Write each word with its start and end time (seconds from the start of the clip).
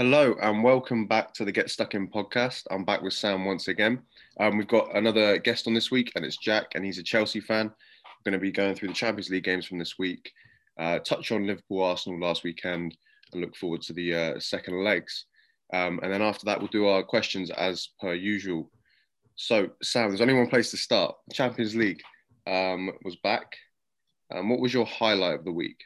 Hello 0.00 0.34
and 0.40 0.64
welcome 0.64 1.06
back 1.06 1.34
to 1.34 1.44
the 1.44 1.52
Get 1.52 1.68
Stuck 1.68 1.94
In 1.94 2.08
podcast. 2.08 2.62
I'm 2.70 2.86
back 2.86 3.02
with 3.02 3.12
Sam 3.12 3.44
once 3.44 3.68
again. 3.68 4.00
Um, 4.40 4.56
we've 4.56 4.66
got 4.66 4.96
another 4.96 5.36
guest 5.36 5.66
on 5.66 5.74
this 5.74 5.90
week, 5.90 6.10
and 6.16 6.24
it's 6.24 6.38
Jack, 6.38 6.72
and 6.74 6.82
he's 6.82 6.96
a 6.96 7.02
Chelsea 7.02 7.38
fan. 7.38 7.66
We're 7.66 8.30
going 8.30 8.40
to 8.40 8.42
be 8.42 8.50
going 8.50 8.74
through 8.74 8.88
the 8.88 8.94
Champions 8.94 9.28
League 9.28 9.44
games 9.44 9.66
from 9.66 9.78
this 9.78 9.98
week, 9.98 10.32
uh, 10.78 11.00
touch 11.00 11.32
on 11.32 11.46
Liverpool 11.46 11.82
Arsenal 11.82 12.18
last 12.18 12.44
weekend, 12.44 12.96
and 13.32 13.42
look 13.42 13.54
forward 13.54 13.82
to 13.82 13.92
the 13.92 14.14
uh, 14.14 14.40
second 14.40 14.82
legs. 14.82 15.26
Um, 15.74 16.00
and 16.02 16.10
then 16.10 16.22
after 16.22 16.46
that, 16.46 16.58
we'll 16.58 16.68
do 16.68 16.86
our 16.86 17.02
questions 17.02 17.50
as 17.50 17.90
per 18.00 18.14
usual. 18.14 18.70
So, 19.36 19.68
Sam, 19.82 20.08
there's 20.08 20.22
only 20.22 20.32
one 20.32 20.48
place 20.48 20.70
to 20.70 20.78
start. 20.78 21.14
Champions 21.30 21.76
League 21.76 22.00
um, 22.46 22.90
was 23.04 23.16
back. 23.16 23.54
Um, 24.34 24.48
what 24.48 24.60
was 24.60 24.72
your 24.72 24.86
highlight 24.86 25.40
of 25.40 25.44
the 25.44 25.52
week? 25.52 25.76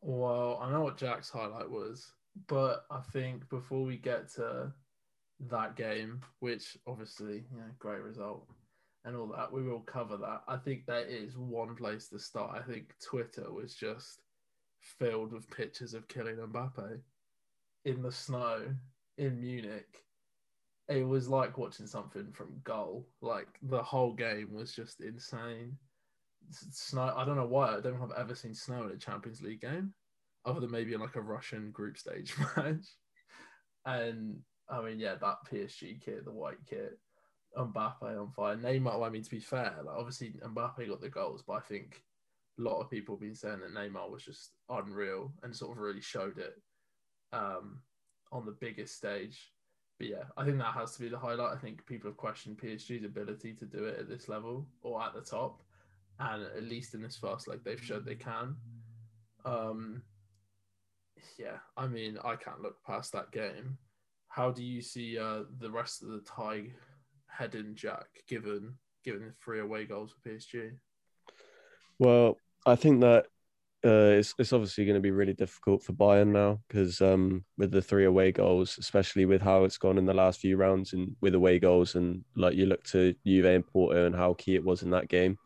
Well, 0.00 0.60
I 0.62 0.70
know 0.70 0.82
what 0.82 0.96
Jack's 0.96 1.28
highlight 1.28 1.68
was, 1.68 2.12
but 2.46 2.84
I 2.90 3.00
think 3.12 3.48
before 3.48 3.84
we 3.84 3.96
get 3.96 4.32
to 4.34 4.72
that 5.48 5.76
game, 5.76 6.20
which 6.40 6.76
obviously, 6.86 7.44
know, 7.56 7.64
great 7.78 8.02
result 8.02 8.46
and 9.04 9.16
all 9.16 9.28
that, 9.28 9.52
we 9.52 9.62
will 9.62 9.80
cover 9.80 10.16
that. 10.18 10.42
I 10.46 10.56
think 10.56 10.86
there 10.86 11.04
is 11.06 11.36
one 11.36 11.74
place 11.74 12.08
to 12.08 12.18
start. 12.18 12.56
I 12.56 12.70
think 12.70 12.94
Twitter 13.02 13.50
was 13.52 13.74
just 13.74 14.20
filled 14.80 15.32
with 15.32 15.50
pictures 15.50 15.94
of 15.94 16.08
Kylian 16.08 16.46
Mbappe 16.48 17.00
in 17.84 18.02
the 18.02 18.12
snow 18.12 18.66
in 19.18 19.40
Munich. 19.40 20.04
It 20.88 21.06
was 21.06 21.28
like 21.28 21.56
watching 21.56 21.86
something 21.86 22.32
from 22.32 22.60
goal. 22.64 23.06
Like 23.20 23.48
the 23.62 23.82
whole 23.82 24.12
game 24.12 24.52
was 24.52 24.74
just 24.74 25.00
insane 25.00 25.76
snow. 26.50 27.12
I 27.16 27.24
don't 27.24 27.36
know 27.36 27.46
why. 27.46 27.76
I 27.76 27.80
don't 27.80 27.98
think 27.98 28.12
I've 28.12 28.18
ever 28.18 28.34
seen 28.34 28.54
snow 28.54 28.84
in 28.84 28.90
a 28.90 28.96
Champions 28.96 29.42
League 29.42 29.60
game, 29.60 29.92
other 30.44 30.60
than 30.60 30.70
maybe 30.70 30.96
like 30.96 31.16
a 31.16 31.20
Russian 31.20 31.70
group 31.70 31.98
stage 31.98 32.34
match. 32.56 32.86
And 33.84 34.38
I 34.68 34.82
mean, 34.82 34.98
yeah, 34.98 35.14
that 35.20 35.38
PSG 35.50 36.00
kit, 36.04 36.24
the 36.24 36.32
white 36.32 36.64
kit, 36.68 36.98
Mbappe 37.56 38.02
on 38.02 38.30
fire. 38.30 38.56
Neymar. 38.56 39.06
I 39.06 39.10
mean, 39.10 39.22
to 39.22 39.30
be 39.30 39.40
fair, 39.40 39.74
like 39.84 39.96
obviously 39.96 40.34
Mbappe 40.44 40.88
got 40.88 41.00
the 41.00 41.08
goals, 41.08 41.42
but 41.46 41.54
I 41.54 41.60
think 41.60 42.02
a 42.58 42.62
lot 42.62 42.80
of 42.80 42.90
people 42.90 43.16
have 43.16 43.20
been 43.20 43.34
saying 43.34 43.60
that 43.60 43.74
Neymar 43.74 44.10
was 44.10 44.24
just 44.24 44.52
unreal 44.68 45.32
and 45.42 45.54
sort 45.54 45.72
of 45.72 45.78
really 45.78 46.00
showed 46.00 46.38
it 46.38 46.60
um, 47.32 47.80
on 48.32 48.46
the 48.46 48.56
biggest 48.60 48.96
stage. 48.96 49.52
But 49.98 50.08
yeah, 50.08 50.24
I 50.36 50.44
think 50.44 50.58
that 50.58 50.74
has 50.74 50.94
to 50.94 51.00
be 51.00 51.08
the 51.08 51.18
highlight. 51.18 51.54
I 51.54 51.60
think 51.60 51.84
people 51.86 52.08
have 52.08 52.16
questioned 52.16 52.58
PSG's 52.58 53.04
ability 53.04 53.54
to 53.54 53.66
do 53.66 53.84
it 53.84 53.98
at 53.98 54.08
this 54.08 54.28
level 54.28 54.66
or 54.82 55.02
at 55.02 55.14
the 55.14 55.20
top 55.20 55.62
and 56.20 56.42
at 56.42 56.64
least 56.64 56.94
in 56.94 57.02
this 57.02 57.16
first 57.16 57.48
leg, 57.48 57.60
they've 57.64 57.82
showed 57.82 58.04
they 58.04 58.14
can. 58.14 58.54
Um, 59.44 60.02
yeah, 61.38 61.58
I 61.76 61.86
mean, 61.86 62.18
I 62.24 62.36
can't 62.36 62.62
look 62.62 62.76
past 62.86 63.12
that 63.12 63.32
game. 63.32 63.78
How 64.28 64.50
do 64.50 64.62
you 64.62 64.80
see 64.80 65.18
uh, 65.18 65.42
the 65.58 65.70
rest 65.70 66.02
of 66.02 66.08
the 66.08 66.20
tie 66.20 66.72
heading, 67.26 67.74
Jack? 67.74 68.06
Given 68.28 68.74
given 69.04 69.20
the 69.20 69.32
three 69.42 69.60
away 69.60 69.84
goals 69.84 70.12
for 70.12 70.28
PSG. 70.28 70.72
Well, 71.98 72.36
I 72.66 72.76
think 72.76 73.00
that 73.00 73.26
uh, 73.84 74.18
it's 74.18 74.34
it's 74.38 74.52
obviously 74.52 74.84
going 74.84 74.96
to 74.96 75.00
be 75.00 75.10
really 75.10 75.32
difficult 75.32 75.82
for 75.82 75.92
Bayern 75.92 76.28
now 76.28 76.60
because 76.68 77.00
um, 77.00 77.44
with 77.56 77.70
the 77.70 77.80
three 77.80 78.04
away 78.04 78.30
goals, 78.30 78.76
especially 78.78 79.24
with 79.24 79.40
how 79.40 79.64
it's 79.64 79.78
gone 79.78 79.98
in 79.98 80.04
the 80.04 80.14
last 80.14 80.40
few 80.40 80.56
rounds 80.56 80.92
and 80.92 81.16
with 81.20 81.34
away 81.34 81.58
goals, 81.58 81.94
and 81.94 82.22
like 82.36 82.54
you 82.54 82.66
look 82.66 82.84
to 82.84 83.14
Juve 83.26 83.46
and 83.46 83.66
Porto 83.66 84.06
and 84.06 84.14
how 84.14 84.34
key 84.34 84.54
it 84.54 84.64
was 84.64 84.82
in 84.82 84.90
that 84.90 85.08
game. 85.08 85.38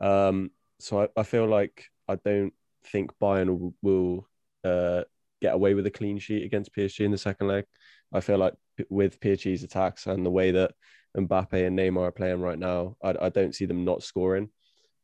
Um, 0.00 0.50
so 0.78 1.02
I, 1.02 1.08
I, 1.16 1.22
feel 1.22 1.46
like 1.46 1.84
I 2.06 2.16
don't 2.16 2.52
think 2.84 3.12
Bayern 3.18 3.58
will, 3.58 3.74
will 3.80 4.28
uh, 4.62 5.04
get 5.40 5.54
away 5.54 5.74
with 5.74 5.86
a 5.86 5.90
clean 5.90 6.18
sheet 6.18 6.44
against 6.44 6.74
PSG 6.74 7.00
in 7.00 7.10
the 7.10 7.18
second 7.18 7.48
leg. 7.48 7.64
I 8.12 8.20
feel 8.20 8.38
like 8.38 8.54
with 8.88 9.20
PSG's 9.20 9.62
attacks 9.62 10.06
and 10.06 10.24
the 10.24 10.30
way 10.30 10.50
that 10.52 10.72
Mbappe 11.16 11.66
and 11.66 11.78
Neymar 11.78 12.08
are 12.08 12.12
playing 12.12 12.40
right 12.40 12.58
now, 12.58 12.96
I, 13.02 13.14
I 13.22 13.28
don't 13.28 13.54
see 13.54 13.66
them 13.66 13.84
not 13.84 14.02
scoring. 14.02 14.50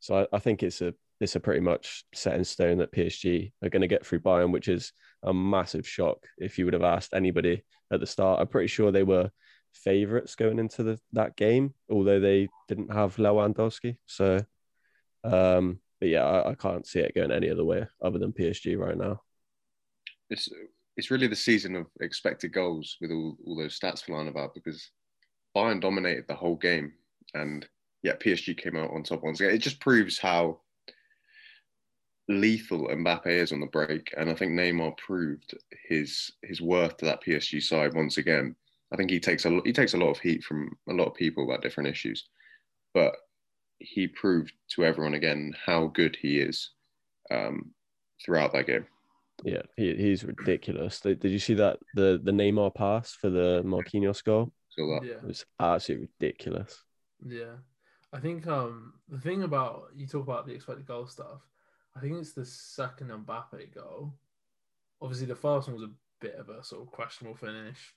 So 0.00 0.20
I, 0.20 0.36
I, 0.36 0.38
think 0.38 0.62
it's 0.62 0.80
a 0.80 0.94
it's 1.20 1.36
a 1.36 1.40
pretty 1.40 1.60
much 1.60 2.04
set 2.14 2.34
in 2.34 2.44
stone 2.44 2.78
that 2.78 2.92
PSG 2.92 3.52
are 3.62 3.68
going 3.68 3.82
to 3.82 3.88
get 3.88 4.04
through 4.04 4.20
Bayern, 4.20 4.52
which 4.52 4.68
is 4.68 4.92
a 5.22 5.32
massive 5.32 5.86
shock 5.86 6.18
if 6.38 6.58
you 6.58 6.64
would 6.64 6.74
have 6.74 6.82
asked 6.82 7.14
anybody 7.14 7.62
at 7.92 8.00
the 8.00 8.06
start. 8.06 8.40
I'm 8.40 8.48
pretty 8.48 8.66
sure 8.66 8.90
they 8.90 9.04
were 9.04 9.30
favourites 9.72 10.34
going 10.34 10.58
into 10.58 10.82
the, 10.82 10.98
that 11.12 11.36
game, 11.36 11.74
although 11.90 12.20
they 12.20 12.48
didn't 12.68 12.92
have 12.92 13.16
Lewandowski. 13.16 13.96
So 14.06 14.44
um, 15.24 15.80
but 16.00 16.08
yeah, 16.08 16.24
I, 16.24 16.50
I, 16.50 16.54
can't 16.54 16.86
see 16.86 16.98
it 16.98 17.14
going 17.14 17.30
any 17.30 17.48
other 17.48 17.64
way 17.64 17.86
other 18.02 18.18
than 18.18 18.32
PSG 18.32 18.76
right 18.76 18.96
now. 18.96 19.20
It's 20.32 20.48
it's 20.96 21.10
really 21.10 21.26
the 21.26 21.36
season 21.36 21.76
of 21.76 21.86
expected 22.00 22.52
goals 22.52 22.96
with 23.00 23.10
all, 23.10 23.36
all 23.46 23.56
those 23.56 23.78
stats 23.78 24.04
flying 24.04 24.28
about 24.28 24.54
because 24.54 24.90
Bayern 25.56 25.80
dominated 25.80 26.26
the 26.28 26.34
whole 26.34 26.56
game 26.56 26.92
and 27.34 27.66
yeah, 28.02 28.14
PSG 28.14 28.56
came 28.56 28.76
out 28.76 28.90
on 28.90 29.02
top 29.02 29.22
once 29.22 29.40
again. 29.40 29.54
It 29.54 29.58
just 29.58 29.80
proves 29.80 30.18
how 30.18 30.60
lethal 32.28 32.88
Mbappe 32.88 33.26
is 33.26 33.52
on 33.52 33.60
the 33.60 33.66
break, 33.66 34.12
and 34.16 34.30
I 34.30 34.34
think 34.34 34.52
Neymar 34.52 34.96
proved 34.96 35.54
his 35.88 36.32
his 36.42 36.60
worth 36.60 36.96
to 36.98 37.04
that 37.06 37.22
PSG 37.22 37.62
side 37.62 37.94
once 37.94 38.18
again. 38.18 38.56
I 38.92 38.96
think 38.96 39.10
he 39.10 39.20
takes 39.20 39.44
a 39.44 39.60
he 39.64 39.72
takes 39.72 39.94
a 39.94 39.98
lot 39.98 40.10
of 40.10 40.18
heat 40.18 40.42
from 40.42 40.76
a 40.88 40.92
lot 40.92 41.06
of 41.08 41.14
people 41.14 41.44
about 41.44 41.62
different 41.62 41.88
issues, 41.88 42.28
but 42.94 43.14
he 43.78 44.06
proved 44.06 44.52
to 44.70 44.84
everyone 44.84 45.14
again 45.14 45.54
how 45.64 45.88
good 45.88 46.16
he 46.20 46.38
is 46.38 46.70
um, 47.30 47.72
throughout 48.24 48.52
that 48.52 48.66
game. 48.66 48.86
Yeah, 49.44 49.62
he, 49.76 49.94
he's 49.94 50.24
ridiculous. 50.24 51.00
Did 51.00 51.24
you 51.24 51.38
see 51.38 51.54
that 51.54 51.78
the 51.94 52.20
the 52.22 52.32
Neymar 52.32 52.74
pass 52.74 53.12
for 53.12 53.30
the 53.30 53.62
Marquinhos 53.64 54.22
goal? 54.22 54.52
Saw 54.70 55.00
that. 55.00 55.06
Yeah. 55.06 55.14
It 55.14 55.24
was 55.24 55.44
absolutely 55.58 56.08
ridiculous. 56.20 56.82
Yeah, 57.26 57.56
I 58.12 58.18
think 58.18 58.46
um 58.46 58.94
the 59.08 59.20
thing 59.20 59.42
about 59.42 59.88
you 59.94 60.06
talk 60.06 60.22
about 60.22 60.46
the 60.46 60.54
expected 60.54 60.86
goal 60.86 61.06
stuff. 61.06 61.40
I 61.96 62.00
think 62.00 62.18
it's 62.18 62.32
the 62.32 62.46
second 62.46 63.10
Mbappe 63.10 63.74
goal. 63.74 64.14
Obviously, 65.00 65.26
the 65.26 65.34
first 65.34 65.68
one 65.68 65.76
was 65.76 65.84
a 65.84 65.92
bit 66.20 66.36
of 66.36 66.48
a 66.48 66.62
sort 66.62 66.82
of 66.82 66.90
questionable 66.90 67.36
finish, 67.36 67.94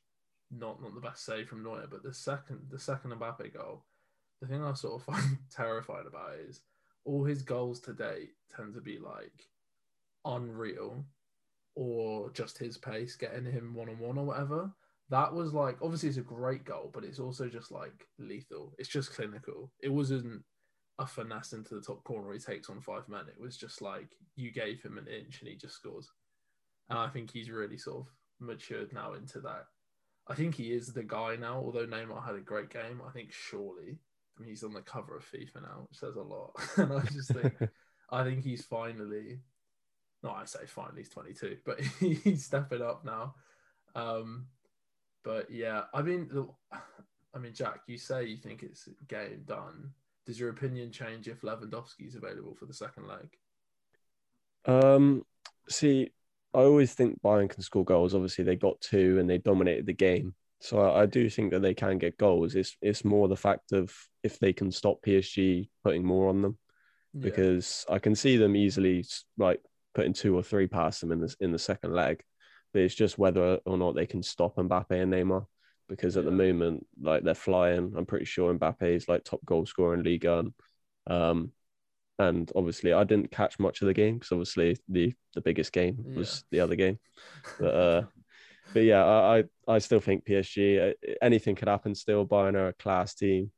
not 0.51 0.81
not 0.81 0.95
the 0.95 1.01
best 1.01 1.25
save 1.25 1.47
from 1.47 1.63
Neuer, 1.63 1.87
but 1.89 2.03
the 2.03 2.13
second 2.13 2.61
the 2.69 2.79
second 2.79 3.11
Mbappe 3.11 3.53
goal 3.53 3.83
the 4.41 4.47
thing 4.47 4.63
I 4.63 4.73
sort 4.73 5.01
of 5.01 5.03
find 5.13 5.37
terrified 5.49 6.05
about 6.05 6.35
is 6.47 6.61
all 7.03 7.23
his 7.23 7.41
goals 7.41 7.79
to 7.81 7.93
date 7.93 8.31
tend 8.55 8.73
to 8.73 8.81
be 8.81 8.97
like 8.97 9.47
unreal 10.25 11.05
or 11.75 12.31
just 12.31 12.57
his 12.57 12.77
pace 12.77 13.15
getting 13.15 13.45
him 13.45 13.73
one 13.73 13.89
on 13.89 13.99
one 13.99 14.17
or 14.17 14.25
whatever. 14.25 14.71
That 15.09 15.33
was 15.33 15.53
like 15.53 15.77
obviously 15.81 16.09
it's 16.09 16.17
a 16.17 16.21
great 16.21 16.65
goal, 16.65 16.89
but 16.93 17.03
it's 17.03 17.19
also 17.19 17.47
just 17.47 17.71
like 17.71 18.07
lethal. 18.17 18.73
It's 18.77 18.89
just 18.89 19.13
clinical. 19.13 19.71
It 19.81 19.89
wasn't 19.89 20.43
a 20.97 21.05
finesse 21.05 21.53
into 21.53 21.75
the 21.75 21.81
top 21.81 22.03
corner 22.03 22.31
he 22.33 22.39
takes 22.39 22.69
on 22.69 22.81
five 22.81 23.07
men. 23.07 23.25
It 23.27 23.39
was 23.39 23.57
just 23.57 23.81
like 23.81 24.15
you 24.35 24.51
gave 24.51 24.81
him 24.81 24.97
an 24.97 25.07
inch 25.07 25.41
and 25.41 25.49
he 25.49 25.55
just 25.55 25.75
scores. 25.75 26.09
And 26.89 26.97
I 26.97 27.07
think 27.09 27.31
he's 27.31 27.49
really 27.49 27.77
sort 27.77 28.07
of 28.07 28.07
matured 28.39 28.93
now 28.93 29.13
into 29.13 29.39
that. 29.41 29.65
I 30.27 30.33
think 30.33 30.55
he 30.55 30.71
is 30.71 30.87
the 30.87 31.03
guy 31.03 31.35
now, 31.35 31.57
although 31.57 31.85
Neymar 31.85 32.25
had 32.25 32.35
a 32.35 32.39
great 32.39 32.71
game. 32.71 33.01
I 33.07 33.11
think 33.11 33.31
surely 33.31 33.99
I 34.37 34.41
mean, 34.41 34.49
he's 34.49 34.63
on 34.63 34.73
the 34.73 34.81
cover 34.81 35.17
of 35.17 35.23
FIFA 35.23 35.63
now, 35.63 35.87
which 35.87 35.99
says 35.99 36.15
a 36.15 36.21
lot. 36.21 36.51
and 36.77 36.93
I 36.93 37.01
just 37.11 37.33
think, 37.33 37.53
I 38.11 38.23
think 38.23 38.43
he's 38.43 38.65
finally, 38.65 39.39
no, 40.25 40.31
I 40.31 40.45
say 40.45 40.65
finally, 40.65 41.01
he's 41.01 41.09
22, 41.09 41.57
but 41.63 41.79
he's 41.99 42.43
stepping 42.43 42.81
up 42.81 43.05
now. 43.05 43.35
Um, 43.95 44.47
but 45.23 45.51
yeah, 45.51 45.83
I 45.93 46.01
mean, 46.01 46.29
I 47.33 47.37
mean, 47.37 47.53
Jack, 47.53 47.81
you 47.87 47.97
say 47.97 48.25
you 48.25 48.37
think 48.37 48.63
it's 48.63 48.89
game 49.07 49.43
done. 49.45 49.91
Does 50.25 50.39
your 50.39 50.49
opinion 50.49 50.91
change 50.91 51.27
if 51.27 51.41
Lewandowski 51.41 52.07
is 52.07 52.15
available 52.15 52.55
for 52.55 52.65
the 52.65 52.73
second 52.73 53.07
leg? 53.07 53.37
Um, 54.65 55.23
see, 55.69 56.09
I 56.53 56.59
always 56.59 56.93
think 56.93 57.21
Bayern 57.21 57.49
can 57.49 57.61
score 57.61 57.85
goals. 57.85 58.15
Obviously, 58.15 58.43
they 58.43 58.55
got 58.55 58.81
two 58.81 59.19
and 59.19 59.29
they 59.29 59.37
dominated 59.37 59.85
the 59.85 59.93
game. 59.93 60.33
So 60.59 60.79
I, 60.79 61.03
I 61.03 61.05
do 61.05 61.29
think 61.29 61.51
that 61.51 61.61
they 61.61 61.75
can 61.75 61.99
get 61.99 62.17
goals. 62.17 62.55
It's 62.55 62.75
it's 62.81 63.05
more 63.05 63.27
the 63.27 63.35
fact 63.35 63.73
of 63.73 63.93
if 64.23 64.39
they 64.39 64.53
can 64.53 64.71
stop 64.71 65.03
PSG 65.05 65.69
putting 65.83 66.03
more 66.03 66.29
on 66.29 66.41
them, 66.41 66.57
yeah. 67.13 67.21
because 67.21 67.85
I 67.87 67.99
can 67.99 68.15
see 68.15 68.37
them 68.37 68.55
easily 68.55 69.05
like 69.37 69.61
putting 69.95 70.13
two 70.13 70.37
or 70.37 70.43
three 70.43 70.67
past 70.67 71.01
them 71.01 71.11
in 71.11 71.21
the 71.21 71.35
in 71.39 71.51
the 71.51 71.59
second 71.59 71.93
leg, 71.93 72.21
but 72.73 72.83
it's 72.83 72.93
just 72.93 73.17
whether 73.17 73.59
or 73.65 73.77
not 73.77 73.95
they 73.95 74.05
can 74.05 74.21
stop 74.21 74.57
Mbappe 74.57 74.91
and 74.91 75.11
Neymar. 75.11 75.45
Because 75.87 76.17
at 76.17 76.25
the 76.25 76.31
moment, 76.31 76.85
like 76.99 77.23
they're 77.23 77.35
flying. 77.35 77.93
I'm 77.95 78.05
pretty 78.05 78.25
sure 78.25 78.53
Mbappe 78.53 78.81
is 78.81 79.07
like 79.07 79.23
top 79.23 79.43
goal 79.45 79.65
scorer 79.65 79.93
in 79.93 80.03
Ligue 80.03 80.25
1. 80.25 80.53
Um, 81.07 81.51
and 82.17 82.51
obviously 82.55 82.93
I 82.93 83.03
didn't 83.03 83.31
catch 83.31 83.59
much 83.59 83.81
of 83.81 83.87
the 83.87 83.93
game 83.93 84.15
because 84.15 84.31
obviously 84.31 84.77
the 84.89 85.13
the 85.33 85.41
biggest 85.41 85.71
game 85.71 85.97
was 86.15 86.43
yeah. 86.49 86.57
the 86.57 86.63
other 86.63 86.75
game. 86.75 86.99
But 87.59 87.75
uh, 87.75 88.01
but 88.73 88.79
yeah, 88.81 89.05
I 89.05 89.43
I 89.67 89.79
still 89.79 89.99
think 89.99 90.25
PSG. 90.25 90.91
Uh, 90.91 91.13
anything 91.21 91.55
could 91.55 91.67
happen. 91.67 91.93
Still, 91.95 92.25
Bayern 92.25 92.55
are 92.55 92.69
a 92.69 92.73
class 92.73 93.15
team, 93.15 93.51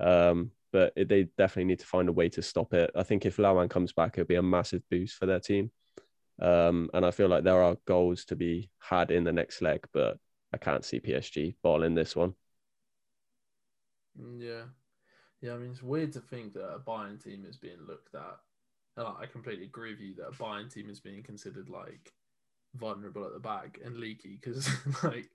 um, 0.00 0.50
but 0.72 0.92
they 0.96 1.24
definitely 1.38 1.64
need 1.64 1.80
to 1.80 1.86
find 1.86 2.08
a 2.08 2.12
way 2.12 2.28
to 2.30 2.42
stop 2.42 2.74
it. 2.74 2.90
I 2.94 3.02
think 3.02 3.26
if 3.26 3.36
Lawan 3.36 3.70
comes 3.70 3.92
back, 3.92 4.14
it'll 4.18 4.26
be 4.28 4.36
a 4.36 4.42
massive 4.42 4.82
boost 4.90 5.16
for 5.16 5.26
their 5.26 5.40
team. 5.40 5.70
Um, 6.40 6.90
and 6.94 7.04
I 7.04 7.10
feel 7.10 7.28
like 7.28 7.44
there 7.44 7.62
are 7.62 7.76
goals 7.86 8.24
to 8.26 8.36
be 8.36 8.70
had 8.80 9.10
in 9.10 9.24
the 9.24 9.32
next 9.32 9.62
leg, 9.62 9.86
but 9.92 10.18
I 10.52 10.58
can't 10.58 10.84
see 10.84 11.00
PSG 11.00 11.56
balling 11.62 11.94
this 11.94 12.14
one. 12.16 12.34
Mm, 14.20 14.40
Yeah. 14.40 14.64
Yeah, 15.40 15.54
I 15.54 15.58
mean, 15.58 15.70
it's 15.70 15.82
weird 15.82 16.12
to 16.14 16.20
think 16.20 16.54
that 16.54 16.74
a 16.74 16.80
Bayern 16.80 17.22
team 17.22 17.44
is 17.48 17.56
being 17.56 17.80
looked 17.86 18.14
at. 18.14 18.38
And 18.96 19.06
I 19.06 19.26
completely 19.26 19.66
agree 19.66 19.92
with 19.92 20.00
you 20.00 20.14
that 20.16 20.28
a 20.28 20.32
Bayern 20.32 20.72
team 20.72 20.90
is 20.90 21.00
being 21.00 21.22
considered 21.22 21.68
like 21.68 22.12
vulnerable 22.74 23.24
at 23.26 23.34
the 23.34 23.40
back 23.40 23.78
and 23.84 23.96
leaky 23.98 24.38
because, 24.40 24.68
like, 25.04 25.30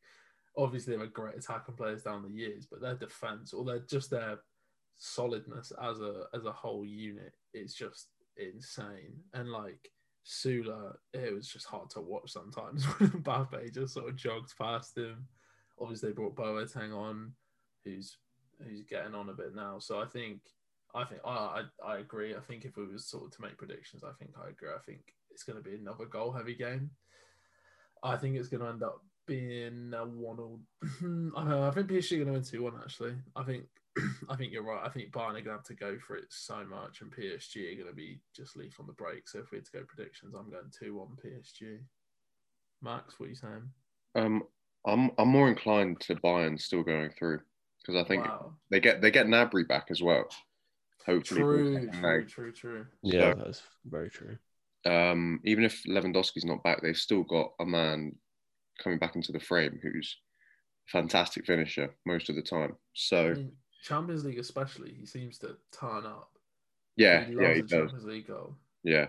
obviously 0.58 0.98
they're 0.98 1.08
great 1.08 1.36
attacking 1.38 1.76
players 1.76 2.04
down 2.04 2.24
the 2.24 2.30
years, 2.30 2.66
but 2.66 2.82
their 2.82 2.96
defense 2.96 3.54
or 3.54 3.66
their 3.66 3.80
just 3.80 4.10
their 4.12 4.40
solidness 4.98 5.72
as 5.82 6.00
a 6.00 6.24
as 6.34 6.46
a 6.46 6.52
whole 6.52 6.86
unit 6.86 7.34
is 7.54 7.74
just 7.74 8.08
insane. 8.38 9.16
And 9.34 9.52
like 9.52 9.90
Süle, 10.26 10.94
it 11.14 11.34
was 11.34 11.48
just 11.48 11.66
hard 11.66 11.90
to 11.92 12.02
watch 12.02 12.32
sometimes 12.32 12.86
when 12.98 13.10
Mbappe 13.10 13.74
just 13.74 13.94
sort 13.94 14.10
of 14.10 14.16
jogged 14.16 14.54
past 14.58 14.98
him. 14.98 15.28
Obviously, 15.80 16.10
they 16.10 16.14
brought 16.14 16.36
Boateng 16.36 16.96
on, 16.96 17.34
who's 17.84 18.18
who's 18.62 18.84
getting 18.84 19.16
on 19.16 19.30
a 19.30 19.34
bit 19.34 19.56
now. 19.56 19.80
So 19.80 20.00
I 20.00 20.06
think 20.06 20.40
I 20.96 21.04
think 21.04 21.22
I 21.26 21.64
I, 21.86 21.98
agree. 21.98 22.36
I 22.36 22.40
think 22.40 22.66
if 22.66 22.78
we 22.78 22.86
was 22.86 23.08
sort 23.08 23.26
of 23.26 23.32
to 23.36 23.42
make 23.42 23.58
predictions, 23.58 24.04
I 24.04 24.12
think 24.18 24.32
I 24.38 24.50
agree. 24.50 24.70
I 24.70 24.82
think 24.86 25.02
it's 25.32 25.44
going 25.44 25.62
to 25.62 25.68
be 25.68 25.76
another 25.76 26.06
goal 26.06 26.32
heavy 26.32 26.56
game. 26.56 26.92
I 28.04 28.18
think 28.18 28.36
it's 28.36 28.50
going 28.50 28.62
to 28.62 28.70
end 28.70 28.84
up 28.84 29.02
being 29.26 29.94
a 29.96 30.06
one 30.06 30.40
or 30.40 30.60
I 30.84 31.42
don't 31.42 31.50
know. 31.50 31.64
I 31.64 31.72
think 31.72 31.88
PSG 31.88 32.14
are 32.14 32.16
going 32.24 32.28
to 32.28 32.34
win 32.34 32.44
two 32.44 32.64
one. 32.64 32.74
Actually, 32.82 33.16
I 33.36 33.44
think 33.44 33.66
I 34.30 34.36
think 34.36 34.52
you're 34.52 34.64
right. 34.64 34.82
I 34.84 34.90
think 34.90 35.12
Bayern 35.12 35.30
are 35.30 35.34
going 35.34 35.44
to 35.46 35.52
have 35.52 35.64
to 35.66 35.76
go 35.76 35.98
for 36.00 36.16
it 36.16 36.26
so 36.30 36.64
much, 36.66 37.02
and 37.02 37.12
PSG 37.12 37.74
are 37.74 37.76
going 37.76 37.90
to 37.90 37.96
be 37.96 38.20
just 38.36 38.56
leaf 38.56 38.80
on 38.80 38.88
the 38.88 38.94
break. 38.94 39.28
So 39.28 39.40
if 39.40 39.52
we 39.52 39.58
had 39.58 39.66
to 39.66 39.72
go 39.72 39.84
predictions, 39.88 40.34
I'm 40.34 40.50
going 40.50 40.72
two 40.78 40.96
one 40.96 41.16
PSG. 41.24 41.80
Max, 42.82 43.20
what 43.20 43.28
are 43.28 43.30
you 43.30 43.36
saying? 43.36 43.70
Um, 44.16 44.44
I'm 44.86 45.12
I'm 45.18 45.30
more 45.30 45.48
inclined 45.48 46.00
to 46.02 46.16
Bayern 46.16 46.60
still 46.60 46.84
going 46.84 47.12
through 47.18 47.40
because 47.82 48.02
I 48.02 48.08
think 48.08 48.26
wow. 48.26 48.54
they 48.72 48.80
get 48.80 49.02
they 49.02 49.12
get 49.12 49.28
Gnabry 49.28 49.68
back 49.68 49.88
as 49.90 50.02
well. 50.02 50.26
Hopefully, 51.06 51.42
for 51.42 51.58
True, 51.58 51.90
true, 51.92 52.26
true, 52.26 52.52
true. 52.52 52.86
Yeah, 53.02 53.34
So- 53.34 53.42
that's 53.44 53.64
very 53.86 54.10
true. 54.10 54.38
um, 54.86 55.40
even 55.44 55.64
if 55.64 55.84
Lewandowski's 55.84 56.46
not 56.46 56.64
back, 56.64 56.82
they've 56.82 56.96
still 56.96 57.24
got 57.24 57.52
a 57.60 57.66
man 57.66 58.14
coming 58.82 59.00
back 59.00 59.16
into 59.16 59.32
the 59.32 59.40
frame 59.40 59.80
who's 59.82 60.18
a 60.88 60.92
fantastic 60.92 61.46
finisher 61.46 61.94
most 62.06 62.30
of 62.30 62.36
the 62.36 62.42
time. 62.42 62.76
So 62.94 63.34
mean, 63.34 63.52
Champions 63.84 64.24
League 64.24 64.40
especially, 64.40 64.94
he 64.98 65.06
seems 65.06 65.38
to 65.40 65.58
turn 65.72 66.06
up. 66.06 66.32
yeah, 66.96 67.26
he 67.26 67.34
yeah, 67.34 67.54
he 67.54 67.62
does. 67.62 67.70
Champions 67.70 68.06
League 68.06 68.28
goal. 68.28 68.56
Yeah, 68.84 69.08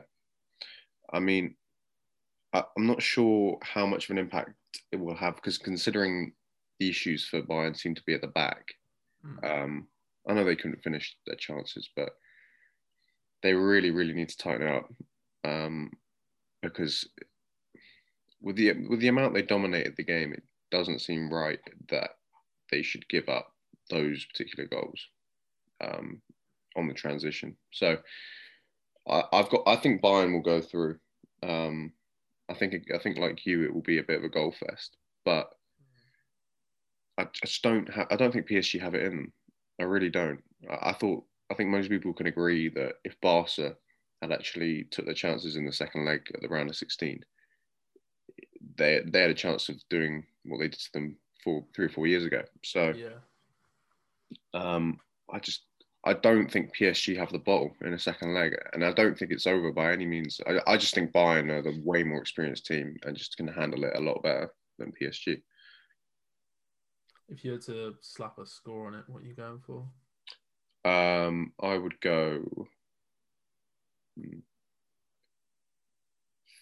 I 1.12 1.20
mean, 1.20 1.54
I, 2.52 2.64
I'm 2.76 2.86
not 2.86 3.00
sure 3.00 3.56
how 3.62 3.86
much 3.86 4.04
of 4.04 4.10
an 4.10 4.18
impact 4.18 4.50
it 4.90 4.96
will 4.96 5.14
have 5.14 5.36
because 5.36 5.58
considering 5.58 6.32
the 6.80 6.88
issues 6.88 7.26
for 7.26 7.40
Bayern 7.42 7.76
seem 7.76 7.94
to 7.94 8.02
be 8.04 8.14
at 8.14 8.20
the 8.20 8.26
back. 8.26 8.74
Hmm. 9.24 9.44
Um, 9.44 9.88
I 10.28 10.34
know 10.34 10.44
they 10.44 10.56
couldn't 10.56 10.82
finish 10.82 11.16
their 11.26 11.36
chances, 11.36 11.88
but 11.94 12.10
they 13.42 13.54
really, 13.54 13.92
really 13.92 14.14
need 14.14 14.30
to 14.30 14.36
tighten 14.36 14.66
it 14.66 14.74
up 14.74 14.90
um, 15.44 15.92
because 16.62 17.08
with 18.40 18.56
the 18.56 18.72
with 18.88 18.98
the 18.98 19.08
amount 19.08 19.34
they 19.34 19.42
dominated 19.42 19.94
the 19.96 20.04
game, 20.04 20.32
it 20.32 20.42
doesn't 20.72 21.00
seem 21.00 21.32
right 21.32 21.60
that 21.90 22.10
they 22.72 22.82
should 22.82 23.08
give 23.08 23.28
up 23.28 23.53
those 23.90 24.24
particular 24.24 24.68
goals 24.68 25.00
um, 25.82 26.20
on 26.76 26.88
the 26.88 26.94
transition. 26.94 27.56
So 27.72 27.98
I, 29.08 29.24
I've 29.32 29.50
got 29.50 29.62
I 29.66 29.76
think 29.76 30.02
Bayern 30.02 30.32
will 30.32 30.42
go 30.42 30.60
through. 30.60 30.98
Um, 31.42 31.92
I 32.48 32.54
think 32.54 32.74
I 32.94 32.98
think 32.98 33.18
like 33.18 33.46
you, 33.46 33.64
it 33.64 33.74
will 33.74 33.82
be 33.82 33.98
a 33.98 34.04
bit 34.04 34.18
of 34.18 34.24
a 34.24 34.28
goal 34.28 34.52
fest, 34.52 34.96
but 35.24 35.50
I 37.18 37.26
just 37.32 37.62
don't 37.62 37.92
have. 37.92 38.06
I 38.10 38.16
don't 38.16 38.32
think 38.32 38.48
PSG 38.48 38.80
have 38.80 38.94
it 38.94 39.04
in 39.04 39.16
them. 39.16 39.32
I 39.80 39.84
really 39.84 40.10
don't. 40.10 40.42
I, 40.70 40.90
I 40.90 40.92
thought. 40.92 41.24
I 41.50 41.54
think 41.54 41.70
most 41.70 41.90
people 41.90 42.14
can 42.14 42.26
agree 42.26 42.70
that 42.70 42.94
if 43.04 43.20
Barca 43.20 43.76
had 44.22 44.32
actually 44.32 44.84
took 44.90 45.04
their 45.04 45.14
chances 45.14 45.56
in 45.56 45.66
the 45.66 45.72
second 45.72 46.06
leg 46.06 46.22
at 46.34 46.40
the 46.40 46.48
round 46.48 46.70
of 46.70 46.76
16, 46.76 47.20
they 48.76 49.00
they 49.06 49.20
had 49.20 49.30
a 49.30 49.34
chance 49.34 49.68
of 49.68 49.76
doing 49.90 50.24
what 50.44 50.58
they 50.58 50.68
did 50.68 50.80
to 50.80 50.92
them 50.92 51.16
four, 51.42 51.64
three 51.74 51.86
or 51.86 51.90
four 51.90 52.06
years 52.06 52.24
ago. 52.24 52.42
So 52.64 52.94
Yeah. 52.96 53.18
Um, 54.52 54.98
I 55.30 55.38
just 55.38 55.64
I 56.06 56.12
don't 56.12 56.50
think 56.50 56.76
PSG 56.76 57.16
have 57.16 57.32
the 57.32 57.38
bottle 57.38 57.74
in 57.80 57.94
a 57.94 57.98
second 57.98 58.34
leg, 58.34 58.54
and 58.72 58.84
I 58.84 58.92
don't 58.92 59.18
think 59.18 59.30
it's 59.30 59.46
over 59.46 59.72
by 59.72 59.92
any 59.92 60.04
means. 60.04 60.40
I, 60.46 60.60
I 60.66 60.76
just 60.76 60.94
think 60.94 61.12
Bayern 61.12 61.50
are 61.50 61.62
the 61.62 61.80
way 61.82 62.02
more 62.02 62.20
experienced 62.20 62.66
team 62.66 62.96
and 63.04 63.16
just 63.16 63.36
can 63.36 63.48
handle 63.48 63.84
it 63.84 63.96
a 63.96 64.00
lot 64.00 64.22
better 64.22 64.52
than 64.78 64.92
PSG. 65.00 65.40
If 67.30 67.42
you 67.42 67.52
had 67.52 67.62
to 67.62 67.94
slap 68.02 68.38
a 68.38 68.44
score 68.44 68.86
on 68.86 68.94
it, 68.94 69.04
what 69.06 69.22
are 69.22 69.26
you 69.26 69.34
going 69.34 69.60
for? 69.66 69.86
Um, 70.84 71.52
I 71.58 71.78
would 71.78 71.98
go 72.00 72.68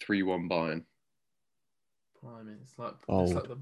three-one 0.01 0.49
Bayern. 0.49 0.85
Blimey, 2.23 2.53
it's 2.63 2.79
like 2.79 2.95
it's 3.09 3.35
like 3.35 3.49
the 3.49 3.59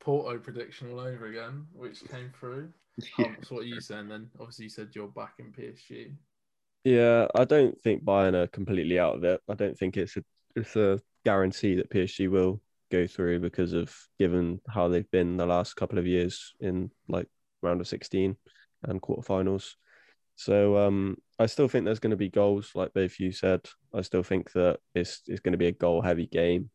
Porto 0.00 0.38
prediction 0.38 0.90
all 0.92 1.00
over 1.00 1.26
again, 1.26 1.66
which 1.74 2.06
came 2.08 2.30
through. 2.38 2.70
Yeah. 3.18 3.26
Um, 3.26 3.36
so 3.42 3.54
what 3.56 3.64
are 3.64 3.66
you 3.66 3.80
saying 3.80 4.08
then? 4.08 4.30
Obviously, 4.40 4.64
you 4.64 4.70
said 4.70 4.88
you're 4.92 5.08
back 5.08 5.34
in 5.38 5.52
PSG. 5.52 6.12
Yeah, 6.84 7.26
I 7.34 7.44
don't 7.44 7.80
think 7.80 8.04
Bayern 8.04 8.34
are 8.34 8.46
completely 8.46 8.98
out 8.98 9.16
of 9.16 9.24
it. 9.24 9.40
I 9.48 9.54
don't 9.54 9.76
think 9.78 9.96
it's 9.96 10.16
a 10.16 10.24
it's 10.56 10.76
a 10.76 11.00
guarantee 11.24 11.74
that 11.76 11.90
PSG 11.90 12.28
will 12.28 12.60
go 12.90 13.06
through 13.06 13.40
because 13.40 13.72
of 13.72 13.94
given 14.18 14.60
how 14.68 14.88
they've 14.88 15.10
been 15.10 15.36
the 15.36 15.46
last 15.46 15.74
couple 15.74 15.98
of 15.98 16.06
years 16.06 16.54
in 16.60 16.90
like 17.08 17.26
round 17.62 17.80
of 17.80 17.88
16 17.88 18.36
and 18.84 19.02
quarterfinals. 19.02 19.74
So 20.36 20.78
um 20.78 21.16
I 21.38 21.46
still 21.46 21.68
think 21.68 21.84
there's 21.84 21.98
going 22.00 22.12
to 22.12 22.16
be 22.16 22.30
goals, 22.30 22.72
like 22.74 22.94
both 22.94 23.20
you 23.20 23.32
said. 23.32 23.60
I 23.94 24.00
still 24.02 24.22
think 24.22 24.52
that 24.52 24.78
it's 24.94 25.22
it's 25.26 25.40
going 25.40 25.52
to 25.52 25.58
be 25.58 25.66
a 25.66 25.72
goal 25.72 26.00
heavy 26.00 26.26
game. 26.26 26.70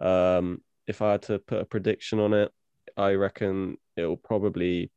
Um 0.00 0.62
if 0.86 1.02
I 1.02 1.12
had 1.12 1.22
to 1.22 1.38
put 1.38 1.60
a 1.60 1.66
prediction 1.66 2.18
on 2.18 2.32
it, 2.32 2.50
I 2.98 3.14
reckon 3.14 3.78
it 3.96 4.04
will 4.04 4.16
probably 4.16 4.90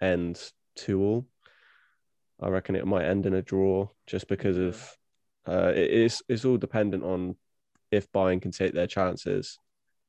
end 0.00 0.40
two 0.76 1.02
all. 1.02 1.26
I 2.40 2.48
reckon 2.48 2.76
it 2.76 2.86
might 2.86 3.06
end 3.06 3.26
in 3.26 3.34
a 3.34 3.42
draw 3.42 3.88
just 4.06 4.28
because 4.28 4.58
of 4.58 4.96
uh, 5.48 5.72
it 5.74 5.90
is 5.90 6.22
it's 6.28 6.44
all 6.44 6.58
dependent 6.58 7.02
on 7.02 7.36
if 7.90 8.12
Bayern 8.12 8.42
can 8.42 8.52
take 8.52 8.74
their 8.74 8.86
chances. 8.86 9.58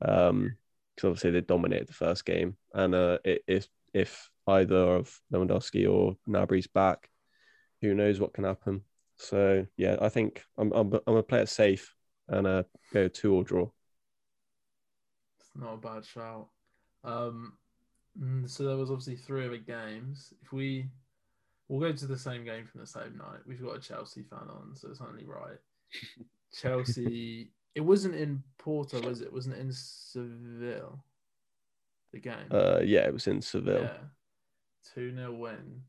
Um, 0.01 0.57
because 0.95 1.07
obviously 1.07 1.31
they 1.31 1.41
dominated 1.41 1.87
the 1.87 1.93
first 1.93 2.25
game, 2.25 2.57
and 2.73 2.93
uh, 2.93 3.19
it, 3.23 3.41
if 3.47 3.67
if 3.93 4.29
either 4.47 4.75
of 4.75 5.17
Lewandowski 5.31 5.89
or 5.89 6.17
Gnabry's 6.27 6.67
back, 6.67 7.09
who 7.81 7.93
knows 7.93 8.19
what 8.19 8.33
can 8.33 8.43
happen. 8.43 8.81
So 9.15 9.65
yeah, 9.77 9.95
I 10.01 10.09
think 10.09 10.43
I'm 10.57 10.73
I'm, 10.73 10.93
I'm 10.93 11.01
gonna 11.05 11.23
play 11.23 11.39
it 11.39 11.49
safe 11.49 11.95
and 12.27 12.45
uh, 12.45 12.63
go 12.93 13.07
two 13.07 13.33
or 13.33 13.45
draw. 13.45 13.69
It's 15.39 15.51
not 15.55 15.75
a 15.75 15.77
bad 15.77 16.05
shout. 16.05 16.49
Um, 17.03 17.53
mm, 18.19 18.49
so 18.49 18.63
there 18.63 18.77
was 18.77 18.91
obviously 18.91 19.15
three 19.15 19.45
other 19.45 19.57
games. 19.57 20.33
If 20.41 20.51
we 20.51 20.89
we'll 21.69 21.79
go 21.79 21.95
to 21.95 22.07
the 22.07 22.17
same 22.17 22.43
game 22.43 22.65
from 22.65 22.81
the 22.81 22.87
same 22.87 23.17
night. 23.17 23.39
We've 23.45 23.61
got 23.61 23.77
a 23.77 23.79
Chelsea 23.79 24.23
fan 24.23 24.49
on, 24.49 24.75
so 24.75 24.89
it's 24.89 25.01
only 25.01 25.23
right. 25.23 25.59
Chelsea. 26.59 27.51
It 27.75 27.81
wasn't 27.81 28.15
in 28.15 28.43
Porto, 28.57 28.99
was 29.01 29.21
it? 29.21 29.27
It 29.27 29.33
wasn't 29.33 29.57
in 29.57 29.71
Seville. 29.71 31.03
The 32.11 32.19
game. 32.19 32.47
Uh, 32.51 32.79
yeah, 32.83 33.01
it 33.01 33.13
was 33.13 33.27
in 33.27 33.41
Seville. 33.41 33.83
Yeah. 33.83 33.97
2 34.95 35.15
0 35.15 35.33
win. 35.33 35.81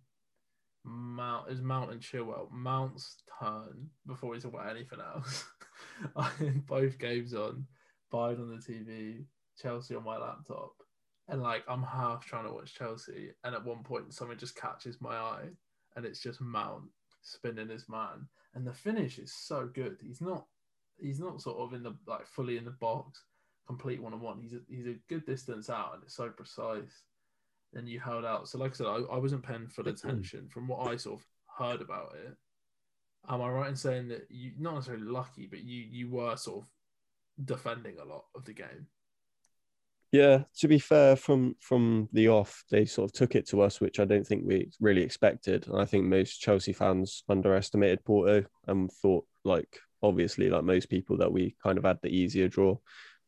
Mount 0.85 1.51
is 1.51 1.61
Mount 1.61 1.91
and 1.91 2.01
Chilwell. 2.01 2.51
Mount's 2.51 3.17
turn 3.41 3.89
before 4.07 4.31
we 4.31 4.41
talk 4.41 4.55
about 4.55 4.71
anything 4.71 4.99
else. 5.15 5.45
I 6.17 6.31
had 6.39 6.67
both 6.67 6.99
games 6.99 7.35
on, 7.35 7.67
Bayern 8.13 8.41
on 8.41 8.51
the 8.51 8.73
TV, 8.73 9.25
Chelsea 9.61 9.95
on 9.95 10.05
my 10.05 10.17
laptop. 10.17 10.73
And 11.31 11.43
like 11.43 11.63
I'm 11.69 11.83
half 11.83 12.27
trying 12.27 12.45
to 12.47 12.53
watch 12.53 12.75
Chelsea, 12.75 13.31
and 13.45 13.55
at 13.55 13.65
one 13.65 13.85
point 13.85 14.13
someone 14.13 14.37
just 14.37 14.57
catches 14.57 15.01
my 15.01 15.15
eye, 15.15 15.49
and 15.97 16.05
it's 16.05 16.21
just 16.21 16.41
Mount 16.41 16.85
spinning 17.23 17.69
his 17.69 17.89
man. 17.89 18.27
And 18.55 18.67
the 18.67 18.73
finish 18.73 19.19
is 19.19 19.33
so 19.33 19.71
good. 19.73 19.99
He's 20.03 20.21
not 20.21 20.47
he's 20.99 21.21
not 21.21 21.41
sort 21.41 21.59
of 21.59 21.73
in 21.73 21.85
the 21.85 21.95
like 22.07 22.27
fully 22.27 22.57
in 22.57 22.65
the 22.65 22.73
box, 22.73 23.23
complete 23.67 24.03
one 24.03 24.13
on 24.13 24.21
one. 24.21 24.41
He's 24.41 24.55
a, 24.55 24.61
he's 24.69 24.87
a 24.87 24.99
good 25.09 25.25
distance 25.25 25.71
out, 25.71 25.95
and 25.95 26.03
it's 26.03 26.17
so 26.17 26.31
precise. 26.31 27.05
And 27.75 27.89
you 27.89 28.01
held 28.01 28.25
out. 28.25 28.49
So 28.49 28.59
like 28.59 28.73
I 28.73 28.75
said, 28.75 28.89
I, 28.89 28.97
I 29.13 29.19
wasn't 29.19 29.45
paying 29.45 29.69
full 29.69 29.87
um, 29.87 29.95
attention 29.95 30.49
from 30.49 30.67
what 30.67 30.89
I 30.89 30.97
sort 30.97 31.21
of 31.21 31.27
heard 31.57 31.81
about 31.81 32.17
it. 32.27 32.37
Am 33.29 33.41
I 33.41 33.49
right 33.49 33.69
in 33.69 33.77
saying 33.77 34.09
that 34.09 34.27
you 34.29 34.51
not 34.59 34.75
necessarily 34.75 35.05
lucky, 35.05 35.47
but 35.47 35.63
you 35.63 35.85
you 35.89 36.11
were 36.11 36.37
sort 36.37 36.65
of 36.65 37.47
defending 37.47 37.99
a 38.01 38.05
lot 38.05 38.25
of 38.35 38.45
the 38.45 38.53
game? 38.53 38.89
Yeah, 40.13 40.43
to 40.59 40.69
be 40.69 40.79
fair, 40.81 41.15
from 41.15 41.55
from 41.61 42.09
the 42.13 42.29
off, 42.29 42.65
they 42.71 42.85
sort 42.85 43.11
of 43.11 43.13
took 43.13 43.37
it 43.37 43.47
to 43.49 43.63
us, 43.63 43.81
which 43.81 44.01
I 44.01 44.05
don't 44.05 44.27
think 44.27 44.43
we 44.45 44.71
really 44.81 45.03
expected. 45.03 45.69
And 45.69 45.81
I 45.81 45.85
think 45.85 46.05
most 46.05 46.41
Chelsea 46.41 46.73
fans 46.73 47.23
underestimated 47.29 48.05
Porto 48.05 48.45
and 48.67 48.91
thought 48.91 49.25
like 49.45 49.79
obviously, 50.03 50.51
like 50.51 50.65
most 50.65 50.89
people, 50.89 51.19
that 51.19 51.33
we 51.33 51.55
kind 51.63 51.79
of 51.79 51.85
had 51.85 51.99
the 52.03 52.09
easier 52.09 52.49
draw. 52.49 52.77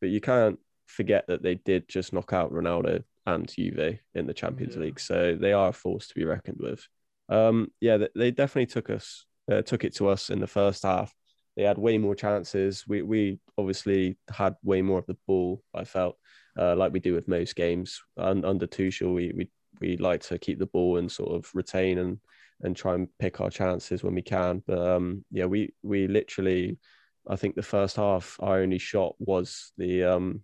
But 0.01 0.09
you 0.09 0.19
can't 0.19 0.59
forget 0.87 1.25
that 1.27 1.41
they 1.41 1.55
did 1.55 1.87
just 1.87 2.11
knock 2.11 2.33
out 2.33 2.51
Ronaldo 2.51 3.03
and 3.25 3.47
Juve 3.47 3.99
in 4.13 4.27
the 4.27 4.33
Champions 4.33 4.75
Yeah. 4.75 4.81
League, 4.81 4.99
so 4.99 5.37
they 5.39 5.53
are 5.53 5.69
a 5.69 5.73
force 5.73 6.07
to 6.09 6.15
be 6.15 6.25
reckoned 6.25 6.57
with. 6.59 6.85
Um, 7.29 7.71
yeah, 7.79 7.97
they, 8.15 8.31
definitely 8.31 8.65
took 8.65 8.89
us 8.89 9.25
uh, 9.49 9.61
took 9.61 9.83
it 9.83 9.95
to 9.95 10.09
us 10.09 10.29
in 10.29 10.39
the 10.39 10.47
first 10.47 10.83
half. 10.83 11.13
They 11.55 11.63
had 11.63 11.77
way 11.77 11.97
more 11.97 12.15
chances. 12.15 12.83
We 12.87 13.01
we 13.01 13.39
obviously 13.57 14.17
had 14.29 14.55
way 14.63 14.81
more 14.81 14.99
of 14.99 15.05
the 15.05 15.17
ball. 15.27 15.61
I 15.73 15.85
felt 15.85 16.17
uh, 16.57 16.75
like 16.75 16.93
we 16.93 16.99
do 16.99 17.13
with 17.13 17.27
most 17.27 17.55
games. 17.55 18.01
Un- 18.17 18.45
under 18.45 18.67
Tuchel, 18.67 19.13
we 19.13 19.31
we 19.35 19.49
we 19.79 19.97
like 19.97 20.21
to 20.21 20.37
keep 20.37 20.59
the 20.59 20.65
ball 20.67 20.97
and 20.97 21.11
sort 21.11 21.31
of 21.33 21.49
retain 21.53 21.97
and 21.97 22.19
and 22.61 22.75
try 22.75 22.93
and 22.95 23.07
pick 23.19 23.41
our 23.41 23.49
chances 23.49 24.03
when 24.03 24.15
we 24.15 24.21
can. 24.21 24.63
But 24.65 24.79
um, 24.79 25.25
yeah, 25.31 25.45
we 25.45 25.73
we 25.83 26.07
literally, 26.07 26.77
I 27.27 27.35
think 27.35 27.55
the 27.55 27.63
first 27.63 27.95
half, 27.97 28.37
our 28.39 28.59
only 28.59 28.77
shot 28.77 29.15
was 29.19 29.71
the 29.77 30.03
um, 30.03 30.43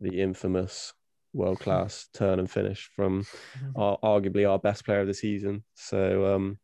the 0.00 0.20
infamous 0.20 0.92
world 1.32 1.60
class 1.60 2.08
turn 2.12 2.40
and 2.40 2.50
finish 2.50 2.90
from 2.96 3.24
our, 3.76 3.98
arguably 4.02 4.48
our 4.48 4.58
best 4.58 4.84
player 4.84 5.00
of 5.00 5.06
the 5.06 5.14
season. 5.14 5.64
So 5.74 6.34
um, 6.34 6.58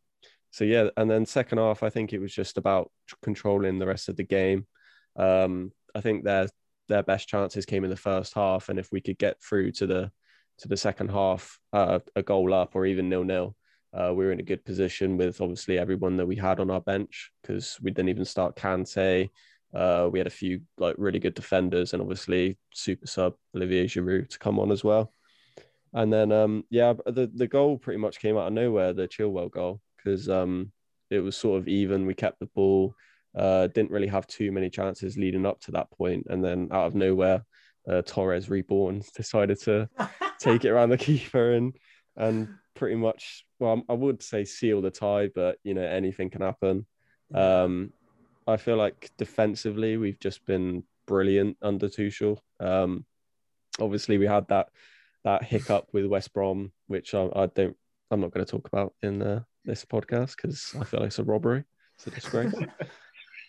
so 0.51 0.65
yeah, 0.65 0.89
and 0.97 1.11
then 1.11 1.27
second 1.27 1.59
half, 1.59 1.83
I 1.83 1.91
think 1.91 2.13
it 2.13 2.19
was 2.19 2.35
just 2.35 2.57
about 2.57 2.91
controlling 3.23 3.79
the 3.79 3.87
rest 3.87 4.09
of 4.09 4.17
the 4.17 4.25
game. 4.25 4.67
Um, 5.17 5.73
I 5.95 6.01
think 6.01 6.25
their 6.25 6.49
their 6.89 7.03
best 7.03 7.29
chances 7.29 7.67
came 7.67 7.85
in 7.85 7.91
the 7.91 7.97
first 7.97 8.35
half, 8.35 8.69
and 8.69 8.79
if 8.79 8.91
we 8.93 9.01
could 9.01 9.19
get 9.19 9.43
through 9.43 9.73
to 9.73 9.87
the 9.87 10.11
to 10.59 10.69
the 10.69 10.77
second 10.77 11.11
half, 11.11 11.59
uh, 11.73 11.99
a 12.15 12.23
goal 12.23 12.55
up 12.55 12.75
or 12.75 12.87
even 12.87 13.09
nil 13.09 13.25
nil, 13.25 13.55
uh, 13.93 14.13
we 14.15 14.25
were 14.25 14.33
in 14.33 14.41
a 14.41 14.45
good 14.45 14.65
position 14.65 15.17
with 15.17 15.41
obviously 15.41 15.79
everyone 15.79 16.17
that 16.17 16.27
we 16.27 16.37
had 16.37 16.61
on 16.61 16.71
our 16.71 16.81
bench 16.81 17.31
because 17.43 17.79
we 17.83 17.91
didn't 17.91 18.09
even 18.09 18.25
start 18.25 18.57
Kante. 18.57 19.29
Uh, 19.75 20.09
we 20.11 20.19
had 20.19 20.27
a 20.27 20.31
few 20.31 20.61
like 20.79 20.95
really 20.99 21.19
good 21.19 21.35
defenders, 21.35 21.93
and 21.93 22.01
obviously 22.01 22.57
super 22.73 23.07
sub 23.07 23.35
Olivier 23.55 23.87
Giroud 23.87 24.29
to 24.31 24.39
come 24.39 24.59
on 24.59 24.73
as 24.73 24.83
well. 24.83 25.13
And 25.93 26.13
then 26.13 26.33
um, 26.33 26.65
yeah, 26.71 26.95
the 27.07 27.31
the 27.35 27.47
goal 27.47 27.79
pretty 27.79 27.99
much 27.99 28.21
came 28.21 28.37
out 28.37 28.49
of 28.49 28.53
nowhere, 28.53 28.93
the 28.93 29.09
Chilwell 29.09 29.51
goal 29.51 29.81
because 29.97 30.29
um, 30.29 30.73
it 31.11 31.21
was 31.21 31.37
sort 31.37 31.61
of 31.61 31.69
even. 31.69 32.07
We 32.07 32.15
kept 32.15 32.39
the 32.39 32.47
ball, 32.47 32.95
uh, 33.37 33.67
didn't 33.69 33.91
really 33.91 34.07
have 34.07 34.27
too 34.27 34.51
many 34.53 34.71
chances 34.71 35.17
leading 35.17 35.47
up 35.47 35.61
to 35.61 35.73
that 35.73 35.91
point, 35.91 36.27
and 36.29 36.45
then 36.45 36.69
out 36.73 36.87
of 36.87 36.95
nowhere, 36.95 37.45
uh, 37.89 38.03
Torres 38.03 38.49
reborn 38.51 39.03
decided 39.17 39.61
to 39.63 39.89
take 40.39 40.65
it 40.65 40.71
around 40.71 40.91
the 40.91 40.99
keeper 40.99 41.53
and 41.53 41.77
and 42.17 42.49
pretty 42.75 42.97
much 42.97 43.45
well, 43.59 43.83
I 43.89 43.93
would 43.93 44.23
say 44.23 44.45
seal 44.45 44.81
the 44.81 44.91
tie, 44.91 45.29
but 45.35 45.59
you 45.65 45.75
know 45.75 45.83
anything 45.83 46.31
can 46.31 46.43
happen. 46.43 46.87
Um, 47.35 47.93
I 48.47 48.57
feel 48.57 48.77
like 48.77 49.11
defensively 49.19 49.97
we've 49.97 50.21
just 50.21 50.47
been 50.47 50.85
brilliant 51.07 51.57
under 51.61 51.89
Tuchel. 51.89 52.39
Um, 52.61 53.05
obviously 53.81 54.19
we 54.19 54.27
had 54.27 54.49
that 54.49 54.69
that 55.25 55.43
hiccup 55.43 55.89
with 55.93 56.07
West 56.07 56.33
Brom, 56.33 56.73
which 56.87 57.15
I, 57.15 57.29
I 57.35 57.47
don't. 57.47 57.77
I'm 58.11 58.21
not 58.21 58.31
going 58.31 58.47
to 58.47 58.51
talk 58.51 58.69
about 58.69 58.95
in 59.03 59.21
uh, 59.21 59.43
this 59.65 59.85
podcast 59.85 60.37
because 60.37 60.75
I 60.81 60.85
feel 60.85 61.01
like 61.01 61.09
it's 61.09 61.19
a 61.19 61.25
robbery. 61.25 61.65
It's 61.97 62.07
a 62.07 62.11
disgrace. 62.11 62.55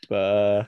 but 0.10 0.16
uh, 0.16 0.66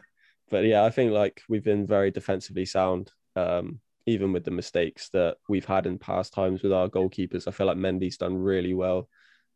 but 0.49 0.65
yeah, 0.65 0.83
I 0.83 0.89
think 0.89 1.11
like 1.11 1.41
we've 1.49 1.63
been 1.63 1.87
very 1.87 2.11
defensively 2.11 2.65
sound. 2.65 3.11
Um, 3.35 3.79
even 4.05 4.33
with 4.33 4.43
the 4.43 4.51
mistakes 4.51 5.09
that 5.09 5.37
we've 5.47 5.65
had 5.65 5.85
in 5.85 5.99
past 5.99 6.33
times 6.33 6.63
with 6.63 6.73
our 6.73 6.89
goalkeepers, 6.89 7.47
I 7.47 7.51
feel 7.51 7.67
like 7.67 7.77
Mendy's 7.77 8.17
done 8.17 8.37
really 8.37 8.73
well 8.73 9.07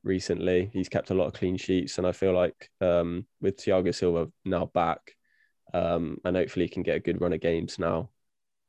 recently. 0.04 0.70
He's 0.74 0.90
kept 0.90 1.10
a 1.10 1.16
lot 1.16 1.28
of 1.28 1.34
clean 1.34 1.58
sheets, 1.58 1.98
and 1.98 2.06
I 2.06 2.12
feel 2.12 2.34
like 2.34 2.70
um, 2.80 3.25
with 3.42 3.58
Thiago 3.58 3.94
Silva 3.94 4.32
now 4.46 4.66
back, 4.68 5.16
um, 5.74 6.18
and 6.24 6.36
hopefully 6.36 6.66
he 6.66 6.70
can 6.70 6.84
get 6.84 6.98
a 6.98 7.02
good 7.02 7.22
run 7.22 7.34
of 7.34 7.42
games 7.42 7.80
now. 7.80 8.10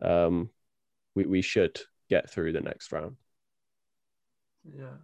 Um, 0.01 0.51
we 1.15 1.27
we 1.27 1.43
should 1.43 1.79
get 2.09 2.31
through 2.31 2.53
the 2.53 2.61
next 2.61 2.93
round. 2.93 3.17
Yeah. 4.65 4.97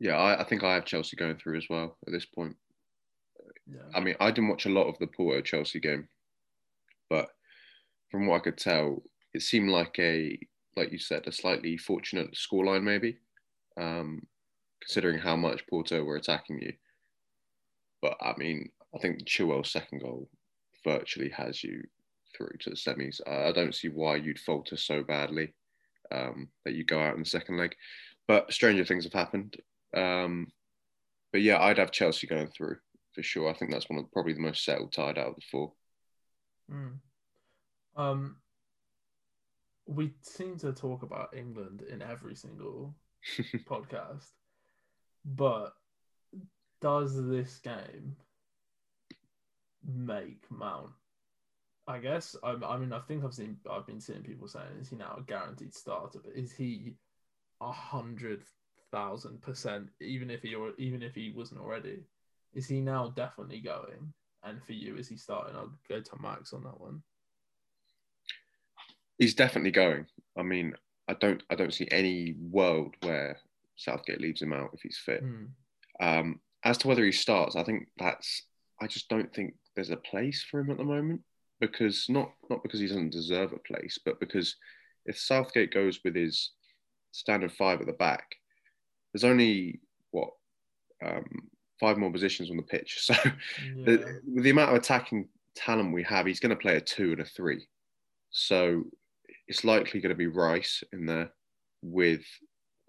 Yeah, 0.00 0.16
I, 0.16 0.40
I 0.40 0.44
think 0.44 0.64
I 0.64 0.74
have 0.74 0.84
Chelsea 0.84 1.16
going 1.16 1.36
through 1.36 1.56
as 1.56 1.66
well 1.70 1.96
at 2.06 2.12
this 2.12 2.26
point. 2.26 2.56
Yeah. 3.66 3.82
I 3.94 4.00
mean, 4.00 4.14
I 4.20 4.30
didn't 4.30 4.48
watch 4.48 4.66
a 4.66 4.70
lot 4.70 4.88
of 4.88 4.98
the 4.98 5.06
Porto 5.06 5.40
Chelsea 5.40 5.80
game, 5.80 6.08
but 7.08 7.28
from 8.10 8.26
what 8.26 8.36
I 8.36 8.44
could 8.44 8.58
tell, 8.58 9.02
it 9.32 9.42
seemed 9.42 9.70
like 9.70 9.98
a, 9.98 10.38
like 10.76 10.92
you 10.92 10.98
said, 10.98 11.26
a 11.26 11.32
slightly 11.32 11.76
fortunate 11.76 12.34
scoreline, 12.34 12.82
maybe, 12.82 13.18
um, 13.80 14.26
considering 14.80 15.18
how 15.18 15.36
much 15.36 15.66
Porto 15.68 16.04
were 16.04 16.16
attacking 16.16 16.60
you. 16.60 16.72
But 18.02 18.16
I 18.20 18.34
mean, 18.36 18.70
I 18.94 18.98
think 18.98 19.24
Chilwell's 19.24 19.70
second 19.70 20.00
goal 20.00 20.28
virtually 20.84 21.30
has 21.30 21.64
you 21.64 21.82
through 22.36 22.52
to 22.60 22.70
the 22.70 22.76
semis. 22.76 23.20
I 23.26 23.52
don't 23.52 23.74
see 23.74 23.88
why 23.88 24.16
you'd 24.16 24.38
falter 24.38 24.76
so 24.76 25.02
badly 25.02 25.54
um, 26.12 26.48
that 26.64 26.74
you 26.74 26.84
go 26.84 27.00
out 27.00 27.14
in 27.14 27.20
the 27.20 27.28
second 27.28 27.56
leg. 27.56 27.74
But 28.28 28.52
stranger 28.52 28.84
things 28.84 29.04
have 29.04 29.12
happened. 29.12 29.56
Um, 29.96 30.48
but 31.32 31.42
yeah, 31.42 31.60
I'd 31.60 31.78
have 31.78 31.92
Chelsea 31.92 32.26
going 32.26 32.48
through 32.48 32.76
for 33.14 33.22
sure. 33.22 33.48
I 33.48 33.54
think 33.54 33.70
that's 33.70 33.88
one 33.88 33.98
of 33.98 34.10
probably 34.12 34.32
the 34.32 34.40
most 34.40 34.64
settled 34.64 34.92
tied 34.92 35.18
out 35.18 35.28
of 35.28 35.36
the 35.36 35.42
four. 35.50 35.72
Mm. 36.70 36.98
Um, 37.96 38.36
we 39.86 40.12
seem 40.22 40.56
to 40.58 40.72
talk 40.72 41.02
about 41.02 41.36
England 41.36 41.82
in 41.88 42.02
every 42.02 42.34
single 42.34 42.94
podcast, 43.68 44.30
but 45.24 45.74
does 46.80 47.26
this 47.28 47.58
game 47.58 48.16
make 49.86 50.42
Mount? 50.50 50.90
I 51.86 51.98
guess 51.98 52.34
I, 52.42 52.54
I 52.66 52.78
mean 52.78 52.92
I 52.92 53.00
think 53.00 53.24
I've 53.24 53.34
seen 53.34 53.58
I've 53.70 53.86
been 53.86 54.00
seeing 54.00 54.22
people 54.22 54.48
saying 54.48 54.78
is 54.80 54.88
he 54.88 54.96
now 54.96 55.16
a 55.18 55.22
guaranteed 55.22 55.74
starter, 55.74 56.20
but 56.24 56.34
is 56.34 56.52
he 56.52 56.94
a 57.60 57.70
hundred 57.70 58.42
thousand 58.90 59.42
percent 59.42 59.88
even 60.00 60.30
if 60.30 60.42
he 60.42 60.54
or 60.54 60.72
even 60.78 61.02
if 61.02 61.14
he 61.14 61.32
wasn't 61.36 61.60
already? 61.60 62.04
Is 62.54 62.68
he 62.68 62.80
now 62.80 63.12
definitely 63.16 63.60
going? 63.60 64.12
And 64.42 64.62
for 64.64 64.72
you, 64.72 64.96
is 64.96 65.08
he 65.08 65.16
starting? 65.16 65.56
I'll 65.56 65.72
go 65.88 66.00
to 66.00 66.22
Max 66.22 66.52
on 66.52 66.62
that 66.64 66.80
one. 66.80 67.02
He's 69.18 69.34
definitely 69.34 69.70
going. 69.70 70.06
I 70.36 70.42
mean, 70.42 70.74
I 71.08 71.14
don't 71.14 71.42
I 71.50 71.54
don't 71.54 71.74
see 71.74 71.88
any 71.90 72.34
world 72.38 72.94
where 73.02 73.38
Southgate 73.76 74.20
leaves 74.20 74.42
him 74.42 74.52
out 74.52 74.70
if 74.72 74.80
he's 74.82 74.98
fit. 74.98 75.22
Mm. 75.24 75.48
Um, 76.00 76.40
as 76.64 76.78
to 76.78 76.88
whether 76.88 77.04
he 77.04 77.12
starts, 77.12 77.56
I 77.56 77.64
think 77.64 77.88
that's 77.98 78.42
I 78.80 78.86
just 78.86 79.08
don't 79.08 79.32
think 79.34 79.54
there's 79.74 79.90
a 79.90 79.96
place 79.96 80.44
for 80.48 80.60
him 80.60 80.70
at 80.70 80.78
the 80.78 80.84
moment 80.84 81.22
because 81.60 82.06
not 82.08 82.32
not 82.50 82.62
because 82.62 82.80
he 82.80 82.86
doesn't 82.86 83.10
deserve 83.10 83.52
a 83.52 83.58
place, 83.58 83.98
but 84.04 84.20
because 84.20 84.56
if 85.06 85.18
Southgate 85.18 85.72
goes 85.72 86.00
with 86.04 86.14
his 86.14 86.50
standard 87.12 87.52
five 87.52 87.80
at 87.80 87.86
the 87.86 87.92
back, 87.92 88.26
there's 89.12 89.24
only 89.24 89.80
what 90.10 90.30
um, 91.04 91.24
five 91.80 91.98
more 91.98 92.12
positions 92.12 92.50
on 92.50 92.56
the 92.56 92.62
pitch. 92.62 92.98
So 93.00 93.14
Yeah. 93.14 93.84
the, 93.86 94.20
with 94.32 94.44
the 94.44 94.50
amount 94.50 94.70
of 94.70 94.76
attacking 94.76 95.28
talent 95.56 95.92
we 95.92 96.02
have, 96.04 96.26
he's 96.26 96.40
going 96.40 96.50
to 96.50 96.56
play 96.56 96.76
a 96.76 96.80
two 96.80 97.12
and 97.12 97.20
a 97.20 97.24
three. 97.24 97.66
So 98.30 98.84
it's 99.48 99.64
likely 99.64 100.00
going 100.00 100.10
to 100.10 100.16
be 100.16 100.26
Rice 100.26 100.82
in 100.92 101.06
there 101.06 101.30
with 101.82 102.22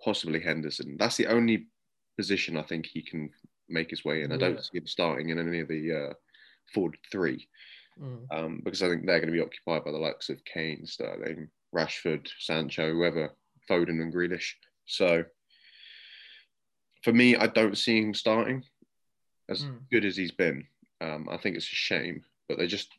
possibly 0.03 0.39
Henderson. 0.39 0.97
That's 0.97 1.17
the 1.17 1.27
only 1.27 1.67
position 2.17 2.57
I 2.57 2.61
think 2.63 2.85
he 2.85 3.01
can 3.01 3.29
make 3.69 3.89
his 3.89 4.05
way 4.05 4.23
in. 4.23 4.31
I 4.31 4.35
Yeah. 4.35 4.39
don't 4.39 4.63
see 4.63 4.77
him 4.77 4.87
starting 4.87 5.29
in 5.29 5.39
any 5.39 5.59
of 5.59 5.67
the 5.67 6.09
uh, 6.09 6.13
forward 6.73 6.97
three 7.11 7.47
Mm. 7.97 8.25
um, 8.29 8.61
because 8.65 8.83
I 8.83 8.89
think 8.89 9.05
they're 9.05 9.21
going 9.21 9.31
to 9.31 9.39
be 9.39 9.39
occupied 9.39 9.85
by 9.85 9.91
the 9.91 9.97
likes 9.97 10.27
of 10.29 10.43
Kane, 10.43 10.85
Sterling, 10.85 11.47
Rashford, 11.73 12.27
Sancho, 12.39 12.91
whoever, 12.91 13.33
Foden 13.69 14.01
and 14.01 14.13
Grealish. 14.13 14.51
So 14.85 15.23
for 17.03 17.13
me, 17.13 17.37
I 17.37 17.47
don't 17.47 17.77
see 17.77 18.01
him 18.01 18.13
starting 18.13 18.65
as 19.49 19.63
Mm. 19.63 19.79
good 19.91 20.05
as 20.05 20.17
he's 20.17 20.31
been. 20.31 20.67
Um, 21.01 21.27
I 21.29 21.37
think 21.37 21.55
it's 21.55 21.65
a 21.71 21.75
shame, 21.75 22.23
but 22.47 22.57
they 22.57 22.67
just 22.67 22.89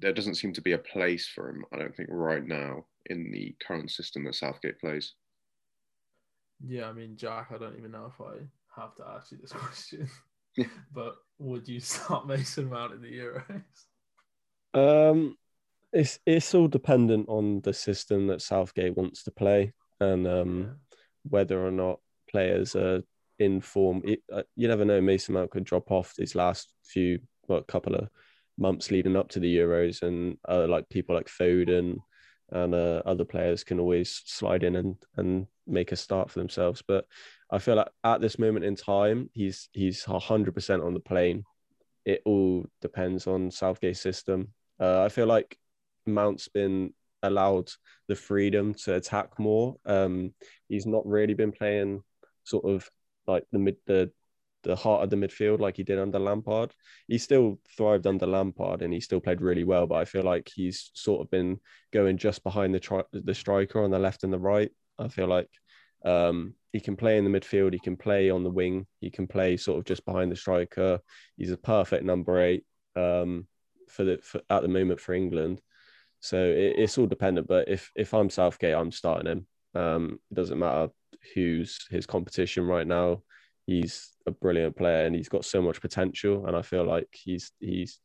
there 0.00 0.12
doesn't 0.12 0.34
seem 0.34 0.52
to 0.52 0.60
be 0.60 0.72
a 0.72 0.78
place 0.78 1.26
for 1.26 1.48
him. 1.48 1.64
I 1.72 1.78
don't 1.78 1.96
think 1.96 2.10
right 2.12 2.44
now 2.44 2.84
in 3.06 3.30
the 3.30 3.56
current 3.66 3.90
system 3.90 4.24
that 4.24 4.34
Southgate 4.34 4.78
plays. 4.78 5.14
Yeah, 6.64 6.88
I 6.88 6.92
mean, 6.92 7.16
Jack, 7.16 7.52
I 7.54 7.58
don't 7.58 7.76
even 7.78 7.90
know 7.90 8.12
if 8.12 8.20
I 8.20 8.34
have 8.80 8.94
to 8.96 9.06
ask 9.06 9.32
you 9.32 9.38
this 9.38 9.52
question, 9.52 10.08
Yeah. 10.56 10.66
but 10.92 11.16
would 11.38 11.66
you 11.68 11.80
start 11.80 12.26
Mason 12.28 12.68
Mount 12.68 12.92
in 12.94 13.00
the 13.02 13.08
Euros? 13.18 13.62
Um, 14.74 15.36
it's 15.92 16.18
it's 16.26 16.54
all 16.54 16.68
dependent 16.68 17.28
on 17.28 17.60
the 17.62 17.72
system 17.72 18.26
that 18.26 18.42
Southgate 18.42 18.96
wants 18.96 19.22
to 19.24 19.30
play 19.30 19.72
and 20.00 20.26
um, 20.26 20.76
whether 21.22 21.64
or 21.64 21.70
not 21.70 22.00
players 22.28 22.76
are 22.76 23.02
in 23.38 23.60
form. 23.60 24.02
It, 24.04 24.20
uh, 24.32 24.42
you 24.54 24.68
never 24.68 24.84
know. 24.84 25.00
Mason 25.00 25.34
Mount 25.34 25.50
could 25.50 25.64
drop 25.64 25.90
off 25.90 26.14
these 26.16 26.34
last 26.34 26.72
few, 26.84 27.18
well, 27.48 27.62
couple 27.62 27.94
of 27.94 28.08
months 28.58 28.90
leading 28.90 29.16
up 29.16 29.28
to 29.30 29.40
the 29.40 29.56
Euros, 29.56 30.02
and 30.02 30.38
uh, 30.48 30.66
like 30.68 30.88
people 30.88 31.14
like 31.14 31.28
Foden 31.28 31.98
and 32.52 32.74
uh, 32.74 33.02
other 33.04 33.24
players 33.24 33.64
can 33.64 33.80
always 33.80 34.22
slide 34.24 34.62
in 34.62 34.76
and 34.76 34.96
and 35.16 35.46
make 35.66 35.92
a 35.92 35.96
start 35.96 36.30
for 36.30 36.38
themselves. 36.38 36.82
But 36.86 37.04
I 37.50 37.58
feel 37.58 37.74
like 37.74 37.88
at 38.04 38.20
this 38.20 38.38
moment 38.38 38.64
in 38.64 38.76
time, 38.76 39.30
he's 39.34 39.68
he's 39.72 40.04
hundred 40.04 40.54
percent 40.54 40.82
on 40.82 40.94
the 40.94 41.00
plane. 41.00 41.44
it 42.06 42.22
all 42.24 42.64
depends 42.80 43.26
on 43.26 43.50
Southgate's 43.50 44.00
system. 44.00 44.48
Uh, 44.80 45.02
I 45.02 45.08
feel 45.08 45.26
like 45.26 45.58
Mount's 46.06 46.48
been 46.48 46.94
allowed 47.22 47.68
the 48.08 48.14
freedom 48.14 48.74
to 48.74 48.94
attack 48.94 49.38
more. 49.38 49.76
Um, 49.84 50.32
he's 50.68 50.86
not 50.86 51.04
really 51.06 51.34
been 51.34 51.52
playing 51.52 52.02
sort 52.44 52.64
of 52.64 52.88
like 53.26 53.44
the 53.52 53.58
mid 53.58 53.76
the 53.86 54.10
the 54.66 54.76
heart 54.76 55.04
of 55.04 55.10
the 55.10 55.16
midfield 55.16 55.60
like 55.60 55.76
he 55.76 55.84
did 55.84 55.98
under 55.98 56.18
Lampard. 56.18 56.72
He 57.06 57.18
still 57.18 57.60
thrived 57.76 58.06
under 58.06 58.26
Lampard 58.26 58.82
and 58.82 58.92
he 58.92 59.00
still 59.00 59.20
played 59.20 59.40
really 59.40 59.64
well, 59.64 59.86
but 59.86 59.96
I 59.96 60.04
feel 60.04 60.24
like 60.24 60.50
he's 60.52 60.90
sort 60.94 61.20
of 61.20 61.30
been 61.30 61.60
going 61.92 62.18
just 62.18 62.42
behind 62.42 62.74
the 62.74 62.80
tri- 62.80 63.04
the 63.12 63.34
striker 63.34 63.82
on 63.82 63.90
the 63.90 63.98
left 63.98 64.24
and 64.24 64.32
the 64.32 64.38
right. 64.38 64.70
I 64.98 65.08
feel 65.08 65.28
like 65.28 65.48
um, 66.04 66.54
he 66.72 66.80
can 66.80 66.96
play 66.96 67.16
in 67.16 67.24
the 67.24 67.40
midfield, 67.40 67.72
he 67.72 67.78
can 67.78 67.96
play 67.96 68.28
on 68.28 68.42
the 68.42 68.50
wing, 68.50 68.86
he 69.00 69.10
can 69.10 69.26
play 69.26 69.56
sort 69.56 69.78
of 69.78 69.84
just 69.84 70.04
behind 70.04 70.32
the 70.32 70.36
striker. 70.36 70.98
He's 71.36 71.52
a 71.52 71.56
perfect 71.56 72.04
number 72.04 72.40
eight 72.42 72.64
um, 72.96 73.46
for 73.88 74.04
the 74.04 74.18
for, 74.18 74.40
at 74.50 74.62
the 74.62 74.68
moment 74.68 75.00
for 75.00 75.14
England. 75.14 75.60
So 76.20 76.42
it, 76.42 76.74
it's 76.76 76.98
all 76.98 77.06
dependent. 77.06 77.46
But 77.46 77.68
if 77.68 77.90
if 77.94 78.12
I'm 78.14 78.30
Southgate, 78.30 78.74
I'm 78.74 78.90
starting 78.90 79.30
him. 79.30 79.46
Um, 79.74 80.18
it 80.30 80.34
doesn't 80.34 80.58
matter 80.58 80.88
who's 81.34 81.86
his 81.90 82.06
competition 82.06 82.66
right 82.66 82.86
now. 82.86 83.22
He's 83.66 84.12
a 84.26 84.30
brilliant 84.30 84.76
player 84.76 85.06
and 85.06 85.14
he's 85.14 85.28
got 85.28 85.44
so 85.44 85.60
much 85.60 85.80
potential. 85.80 86.46
And 86.46 86.56
I 86.56 86.62
feel 86.62 86.84
like 86.84 87.08
he's 87.12 87.52
he's 87.60 87.98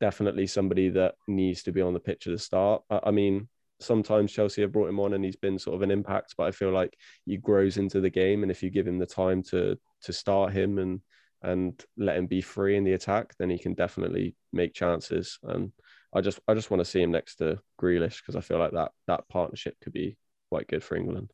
definitely 0.00 0.46
somebody 0.46 0.90
that 0.90 1.14
needs 1.28 1.62
to 1.64 1.72
be 1.72 1.80
on 1.80 1.94
the 1.94 2.00
pitch 2.00 2.26
at 2.26 2.32
the 2.32 2.38
start. 2.38 2.82
I, 2.90 3.00
I 3.04 3.10
mean, 3.10 3.48
sometimes 3.80 4.32
Chelsea 4.32 4.62
have 4.62 4.72
brought 4.72 4.88
him 4.88 5.00
on 5.00 5.14
and 5.14 5.24
he's 5.24 5.36
been 5.36 5.58
sort 5.58 5.76
of 5.76 5.82
an 5.82 5.90
impact, 5.90 6.34
but 6.36 6.46
I 6.46 6.50
feel 6.50 6.70
like 6.70 6.96
he 7.24 7.36
grows 7.36 7.76
into 7.76 8.00
the 8.00 8.10
game. 8.10 8.42
And 8.42 8.50
if 8.50 8.62
you 8.62 8.70
give 8.70 8.86
him 8.86 8.98
the 8.98 9.06
time 9.06 9.42
to 9.44 9.78
to 10.02 10.12
start 10.12 10.52
him 10.52 10.78
and 10.78 11.00
and 11.42 11.80
let 11.96 12.16
him 12.16 12.26
be 12.26 12.40
free 12.40 12.76
in 12.76 12.84
the 12.84 12.94
attack, 12.94 13.34
then 13.38 13.50
he 13.50 13.58
can 13.58 13.74
definitely 13.74 14.34
make 14.52 14.74
chances. 14.74 15.38
And 15.42 15.72
I 16.14 16.20
just 16.20 16.40
I 16.48 16.54
just 16.54 16.70
want 16.70 16.80
to 16.80 16.90
see 16.90 17.02
him 17.02 17.12
next 17.12 17.36
to 17.36 17.58
Grealish 17.80 18.18
because 18.18 18.36
I 18.36 18.40
feel 18.40 18.58
like 18.58 18.72
that 18.72 18.92
that 19.06 19.28
partnership 19.28 19.76
could 19.82 19.92
be 19.92 20.16
quite 20.50 20.68
good 20.68 20.82
for 20.82 20.96
England. 20.96 21.30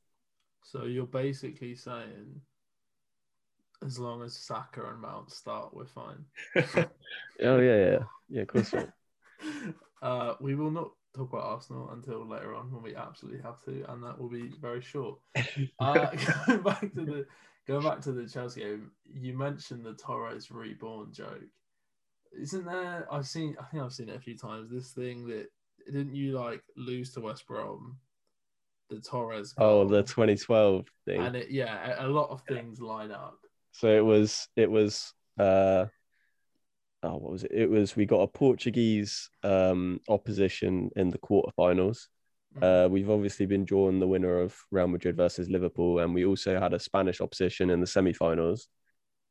So 0.62 0.84
you're 0.84 1.06
basically 1.06 1.74
saying 1.74 2.40
as 3.84 3.98
long 3.98 4.22
as 4.22 4.36
Saka 4.36 4.84
and 4.90 5.00
Mount 5.00 5.30
start, 5.30 5.74
we're 5.74 5.86
fine. 5.86 6.24
oh 6.56 7.58
yeah, 7.58 7.76
yeah, 7.76 7.98
yeah, 8.28 8.42
of 8.42 8.48
course. 8.48 8.74
uh, 10.02 10.34
we 10.40 10.54
will 10.54 10.70
not 10.70 10.90
talk 11.14 11.32
about 11.32 11.44
Arsenal 11.44 11.90
until 11.90 12.26
later 12.26 12.54
on 12.54 12.72
when 12.72 12.82
we 12.82 12.94
absolutely 12.94 13.42
have 13.42 13.60
to, 13.64 13.84
and 13.90 14.02
that 14.02 14.18
will 14.18 14.28
be 14.28 14.52
very 14.60 14.80
short. 14.80 15.18
Uh, 15.78 16.10
going 16.46 16.62
back 16.62 16.80
to 16.80 17.04
the 17.04 17.26
going 17.66 17.82
back 17.82 18.00
to 18.00 18.12
the 18.12 18.28
Chelsea 18.28 18.60
game, 18.60 18.90
you 19.12 19.36
mentioned 19.36 19.84
the 19.84 19.94
Torres 19.94 20.50
reborn 20.50 21.12
joke. 21.12 21.42
Isn't 22.40 22.64
there? 22.64 23.06
I've 23.10 23.26
seen. 23.26 23.56
I 23.60 23.64
think 23.64 23.82
I've 23.82 23.92
seen 23.92 24.08
it 24.08 24.16
a 24.16 24.20
few 24.20 24.36
times. 24.36 24.70
This 24.70 24.92
thing 24.92 25.26
that 25.28 25.48
didn't 25.86 26.14
you 26.14 26.38
like 26.38 26.62
lose 26.76 27.12
to 27.12 27.20
West 27.20 27.46
Brom? 27.46 27.98
The 28.92 29.00
Torres. 29.00 29.54
Oh, 29.56 29.86
the 29.86 30.02
2012 30.02 30.86
thing. 31.06 31.20
And 31.20 31.36
it, 31.36 31.50
yeah, 31.50 32.04
a 32.04 32.08
lot 32.08 32.28
of 32.28 32.42
things 32.42 32.78
line 32.78 33.10
up. 33.10 33.38
So 33.72 33.88
it 33.88 34.04
was. 34.04 34.48
It 34.54 34.70
was. 34.70 35.14
uh 35.38 35.86
oh, 37.02 37.16
what 37.16 37.32
was 37.32 37.44
it? 37.44 37.52
It 37.52 37.70
was 37.70 37.96
we 37.96 38.04
got 38.04 38.20
a 38.20 38.28
Portuguese 38.28 39.30
um, 39.42 40.00
opposition 40.08 40.90
in 40.96 41.08
the 41.08 41.18
quarterfinals. 41.18 42.08
Uh, 42.60 42.86
we've 42.90 43.08
obviously 43.08 43.46
been 43.46 43.64
drawn 43.64 43.98
the 43.98 44.06
winner 44.06 44.38
of 44.38 44.54
Real 44.70 44.86
Madrid 44.86 45.16
versus 45.16 45.48
Liverpool, 45.48 46.00
and 46.00 46.12
we 46.12 46.26
also 46.26 46.60
had 46.60 46.74
a 46.74 46.78
Spanish 46.78 47.22
opposition 47.22 47.70
in 47.70 47.80
the 47.80 47.86
semi-finals. 47.86 48.68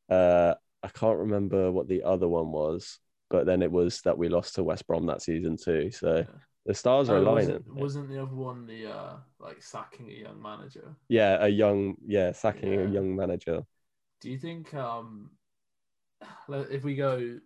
Uh, 0.10 0.56
I 0.82 0.88
can't 0.88 1.20
remember 1.20 1.72
what 1.72 1.88
the 1.88 2.02
other 2.02 2.28
one 2.28 2.52
was, 2.52 2.98
but 3.30 3.46
then 3.46 3.62
it 3.62 3.72
was 3.72 4.02
that 4.02 4.18
we 4.18 4.28
lost 4.28 4.56
to 4.56 4.64
West 4.64 4.88
Brom 4.88 5.06
that 5.06 5.22
season 5.22 5.56
too. 5.56 5.92
So. 5.92 6.26
The 6.66 6.74
stars 6.74 7.10
are 7.10 7.18
oh, 7.18 7.22
aligning. 7.22 7.48
Wasn't, 7.50 7.76
wasn't, 7.76 8.10
the 8.10 8.22
other 8.22 8.36
one 8.36 8.66
the 8.66 8.92
uh, 8.92 9.14
like 9.40 9.62
sacking 9.62 10.10
a 10.10 10.14
young 10.14 10.42
manager? 10.42 10.96
Yeah, 11.10 11.38
a 11.44 11.48
young 11.48 11.96
yeah 12.06 12.32
sacking 12.32 12.74
yeah. 12.74 12.82
a 12.82 12.88
young 12.88 13.16
manager. 13.16 13.64
Do 14.22 14.30
you 14.30 14.38
think 14.38 14.74
um, 14.74 15.32
if 16.50 16.84
we 16.84 16.96
go 16.96 17.40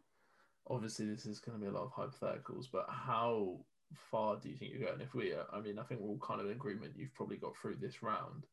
obviously 0.69 1.05
this 1.05 1.25
is 1.25 1.39
going 1.39 1.57
to 1.57 1.63
be 1.63 1.69
a 1.69 1.73
lot 1.73 1.83
of 1.83 1.93
hypotheticals, 1.93 2.65
but 2.71 2.87
how 2.89 3.57
far 4.11 4.37
do 4.37 4.49
you 4.49 4.55
think 4.55 4.71
you're 4.73 4.87
going? 4.87 5.01
If 5.01 5.13
we, 5.13 5.33
I 5.53 5.59
mean, 5.59 5.79
I 5.79 5.83
think 5.83 6.01
we're 6.01 6.09
all 6.09 6.19
kind 6.19 6.41
of 6.41 6.47
in 6.47 6.53
agreement. 6.53 6.93
You've 6.95 7.13
probably 7.13 7.37
got 7.37 7.55
through 7.55 7.75
this 7.75 8.01
round, 8.01 8.45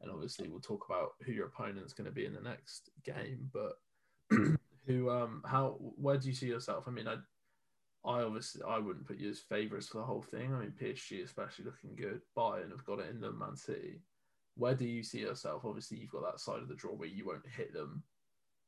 and 0.00 0.10
obviously 0.10 0.48
we'll 0.48 0.60
talk 0.60 0.86
about 0.88 1.12
who 1.24 1.32
your 1.32 1.46
opponent's 1.46 1.92
going 1.92 2.08
to 2.08 2.14
be 2.14 2.26
in 2.26 2.34
the 2.34 2.40
next 2.40 2.90
game. 3.04 3.50
But 3.52 3.78
who, 4.86 5.10
um, 5.10 5.42
how, 5.46 5.76
where 5.80 6.18
do 6.18 6.28
you 6.28 6.34
see 6.34 6.46
yourself? 6.46 6.84
I 6.86 6.90
mean, 6.90 7.08
I, 7.08 7.16
I 8.06 8.22
obviously 8.22 8.62
I 8.66 8.78
wouldn't 8.78 9.06
put 9.06 9.18
you 9.18 9.30
as 9.30 9.40
favourites 9.40 9.88
for 9.88 9.98
the 9.98 10.04
whole 10.04 10.22
thing. 10.22 10.54
I 10.54 10.60
mean, 10.60 10.72
PSG 10.80 11.24
especially 11.24 11.64
looking 11.64 11.96
good. 11.96 12.20
Bayern 12.36 12.70
have 12.70 12.84
got 12.84 13.00
it 13.00 13.10
in 13.10 13.20
them. 13.20 13.38
Man 13.38 13.56
City. 13.56 14.00
Where 14.56 14.74
do 14.74 14.86
you 14.86 15.02
see 15.02 15.20
yourself? 15.20 15.64
Obviously, 15.64 15.98
you've 15.98 16.12
got 16.12 16.22
that 16.24 16.40
side 16.40 16.62
of 16.62 16.68
the 16.68 16.74
draw 16.74 16.92
where 16.92 17.08
you 17.08 17.26
won't 17.26 17.46
hit 17.46 17.72
them 17.72 18.02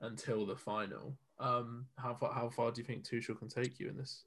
until 0.01 0.45
the 0.45 0.57
final. 0.57 1.17
Um, 1.39 1.87
how 1.97 2.15
far 2.15 2.33
how 2.33 2.51
far 2.51 2.73
do 2.73 2.81
you 2.81 2.87
think 2.87 3.05
Tuchel 3.05 3.39
can 3.39 3.49
take 3.49 3.79
you 3.79 3.89
in 3.89 3.97
this? 3.97 4.25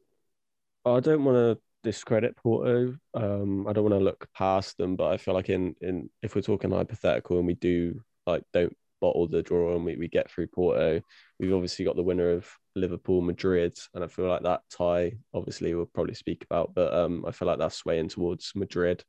I 0.86 1.00
don't 1.00 1.26
want 1.26 1.38
to 1.38 1.62
discredit 1.84 2.36
Porto. 2.38 2.98
Um, 3.14 3.68
I 3.68 3.74
don't 3.74 3.84
want 3.84 3.96
to 3.96 4.04
look 4.04 4.28
past 4.34 4.78
them, 4.78 4.96
but 4.96 5.12
I 5.12 5.18
feel 5.18 5.34
like 5.34 5.50
in 5.50 5.76
in 5.82 6.10
if 6.22 6.36
we're 6.36 6.42
talking 6.42 6.72
hypothetical 6.72 7.38
and 7.38 7.48
we 7.48 7.56
do 7.56 8.02
like 8.26 8.44
don't 8.54 8.76
bottle 9.02 9.28
the 9.28 9.42
draw 9.42 9.76
and 9.76 9.84
we, 9.84 9.98
we 9.98 10.08
get 10.08 10.32
through 10.32 10.48
Porto, 10.48 11.02
we've 11.40 11.54
obviously 11.54 11.84
got 11.84 11.96
the 11.96 12.04
winner 12.04 12.30
of 12.30 12.48
Liverpool 12.76 13.22
Madrid, 13.22 13.78
and 13.94 14.04
I 14.04 14.08
feel 14.08 14.28
like 14.28 14.44
that 14.44 14.62
tie 14.70 15.14
obviously 15.34 15.74
we'll 15.76 15.86
probably 15.88 16.14
speak 16.14 16.44
about, 16.44 16.74
but 16.74 16.94
um, 16.94 17.26
I 17.28 17.32
feel 17.32 17.48
like 17.48 17.60
that's 17.60 17.78
swaying 17.78 18.10
towards 18.10 18.54
Madrid. 18.56 19.04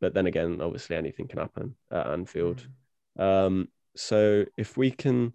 But 0.00 0.14
then 0.14 0.26
again, 0.26 0.60
obviously 0.60 0.96
anything 0.96 1.28
can 1.28 1.38
happen 1.38 1.74
at 1.90 2.06
Anfield. 2.06 2.66
Mm. 3.18 3.46
Um, 3.46 3.68
so 3.96 4.44
if 4.56 4.76
we 4.76 4.90
can 4.90 5.34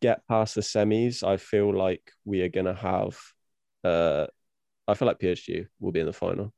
get 0.00 0.26
past 0.28 0.54
the 0.54 0.60
semis, 0.60 1.26
I 1.26 1.36
feel 1.36 1.74
like 1.74 2.12
we 2.24 2.42
are 2.42 2.48
going 2.48 2.66
to 2.66 2.74
have. 2.74 3.18
Uh, 3.82 4.26
I 4.86 4.94
feel 4.94 5.06
like 5.06 5.18
PSG 5.18 5.66
will 5.80 5.92
be 5.92 6.00
in 6.00 6.06
the 6.06 6.12
final. 6.12 6.52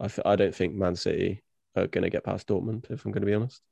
I 0.00 0.06
f- 0.06 0.26
I 0.26 0.36
don't 0.36 0.54
think 0.54 0.74
Man 0.74 0.96
City 0.96 1.42
are 1.76 1.86
going 1.86 2.02
to 2.02 2.10
get 2.10 2.24
past 2.24 2.48
Dortmund. 2.48 2.90
If 2.90 3.04
I'm 3.04 3.12
going 3.12 3.22
to 3.22 3.26
be 3.26 3.34
honest. 3.34 3.62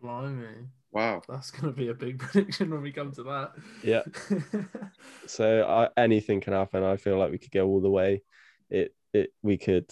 Blimey! 0.00 0.68
Wow, 0.94 1.22
that's 1.28 1.50
going 1.50 1.74
to 1.74 1.76
be 1.76 1.88
a 1.88 1.94
big 1.94 2.18
prediction 2.20 2.70
when 2.70 2.80
we 2.80 2.92
come 2.92 3.10
to 3.12 3.24
that. 3.24 3.52
Yeah. 3.82 4.02
so 5.26 5.66
I, 5.68 5.88
anything 6.00 6.40
can 6.40 6.52
happen. 6.52 6.84
I 6.84 6.96
feel 6.96 7.18
like 7.18 7.32
we 7.32 7.38
could 7.38 7.50
go 7.50 7.66
all 7.66 7.80
the 7.80 7.90
way. 7.90 8.22
It 8.70 8.94
it 9.12 9.30
we 9.42 9.58
could. 9.58 9.90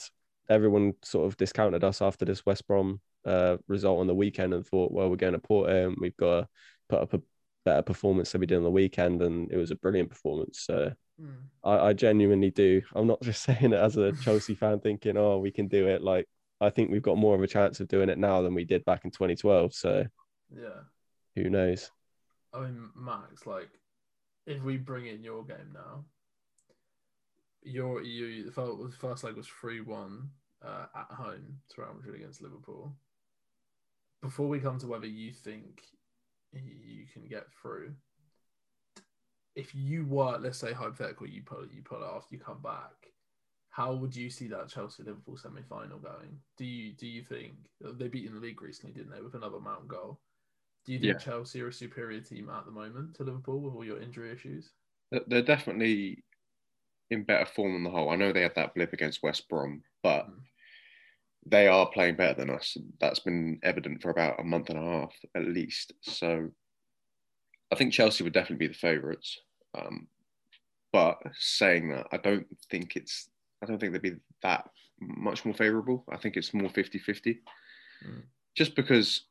Everyone 0.49 0.95
sort 1.03 1.27
of 1.27 1.37
discounted 1.37 1.83
us 1.83 2.01
after 2.01 2.25
this 2.25 2.47
West 2.47 2.69
Brom 2.69 3.01
uh, 3.25 3.57
result 3.67 4.01
on 4.01 4.07
the 4.07 4.15
weekend 4.15 4.55
and 4.55 4.65
thought, 4.65 4.93
well, 4.93 5.11
we're 5.11 5.17
going 5.17 5.33
to 5.33 5.39
Porto 5.39 5.89
and 5.89 5.97
we've 6.01 6.17
got 6.17 6.41
to 6.41 6.49
put 6.89 7.01
up 7.01 7.15
a 7.15 7.23
better 7.65 7.83
performance 7.83 8.33
than 8.33 8.41
we 8.41 8.47
did 8.47 8.59
on 8.59 8.65
the 8.65 8.71
weekend, 8.71 9.23
and 9.23 9.51
it 9.51 9.57
was 9.57 9.73
a 9.73 9.77
brilliant 9.77 10.09
performance. 10.09 10.61
So 10.61 10.93
mm. 11.21 11.35
I, 11.65 11.89
I, 11.89 11.93
genuinely 11.95 12.51
do. 12.51 12.81
I'm 12.95 13.09
not 13.09 13.23
just 13.23 13.43
saying 13.43 13.73
it 13.73 13.75
as 13.75 13.97
a 13.97 14.13
Chelsea 14.13 14.55
fan, 14.55 14.79
thinking, 14.79 15.17
"Oh, 15.17 15.39
we 15.39 15.51
can 15.51 15.67
do 15.67 15.89
it." 15.89 16.03
Like 16.03 16.29
I 16.61 16.71
think 16.71 16.93
we've 16.93 17.03
got 17.03 17.19
more 17.19 17.35
of 17.35 17.43
a 17.43 17.49
chance 17.49 17.81
of 17.81 17.89
doing 17.89 18.09
it 18.09 18.19
now 18.19 18.43
than 18.43 18.55
we 18.55 18.65
did 18.65 18.85
back 18.85 19.05
in 19.05 19.11
2012. 19.11 19.75
So 19.75 20.07
yeah, 20.55 20.81
who 21.37 21.51
knows? 21.51 21.91
I 22.53 22.61
mean, 22.61 22.91
Max, 22.97 23.47
like 23.47 23.71
if 24.47 24.63
we 24.63 24.77
bring 24.77 25.07
in 25.07 25.23
your 25.23 25.45
game 25.45 25.73
now, 25.73 26.05
your 27.63 28.03
you 28.03 28.51
the 28.51 28.93
first 28.99 29.25
leg 29.25 29.37
was 29.37 29.47
three 29.47 29.81
one 29.81 30.31
uh, 30.65 30.87
at 30.95 31.17
home 31.17 31.59
to 31.71 31.81
Real 31.81 31.95
Madrid 31.95 32.17
against 32.17 32.43
Liverpool. 32.43 32.95
Before 34.21 34.49
we 34.49 34.61
come 34.61 34.79
to 34.79 34.87
whether 34.87 35.07
you 35.07 35.33
think 35.33 35.83
you 36.53 37.07
can 37.13 37.27
get 37.27 37.47
through. 37.61 37.95
If 39.55 39.75
you 39.75 40.07
were, 40.07 40.39
let's 40.39 40.59
say, 40.59 40.73
hypothetical, 40.73 41.27
you 41.27 41.43
pull 41.43 41.67
you 41.71 41.83
pull 41.83 42.03
it 42.03 42.07
off, 42.07 42.27
you 42.31 42.39
come 42.39 42.63
back. 42.63 43.13
How 43.71 43.95
would 43.95 44.15
you 44.15 44.29
see 44.29 44.49
that 44.49 44.69
Chelsea 44.69 45.03
Liverpool 45.03 45.37
semi 45.37 45.63
final 45.63 45.99
going? 45.99 46.39
Do 46.57 46.65
you 46.65 46.93
do 46.93 47.07
you 47.07 47.23
think 47.23 47.55
they 47.81 48.09
beat 48.09 48.27
in 48.27 48.35
the 48.35 48.41
league 48.41 48.63
recently, 48.63 48.93
didn't 48.95 49.13
they, 49.15 49.23
with 49.23 49.35
another 49.35 49.61
Mount 49.61 49.89
goal? 49.89 50.21
Do 50.85 50.93
you 50.93 50.99
think 50.99 51.13
yeah. 51.13 51.19
Chelsea 51.19 51.63
are 51.63 51.69
a 51.69 51.73
superior 51.73 52.21
team 52.21 52.51
at 52.51 52.65
the 52.65 52.73
moment 52.73 53.15
to 53.17 53.25
Liverpool 53.25 53.61
with 53.61 53.75
all 53.75 53.85
your 53.85 54.01
injury 54.01 54.33
issues? 54.33 54.71
They're 55.29 55.43
definitely 55.43 56.25
in 57.11 57.25
better 57.25 57.47
form 57.47 57.75
on 57.75 57.85
the 57.85 57.91
whole. 57.91 58.11
I 58.11 58.17
know 58.17 58.33
they 58.33 58.43
had 58.43 58.55
that 58.57 58.75
blip 58.75 58.93
against 58.93 59.23
West 59.23 59.49
Brom, 59.49 59.83
but 60.03 60.29
mm 60.29 60.35
they 61.47 61.67
are 61.67 61.87
playing 61.91 62.17
better 62.17 62.35
than 62.35 62.51
us. 62.51 62.77
That's 63.01 63.21
been 63.21 63.59
evident 63.63 64.01
for 64.01 64.11
about 64.11 64.41
a 64.41 64.45
month 64.45 64.71
and 64.71 64.79
a 64.79 64.83
half 64.83 65.13
at 65.35 65.45
least. 65.45 65.93
So 66.03 66.51
I 67.73 67.75
think 67.75 67.93
Chelsea 67.93 68.23
would 68.23 68.33
definitely 68.33 68.69
be 68.69 68.73
the 68.73 68.79
favourites. 68.79 69.39
Um, 69.77 70.07
but 70.93 71.19
saying 71.39 71.89
that, 71.91 72.07
I 72.13 72.19
don't 72.19 72.47
think 72.71 72.97
it's, 72.97 73.29
I 73.63 73.67
don't 73.67 73.81
think 73.81 73.93
they'd 73.93 74.03
be 74.03 74.17
that 74.43 74.69
much 75.01 75.45
more 75.45 75.55
favourable. 75.55 76.05
I 76.11 76.17
think 76.17 76.37
it's 76.37 76.55
more 76.55 76.69
50 76.69 76.99
50. 76.99 77.41
Mm. 78.07 78.23
Just 78.55 78.77
because 78.77 79.23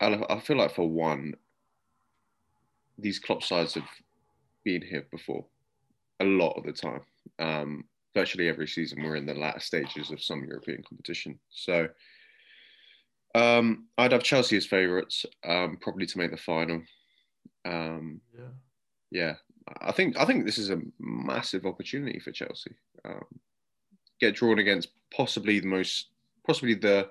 I, 0.00 0.22
I 0.30 0.40
feel 0.40 0.56
like, 0.56 0.74
for 0.74 0.88
one, 0.88 1.34
these 2.98 3.18
Klopp 3.18 3.42
sides 3.42 3.74
have 3.74 3.88
been 4.64 4.82
here 4.82 5.06
before. 5.10 5.44
a 6.20 6.24
lot 6.24 6.56
of 6.58 6.64
the 6.64 6.72
time. 6.72 7.00
Um, 7.38 7.84
virtually 8.14 8.48
every 8.48 8.66
season, 8.66 9.02
we're 9.02 9.16
in 9.16 9.26
the 9.26 9.34
latter 9.34 9.60
stages 9.60 10.10
of 10.10 10.22
some 10.22 10.44
European 10.44 10.82
competition. 10.82 11.38
So 11.50 11.88
um, 13.34 13.86
I'd 13.96 14.12
have 14.12 14.22
Chelsea 14.22 14.56
as 14.56 14.66
favourites, 14.66 15.24
um, 15.44 15.78
probably 15.80 16.06
to 16.06 16.18
make 16.18 16.30
the 16.30 16.36
final. 16.36 16.82
Um, 17.64 18.20
Yeah. 18.36 18.50
yeah, 19.10 19.34
I 19.80 19.92
think 19.92 20.18
I 20.18 20.24
think 20.24 20.44
this 20.44 20.58
is 20.58 20.70
a 20.70 20.80
massive 20.98 21.66
opportunity 21.66 22.18
for 22.18 22.32
Chelsea. 22.32 22.74
Um, 23.04 23.26
get 24.20 24.34
drawn 24.34 24.58
against 24.58 24.88
possibly 25.14 25.60
the 25.60 25.66
most, 25.66 26.08
possibly 26.46 26.74
the 26.74 27.10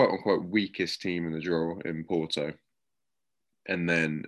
quote 0.00 0.12
unquote 0.12 0.44
weakest 0.46 1.02
team 1.02 1.26
in 1.26 1.32
the 1.34 1.40
draw 1.40 1.78
in 1.84 2.04
Porto, 2.04 2.54
and 3.66 3.86
then 3.86 4.24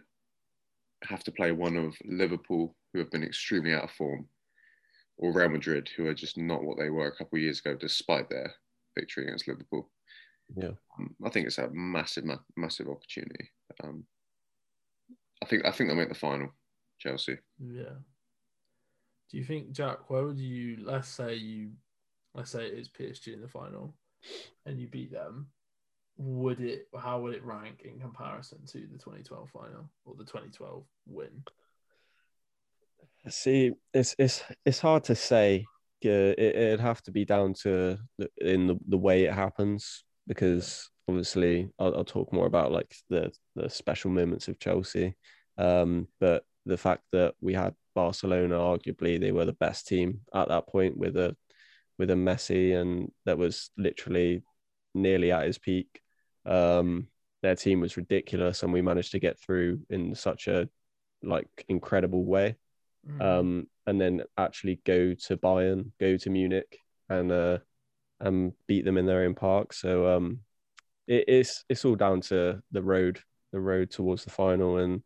have 1.02 1.24
to 1.24 1.32
play 1.32 1.50
one 1.50 1.78
of 1.78 1.96
Liverpool, 2.04 2.76
who 2.92 2.98
have 2.98 3.10
been 3.10 3.22
extremely 3.22 3.72
out 3.72 3.84
of 3.84 3.90
form, 3.92 4.26
or 5.16 5.32
Real 5.32 5.48
Madrid, 5.48 5.88
who 5.96 6.06
are 6.08 6.14
just 6.14 6.36
not 6.36 6.62
what 6.62 6.76
they 6.76 6.90
were 6.90 7.06
a 7.06 7.16
couple 7.16 7.38
of 7.38 7.42
years 7.42 7.60
ago, 7.60 7.74
despite 7.74 8.28
their 8.28 8.52
victory 8.94 9.24
against 9.24 9.48
Liverpool. 9.48 9.90
Yeah. 10.54 10.72
Um, 10.98 11.14
I 11.24 11.30
think 11.30 11.46
it's 11.46 11.56
a 11.56 11.70
massive, 11.72 12.26
ma- 12.26 12.36
massive 12.54 12.88
opportunity. 12.88 13.48
Um, 13.82 14.04
I 15.42 15.46
think 15.46 15.64
I 15.64 15.70
think 15.70 15.88
they'll 15.88 15.96
make 15.96 16.10
the 16.10 16.14
final, 16.14 16.52
Chelsea. 16.98 17.38
Yeah. 17.58 17.94
Do 19.30 19.38
you 19.38 19.44
think 19.44 19.72
Jack? 19.72 20.10
Where 20.10 20.26
would 20.26 20.38
you? 20.38 20.76
Let's 20.82 21.08
say 21.08 21.34
you, 21.36 21.70
let's 22.34 22.50
say 22.50 22.66
it 22.66 22.74
is 22.74 22.90
PSG 22.90 23.32
in 23.32 23.40
the 23.40 23.48
final, 23.48 23.94
and 24.66 24.78
you 24.78 24.86
beat 24.86 25.10
them. 25.10 25.46
Would 26.16 26.60
it? 26.60 26.88
How 26.96 27.20
would 27.20 27.34
it 27.34 27.44
rank 27.44 27.82
in 27.84 27.98
comparison 27.98 28.64
to 28.66 28.78
the 28.78 28.98
2012 28.98 29.50
final 29.50 29.90
or 30.04 30.14
the 30.14 30.24
2012 30.24 30.84
win? 31.06 31.42
See, 33.28 33.72
it's 33.94 34.14
it's 34.18 34.42
it's 34.64 34.80
hard 34.80 35.04
to 35.04 35.14
say. 35.14 35.64
It, 36.04 36.38
it'd 36.38 36.80
have 36.80 37.00
to 37.02 37.12
be 37.12 37.24
down 37.24 37.54
to 37.62 37.96
in 38.38 38.66
the, 38.66 38.76
the 38.88 38.98
way 38.98 39.22
it 39.22 39.32
happens 39.32 40.02
because 40.26 40.90
obviously 41.08 41.68
I'll, 41.78 41.94
I'll 41.94 42.04
talk 42.04 42.32
more 42.32 42.46
about 42.46 42.72
like 42.72 42.92
the 43.08 43.30
the 43.54 43.70
special 43.70 44.10
moments 44.10 44.48
of 44.48 44.58
Chelsea, 44.58 45.14
um, 45.58 46.08
but 46.20 46.44
the 46.66 46.76
fact 46.76 47.02
that 47.12 47.34
we 47.40 47.54
had 47.54 47.74
Barcelona, 47.94 48.56
arguably 48.56 49.20
they 49.20 49.32
were 49.32 49.44
the 49.44 49.52
best 49.52 49.86
team 49.86 50.20
at 50.34 50.48
that 50.48 50.66
point 50.68 50.96
with 50.96 51.16
a 51.16 51.36
with 51.98 52.10
a 52.10 52.14
Messi, 52.14 52.74
and 52.74 53.10
that 53.24 53.38
was 53.38 53.70
literally 53.76 54.42
nearly 54.94 55.32
at 55.32 55.46
his 55.46 55.58
peak. 55.58 56.00
Um, 56.44 57.08
their 57.42 57.56
team 57.56 57.80
was 57.80 57.96
ridiculous, 57.96 58.62
and 58.62 58.72
we 58.72 58.82
managed 58.82 59.12
to 59.12 59.20
get 59.20 59.38
through 59.38 59.80
in 59.90 60.14
such 60.14 60.48
a 60.48 60.68
like 61.22 61.64
incredible 61.68 62.24
way 62.24 62.56
Mm. 63.08 63.20
um, 63.20 63.66
and 63.86 64.00
then 64.00 64.22
actually 64.38 64.80
go 64.84 65.14
to 65.14 65.36
Bayern, 65.36 65.90
go 65.98 66.16
to 66.16 66.30
Munich, 66.30 66.78
and 67.08 67.32
uh, 67.32 67.58
and 68.20 68.52
beat 68.66 68.84
them 68.84 68.96
in 68.96 69.06
their 69.06 69.22
own 69.24 69.34
park. 69.34 69.72
So 69.72 70.16
um, 70.16 70.40
it, 71.08 71.24
it's 71.26 71.64
it's 71.68 71.84
all 71.84 71.96
down 71.96 72.20
to 72.22 72.62
the 72.70 72.82
road, 72.82 73.18
the 73.52 73.60
road 73.60 73.90
towards 73.90 74.24
the 74.24 74.30
final, 74.30 74.78
and 74.78 75.02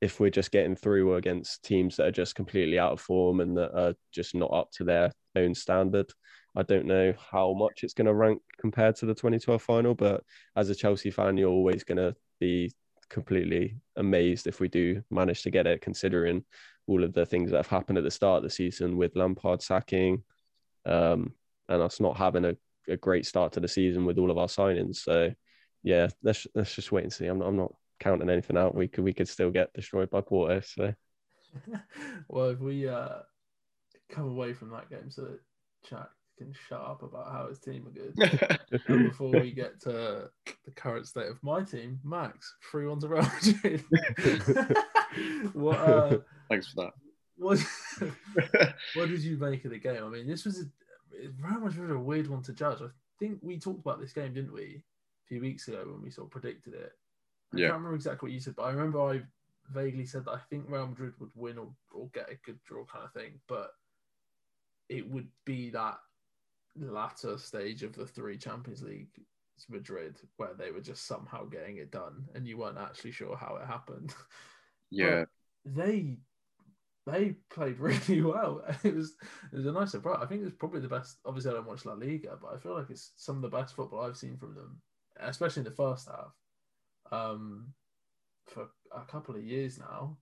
if 0.00 0.18
we're 0.18 0.30
just 0.30 0.50
getting 0.50 0.76
through 0.76 1.14
against 1.14 1.62
teams 1.62 1.96
that 1.96 2.06
are 2.06 2.12
just 2.12 2.34
completely 2.34 2.78
out 2.78 2.92
of 2.92 3.00
form 3.00 3.40
and 3.40 3.56
that 3.56 3.78
are 3.78 3.94
just 4.12 4.34
not 4.34 4.52
up 4.52 4.70
to 4.72 4.84
their 4.84 5.12
own 5.34 5.54
standard. 5.54 6.10
I 6.56 6.62
don't 6.62 6.86
know 6.86 7.12
how 7.30 7.52
much 7.52 7.84
it's 7.84 7.92
going 7.92 8.06
to 8.06 8.14
rank 8.14 8.40
compared 8.58 8.96
to 8.96 9.06
the 9.06 9.14
2012 9.14 9.60
final, 9.60 9.94
but 9.94 10.24
as 10.56 10.70
a 10.70 10.74
Chelsea 10.74 11.10
fan, 11.10 11.36
you're 11.36 11.50
always 11.50 11.84
going 11.84 11.98
to 11.98 12.16
be 12.40 12.72
completely 13.10 13.76
amazed 13.96 14.46
if 14.46 14.58
we 14.58 14.68
do 14.68 15.02
manage 15.10 15.42
to 15.42 15.50
get 15.50 15.66
it, 15.66 15.82
considering 15.82 16.44
all 16.86 17.04
of 17.04 17.12
the 17.12 17.26
things 17.26 17.50
that 17.50 17.58
have 17.58 17.66
happened 17.66 17.98
at 17.98 18.04
the 18.04 18.10
start 18.10 18.38
of 18.38 18.42
the 18.42 18.50
season 18.50 18.96
with 18.96 19.16
Lampard 19.16 19.60
sacking, 19.60 20.22
um, 20.86 21.32
and 21.68 21.82
us 21.82 22.00
not 22.00 22.16
having 22.16 22.46
a, 22.46 22.56
a 22.88 22.96
great 22.96 23.26
start 23.26 23.52
to 23.52 23.60
the 23.60 23.68
season 23.68 24.06
with 24.06 24.18
all 24.18 24.30
of 24.30 24.38
our 24.38 24.46
signings. 24.46 24.96
So, 24.96 25.32
yeah, 25.82 26.08
let's 26.22 26.46
let's 26.54 26.74
just 26.74 26.90
wait 26.90 27.04
and 27.04 27.12
see. 27.12 27.26
I'm 27.26 27.38
not, 27.38 27.48
I'm 27.48 27.56
not 27.56 27.74
counting 28.00 28.30
anything 28.30 28.56
out. 28.56 28.74
We 28.74 28.88
could 28.88 29.04
we 29.04 29.12
could 29.12 29.28
still 29.28 29.50
get 29.50 29.72
destroyed 29.74 30.10
by 30.10 30.22
Porto. 30.22 30.60
So 30.60 30.94
well, 32.28 32.50
if 32.50 32.60
we 32.60 32.88
uh, 32.88 33.18
come 34.10 34.28
away 34.28 34.52
from 34.52 34.70
that 34.70 34.88
game 34.88 35.10
so 35.10 35.36
Jack 35.88 36.08
can 36.36 36.52
shut 36.68 36.80
up 36.80 37.02
about 37.02 37.32
how 37.32 37.48
his 37.48 37.58
team 37.58 37.86
are 37.86 37.90
good. 37.90 38.60
And 38.88 39.08
before 39.10 39.30
we 39.30 39.52
get 39.52 39.80
to 39.82 40.30
the 40.64 40.70
current 40.74 41.06
state 41.06 41.28
of 41.28 41.42
my 41.42 41.62
team, 41.62 41.98
Max, 42.04 42.54
3 42.70 42.86
1 42.86 43.00
to 43.00 43.08
Madrid. 43.08 43.84
what, 45.52 45.78
uh, 45.78 46.18
Thanks 46.48 46.72
for 46.72 46.92
what, 47.36 47.58
that. 47.58 48.74
what 48.94 49.08
did 49.08 49.20
you 49.22 49.36
make 49.38 49.64
of 49.64 49.70
the 49.70 49.78
game? 49.78 50.02
I 50.04 50.08
mean, 50.08 50.26
this 50.26 50.44
was 50.44 50.60
a, 50.60 50.64
Real 51.40 51.60
Madrid 51.60 51.90
a 51.90 51.98
weird 51.98 52.28
one 52.28 52.42
to 52.42 52.52
judge. 52.52 52.80
I 52.82 52.88
think 53.18 53.38
we 53.42 53.58
talked 53.58 53.80
about 53.80 54.00
this 54.00 54.12
game, 54.12 54.34
didn't 54.34 54.52
we, 54.52 54.82
a 54.82 55.26
few 55.28 55.40
weeks 55.40 55.68
ago 55.68 55.84
when 55.86 56.02
we 56.02 56.10
sort 56.10 56.26
of 56.26 56.32
predicted 56.32 56.74
it. 56.74 56.92
I 57.54 57.58
Yeah. 57.58 57.66
can't 57.68 57.78
remember 57.78 57.96
exactly 57.96 58.26
what 58.28 58.34
you 58.34 58.40
said, 58.40 58.56
but 58.56 58.64
I 58.64 58.70
remember 58.70 59.00
I 59.00 59.22
vaguely 59.72 60.06
said 60.06 60.24
that 60.26 60.32
I 60.32 60.38
think 60.50 60.64
Real 60.68 60.86
Madrid 60.88 61.14
would 61.18 61.30
win 61.34 61.58
or, 61.58 61.68
or 61.92 62.08
get 62.12 62.30
a 62.30 62.36
good 62.44 62.58
draw 62.64 62.84
kind 62.84 63.04
of 63.04 63.12
thing, 63.12 63.40
but 63.48 63.72
it 64.88 65.08
would 65.08 65.28
be 65.44 65.70
that 65.70 65.98
latter 66.78 67.38
stage 67.38 67.82
of 67.82 67.94
the 67.94 68.06
three 68.06 68.36
Champions 68.36 68.82
League 68.82 69.08
Madrid 69.70 70.20
where 70.36 70.54
they 70.54 70.70
were 70.70 70.80
just 70.80 71.06
somehow 71.06 71.44
getting 71.44 71.78
it 71.78 71.90
done 71.90 72.26
and 72.34 72.46
you 72.46 72.58
weren't 72.58 72.78
actually 72.78 73.12
sure 73.12 73.36
how 73.36 73.56
it 73.56 73.66
happened. 73.66 74.14
yeah, 74.90 75.24
They 75.64 76.18
they 77.06 77.36
played 77.50 77.78
really 77.80 78.22
well. 78.22 78.62
It 78.84 78.94
was 78.94 79.16
it 79.52 79.56
was 79.56 79.66
a 79.66 79.72
nice 79.72 79.92
surprise. 79.92 80.18
I 80.22 80.26
think 80.26 80.42
it's 80.42 80.56
probably 80.56 80.80
the 80.80 80.88
best. 80.88 81.18
Obviously, 81.24 81.52
I 81.52 81.54
don't 81.54 81.66
watch 81.66 81.84
La 81.86 81.94
Liga, 81.94 82.38
but 82.40 82.54
I 82.54 82.58
feel 82.58 82.74
like 82.74 82.90
it's 82.90 83.12
some 83.16 83.36
of 83.36 83.42
the 83.42 83.56
best 83.56 83.74
football 83.74 84.02
I've 84.02 84.16
seen 84.16 84.36
from 84.36 84.54
them, 84.54 84.80
especially 85.20 85.60
in 85.60 85.64
the 85.64 85.70
first 85.70 86.08
half. 86.08 86.32
Um, 87.12 87.72
for 88.46 88.68
a 88.94 89.04
couple 89.04 89.34
of 89.34 89.44
years 89.44 89.78
now. 89.78 90.16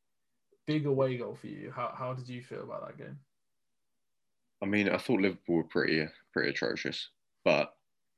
Big 0.66 0.86
away 0.86 1.18
goal 1.18 1.34
for 1.34 1.48
you. 1.48 1.70
How 1.74 1.92
how 1.94 2.14
did 2.14 2.28
you 2.28 2.42
feel 2.42 2.62
about 2.62 2.86
that 2.86 2.98
game? 2.98 3.18
I 4.62 4.66
mean, 4.66 4.88
I 4.88 4.96
thought 4.96 5.20
Liverpool 5.20 5.56
were 5.56 5.64
pretty 5.64 6.06
pretty 6.34 6.50
atrocious, 6.50 7.08
but 7.44 7.72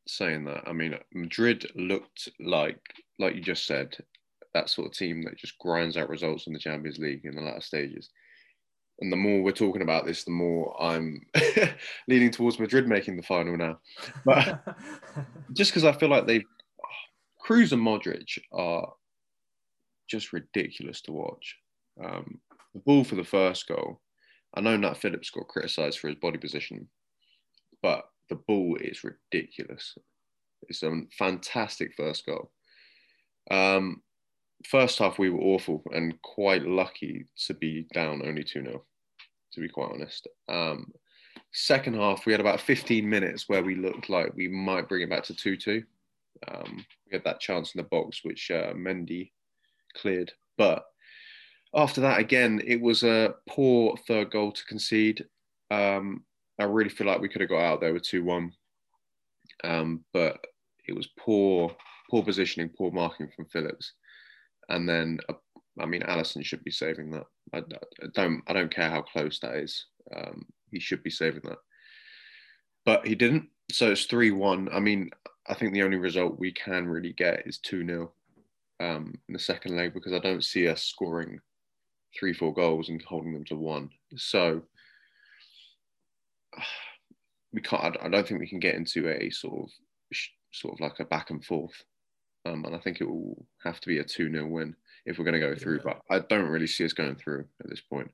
saying 0.08 0.44
that, 0.46 0.64
I 0.66 0.72
mean, 0.72 0.96
Madrid 1.14 1.70
looked 1.76 2.28
like 2.40 2.80
like 3.18 3.34
you 3.34 3.40
just 3.40 3.66
said, 3.66 3.96
that 4.54 4.70
sort 4.70 4.88
of 4.88 4.94
team 4.94 5.22
that 5.22 5.36
just 5.36 5.58
grinds 5.58 5.96
out 5.96 6.08
results 6.08 6.46
in 6.46 6.52
the 6.52 6.58
Champions 6.58 6.98
League 6.98 7.24
in 7.24 7.36
the 7.36 7.42
latter 7.42 7.60
stages. 7.60 8.10
And 9.00 9.12
the 9.12 9.16
more 9.16 9.42
we're 9.42 9.52
talking 9.52 9.82
about 9.82 10.06
this, 10.06 10.24
the 10.24 10.30
more 10.30 10.74
I'm 10.82 11.20
leaning 12.08 12.30
towards 12.30 12.58
Madrid 12.58 12.88
making 12.88 13.16
the 13.16 13.22
final 13.22 13.56
now. 13.56 13.78
But 14.24 14.64
just 15.52 15.70
because 15.70 15.84
I 15.84 15.92
feel 15.92 16.08
like 16.08 16.26
they, 16.26 16.42
Kroos 17.46 17.72
and 17.72 17.82
Modric 17.82 18.38
are 18.52 18.90
just 20.08 20.32
ridiculous 20.32 21.02
to 21.02 21.12
watch. 21.12 21.56
Um, 22.02 22.40
the 22.72 22.80
ball 22.80 23.04
for 23.04 23.16
the 23.16 23.24
first 23.24 23.68
goal, 23.68 24.00
I 24.54 24.62
know 24.62 24.76
Nat 24.76 24.96
Phillips 24.96 25.30
got 25.30 25.48
criticised 25.48 25.98
for 25.98 26.08
his 26.08 26.16
body 26.16 26.38
position, 26.38 26.88
the 28.28 28.36
ball 28.36 28.76
is 28.80 29.04
ridiculous. 29.04 29.96
It's 30.68 30.82
a 30.82 31.02
fantastic 31.16 31.94
first 31.94 32.26
goal. 32.26 32.50
Um, 33.50 34.02
first 34.64 34.98
half, 34.98 35.18
we 35.18 35.30
were 35.30 35.40
awful 35.40 35.82
and 35.92 36.20
quite 36.22 36.66
lucky 36.66 37.26
to 37.46 37.54
be 37.54 37.86
down 37.92 38.22
only 38.24 38.42
2 38.42 38.62
0, 38.62 38.84
to 39.52 39.60
be 39.60 39.68
quite 39.68 39.92
honest. 39.92 40.26
Um, 40.48 40.92
second 41.52 41.94
half, 41.94 42.26
we 42.26 42.32
had 42.32 42.40
about 42.40 42.60
15 42.60 43.08
minutes 43.08 43.48
where 43.48 43.62
we 43.62 43.74
looked 43.74 44.08
like 44.08 44.34
we 44.34 44.48
might 44.48 44.88
bring 44.88 45.02
it 45.02 45.10
back 45.10 45.24
to 45.24 45.34
2 45.34 45.56
2. 45.56 45.82
Um, 46.48 46.84
we 47.06 47.12
had 47.14 47.24
that 47.24 47.40
chance 47.40 47.74
in 47.74 47.78
the 47.78 47.88
box, 47.88 48.20
which 48.22 48.50
uh, 48.50 48.72
Mendy 48.74 49.30
cleared. 49.94 50.32
But 50.58 50.84
after 51.74 52.00
that, 52.02 52.18
again, 52.18 52.60
it 52.64 52.80
was 52.80 53.02
a 53.02 53.34
poor 53.48 53.96
third 54.06 54.30
goal 54.30 54.52
to 54.52 54.64
concede. 54.64 55.24
Um, 55.70 56.24
I 56.58 56.64
really 56.64 56.90
feel 56.90 57.06
like 57.06 57.20
we 57.20 57.28
could 57.28 57.40
have 57.40 57.50
got 57.50 57.62
out 57.62 57.80
there 57.80 57.92
with 57.92 58.02
2 58.02 58.24
1. 58.24 58.52
Um, 59.64 60.04
but 60.12 60.44
it 60.86 60.94
was 60.94 61.08
poor, 61.18 61.74
poor 62.10 62.22
positioning, 62.22 62.70
poor 62.70 62.90
marking 62.90 63.28
from 63.34 63.46
Phillips. 63.46 63.92
And 64.68 64.88
then, 64.88 65.18
uh, 65.28 65.34
I 65.80 65.86
mean, 65.86 66.02
Alisson 66.02 66.44
should 66.44 66.64
be 66.64 66.70
saving 66.70 67.10
that. 67.10 67.26
I, 67.52 67.58
I 67.58 68.06
don't, 68.14 68.42
I 68.46 68.52
don't 68.52 68.74
care 68.74 68.90
how 68.90 69.02
close 69.02 69.38
that 69.40 69.56
is. 69.56 69.86
Um, 70.14 70.46
he 70.70 70.80
should 70.80 71.02
be 71.02 71.10
saving 71.10 71.42
that. 71.44 71.58
But 72.84 73.06
he 73.06 73.14
didn't. 73.14 73.48
So 73.70 73.90
it's 73.90 74.04
3 74.04 74.30
1. 74.30 74.68
I 74.72 74.80
mean, 74.80 75.10
I 75.48 75.54
think 75.54 75.72
the 75.72 75.82
only 75.82 75.96
result 75.96 76.38
we 76.38 76.52
can 76.52 76.86
really 76.86 77.12
get 77.12 77.46
is 77.46 77.58
2 77.58 77.86
0 77.86 78.12
um, 78.80 79.14
in 79.28 79.32
the 79.32 79.38
second 79.38 79.76
leg 79.76 79.94
because 79.94 80.12
I 80.12 80.18
don't 80.18 80.44
see 80.44 80.68
us 80.68 80.82
scoring 80.82 81.40
three, 82.18 82.32
four 82.32 82.52
goals 82.52 82.88
and 82.88 83.02
holding 83.02 83.32
them 83.32 83.44
to 83.44 83.56
one. 83.56 83.90
So 84.16 84.62
we 87.52 87.60
can't. 87.60 87.96
I 88.02 88.08
don't 88.08 88.26
think 88.26 88.40
we 88.40 88.48
can 88.48 88.60
get 88.60 88.74
into 88.74 89.08
a 89.08 89.30
sort 89.30 89.62
of 89.64 89.70
sort 90.52 90.74
of 90.74 90.80
like 90.80 91.00
a 91.00 91.04
back 91.04 91.30
and 91.30 91.44
forth. 91.44 91.82
Um, 92.44 92.64
and 92.64 92.76
I 92.76 92.78
think 92.78 93.00
it 93.00 93.08
will 93.08 93.44
have 93.64 93.80
to 93.80 93.88
be 93.88 93.98
a 93.98 94.04
2 94.04 94.30
0 94.30 94.46
win 94.46 94.76
if 95.04 95.18
we're 95.18 95.24
going 95.24 95.40
to 95.40 95.40
go 95.40 95.54
through. 95.56 95.80
But 95.80 96.00
I 96.10 96.20
don't 96.20 96.48
really 96.48 96.66
see 96.68 96.84
us 96.84 96.92
going 96.92 97.16
through 97.16 97.44
at 97.62 97.68
this 97.68 97.80
point. 97.80 98.10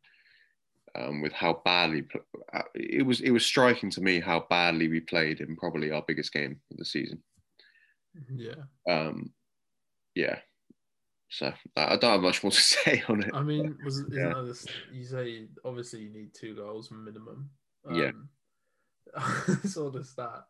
um, 0.95 1.21
with 1.23 1.33
how 1.33 1.61
badly 1.65 2.05
uh, 2.53 2.63
it 2.75 3.05
was. 3.07 3.21
It 3.21 3.31
was 3.31 3.45
striking 3.45 3.91
to 3.91 4.01
me 4.01 4.21
how 4.21 4.47
badly 4.51 4.89
we 4.89 5.01
played 5.01 5.41
in 5.41 5.57
probably 5.57 5.91
our 5.91 6.03
biggest 6.07 6.33
game 6.33 6.61
of 6.71 6.77
the 6.79 6.85
season. 6.85 7.23
Yeah. 8.35 8.55
Um, 8.89 9.33
yeah. 10.15 10.39
So 11.31 11.51
I 11.77 11.97
don't 11.97 12.13
have 12.13 12.21
much 12.21 12.43
more 12.43 12.51
to 12.53 12.61
say 12.61 13.03
on 13.09 13.23
it. 13.23 13.31
I 13.35 13.43
mean, 13.43 13.77
was 13.85 13.99
isn't 14.01 14.13
Yeah. 14.15 14.43
this, 14.47 14.67
you 14.93 15.05
say 15.05 15.47
obviously 15.65 16.01
you 16.01 16.11
need 16.11 16.35
two 16.35 16.55
goals 16.55 16.91
minimum. 16.91 17.49
Yeah. 17.91 18.11
Um, 19.17 19.61
sort 19.65 19.97
of 19.97 20.07
stat. 20.07 20.45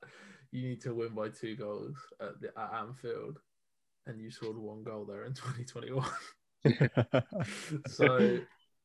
You 0.51 0.69
need 0.69 0.81
to 0.83 0.95
win 0.95 1.15
by 1.15 1.29
two 1.31 1.57
goals 1.57 1.97
at 2.21 2.41
the 2.41 2.49
at 2.59 2.75
Anfield, 2.81 3.39
and 4.07 4.21
you 4.21 4.31
scored 4.31 4.57
one 4.59 4.83
goal 4.85 5.05
there 5.05 5.25
in 5.25 5.33
2021. 5.35 6.05
so, 7.89 8.39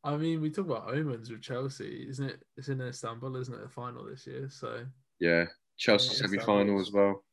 I 0.03 0.17
mean, 0.17 0.41
we 0.41 0.49
talk 0.49 0.65
about 0.67 0.89
omens 0.93 1.29
with 1.29 1.41
Chelsea, 1.41 2.05
isn't 2.09 2.29
it? 2.29 2.43
It's 2.55 2.69
in 2.69 2.81
Istanbul, 2.81 3.35
isn't 3.35 3.53
it? 3.53 3.61
The 3.61 3.69
final 3.69 4.05
this 4.05 4.25
year. 4.25 4.47
So, 4.49 4.85
yeah, 5.19 5.45
Chelsea 5.77 6.15
Yeah, 6.15 6.27
semi 6.27 6.39
final 6.39 6.79
as 6.79 6.91
well. 6.91 7.23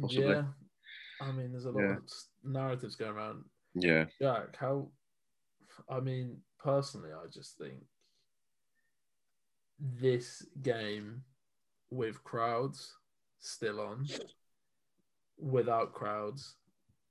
Possibly. 0.00 0.26
yeah. 0.30 0.44
I 1.20 1.30
mean, 1.32 1.52
there's 1.52 1.66
a 1.66 1.70
lot 1.70 1.82
Yeah. 1.82 1.96
of 1.96 2.02
narratives 2.42 2.96
going 2.96 3.12
around. 3.12 3.44
Yeah, 3.74 4.06
Jack, 4.20 4.56
how? 4.56 4.90
I 5.88 6.00
mean, 6.00 6.38
personally, 6.58 7.10
I 7.12 7.26
just 7.32 7.56
think 7.58 7.82
this 9.82 10.46
game 10.62 11.22
with 11.90 12.22
crowds 12.24 12.94
still 13.40 13.80
on, 13.80 14.06
without 15.38 15.92
crowds, 15.92 16.54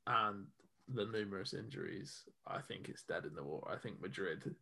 and 0.08 0.46
the 0.88 1.06
numerous 1.06 1.54
injuries, 1.54 2.24
I 2.48 2.60
think 2.60 2.90
it's 2.90 3.04
dead 3.04 3.26
in 3.26 3.36
the 3.36 3.44
water. 3.44 3.72
I 3.72 3.78
think 3.78 4.02
Madrid, 4.02 4.56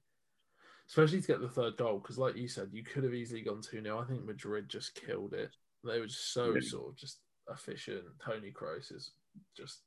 especially 0.87 1.21
to 1.21 1.27
get 1.27 1.41
the 1.41 1.49
third 1.49 1.77
goal, 1.77 1.99
because 1.99 2.17
like 2.17 2.35
you 2.35 2.47
said, 2.47 2.69
you 2.71 2.83
could 2.83 3.03
have 3.03 3.13
easily 3.13 3.41
gone 3.41 3.61
2 3.61 3.81
0. 3.81 3.99
I 3.99 4.05
think 4.05 4.25
Madrid 4.25 4.67
just 4.69 4.95
killed 4.95 5.33
it. 5.33 5.51
They 5.83 5.99
were 5.99 6.07
just 6.07 6.33
so 6.33 6.59
sort 6.59 6.89
of 6.89 6.97
just 6.97 7.19
efficient. 7.49 8.03
Toni 8.23 8.51
Kroos 8.51 8.93
is 8.93 9.11
just 9.55 9.79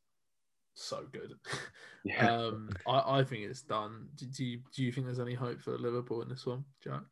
so 0.74 1.04
good. 1.12 1.35
yeah. 2.04 2.30
Um, 2.30 2.70
I, 2.87 3.18
I 3.18 3.24
think 3.24 3.42
it's 3.44 3.62
done. 3.62 4.08
Do, 4.16 4.26
do 4.26 4.44
you 4.44 4.61
do 4.74 4.82
you 4.82 4.92
think 4.92 5.06
there's 5.06 5.20
any 5.20 5.35
hope 5.35 5.61
for 5.61 5.76
Liverpool 5.76 6.22
in 6.22 6.28
this 6.28 6.46
one, 6.46 6.64
Jack? 6.82 7.02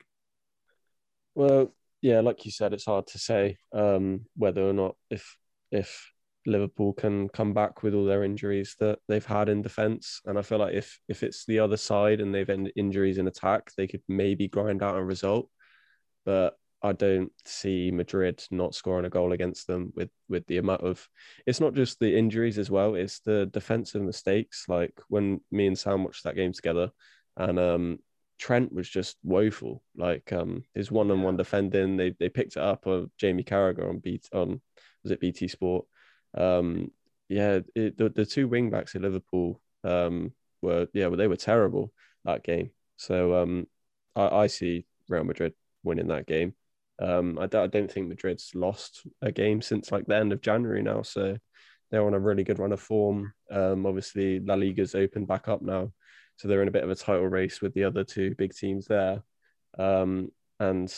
Well, 1.34 1.74
yeah, 2.02 2.20
like 2.20 2.44
you 2.44 2.50
said, 2.50 2.72
it's 2.72 2.86
hard 2.86 3.06
to 3.08 3.18
say 3.18 3.58
um, 3.72 4.26
whether 4.36 4.62
or 4.62 4.72
not 4.72 4.96
if 5.10 5.36
if 5.70 6.12
Liverpool 6.46 6.92
can 6.94 7.28
come 7.28 7.52
back 7.52 7.82
with 7.82 7.94
all 7.94 8.04
their 8.04 8.24
injuries 8.24 8.74
that 8.80 8.98
they've 9.08 9.24
had 9.24 9.48
in 9.48 9.62
defence, 9.62 10.20
and 10.24 10.38
I 10.38 10.42
feel 10.42 10.58
like 10.58 10.74
if 10.74 10.98
if 11.08 11.22
it's 11.22 11.44
the 11.46 11.58
other 11.60 11.76
side 11.76 12.20
and 12.20 12.34
they've 12.34 12.48
had 12.48 12.72
injuries 12.76 13.18
in 13.18 13.28
attack, 13.28 13.70
they 13.76 13.86
could 13.86 14.02
maybe 14.08 14.48
grind 14.48 14.82
out 14.82 14.96
a 14.96 15.04
result. 15.04 15.48
But 16.24 16.56
I 16.82 16.92
don't 16.92 17.32
see 17.44 17.90
Madrid 17.90 18.42
not 18.50 18.74
scoring 18.74 19.04
a 19.04 19.10
goal 19.10 19.32
against 19.32 19.66
them 19.66 19.92
with 19.94 20.10
with 20.28 20.46
the 20.46 20.56
amount 20.58 20.82
of. 20.82 21.06
It's 21.46 21.60
not 21.60 21.74
just 21.74 22.00
the 22.00 22.16
injuries 22.16 22.58
as 22.58 22.70
well; 22.70 22.94
it's 22.94 23.20
the 23.20 23.46
defensive 23.46 24.02
mistakes. 24.02 24.64
Like 24.68 24.98
when 25.08 25.40
me 25.50 25.66
and 25.66 25.78
Sam 25.78 26.04
watched 26.04 26.24
that 26.24 26.36
game 26.36 26.52
together, 26.52 26.90
and 27.36 27.58
um, 27.58 27.98
Trent 28.40 28.72
was 28.72 28.88
just 28.88 29.18
woeful. 29.22 29.82
Like 29.96 30.32
um, 30.32 30.64
his 30.74 30.90
one-on-one 30.90 31.36
defending, 31.36 31.96
they 31.96 32.14
they 32.18 32.28
picked 32.28 32.56
it 32.56 32.62
up 32.62 32.86
of 32.86 33.10
Jamie 33.18 33.44
Carragher 33.44 33.88
on 33.88 33.98
beat 33.98 34.28
on 34.32 34.60
was 35.02 35.12
it 35.12 35.20
BT 35.20 35.48
Sport. 35.48 35.86
Um, 36.36 36.90
yeah, 37.28 37.60
it, 37.74 37.98
the 37.98 38.08
the 38.08 38.26
two 38.26 38.48
wing 38.48 38.70
backs 38.70 38.94
at 38.94 39.02
Liverpool 39.02 39.60
um 39.84 40.32
were 40.62 40.88
yeah, 40.94 41.06
well, 41.06 41.16
they 41.16 41.28
were 41.28 41.36
terrible 41.36 41.92
that 42.24 42.42
game. 42.42 42.70
So 42.96 43.42
um, 43.42 43.66
I, 44.16 44.28
I 44.28 44.46
see 44.46 44.86
Real 45.08 45.24
Madrid 45.24 45.54
winning 45.82 46.08
that 46.08 46.26
game. 46.26 46.54
Um, 46.98 47.38
I 47.38 47.46
don't, 47.46 47.64
I 47.64 47.66
don't 47.66 47.90
think 47.90 48.08
Madrid's 48.08 48.52
lost 48.54 49.06
a 49.22 49.32
game 49.32 49.62
since 49.62 49.90
like 49.90 50.06
the 50.06 50.16
end 50.16 50.32
of 50.32 50.42
January 50.42 50.82
now. 50.82 51.02
So 51.02 51.36
they're 51.90 52.06
on 52.06 52.14
a 52.14 52.18
really 52.18 52.44
good 52.44 52.58
run 52.58 52.72
of 52.72 52.80
form. 52.80 53.32
Um, 53.50 53.86
obviously 53.86 54.40
La 54.40 54.54
Liga's 54.54 54.94
opened 54.94 55.26
back 55.26 55.48
up 55.48 55.62
now, 55.62 55.92
so 56.40 56.48
they're 56.48 56.62
in 56.62 56.68
a 56.68 56.72
bit 56.72 56.84
of 56.84 56.90
a 56.90 56.94
title 56.94 57.26
race 57.26 57.60
with 57.60 57.74
the 57.74 57.84
other 57.84 58.02
two 58.02 58.34
big 58.36 58.54
teams 58.54 58.86
there. 58.86 59.22
Um, 59.78 60.32
and 60.58 60.90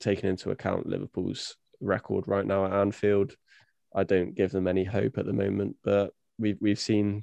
taking 0.00 0.28
into 0.28 0.50
account 0.50 0.88
Liverpool's 0.88 1.54
record 1.80 2.26
right 2.26 2.44
now 2.44 2.66
at 2.66 2.72
Anfield, 2.72 3.36
I 3.94 4.02
don't 4.02 4.34
give 4.34 4.50
them 4.50 4.66
any 4.66 4.82
hope 4.82 5.16
at 5.16 5.26
the 5.26 5.32
moment. 5.32 5.76
But 5.84 6.12
we've 6.40 6.58
we've 6.60 6.78
seen 6.78 7.22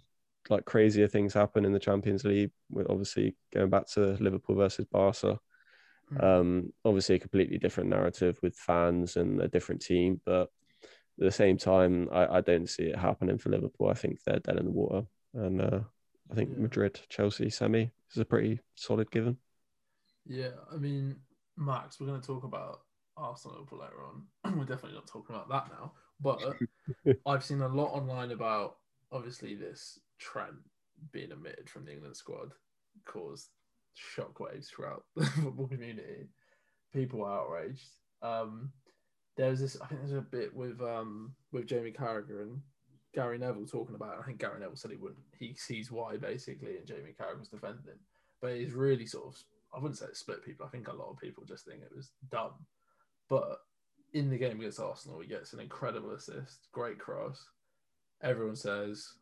like 0.50 0.64
crazier 0.64 1.10
things 1.10 1.34
happen 1.34 1.66
in 1.66 1.74
the 1.74 1.80
Champions 1.80 2.24
League. 2.24 2.52
With 2.72 2.90
obviously 2.90 3.36
going 3.54 3.70
back 3.70 3.88
to 3.90 4.16
Liverpool 4.22 4.56
versus 4.56 4.86
Barca. 4.90 5.38
Um, 6.22 6.72
obviously 6.86 7.16
a 7.16 7.20
completely 7.20 7.58
different 7.58 7.90
narrative 7.90 8.40
with 8.42 8.56
fans 8.56 9.18
and 9.18 9.42
a 9.42 9.50
different 9.50 9.82
team, 9.82 10.22
but 10.26 10.44
at 10.84 11.26
the 11.26 11.32
same 11.32 11.58
time, 11.58 12.08
I, 12.14 12.38
I 12.38 12.42
don't 12.42 12.70
see 12.70 12.84
it 12.84 12.98
happening 12.98 13.38
for 13.38 13.50
Liverpool. 13.50 13.90
I 13.90 13.94
think 13.94 14.24
they're 14.24 14.40
dead 14.40 14.56
in 14.56 14.64
the 14.68 14.72
water, 14.72 15.06
and 15.34 15.62
uh, 15.62 15.80
I 16.32 16.36
think 16.36 16.52
Yeah. 16.52 16.58
Madrid, 16.58 17.00
Chelsea, 17.10 17.50
semi 17.50 17.92
is 18.12 18.18
a 18.18 18.26
pretty 18.26 18.60
solid 18.76 19.12
given. 19.12 19.38
Yeah, 20.26 20.52
I 20.72 20.76
mean, 20.78 21.16
Max, 21.56 22.00
we're 22.00 22.08
going 22.08 22.22
to 22.22 22.28
talk 22.28 22.44
about 22.44 22.82
Arsenal 23.16 23.58
Liverpool 23.58 23.80
later 23.80 24.04
on. 24.04 24.28
we're 24.58 24.66
definitely 24.66 24.98
not 24.98 25.08
talking 25.08 25.36
about 25.36 25.50
that 25.50 25.70
now. 25.72 25.94
But 26.20 26.42
I've 27.26 27.44
seen 27.44 27.62
a 27.62 27.68
lot 27.68 27.94
online 27.94 28.32
about 28.32 28.78
obviously 29.12 29.56
this 29.56 30.00
Trent 30.20 30.56
being 31.12 31.32
omitted 31.32 31.70
from 31.70 31.86
the 31.86 31.94
England 31.94 32.18
squad 32.18 32.54
caused 33.06 33.50
shockwaves 34.16 34.68
throughout 34.68 35.06
the 35.16 35.26
football 35.26 35.68
community. 35.68 36.28
People 36.94 37.20
were 37.20 37.32
outraged. 37.32 37.88
Um, 38.22 38.72
there 39.36 39.50
was 39.52 39.62
this, 39.62 39.80
I 39.80 39.86
think 39.88 40.02
there's 40.02 40.14
a 40.14 40.22
bit 40.22 40.56
with 40.56 40.82
um 40.82 41.34
with 41.52 41.68
Jamie 41.68 41.92
Carragher 41.92 42.42
and 42.42 42.62
Gary 43.18 43.40
Neville 43.40 43.66
talking 43.66 43.96
about. 43.96 44.20
I 44.20 44.24
think 44.24 44.38
Gary 44.38 44.60
Neville 44.60 44.76
said 44.76 44.92
he 44.92 44.98
wouldn't. 44.98 45.26
He 45.40 45.56
sees 45.56 45.92
why 45.92 46.18
basically, 46.18 46.78
and 46.78 46.86
Jamie 46.86 47.16
Carragher 47.20 47.40
was 47.40 47.48
defending. 47.48 47.98
But 48.40 48.52
it's 48.52 48.74
really 48.74 49.08
sort 49.08 49.26
of, 49.26 49.44
I 49.74 49.80
wouldn't 49.80 49.98
say 49.98 50.06
it 50.06 50.16
split 50.16 50.46
people. 50.46 50.68
I 50.68 50.70
think 50.70 50.88
a 50.88 50.94
lot 50.94 51.10
of 51.10 51.18
people 51.18 51.44
just 51.44 51.66
think 51.66 51.82
it 51.82 51.96
was 51.96 52.12
dumb. 52.30 52.54
But 53.28 53.58
in 54.14 54.30
the 54.30 54.38
game 54.38 54.60
against 54.60 54.80
Arsenal, 54.80 55.20
he 55.20 55.28
gets 55.28 55.54
an 55.54 55.60
incredible 55.60 56.12
assist, 56.12 56.68
great 56.72 57.00
cross. 57.00 57.44
Everyone 58.22 58.56
says, 58.56 59.14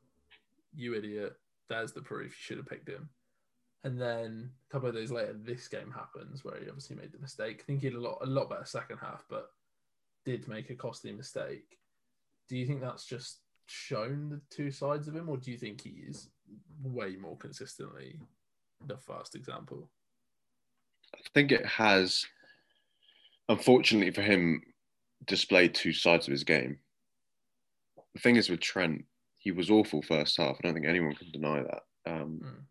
"You 0.75 0.93
idiot! 0.93 1.37
There's 1.69 1.93
the 1.93 2.01
proof. 2.01 2.31
You 2.31 2.37
should 2.37 2.57
have 2.57 2.67
picked 2.67 2.89
him." 2.89 3.07
And 3.85 4.01
then 4.01 4.51
a 4.69 4.73
couple 4.73 4.89
of 4.89 4.95
days 4.95 5.11
later, 5.11 5.37
this 5.39 5.69
game 5.69 5.93
happens 5.95 6.43
where 6.43 6.59
he 6.59 6.67
obviously 6.67 6.97
made 6.97 7.13
the 7.13 7.19
mistake. 7.19 7.61
I 7.61 7.63
think 7.63 7.79
he 7.79 7.87
had 7.87 7.95
a 7.95 8.01
lot, 8.01 8.17
a 8.21 8.25
lot 8.25 8.49
better 8.49 8.65
second 8.65 8.97
half, 8.97 9.23
but 9.29 9.51
did 10.25 10.49
make 10.49 10.69
a 10.69 10.75
costly 10.75 11.13
mistake. 11.13 11.77
Do 12.49 12.57
you 12.57 12.65
think 12.65 12.81
that's 12.81 13.05
just 13.05 13.44
shown 13.67 14.29
the 14.29 14.41
two 14.49 14.71
sides 14.71 15.07
of 15.07 15.15
him, 15.15 15.29
or 15.29 15.37
do 15.37 15.51
you 15.51 15.57
think 15.57 15.81
he 15.81 16.03
is 16.07 16.29
way 16.83 17.15
more 17.15 17.37
consistently 17.37 18.19
the 18.87 18.97
first 18.97 19.35
example? 19.35 19.89
I 21.13 21.19
think 21.33 21.51
it 21.51 21.65
has, 21.65 22.25
unfortunately 23.49 24.11
for 24.11 24.21
him, 24.21 24.61
displayed 25.25 25.73
two 25.73 25.93
sides 25.93 26.27
of 26.27 26.31
his 26.31 26.43
game. 26.43 26.77
The 28.13 28.19
thing 28.21 28.35
is 28.35 28.49
with 28.49 28.59
Trent, 28.59 29.05
he 29.37 29.51
was 29.51 29.69
awful 29.69 30.01
first 30.01 30.37
half. 30.37 30.55
I 30.57 30.59
don't 30.63 30.73
think 30.73 30.85
anyone 30.85 31.15
can 31.15 31.31
deny 31.31 31.63
that. 31.63 31.81
Um, 32.05 32.39
Mm. 32.43 32.61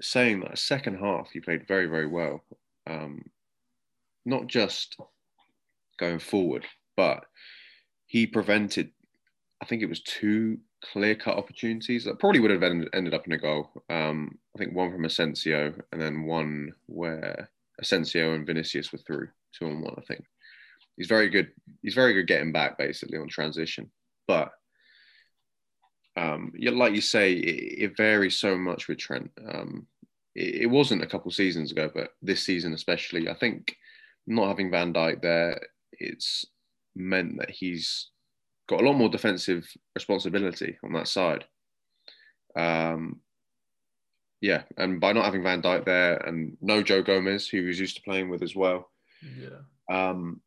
Saying 0.00 0.40
that, 0.40 0.58
second 0.58 0.98
half 0.98 1.30
he 1.30 1.38
played 1.40 1.68
very, 1.68 1.86
very 1.86 2.08
well. 2.08 2.42
Um, 2.86 3.30
not 4.24 4.48
just 4.48 4.96
going 5.98 6.18
forward, 6.18 6.66
but 6.96 7.24
he 8.06 8.26
prevented. 8.26 8.90
I 9.64 9.66
think 9.66 9.80
it 9.80 9.88
was 9.88 10.02
two 10.02 10.58
clear-cut 10.92 11.38
opportunities 11.38 12.04
that 12.04 12.18
probably 12.18 12.38
would 12.38 12.50
have 12.50 12.62
ended, 12.62 12.90
ended 12.92 13.14
up 13.14 13.24
in 13.26 13.32
a 13.32 13.38
goal. 13.38 13.70
Um, 13.88 14.38
I 14.54 14.58
think 14.58 14.74
one 14.74 14.92
from 14.92 15.06
Asensio, 15.06 15.72
and 15.90 15.98
then 15.98 16.24
one 16.24 16.74
where 16.84 17.48
Asensio 17.80 18.34
and 18.34 18.46
Vinicius 18.46 18.92
were 18.92 18.98
through 18.98 19.28
two 19.58 19.64
on 19.64 19.80
one. 19.80 19.94
I 19.96 20.02
think 20.02 20.22
he's 20.98 21.06
very 21.06 21.30
good. 21.30 21.48
He's 21.80 21.94
very 21.94 22.12
good 22.12 22.26
getting 22.26 22.52
back 22.52 22.76
basically 22.76 23.16
on 23.16 23.26
transition, 23.26 23.90
but 24.28 24.52
um, 26.14 26.52
yeah, 26.54 26.72
like 26.72 26.94
you 26.94 27.00
say, 27.00 27.32
it, 27.32 27.84
it 27.84 27.96
varies 27.96 28.36
so 28.36 28.58
much 28.58 28.86
with 28.86 28.98
Trent. 28.98 29.30
Um, 29.50 29.86
it, 30.34 30.64
it 30.64 30.66
wasn't 30.66 31.02
a 31.02 31.06
couple 31.06 31.30
seasons 31.30 31.72
ago, 31.72 31.90
but 31.94 32.10
this 32.20 32.42
season 32.42 32.74
especially, 32.74 33.30
I 33.30 33.34
think 33.34 33.74
not 34.26 34.48
having 34.48 34.70
Van 34.70 34.92
Dijk 34.92 35.22
there, 35.22 35.58
it's 35.92 36.44
meant 36.94 37.38
that 37.38 37.48
he's 37.48 38.10
got 38.68 38.80
a 38.80 38.84
lot 38.84 38.94
more 38.94 39.08
defensive 39.08 39.66
responsibility 39.94 40.78
on 40.84 40.92
that 40.92 41.08
side. 41.08 41.44
Um, 42.56 43.20
yeah, 44.40 44.62
and 44.76 45.00
by 45.00 45.12
not 45.12 45.24
having 45.24 45.42
Van 45.42 45.62
Dijk 45.62 45.84
there 45.84 46.16
and 46.18 46.56
no 46.60 46.82
Joe 46.82 47.02
Gomez, 47.02 47.48
who 47.48 47.64
he's 47.66 47.80
used 47.80 47.96
to 47.96 48.02
playing 48.02 48.28
with 48.28 48.42
as 48.42 48.54
well, 48.54 48.90
Yeah. 49.22 49.60
um, 49.90 50.40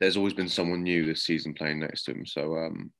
there's 0.00 0.16
always 0.16 0.34
been 0.34 0.48
someone 0.48 0.82
new 0.82 1.04
this 1.04 1.22
season 1.24 1.54
playing 1.54 1.80
next 1.80 2.04
to 2.04 2.12
him. 2.12 2.24
So 2.26 2.56
um, 2.56 2.90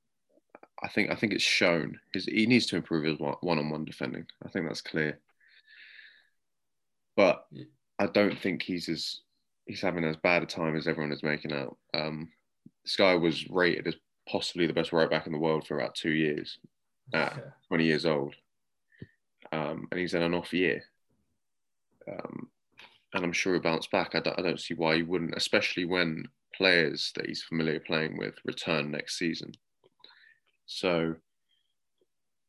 I 0.83 0.89
think 0.89 1.11
I 1.11 1.15
think 1.15 1.33
it's 1.33 1.43
shown. 1.43 1.99
His, 2.13 2.25
he 2.27 2.47
needs 2.47 2.67
to 2.67 2.77
improve 2.77 3.05
his 3.05 3.19
one- 3.19 3.37
one-on-one 3.41 3.85
defending. 3.85 4.27
I 4.45 4.49
think 4.49 4.67
that's 4.67 4.81
clear. 4.83 5.19
But 7.17 7.45
I 7.99 8.07
don't 8.07 8.39
think 8.39 8.63
he's 8.63 8.89
as 8.89 9.21
he's 9.67 9.81
having 9.83 10.05
as 10.05 10.17
bad 10.17 10.43
a 10.43 10.47
time 10.47 10.77
as 10.77 10.89
everyone 10.89 11.13
is 11.13 11.23
making 11.23 11.53
out. 11.53 11.77
Um, 11.95 12.31
this 12.85 12.97
guy 12.97 13.15
was 13.15 13.49
rated 13.51 13.87
as 13.89 13.95
possibly 14.31 14.67
the 14.67 14.73
best 14.73 14.93
right 14.93 15.11
back 15.11 15.27
in 15.27 15.33
the 15.33 15.39
world 15.39 15.67
for 15.67 15.79
about 15.79 15.95
two 15.95 16.11
years 16.11 16.59
at 17.13 17.35
Yeah. 17.37 17.43
20 17.69 17.85
years 17.85 18.07
old. 18.07 18.35
Um, 19.53 19.89
and 19.91 20.01
he's 20.01 20.15
in 20.15 20.23
an 20.23 20.35
off 20.35 20.53
year. 20.53 20.83
Um, 22.11 22.49
and 23.13 23.25
I'm 23.25 23.33
sure 23.33 23.55
he'll 23.55 23.63
bounce 23.63 23.87
back. 23.89 24.15
I 24.15 24.21
don't, 24.21 24.39
I 24.39 24.43
don't 24.43 24.61
see 24.61 24.75
why 24.75 24.97
he 24.97 25.03
wouldn't, 25.03 25.35
especially 25.37 25.85
when 25.85 26.25
players 26.55 27.13
that 27.17 27.27
he's 27.27 27.43
familiar 27.43 27.81
playing 27.81 28.17
with 28.17 28.35
return 28.45 28.91
next 28.91 29.19
season. 29.19 29.53
So, 30.67 31.17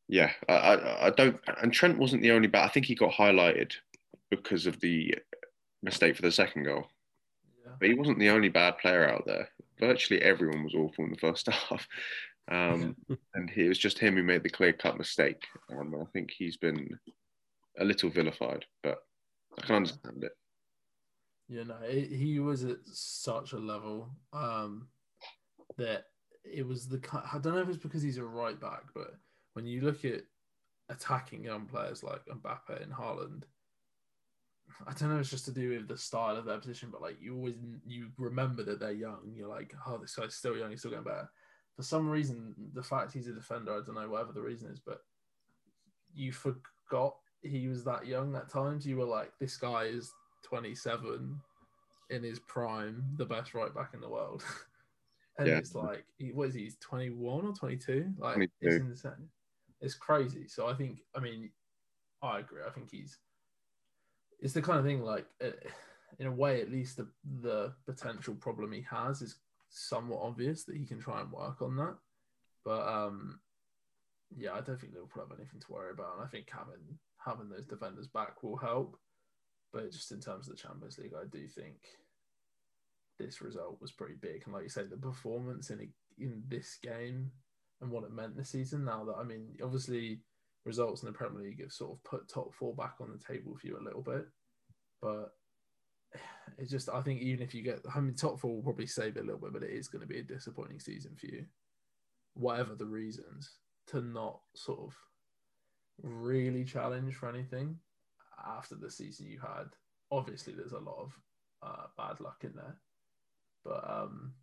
yeah, 0.07 0.31
I, 0.47 0.53
I, 0.53 1.07
I 1.07 1.09
don't. 1.09 1.39
And 1.61 1.73
Trent 1.73 1.97
wasn't 1.97 2.21
the 2.21 2.31
only 2.31 2.47
bad. 2.47 2.65
I 2.65 2.69
think 2.69 2.85
he 2.85 2.93
got 2.95 3.11
highlighted 3.13 3.73
because 4.29 4.67
of 4.67 4.79
the 4.79 5.15
mistake 5.81 6.15
for 6.15 6.21
the 6.21 6.31
second 6.31 6.63
goal. 6.63 6.85
Yeah. 7.65 7.71
But 7.79 7.89
he 7.89 7.95
wasn't 7.95 8.19
the 8.19 8.29
only 8.29 8.49
bad 8.49 8.77
player 8.77 9.09
out 9.09 9.25
there. 9.25 9.49
Virtually 9.81 10.21
everyone 10.21 10.63
was 10.63 10.75
awful 10.75 11.03
in 11.03 11.11
the 11.11 11.17
first 11.17 11.47
half. 11.49 11.85
Um, 12.49 12.95
and 13.35 13.49
he, 13.49 13.65
it 13.65 13.69
was 13.69 13.77
just 13.77 13.99
him 13.99 14.15
who 14.15 14.23
made 14.23 14.43
the 14.43 14.49
clear 14.49 14.73
cut 14.73 14.97
mistake. 14.97 15.43
Um, 15.71 15.93
I 15.99 16.05
think 16.13 16.31
he's 16.31 16.57
been 16.57 16.97
a 17.79 17.83
little 17.83 18.09
vilified, 18.09 18.65
but 18.83 18.99
I 19.57 19.65
can 19.65 19.75
understand 19.75 20.23
it. 20.23 20.31
You 21.49 21.65
know, 21.65 21.77
it, 21.83 22.09
he 22.09 22.39
was 22.39 22.63
at 22.63 22.77
such 22.85 23.51
a 23.51 23.57
level 23.57 24.09
um, 24.31 24.87
that 25.77 26.05
it 26.45 26.65
was 26.65 26.87
the. 26.87 27.01
I 27.13 27.37
don't 27.39 27.55
know 27.55 27.61
if 27.61 27.69
it's 27.69 27.77
because 27.77 28.01
he's 28.01 28.17
a 28.17 28.23
right 28.23 28.59
back, 28.59 28.83
but 28.95 29.15
when 29.53 29.65
you 29.65 29.81
look 29.81 30.05
at 30.05 30.21
attacking 30.89 31.43
young 31.43 31.65
players 31.65 32.03
like 32.03 32.25
Mbappe 32.25 32.81
and 32.81 32.93
Haaland, 32.93 33.43
I 34.87 34.93
don't 34.93 35.09
know. 35.09 35.19
It's 35.19 35.29
just 35.29 35.45
to 35.45 35.51
do 35.51 35.69
with 35.69 35.87
the 35.87 35.97
style 35.97 36.35
of 36.37 36.45
their 36.45 36.57
position, 36.59 36.89
but 36.91 37.01
like 37.01 37.17
you 37.21 37.35
always 37.35 37.55
you 37.85 38.09
remember 38.17 38.63
that 38.63 38.79
they're 38.79 38.91
young. 38.91 39.31
You're 39.35 39.47
like, 39.47 39.73
oh, 39.87 39.97
this 39.97 40.15
guy's 40.15 40.35
still 40.35 40.57
young. 40.57 40.69
He's 40.71 40.79
still 40.79 40.91
getting 40.91 41.05
better. 41.05 41.29
For 41.75 41.83
some 41.83 42.09
reason, 42.09 42.53
the 42.73 42.83
fact 42.83 43.13
he's 43.13 43.27
a 43.27 43.33
defender, 43.33 43.71
I 43.73 43.81
don't 43.85 43.95
know, 43.95 44.09
whatever 44.09 44.33
the 44.33 44.41
reason 44.41 44.69
is, 44.69 44.79
but 44.79 45.01
you 46.13 46.31
forgot 46.31 47.15
he 47.43 47.67
was 47.67 47.83
that 47.85 48.05
young 48.05 48.35
at 48.35 48.49
times. 48.49 48.85
You 48.85 48.97
were 48.97 49.05
like, 49.05 49.31
this 49.39 49.57
guy 49.57 49.83
is 49.85 50.11
27 50.43 51.39
in 52.09 52.23
his 52.23 52.39
prime, 52.39 53.03
the 53.15 53.25
best 53.25 53.53
right 53.53 53.73
back 53.73 53.93
in 53.93 54.01
the 54.01 54.09
world. 54.09 54.43
and 55.37 55.47
Yeah. 55.47 55.57
it's 55.57 55.73
like, 55.73 56.05
he, 56.17 56.31
what 56.33 56.49
is 56.49 56.55
he? 56.55 56.63
He's 56.63 56.75
21 56.81 57.45
or 57.45 57.53
22? 57.53 58.13
Like, 58.17 58.35
22. 58.35 58.51
it's 58.61 58.75
insane. 58.75 59.29
It's 59.79 59.95
crazy. 59.95 60.47
So 60.47 60.67
I 60.67 60.73
think, 60.73 60.99
I 61.15 61.19
mean, 61.19 61.49
I 62.21 62.39
agree. 62.39 62.61
I 62.67 62.69
think 62.71 62.91
he's, 62.91 63.17
it's 64.41 64.53
the 64.53 64.61
kind 64.61 64.79
of 64.79 64.85
thing 64.85 65.03
like, 65.03 65.25
uh, 65.43 65.51
in 66.19 66.27
a 66.27 66.31
way, 66.31 66.61
at 66.61 66.71
least 66.71 66.97
the, 66.97 67.07
the 67.41 67.73
potential 67.85 68.35
problem 68.35 68.71
he 68.71 68.85
has 68.89 69.21
is 69.21 69.37
somewhat 69.69 70.21
obvious 70.21 70.63
that 70.63 70.75
he 70.75 70.85
can 70.85 70.99
try 70.99 71.21
and 71.21 71.31
work 71.31 71.61
on 71.61 71.75
that. 71.77 71.95
But 72.65 72.87
um, 72.87 73.39
yeah, 74.35 74.53
I 74.53 74.61
don't 74.61 74.79
think 74.79 74.93
Liverpool 74.93 75.25
have 75.27 75.37
anything 75.37 75.59
to 75.59 75.71
worry 75.71 75.91
about. 75.91 76.15
And 76.17 76.25
I 76.25 76.27
think 76.27 76.49
having 76.51 76.99
having 77.17 77.49
those 77.49 77.65
defenders 77.65 78.07
back 78.07 78.43
will 78.43 78.57
help. 78.57 78.97
But 79.73 79.91
just 79.91 80.11
in 80.11 80.19
terms 80.19 80.49
of 80.49 80.55
the 80.55 80.61
Champions 80.61 80.97
League, 80.97 81.13
I 81.15 81.25
do 81.31 81.47
think 81.47 81.77
this 83.17 83.41
result 83.41 83.77
was 83.79 83.91
pretty 83.91 84.15
big. 84.19 84.43
And 84.45 84.53
like 84.53 84.63
you 84.63 84.69
say, 84.69 84.83
the 84.83 84.97
performance 84.97 85.69
in 85.69 85.79
a, 85.81 86.23
in 86.23 86.43
this 86.47 86.77
game 86.81 87.31
and 87.79 87.89
what 87.89 88.03
it 88.03 88.11
meant 88.11 88.35
this 88.35 88.49
season. 88.49 88.85
Now 88.85 89.05
that 89.05 89.15
I 89.17 89.23
mean, 89.23 89.55
obviously, 89.63 90.19
results 90.65 91.01
in 91.01 91.07
the 91.07 91.13
Premier 91.13 91.41
League 91.41 91.61
have 91.61 91.71
sort 91.71 91.93
of 91.93 92.03
put 92.03 92.29
top 92.29 92.53
four 92.53 92.75
back 92.75 92.95
on 92.99 93.11
the 93.11 93.33
table 93.33 93.55
for 93.55 93.67
you 93.67 93.77
a 93.77 93.83
little 93.83 94.01
bit, 94.01 94.25
but 95.01 95.31
it's 96.57 96.71
just 96.71 96.89
I 96.89 97.01
think 97.01 97.21
even 97.21 97.41
if 97.43 97.53
you 97.53 97.63
get, 97.63 97.79
I 97.93 97.99
mean, 97.99 98.15
top 98.15 98.39
four 98.39 98.55
will 98.55 98.63
probably 98.63 98.87
save 98.87 99.17
it 99.17 99.21
a 99.21 99.25
little 99.25 99.39
bit, 99.39 99.53
but 99.53 99.63
it 99.63 99.71
is 99.71 99.87
going 99.87 100.01
to 100.01 100.07
be 100.07 100.19
a 100.19 100.23
disappointing 100.23 100.79
season 100.79 101.15
for 101.19 101.27
you, 101.27 101.45
whatever 102.33 102.75
the 102.75 102.85
reasons, 102.85 103.51
to 103.87 104.01
not 104.01 104.39
sort 104.55 104.79
of 104.79 104.95
really 106.01 106.63
challenge 106.63 107.15
for 107.15 107.29
anything 107.29 107.77
after 108.47 108.75
the 108.75 108.89
season 108.89 109.27
you 109.27 109.39
had. 109.39 109.67
Obviously, 110.11 110.53
there's 110.53 110.73
a 110.73 110.79
lot 110.79 110.97
of 110.99 111.13
uh, 111.63 111.85
bad 111.97 112.19
luck 112.19 112.43
in 112.43 112.53
there, 112.55 112.77
but 113.63 113.89
um, 113.89 114.33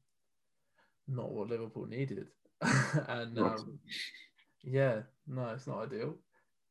not 1.06 1.30
what 1.30 1.48
Liverpool 1.48 1.86
needed. 1.86 2.28
and 3.08 3.38
um, 3.38 3.78
yeah, 4.62 5.00
no, 5.26 5.48
it's 5.48 5.66
not 5.66 5.84
ideal. 5.86 6.14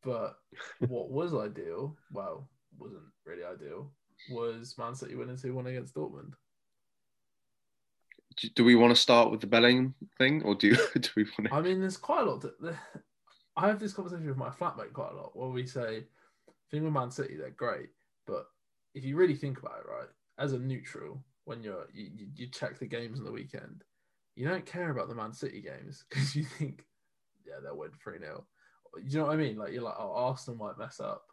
But 0.03 0.37
what 0.87 1.09
was 1.09 1.33
ideal, 1.33 1.97
well, 2.11 2.49
wasn't 2.77 3.03
really 3.25 3.43
ideal, 3.43 3.91
was 4.31 4.75
Man 4.77 4.95
City 4.95 5.15
winning 5.15 5.37
2 5.37 5.53
1 5.53 5.67
against 5.67 5.95
Dortmund. 5.95 6.33
Do, 8.39 8.49
do 8.49 8.63
we 8.63 8.75
want 8.75 8.95
to 8.95 9.01
start 9.01 9.31
with 9.31 9.41
the 9.41 9.47
Bellingham 9.47 9.95
thing, 10.17 10.43
or 10.43 10.53
do 10.55 10.75
do 10.99 11.09
we 11.15 11.23
want 11.23 11.47
to? 11.49 11.53
I 11.53 11.61
mean, 11.61 11.81
there's 11.81 11.97
quite 11.97 12.21
a 12.27 12.29
lot. 12.29 12.41
To, 12.41 12.77
I 13.55 13.67
have 13.67 13.79
this 13.79 13.93
conversation 13.93 14.27
with 14.27 14.37
my 14.37 14.49
flatmate 14.49 14.93
quite 14.93 15.11
a 15.11 15.15
lot 15.15 15.35
where 15.35 15.49
we 15.49 15.65
say, 15.65 16.03
thing 16.69 16.83
with 16.83 16.93
Man 16.93 17.09
City, 17.09 17.35
they're 17.35 17.49
great, 17.49 17.89
but 18.27 18.45
if 18.93 19.03
you 19.03 19.15
really 19.15 19.35
think 19.35 19.59
about 19.59 19.79
it, 19.79 19.89
right, 19.89 20.07
as 20.37 20.53
a 20.53 20.59
neutral, 20.59 21.23
when 21.45 21.63
you're 21.63 21.87
you, 21.93 22.09
you- 22.15 22.29
you 22.35 22.47
check 22.47 22.77
the 22.77 22.85
games 22.85 23.17
on 23.19 23.25
the 23.25 23.31
weekend, 23.31 23.83
you 24.35 24.47
don't 24.47 24.65
care 24.65 24.91
about 24.91 25.09
the 25.09 25.15
Man 25.15 25.33
City 25.33 25.61
games 25.61 26.05
because 26.09 26.35
you 26.35 26.43
think, 26.43 26.85
yeah, 27.47 27.59
they'll 27.63 27.77
win 27.77 27.91
3 28.03 28.19
0. 28.19 28.45
You 29.03 29.19
know 29.19 29.25
what 29.25 29.33
I 29.33 29.37
mean? 29.37 29.57
Like, 29.57 29.73
you're 29.73 29.83
like, 29.83 29.95
oh, 29.97 30.13
Arsenal 30.13 30.57
might 30.57 30.77
mess 30.77 30.99
up. 30.99 31.23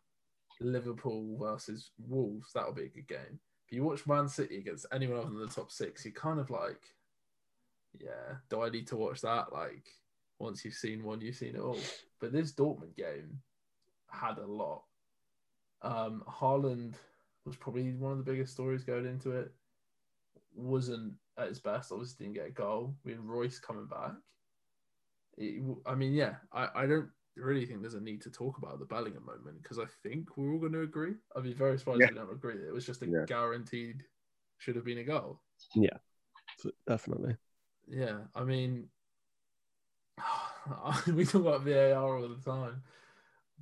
Liverpool 0.60 1.36
versus 1.38 1.90
Wolves, 1.98 2.50
that'll 2.54 2.72
be 2.72 2.84
a 2.84 2.88
good 2.88 3.08
game. 3.08 3.40
If 3.66 3.72
you 3.72 3.82
watch 3.82 4.06
Man 4.06 4.28
City 4.28 4.58
against 4.58 4.86
anyone 4.92 5.18
other 5.18 5.30
than 5.30 5.40
the 5.40 5.46
top 5.46 5.70
six, 5.70 6.04
you're 6.04 6.12
kind 6.12 6.38
of 6.38 6.50
like, 6.50 6.80
yeah, 7.98 8.36
do 8.50 8.62
I 8.62 8.70
need 8.70 8.86
to 8.88 8.96
watch 8.96 9.20
that? 9.22 9.52
Like, 9.52 9.86
once 10.38 10.64
you've 10.64 10.74
seen 10.74 11.02
one, 11.02 11.20
you've 11.20 11.36
seen 11.36 11.56
it 11.56 11.60
all. 11.60 11.78
But 12.20 12.32
this 12.32 12.52
Dortmund 12.52 12.96
game 12.96 13.38
had 14.10 14.38
a 14.38 14.46
lot. 14.46 14.82
Um, 15.82 16.22
Haaland 16.28 16.94
was 17.44 17.56
probably 17.56 17.92
one 17.94 18.12
of 18.12 18.18
the 18.18 18.30
biggest 18.30 18.52
stories 18.52 18.84
going 18.84 19.06
into 19.06 19.32
it. 19.32 19.52
Wasn't 20.54 21.14
at 21.38 21.48
his 21.48 21.60
best. 21.60 21.92
Obviously, 21.92 22.26
didn't 22.26 22.36
get 22.36 22.48
a 22.48 22.50
goal. 22.50 22.94
We 23.04 23.12
had 23.12 23.20
Reus 23.24 23.58
coming 23.58 23.86
back. 23.86 24.12
It- 25.36 25.62
I 25.86 25.94
mean, 25.94 26.12
yeah, 26.12 26.36
I, 26.52 26.68
I 26.74 26.86
don't 26.86 27.10
really 27.36 27.66
think 27.66 27.80
there's 27.80 27.94
a 27.94 28.00
need 28.00 28.22
to 28.22 28.30
talk 28.30 28.58
about 28.58 28.78
the 28.78 28.84
Bellingham 28.84 29.24
moment 29.26 29.62
because 29.62 29.78
I 29.78 29.86
think 30.02 30.36
we're 30.36 30.52
all 30.52 30.60
going 30.60 30.72
to 30.72 30.82
agree. 30.82 31.14
I'd 31.34 31.42
be 31.42 31.52
very 31.52 31.78
surprised 31.78 32.00
Yeah. 32.00 32.06
if 32.06 32.12
we 32.12 32.18
don't 32.18 32.32
agree 32.32 32.56
that 32.58 32.68
it 32.68 32.72
was 32.74 32.86
just 32.86 33.02
a 33.02 33.06
Yeah. 33.06 33.24
guaranteed 33.26 34.04
should 34.58 34.76
have 34.76 34.84
been 34.84 34.98
a 34.98 35.04
goal. 35.04 35.40
Yeah, 35.74 35.96
definitely. 36.86 37.36
Yeah, 37.88 38.20
I 38.34 38.44
mean, 38.44 38.88
we 41.08 41.24
talk 41.24 41.42
about 41.42 41.64
VAR 41.64 42.16
all 42.18 42.28
the 42.28 42.36
time, 42.36 42.82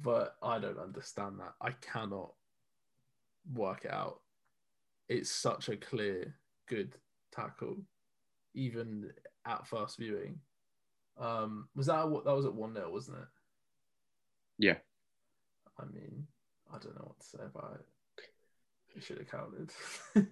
but 0.00 0.36
I 0.42 0.58
don't 0.58 0.78
understand 0.78 1.40
that. 1.40 1.54
I 1.60 1.70
cannot 1.72 2.34
work 3.54 3.84
it 3.86 3.90
out. 3.92 4.20
It's 5.08 5.30
such 5.30 5.68
a 5.68 5.76
clear, 5.76 6.34
good 6.68 6.94
tackle, 7.34 7.78
even 8.54 9.10
at 9.46 9.66
first 9.66 9.98
viewing. 9.98 10.38
Um, 11.18 11.68
was 11.74 11.86
that 11.86 12.08
what 12.08 12.24
that 12.24 12.34
was 12.34 12.46
at 12.46 12.54
one 12.54 12.74
0 12.74 12.90
wasn't 12.90 13.18
it? 13.18 13.28
Yeah. 14.58 14.76
I 15.78 15.84
mean, 15.84 16.26
I 16.70 16.78
don't 16.78 16.94
know 16.94 17.06
what 17.06 17.20
to 17.20 17.26
say 17.26 17.38
about 17.44 17.80
it. 17.80 18.24
It 18.96 19.02
should 19.02 19.18
have 19.18 19.30
counted. 19.30 19.70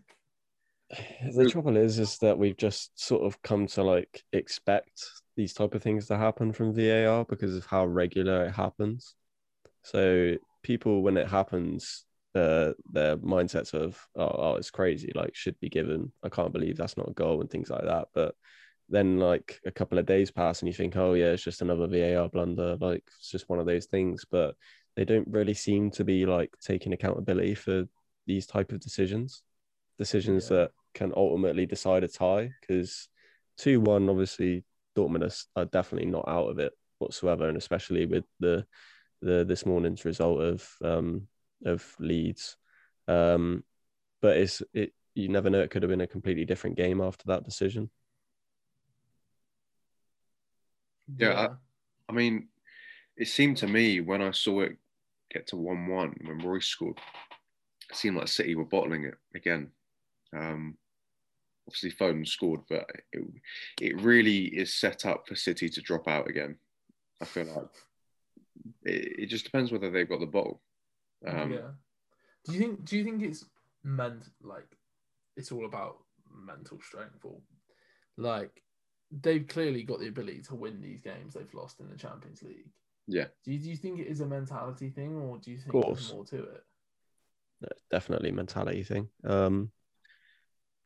The 1.32 1.48
trouble 1.48 1.76
is, 1.76 1.98
is 2.00 2.18
that 2.18 2.38
we've 2.38 2.56
just 2.56 2.98
sort 3.00 3.22
of 3.22 3.40
come 3.42 3.68
to 3.68 3.82
like 3.84 4.24
expect 4.32 5.00
these 5.36 5.52
type 5.52 5.74
of 5.74 5.82
things 5.82 6.06
to 6.06 6.16
happen 6.16 6.52
from 6.52 6.74
VAR 6.74 7.24
because 7.24 7.54
of 7.54 7.64
how 7.64 7.86
regular 7.86 8.46
it 8.46 8.50
happens. 8.50 9.14
So 9.84 10.34
people, 10.62 11.02
when 11.02 11.16
it 11.16 11.28
happens, 11.28 12.04
uh, 12.34 12.72
their 12.92 13.16
mindsets 13.18 13.72
of 13.72 14.04
oh, 14.16 14.34
oh, 14.36 14.54
it's 14.56 14.70
crazy, 14.70 15.12
like 15.14 15.34
should 15.34 15.58
be 15.60 15.68
given. 15.68 16.10
I 16.24 16.28
can't 16.28 16.52
believe 16.52 16.76
that's 16.76 16.96
not 16.96 17.08
a 17.08 17.14
goal 17.14 17.40
and 17.40 17.48
things 17.48 17.70
like 17.70 17.84
that. 17.84 18.08
But 18.12 18.34
then 18.90 19.18
like 19.18 19.60
a 19.64 19.70
couple 19.70 19.98
of 19.98 20.06
days 20.06 20.30
pass 20.30 20.60
and 20.60 20.68
you 20.68 20.74
think, 20.74 20.96
oh 20.96 21.14
yeah, 21.14 21.26
it's 21.26 21.44
just 21.44 21.62
another 21.62 21.86
VAR 21.86 22.28
blunder. 22.28 22.76
Like 22.80 23.04
it's 23.18 23.30
just 23.30 23.48
one 23.48 23.58
of 23.58 23.66
those 23.66 23.86
things. 23.86 24.24
But 24.30 24.56
they 24.96 25.04
don't 25.04 25.28
really 25.28 25.54
seem 25.54 25.90
to 25.92 26.04
be 26.04 26.26
like 26.26 26.54
taking 26.60 26.92
accountability 26.92 27.54
for 27.54 27.86
these 28.26 28.46
type 28.46 28.72
of 28.72 28.80
decisions 28.80 29.42
decisions 29.98 30.50
Yeah. 30.50 30.56
that 30.56 30.70
can 30.94 31.12
ultimately 31.16 31.66
decide 31.66 32.04
a 32.04 32.08
tie 32.08 32.50
because 32.60 33.08
2-1 33.58 34.08
obviously 34.08 34.64
Dortmund 34.96 35.30
are, 35.56 35.60
are 35.60 35.66
definitely 35.66 36.10
not 36.10 36.26
out 36.26 36.48
of 36.48 36.58
it 36.58 36.72
whatsoever 36.98 37.48
and 37.48 37.56
especially 37.56 38.06
with 38.06 38.24
the 38.40 38.66
the 39.20 39.44
this 39.44 39.66
morning's 39.66 40.04
result 40.04 40.40
of 40.40 40.68
um 40.82 41.28
of 41.64 41.94
Leeds 41.98 42.56
um 43.08 43.62
but 44.22 44.36
it's 44.38 44.62
it 44.72 44.94
you 45.14 45.28
never 45.28 45.50
know 45.50 45.60
it 45.60 45.70
could 45.70 45.82
have 45.82 45.90
been 45.90 46.00
a 46.00 46.06
completely 46.06 46.44
different 46.44 46.76
game 46.76 47.00
after 47.00 47.24
that 47.26 47.44
decision 47.44 47.90
Yeah, 51.16 51.48
I 52.08 52.12
mean, 52.12 52.48
it 53.16 53.28
seemed 53.28 53.56
to 53.58 53.66
me 53.66 54.00
when 54.00 54.22
I 54.22 54.30
saw 54.30 54.60
it 54.60 54.76
get 55.30 55.46
to 55.48 55.56
1 55.56 55.86
1 55.86 56.16
when 56.24 56.38
Reus 56.38 56.66
scored, 56.66 56.98
it 57.88 57.96
seemed 57.96 58.16
like 58.16 58.28
City 58.28 58.54
were 58.54 58.64
bottling 58.64 59.04
it 59.04 59.14
again. 59.34 59.70
Um, 60.36 60.76
obviously, 61.66 61.92
Foden 61.92 62.26
scored, 62.26 62.60
but 62.68 62.86
it, 63.12 63.24
it 63.80 64.00
really 64.00 64.44
is 64.46 64.74
set 64.74 65.06
up 65.06 65.26
for 65.26 65.36
City 65.36 65.68
to 65.68 65.80
drop 65.80 66.08
out 66.08 66.28
again. 66.28 66.56
I 67.20 67.24
feel 67.24 67.44
like 67.44 67.68
it, 68.84 69.22
it 69.22 69.26
just 69.26 69.44
depends 69.44 69.70
whether 69.70 69.90
they've 69.90 70.08
got 70.08 70.20
the 70.20 70.26
ball. 70.26 70.60
Um, 71.26 71.52
yeah. 71.52 71.70
Do 72.46 72.52
you 72.54 72.58
think? 72.58 72.84
Do 72.84 72.96
you 72.96 73.04
think 73.04 73.22
it's 73.22 73.44
meant 73.84 74.24
like 74.42 74.76
it's 75.36 75.52
all 75.52 75.66
about 75.66 75.98
mental 76.32 76.78
strength 76.80 77.24
or 77.24 77.36
like 78.16 78.62
they've 79.10 79.46
clearly 79.46 79.82
got 79.82 80.00
the 80.00 80.08
ability 80.08 80.42
to 80.42 80.54
win 80.54 80.80
these 80.80 81.00
games 81.00 81.34
they've 81.34 81.54
lost 81.54 81.80
in 81.80 81.88
the 81.88 81.96
Champions 81.96 82.42
League. 82.42 82.70
Yeah. 83.06 83.26
Do 83.44 83.52
you, 83.52 83.58
do 83.58 83.68
you 83.70 83.76
think 83.76 83.98
it 83.98 84.06
is 84.06 84.20
a 84.20 84.26
mentality 84.26 84.90
thing 84.90 85.16
or 85.16 85.38
do 85.38 85.50
you 85.50 85.58
think 85.58 85.84
there's 85.84 86.12
more 86.12 86.24
to 86.26 86.42
it? 86.42 86.64
Definitely 87.90 88.30
mentality 88.30 88.84
thing. 88.84 89.08
Um, 89.24 89.70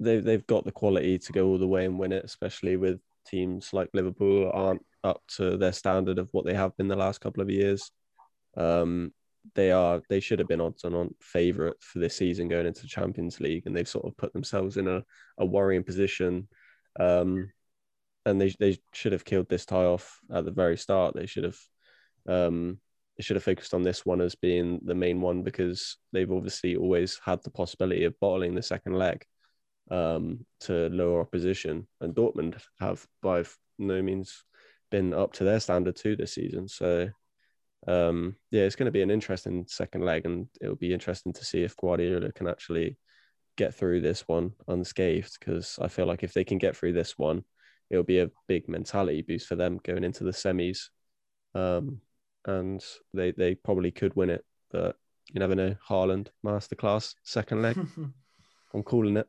they 0.01 0.19
they've 0.19 0.47
got 0.47 0.65
the 0.65 0.73
quality 0.73 1.19
to 1.19 1.33
go 1.33 1.47
all 1.47 1.59
the 1.59 1.69
way 1.69 1.85
and 1.85 1.99
win 1.99 2.13
it, 2.13 2.25
especially 2.25 2.77
with 2.77 2.99
teams 3.27 3.73
like 3.73 3.91
Liverpool 3.93 4.51
aren't 4.53 4.85
up 5.05 5.23
to 5.37 5.57
their 5.57 5.73
standard 5.73 6.19
of 6.19 6.29
what 6.33 6.45
they 6.45 6.55
have 6.55 6.77
been 6.77 6.89
the 6.89 6.97
last 6.97 7.21
couple 7.21 7.43
of 7.43 7.51
years. 7.51 7.93
Um, 8.57 9.13
they 9.55 9.71
are 9.71 10.01
they 10.09 10.21
should 10.21 10.39
have 10.39 10.49
been 10.49 10.61
odds 10.61 10.85
on 10.85 10.95
on 10.95 11.15
favourite 11.21 11.77
for 11.81 11.99
this 11.99 12.17
season 12.17 12.49
going 12.49 12.67
into 12.67 12.83
the 12.83 12.89
Champions 12.89 13.41
League, 13.41 13.67
and 13.67 13.77
they've 13.77 13.89
sort 13.89 14.07
of 14.07 14.17
put 14.17 14.33
themselves 14.33 14.77
in 14.77 14.89
a, 14.89 15.05
a 15.39 15.45
worrying 15.45 15.85
position. 15.85 16.49
Um, 16.99 17.51
and 18.27 18.41
they 18.41 18.55
they 18.59 18.79
should 18.93 19.13
have 19.13 19.25
killed 19.25 19.49
this 19.49 19.67
tie 19.67 19.85
off 19.85 20.21
at 20.33 20.45
the 20.45 20.51
very 20.51 20.77
start. 20.77 21.15
They 21.15 21.27
should 21.27 21.45
have 21.45 21.59
um, 22.29 22.79
they 23.17 23.23
should 23.23 23.37
have 23.37 23.45
focused 23.45 23.75
on 23.75 23.83
this 23.83 24.05
one 24.05 24.21
as 24.21 24.35
being 24.35 24.81
the 24.85 24.95
main 24.95 25.21
one 25.21 25.43
because 25.43 25.99
they've 26.13 26.31
obviously 26.31 26.77
always 26.77 27.21
had 27.25 27.43
the 27.43 27.51
possibility 27.51 28.05
of 28.05 28.19
bottling 28.21 28.55
the 28.55 28.63
second 28.63 28.95
leg 28.95 29.25
um, 29.91 30.45
to 30.61 30.89
lower 30.89 31.21
opposition, 31.21 31.87
and 32.01 32.15
Dortmund 32.15 32.61
have 32.81 33.07
by 33.23 33.45
no 33.79 34.03
means 34.03 34.45
been 34.91 35.13
up 35.13 35.33
to 35.35 35.45
their 35.45 35.61
standard 35.61 35.97
too 35.97 36.17
this 36.17 36.35
season. 36.35 36.69
So 36.69 37.09
um, 37.87 38.37
yeah, 38.51 38.63
it's 38.63 38.77
going 38.77 38.87
to 38.87 38.93
be 38.93 39.03
an 39.03 39.11
interesting 39.11 39.67
second 39.69 40.03
leg, 40.03 40.25
and 40.25 40.49
it'll 40.61 40.77
be 40.77 40.93
interesting 40.93 41.33
to 41.35 41.45
see 41.45 41.63
if 41.63 41.77
Guardiola 41.77 42.33
can 42.33 42.49
actually 42.49 42.97
get 43.57 43.75
through 43.75 44.01
this 44.01 44.27
one 44.27 44.53
unscathed. 44.69 45.37
Because 45.39 45.79
I 45.81 45.89
feel 45.89 46.07
like 46.07 46.23
if 46.23 46.33
they 46.33 46.45
can 46.45 46.59
get 46.59 46.77
through 46.77 46.95
this 46.95 47.19
one, 47.19 47.45
it'll 47.95 48.05
be 48.05 48.21
a 48.21 48.31
big 48.49 48.69
mentality 48.69 49.23
boost 49.23 49.47
for 49.47 49.57
them 49.57 49.81
going 49.83 50.05
into 50.05 50.25
the 50.25 50.31
semis, 50.31 50.89
um, 51.55 52.01
and 52.47 52.85
they 53.13 53.31
they 53.33 53.55
probably 53.55 53.91
could 53.91 54.15
win 54.17 54.31
it. 54.31 54.45
But 54.71 54.97
you 55.33 55.41
never 55.41 55.55
know. 55.55 55.77
Haaland 55.89 56.29
masterclass 56.45 57.15
second 57.23 57.63
leg. 57.63 57.77
I'm 58.75 58.83
calling 58.83 59.17
it. 59.17 59.29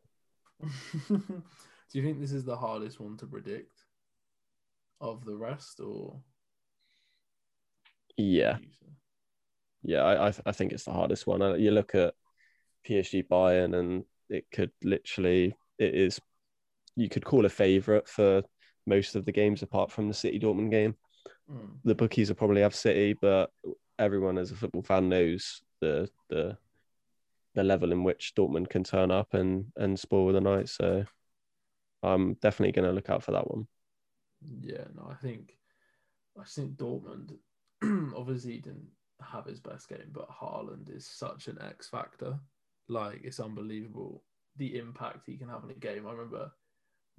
Do 1.08 2.00
you 2.00 2.04
think 2.04 2.20
this 2.20 2.32
is 2.32 2.44
the 2.44 2.58
hardest 2.58 3.00
one 3.00 3.16
to 3.18 3.28
predict 3.28 3.84
of 5.00 5.24
the 5.24 5.36
rest, 5.36 5.80
or? 5.80 6.20
Yeah, 8.18 8.58
yeah, 9.84 10.02
I 10.02 10.30
I, 10.30 10.34
I 10.48 10.52
think 10.52 10.72
it's 10.72 10.86
the 10.86 10.94
hardest 10.94 11.28
one. 11.28 11.42
Uh, 11.42 11.54
you 11.54 11.72
look 11.72 11.96
at 11.96 12.16
PSG 12.88 13.24
Bayern, 13.28 13.78
and 13.78 14.04
it 14.30 14.46
could 14.52 14.72
literally 14.84 15.56
it 15.78 15.94
is 15.94 16.20
you 16.96 17.10
could 17.10 17.26
call 17.26 17.46
a 17.46 17.50
favourite 17.50 18.08
for 18.08 18.42
most 18.86 19.16
of 19.16 19.26
the 19.26 19.32
games 19.32 19.64
apart 19.64 19.92
from 19.92 20.08
the 20.08 20.14
City 20.14 20.40
Dortmund 20.40 20.72
game. 20.72 20.96
Mm. 21.52 21.78
The 21.84 21.96
bookies 21.96 22.30
will 22.30 22.36
probably 22.36 22.62
have 22.62 22.76
City, 22.76 23.14
but 23.14 23.52
everyone 24.00 24.38
as 24.38 24.52
a 24.52 24.56
football 24.56 24.84
fan 24.84 25.10
knows 25.10 25.62
the 25.82 26.10
the 26.30 26.58
the 27.54 27.64
level 27.64 27.92
in 27.92 28.04
which 28.04 28.34
Dortmund 28.36 28.70
can 28.70 28.84
turn 28.84 29.12
up 29.12 29.34
and 29.34 29.72
and 29.78 30.00
spoil 30.00 30.34
the 30.34 30.42
night. 30.42 30.70
So 30.70 31.06
I'm 32.04 32.34
definitely 32.36 32.74
going 32.74 32.88
to 32.88 32.94
look 32.94 33.10
out 33.10 33.24
for 33.24 33.32
that 33.32 33.50
one. 33.50 33.68
Yeah, 34.42 34.86
no, 34.96 35.08
I 35.10 35.16
think 35.16 35.58
I 36.40 36.44
think 36.44 36.78
Dortmund 36.78 37.38
obviously 38.16 38.58
didn't 38.58 38.90
have 39.22 39.46
his 39.46 39.60
best 39.60 39.90
game, 39.90 40.12
but 40.12 40.30
Haaland 40.30 40.96
is 40.96 41.08
such 41.08 41.48
an 41.48 41.58
X 41.62 41.88
factor. 41.88 42.40
Like 42.88 43.22
it's 43.24 43.40
unbelievable 43.40 44.24
the 44.58 44.78
impact 44.78 45.26
he 45.26 45.38
can 45.38 45.50
have 45.50 45.64
on 45.64 45.72
a 45.72 45.74
game. 45.74 46.06
I 46.08 46.12
remember 46.12 46.52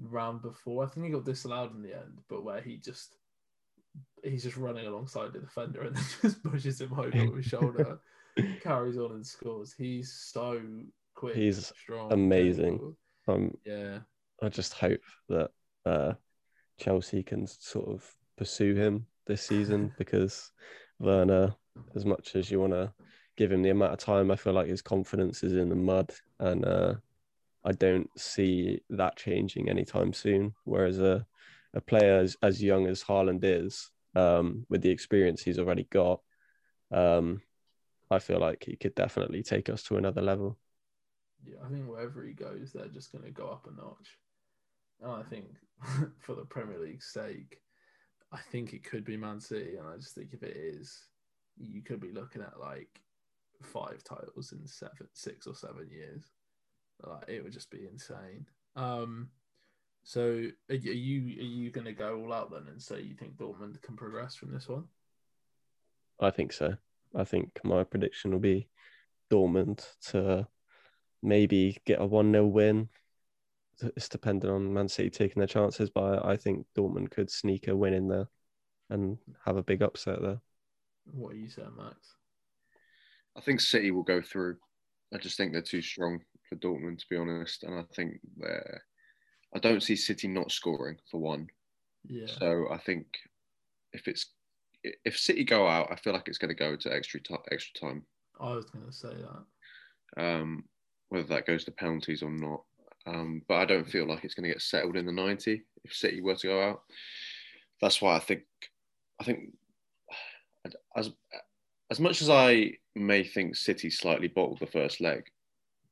round 0.00 0.42
before, 0.42 0.84
I 0.84 0.88
think 0.88 1.06
he 1.06 1.12
got 1.12 1.24
disallowed 1.24 1.74
in 1.74 1.82
the 1.82 1.94
end, 1.94 2.20
but 2.28 2.44
where 2.44 2.60
he 2.60 2.76
just 2.76 3.16
he's 4.22 4.42
just 4.42 4.56
running 4.56 4.86
alongside 4.86 5.32
the 5.32 5.40
defender 5.40 5.82
and 5.82 5.96
then 5.96 6.04
just 6.22 6.42
pushes 6.42 6.80
him 6.80 6.92
over 6.92 7.08
with 7.08 7.36
his 7.36 7.46
shoulder, 7.46 7.98
carries 8.62 8.98
on 8.98 9.12
and 9.12 9.26
scores. 9.26 9.74
He's 9.76 10.12
so 10.12 10.60
quick. 11.14 11.36
He's 11.36 11.66
strong, 11.66 12.12
amazing. 12.12 12.94
Um, 13.28 13.56
yeah. 13.64 13.98
I 14.42 14.48
just 14.48 14.74
hope 14.74 15.00
that 15.28 15.50
uh, 15.84 16.12
Chelsea 16.78 17.22
can 17.22 17.46
sort 17.46 17.88
of 17.88 18.04
pursue 18.36 18.74
him 18.74 19.06
this 19.26 19.42
season 19.42 19.92
because 19.98 20.52
Werner, 20.98 21.54
as 21.94 22.04
much 22.04 22.36
as 22.36 22.50
you 22.50 22.60
want 22.60 22.72
to 22.72 22.92
give 23.36 23.50
him 23.50 23.62
the 23.62 23.70
amount 23.70 23.92
of 23.92 23.98
time, 23.98 24.30
I 24.30 24.36
feel 24.36 24.52
like 24.52 24.68
his 24.68 24.82
confidence 24.82 25.42
is 25.42 25.54
in 25.54 25.68
the 25.68 25.74
mud, 25.74 26.12
and 26.40 26.64
uh, 26.64 26.94
I 27.66 27.72
don't 27.72 28.08
see 28.18 28.80
that 28.90 29.16
changing 29.16 29.68
anytime 29.68 30.12
soon. 30.12 30.54
Whereas 30.64 31.00
a 31.00 31.26
a 31.74 31.80
player 31.80 32.18
as, 32.18 32.36
as 32.42 32.62
young 32.62 32.86
as 32.86 33.04
Haaland 33.04 33.40
is, 33.42 33.90
um, 34.14 34.64
with 34.70 34.80
the 34.80 34.88
experience 34.90 35.42
he's 35.42 35.58
already 35.58 35.84
got, 35.84 36.22
um, 36.90 37.42
I 38.10 38.18
feel 38.18 38.40
like 38.40 38.64
he 38.64 38.76
could 38.76 38.94
definitely 38.94 39.42
take 39.42 39.68
us 39.68 39.82
to 39.84 39.98
another 39.98 40.22
level. 40.22 40.56
Yeah, 41.44 41.58
I 41.64 41.68
think 41.68 41.86
wherever 41.86 42.24
he 42.24 42.32
goes, 42.32 42.72
they're 42.72 42.88
just 42.88 43.12
going 43.12 43.24
to 43.24 43.30
go 43.30 43.48
up 43.48 43.66
a 43.66 43.76
notch. 43.76 44.18
And 45.02 45.12
I 45.12 45.22
think 45.22 45.46
for 46.18 46.34
the 46.34 46.46
Premier 46.46 46.78
League's 46.78 47.12
sake, 47.12 47.60
I 48.32 48.38
think 48.50 48.72
it 48.72 48.82
could 48.82 49.04
be 49.04 49.18
Man 49.18 49.38
City, 49.38 49.76
and 49.76 49.86
I 49.86 49.96
just 49.96 50.14
think 50.14 50.30
if 50.32 50.42
it 50.42 50.56
is, 50.56 51.08
you 51.58 51.82
could 51.82 52.00
be 52.00 52.10
looking 52.10 52.42
at 52.42 52.58
like 52.58 53.02
five 53.62 54.02
titles 54.02 54.52
in 54.52 54.66
seven, 54.66 55.08
six 55.12 55.46
or 55.46 55.54
seven 55.54 55.88
years. 55.90 56.24
Like 57.04 57.28
it 57.28 57.42
would 57.42 57.52
just 57.52 57.70
be 57.70 57.86
insane. 57.90 58.46
Um, 58.74 59.28
so 60.04 60.46
are 60.70 60.74
you 60.74 61.20
are 61.40 61.44
you 61.44 61.70
going 61.70 61.84
to 61.84 61.92
go 61.92 62.20
all 62.20 62.32
out 62.32 62.50
then 62.50 62.66
and 62.68 62.80
say 62.80 63.00
you 63.00 63.14
think 63.14 63.36
Dortmund 63.36 63.80
can 63.82 63.96
progress 63.96 64.36
from 64.36 64.52
this 64.52 64.68
one? 64.68 64.84
I 66.20 66.30
think 66.30 66.52
so. 66.52 66.76
I 67.14 67.24
think 67.24 67.58
my 67.64 67.84
prediction 67.84 68.30
will 68.30 68.38
be 68.38 68.68
Dortmund 69.30 69.84
to 70.10 70.46
maybe 71.22 71.78
get 71.84 72.00
a 72.00 72.06
one 72.06 72.32
0 72.32 72.46
win. 72.46 72.88
It's 73.80 74.08
dependent 74.08 74.52
on 74.52 74.72
Man 74.72 74.88
City 74.88 75.10
taking 75.10 75.40
their 75.40 75.48
chances, 75.48 75.90
but 75.90 76.24
I 76.24 76.36
think 76.36 76.66
Dortmund 76.76 77.10
could 77.10 77.30
sneak 77.30 77.68
a 77.68 77.76
win 77.76 77.92
in 77.92 78.08
there 78.08 78.28
and 78.88 79.18
have 79.44 79.56
a 79.56 79.62
big 79.62 79.82
upset 79.82 80.22
there. 80.22 80.40
What 81.12 81.32
are 81.32 81.36
you 81.36 81.50
saying, 81.50 81.72
Max? 81.76 82.14
I 83.36 83.40
think 83.40 83.60
City 83.60 83.90
will 83.90 84.02
go 84.02 84.22
through. 84.22 84.56
I 85.12 85.18
just 85.18 85.36
think 85.36 85.52
they're 85.52 85.62
too 85.62 85.82
strong 85.82 86.20
for 86.48 86.56
Dortmund, 86.56 86.98
to 86.98 87.06
be 87.10 87.16
honest. 87.16 87.62
And 87.62 87.78
I 87.78 87.84
think 87.94 88.20
they're. 88.36 88.82
I 89.54 89.58
don't 89.58 89.82
see 89.82 89.96
City 89.96 90.28
not 90.28 90.52
scoring 90.52 90.96
for 91.10 91.20
one. 91.20 91.48
Yeah. 92.08 92.26
So 92.26 92.66
I 92.70 92.78
think 92.78 93.06
if 93.92 94.08
it's 94.08 94.26
if 94.82 95.18
City 95.18 95.44
go 95.44 95.66
out, 95.66 95.88
I 95.90 95.96
feel 95.96 96.12
like 96.12 96.28
it's 96.28 96.38
going 96.38 96.54
to 96.54 96.54
go 96.54 96.76
to 96.76 96.92
extra 96.92 97.20
t- 97.20 97.34
extra 97.50 97.88
time. 97.88 98.04
I 98.40 98.50
was 98.54 98.66
going 98.66 98.86
to 98.86 98.92
say 98.92 99.14
that. 99.14 100.22
Um, 100.22 100.64
whether 101.08 101.26
that 101.28 101.46
goes 101.46 101.64
to 101.64 101.70
penalties 101.72 102.22
or 102.22 102.30
not, 102.30 102.62
um, 103.06 103.42
but 103.48 103.56
I 103.56 103.64
don't 103.64 103.88
feel 103.88 104.06
like 104.06 104.24
it's 104.24 104.34
going 104.34 104.48
to 104.48 104.52
get 104.52 104.62
settled 104.62 104.96
in 104.96 105.06
the 105.06 105.12
ninety 105.12 105.62
if 105.84 105.94
City 105.94 106.20
were 106.20 106.34
to 106.34 106.46
go 106.46 106.62
out. 106.62 106.82
That's 107.80 108.00
why 108.00 108.16
I 108.16 108.20
think 108.20 108.42
I 109.20 109.24
think 109.24 109.52
as 110.96 111.10
as 111.90 112.00
much 112.00 112.22
as 112.22 112.30
I 112.30 112.72
may 112.94 113.22
think 113.22 113.56
City 113.56 113.90
slightly 113.90 114.28
bottled 114.28 114.58
the 114.58 114.66
first 114.66 115.00
leg, 115.00 115.24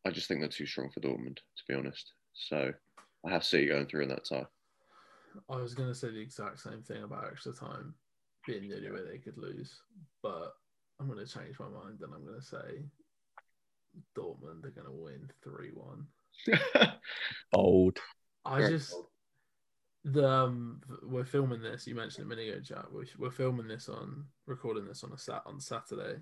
I 0.04 0.10
just 0.10 0.28
think 0.28 0.40
they're 0.40 0.48
too 0.48 0.66
strong 0.66 0.90
for 0.90 1.00
Dortmund, 1.00 1.36
to 1.36 1.64
be 1.68 1.74
honest. 1.74 2.12
So 2.34 2.72
I 3.26 3.30
have 3.30 3.44
City 3.44 3.66
going 3.66 3.86
through 3.86 4.02
in 4.02 4.08
that 4.10 4.26
tie. 4.28 4.46
I 5.50 5.56
was 5.56 5.74
going 5.74 5.88
to 5.88 5.94
say 5.94 6.10
the 6.10 6.20
exact 6.20 6.60
same 6.60 6.82
thing 6.82 7.02
about 7.02 7.26
extra 7.30 7.52
time 7.52 7.94
being 8.46 8.68
the 8.68 8.76
only 8.76 8.90
way 8.90 9.00
they 9.10 9.18
could 9.18 9.38
lose, 9.38 9.80
but 10.22 10.54
I'm 11.00 11.08
going 11.08 11.24
to 11.24 11.32
change 11.32 11.58
my 11.58 11.68
mind 11.68 12.00
and 12.02 12.12
I'm 12.14 12.24
going 12.24 12.38
to 12.38 12.46
say 12.46 12.84
Dortmund 14.16 14.64
are 14.64 14.70
going 14.70 14.86
to 14.86 14.92
win 14.92 15.28
3 15.42 15.70
1. 15.74 16.92
Old. 17.52 17.98
I 18.44 18.68
just. 18.68 18.94
The, 20.06 20.28
um, 20.28 20.82
we're 21.02 21.24
filming 21.24 21.62
this. 21.62 21.86
You 21.86 21.94
mentioned 21.94 22.26
a 22.26 22.28
minute 22.28 22.48
ago, 22.48 22.60
Jack. 22.60 22.84
We're, 22.92 23.06
we're 23.18 23.30
filming 23.30 23.68
this 23.68 23.88
on, 23.88 24.26
recording 24.46 24.86
this 24.86 25.02
on 25.02 25.12
a 25.12 25.18
sat 25.18 25.42
on 25.46 25.58
Saturday 25.58 26.20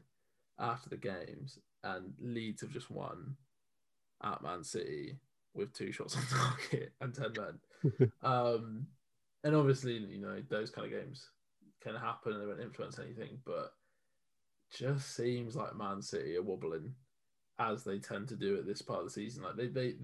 after 0.60 0.88
the 0.88 0.96
games, 0.96 1.58
and 1.82 2.14
Leeds 2.20 2.60
have 2.60 2.70
just 2.70 2.92
won 2.92 3.36
at 4.22 4.42
Man 4.42 4.64
City 4.64 5.18
with 5.54 5.72
two 5.72 5.92
shots 5.92 6.16
on 6.16 6.22
target 6.26 6.92
and 7.00 7.14
10 7.14 7.32
men. 7.36 8.12
um, 8.22 8.86
and 9.44 9.56
obviously, 9.56 9.94
you 9.94 10.20
know, 10.20 10.42
those 10.48 10.70
kind 10.70 10.86
of 10.86 10.98
games 10.98 11.28
can 11.82 11.94
happen 11.94 12.32
and 12.32 12.42
they 12.42 12.46
won't 12.46 12.60
influence 12.60 12.98
anything, 12.98 13.38
but 13.44 13.72
just 14.72 15.14
seems 15.16 15.56
like 15.56 15.76
Man 15.76 16.00
City 16.00 16.36
are 16.36 16.42
wobbling 16.42 16.94
as 17.58 17.84
they 17.84 17.98
tend 17.98 18.28
to 18.28 18.36
do 18.36 18.56
at 18.56 18.66
this 18.66 18.82
part 18.82 19.00
of 19.00 19.06
the 19.06 19.10
season. 19.10 19.42
Like 19.42 19.56
they, 19.56 19.66
they 19.66 19.94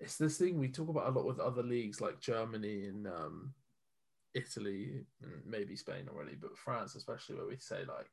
it's 0.00 0.16
this 0.16 0.38
thing 0.38 0.58
we 0.58 0.68
talk 0.68 0.88
about 0.88 1.08
a 1.08 1.10
lot 1.10 1.26
with 1.26 1.40
other 1.40 1.62
leagues 1.62 2.00
like 2.00 2.20
Germany 2.20 2.86
and 2.86 3.06
um, 3.06 3.52
Italy 4.34 5.04
and 5.22 5.32
maybe 5.46 5.76
Spain 5.76 6.08
already, 6.12 6.36
but 6.40 6.56
France 6.56 6.94
especially, 6.94 7.36
where 7.36 7.46
we 7.46 7.56
say 7.56 7.80
like 7.88 8.10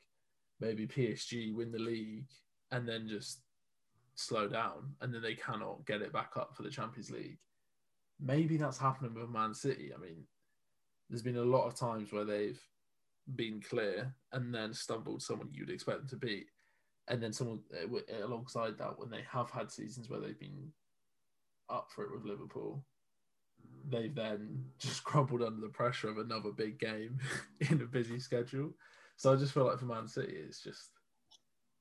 maybe 0.60 0.88
PSG 0.88 1.54
win 1.54 1.72
the 1.72 1.80
league 1.80 2.28
and 2.72 2.88
then 2.88 3.08
just 3.08 3.42
slow 4.16 4.48
down 4.48 4.94
and 5.02 5.14
then 5.14 5.22
they 5.22 5.36
cannot 5.36 5.86
get 5.86 6.02
it 6.02 6.14
back 6.14 6.32
up 6.36 6.56
for 6.56 6.64
the 6.64 6.70
Champions 6.70 7.12
League. 7.12 7.38
Maybe 8.20 8.58
that's 8.58 8.78
happening 8.78 9.14
with 9.14 9.30
Man 9.30 9.54
City. 9.54 9.92
I 9.96 10.00
mean, 10.00 10.24
there's 11.10 11.24
been 11.24 11.38
a 11.38 11.44
lot 11.44 11.68
of 11.68 11.76
times 11.76 12.12
where 12.12 12.26
they've 12.26 12.62
been 13.36 13.62
clear 13.62 14.14
and 14.32 14.54
then 14.54 14.74
stumbled 14.74 15.22
someone 15.22 15.50
you'd 15.52 15.70
expect 15.70 16.00
them 16.00 16.08
to 16.10 16.16
beat. 16.16 16.48
And 17.08 17.22
then 17.22 17.34
someone 17.34 17.60
uh, 17.74 18.26
alongside 18.26 18.78
that, 18.78 18.98
when 18.98 19.10
they 19.10 19.24
have 19.30 19.50
had 19.50 19.72
seasons 19.72 20.10
where 20.10 20.20
they've 20.20 20.40
been 20.40 20.72
up 21.70 21.90
for 21.94 22.06
it 22.06 22.14
with 22.14 22.24
Liverpool, 22.24 22.84
they've 23.90 24.16
then 24.16 24.64
just 24.80 25.04
crumbled 25.04 25.42
under 25.42 25.62
the 25.62 25.68
pressure 25.68 26.10
of 26.10 26.18
another 26.18 26.52
big 26.52 26.80
game 26.80 27.18
in 27.72 27.82
a 27.82 27.86
busy 27.86 28.20
schedule. 28.20 28.72
So 29.18 29.34
I 29.34 29.36
just 29.36 29.54
feel 29.54 29.66
like 29.66 29.80
for 29.80 29.86
Man 29.86 30.08
City, 30.08 30.34
it's 30.34 30.62
just 30.62 30.92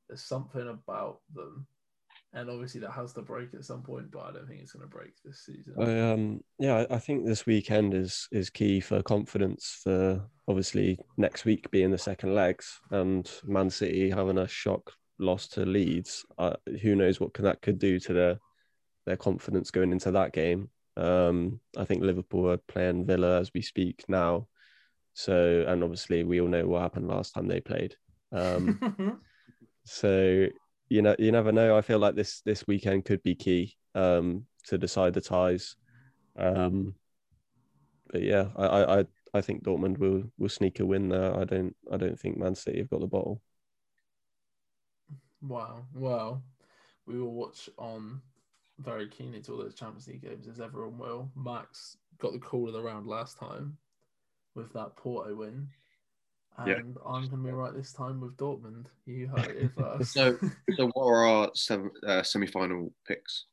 there's 0.08 0.22
something 0.22 0.68
about 0.68 1.20
them 1.34 1.66
and 2.34 2.48
obviously 2.48 2.80
that 2.80 2.92
has 2.92 3.12
to 3.12 3.22
break 3.22 3.52
at 3.54 3.64
some 3.64 3.82
point, 3.82 4.10
but 4.10 4.20
I 4.20 4.32
don't 4.32 4.48
think 4.48 4.60
it's 4.62 4.72
going 4.72 4.88
to 4.88 4.94
break 4.94 5.12
this 5.24 5.44
season. 5.44 5.74
I, 5.78 6.12
um, 6.12 6.40
yeah, 6.58 6.86
I 6.90 6.98
think 6.98 7.26
this 7.26 7.44
weekend 7.44 7.94
is 7.94 8.28
is 8.32 8.48
key 8.48 8.80
for 8.80 9.02
confidence 9.02 9.80
for 9.82 10.22
obviously 10.48 10.98
next 11.16 11.44
week 11.44 11.70
being 11.70 11.90
the 11.90 11.98
second 11.98 12.34
legs 12.34 12.80
and 12.90 13.30
Man 13.44 13.68
City 13.68 14.08
having 14.10 14.38
a 14.38 14.48
shock 14.48 14.92
loss 15.18 15.46
to 15.48 15.66
Leeds. 15.66 16.24
Uh, 16.38 16.54
who 16.80 16.96
knows 16.96 17.20
what 17.20 17.34
can, 17.34 17.44
that 17.44 17.60
could 17.60 17.78
do 17.78 17.98
to 18.00 18.12
their 18.12 18.38
their 19.04 19.16
confidence 19.16 19.70
going 19.70 19.92
into 19.92 20.10
that 20.12 20.32
game. 20.32 20.70
Um, 20.96 21.60
I 21.76 21.84
think 21.84 22.02
Liverpool 22.02 22.50
are 22.50 22.56
playing 22.56 23.06
Villa 23.06 23.40
as 23.40 23.50
we 23.54 23.60
speak 23.60 24.04
now, 24.08 24.46
so 25.12 25.64
and 25.68 25.82
obviously 25.82 26.24
we 26.24 26.40
all 26.40 26.48
know 26.48 26.66
what 26.66 26.82
happened 26.82 27.08
last 27.08 27.34
time 27.34 27.46
they 27.46 27.60
played. 27.60 27.94
Um, 28.32 29.20
so 29.84 30.46
you 30.92 31.00
know, 31.00 31.16
you 31.18 31.32
never 31.32 31.52
know. 31.52 31.76
I 31.76 31.80
feel 31.80 31.98
like 31.98 32.14
this 32.14 32.42
this 32.42 32.66
weekend 32.66 33.06
could 33.06 33.22
be 33.22 33.34
key 33.34 33.76
um, 33.94 34.44
to 34.66 34.76
decide 34.76 35.14
the 35.14 35.22
ties. 35.22 35.76
Um, 36.36 36.94
but 38.10 38.22
yeah, 38.22 38.48
I, 38.56 39.00
I 39.00 39.04
I 39.32 39.40
think 39.40 39.64
Dortmund 39.64 39.96
will 39.96 40.24
will 40.36 40.50
sneak 40.50 40.80
a 40.80 40.86
win 40.86 41.08
there. 41.08 41.34
I 41.34 41.44
don't 41.44 41.74
I 41.90 41.96
don't 41.96 42.20
think 42.20 42.36
Man 42.36 42.54
City 42.54 42.78
have 42.78 42.90
got 42.90 43.00
the 43.00 43.06
bottle. 43.06 43.40
Wow. 45.40 45.86
Well, 45.94 46.42
we 47.06 47.18
will 47.18 47.32
watch 47.32 47.70
on 47.78 48.20
very 48.78 49.08
keenly 49.08 49.40
to 49.42 49.52
all 49.52 49.58
those 49.58 49.74
Champions 49.74 50.08
League 50.08 50.22
games, 50.22 50.46
as 50.46 50.60
everyone 50.60 50.98
will. 50.98 51.30
Max 51.34 51.96
got 52.18 52.32
the 52.34 52.38
call 52.38 52.68
of 52.68 52.74
the 52.74 52.82
round 52.82 53.06
last 53.06 53.38
time 53.38 53.78
with 54.54 54.70
that 54.74 54.94
Porto 54.96 55.34
win. 55.34 55.68
And 56.58 56.68
yeah. 56.68 57.02
I'm 57.06 57.28
going 57.28 57.30
to 57.30 57.36
be 57.36 57.50
right 57.50 57.74
this 57.74 57.92
time 57.92 58.20
with 58.20 58.36
Dortmund. 58.36 58.86
You 59.06 59.28
heard 59.28 59.56
it 59.56 59.70
first. 59.78 60.12
so, 60.12 60.38
so 60.76 60.88
what 60.88 61.06
are 61.06 61.26
our 61.26 61.50
seven, 61.54 61.90
uh, 62.06 62.22
semi-final 62.22 62.92
picks? 63.06 63.46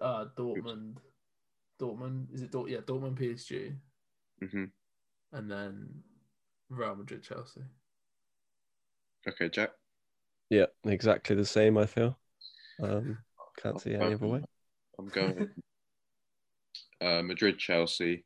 Uh, 0.00 0.26
Dortmund. 0.36 0.96
Dortmund 1.80 2.34
is 2.34 2.42
it? 2.42 2.50
Dort- 2.50 2.70
yeah, 2.70 2.78
Dortmund, 2.78 3.18
PSG, 3.18 3.74
mm-hmm. 4.42 4.64
and 5.32 5.50
then 5.50 5.88
Real 6.68 6.96
Madrid, 6.96 7.22
Chelsea. 7.22 7.60
Okay, 9.26 9.48
Jack. 9.48 9.70
Yeah, 10.50 10.66
exactly 10.84 11.36
the 11.36 11.44
same. 11.44 11.76
I 11.76 11.86
feel. 11.86 12.18
Um, 12.82 13.18
can't 13.62 13.80
see 13.80 13.94
any 13.94 14.14
other 14.14 14.26
way. 14.26 14.42
I'm 14.98 15.08
going 15.08 15.48
uh, 17.00 17.22
Madrid, 17.22 17.58
Chelsea, 17.58 18.24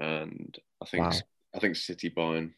and 0.00 0.56
I 0.82 0.86
think 0.86 1.04
wow. 1.04 1.12
I 1.56 1.58
think 1.58 1.76
City 1.76 2.10
Bayern. 2.10 2.52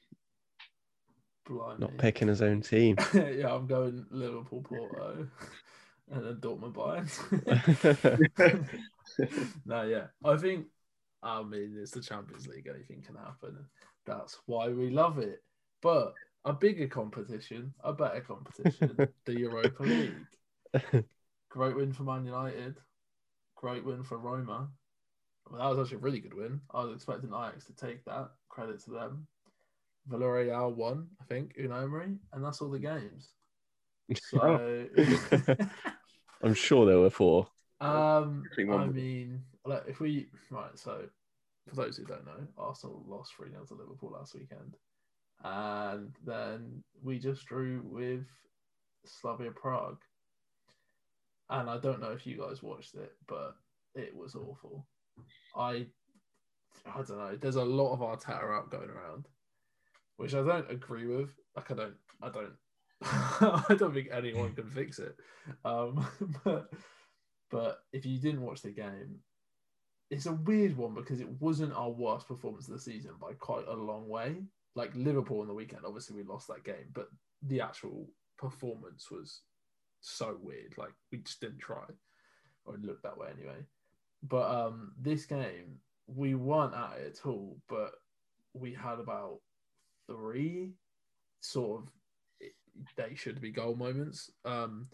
Blimey. 1.47 1.79
Not 1.79 1.97
picking 1.99 2.29
his 2.29 2.43
own 2.43 2.61
team. 2.61 2.97
yeah, 3.15 3.55
I'm 3.55 3.67
going 3.67 4.05
Liverpool, 4.11 4.63
Porto, 4.63 5.29
and 6.11 6.27
then 6.27 6.37
Dortmund, 6.37 6.75
Bayern. 6.75 7.09
no, 9.67 9.83
yeah, 9.85 10.07
I 10.25 10.37
think. 10.37 10.67
I 11.23 11.43
mean, 11.43 11.77
it's 11.81 11.93
the 11.93 12.01
Champions 12.01 12.47
League. 12.47 12.69
Anything 12.73 13.03
can 13.03 13.17
happen. 13.17 13.57
That's 14.05 14.39
why 14.47 14.69
we 14.69 14.91
love 14.91 15.19
it. 15.19 15.43
But 15.81 16.15
a 16.45 16.53
bigger 16.53 16.87
competition, 16.87 17.75
a 17.83 17.93
better 17.93 18.21
competition, 18.21 19.09
the 19.25 19.39
Europa 19.39 19.83
League. 19.83 21.05
Great 21.49 21.77
win 21.77 21.93
for 21.93 22.03
Man 22.05 22.25
United. 22.25 22.77
Great 23.57 23.85
win 23.85 24.05
for 24.05 24.19
Roma. 24.19 24.69
Well, 25.51 25.61
that 25.61 25.77
was 25.77 25.79
actually 25.79 25.99
a 25.99 26.01
really 26.01 26.21
good 26.21 26.35
win. 26.35 26.61
I 26.73 26.85
was 26.85 26.95
expecting 26.95 27.31
Ajax 27.31 27.65
to 27.67 27.75
take 27.75 28.05
that. 28.05 28.31
Credit 28.49 28.83
to 28.85 28.91
them. 28.91 29.27
Villarreal 30.11 30.75
won, 30.75 31.09
I 31.21 31.25
think, 31.25 31.57
Unai 31.57 31.85
Emery, 31.85 32.17
and 32.33 32.45
that's 32.45 32.61
all 32.61 32.71
the 32.71 32.79
games. 32.79 33.31
So 34.31 34.87
I'm 36.43 36.55
sure 36.55 36.87
there 36.87 36.99
were 36.99 37.11
four. 37.11 37.47
Um, 37.81 38.45
I 38.59 38.87
mean, 38.87 39.43
like 39.67 39.83
if 39.87 40.01
we 40.01 40.29
right, 40.51 40.77
so 40.79 41.05
for 41.69 41.75
those 41.77 41.99
who 41.99 42.05
don't 42.05 42.25
know, 42.25 42.47
Arsenal 42.57 43.05
lost 43.07 43.35
3 43.37 43.51
0 43.51 43.65
to 43.67 43.75
Liverpool 43.75 44.13
last 44.13 44.35
weekend. 44.35 44.77
And 45.45 46.15
then 46.25 46.83
we 47.03 47.19
just 47.19 47.47
drew 47.47 47.83
with 47.85 48.25
Slavia 49.05 49.51
Prague. 49.51 50.01
And 51.51 51.69
I 51.69 51.79
don't 51.79 52.01
know 52.01 52.13
if 52.13 52.27
you 52.27 52.39
guys 52.39 52.63
watched 52.63 52.95
it, 52.95 53.13
but 53.27 53.55
it 53.95 54.15
was 54.17 54.35
awful. 54.35 54.87
I 55.57 55.87
I 56.87 57.03
don't 57.03 57.19
know. 57.19 57.37
There's 57.41 57.57
a 57.57 57.65
lot 57.65 57.93
of 57.93 58.01
Arteta 58.01 58.57
out 58.57 58.71
going 58.71 58.91
around, 58.91 59.27
which 60.17 60.35
I 60.35 60.43
don't 60.43 60.71
agree 60.71 61.07
with. 61.07 61.31
Like 61.57 61.71
I 61.71 61.75
don't, 61.75 61.95
I 62.23 62.29
don't, 62.31 62.53
I 63.71 63.75
don't 63.75 63.95
think 63.95 64.09
anyone 64.13 64.55
can 64.55 64.71
fix 64.71 64.99
it. 64.99 65.17
Um, 65.65 66.07
but 66.45 66.71
but 67.51 67.79
if 67.93 68.05
you 68.05 68.19
didn't 68.19 68.43
watch 68.43 68.63
the 68.63 68.71
game, 68.71 69.21
it's 70.11 70.27
a 70.27 70.33
weird 70.33 70.77
one 70.77 70.95
because 70.95 71.21
it 71.21 71.29
wasn't 71.41 71.75
our 71.75 71.91
worst 71.91 72.29
performance 72.29 72.69
of 72.69 72.75
the 72.75 72.81
season 72.81 73.13
by 73.21 73.33
quite 73.35 73.67
a 73.67 73.75
long 73.75 74.09
way. 74.09 74.37
Like 74.75 74.91
Liverpool 74.95 75.41
on 75.41 75.49
the 75.49 75.55
weekend, 75.55 75.83
obviously 75.85 76.17
we 76.17 76.23
lost 76.23 76.49
that 76.49 76.65
game, 76.65 76.91
but 76.93 77.09
the 77.43 77.61
actual 77.61 78.07
performance 78.39 79.11
was 79.11 79.43
so 80.01 80.39
weird. 80.41 80.75
Like 80.77 80.93
we 81.11 81.19
just 81.19 81.41
didn't 81.41 81.59
try, 81.59 81.85
or 82.65 82.75
it 82.75 82.83
looked 82.83 83.03
that 83.03 83.19
way 83.19 83.29
anyway. 83.37 83.65
But 84.23 84.51
um, 84.51 84.93
this 84.99 85.27
game, 85.27 85.79
we 86.07 86.35
weren't 86.35 86.75
at 86.75 86.99
it 86.99 87.19
at 87.19 87.27
all, 87.27 87.59
but 87.69 87.93
we 88.55 88.75
had 88.75 88.99
about 88.99 89.41
three 90.07 90.75
sort 91.41 91.83
of 91.83 91.89
they 92.97 93.15
should 93.15 93.41
be 93.41 93.51
goal 93.51 93.75
moments. 93.75 94.31
Um, 94.45 94.89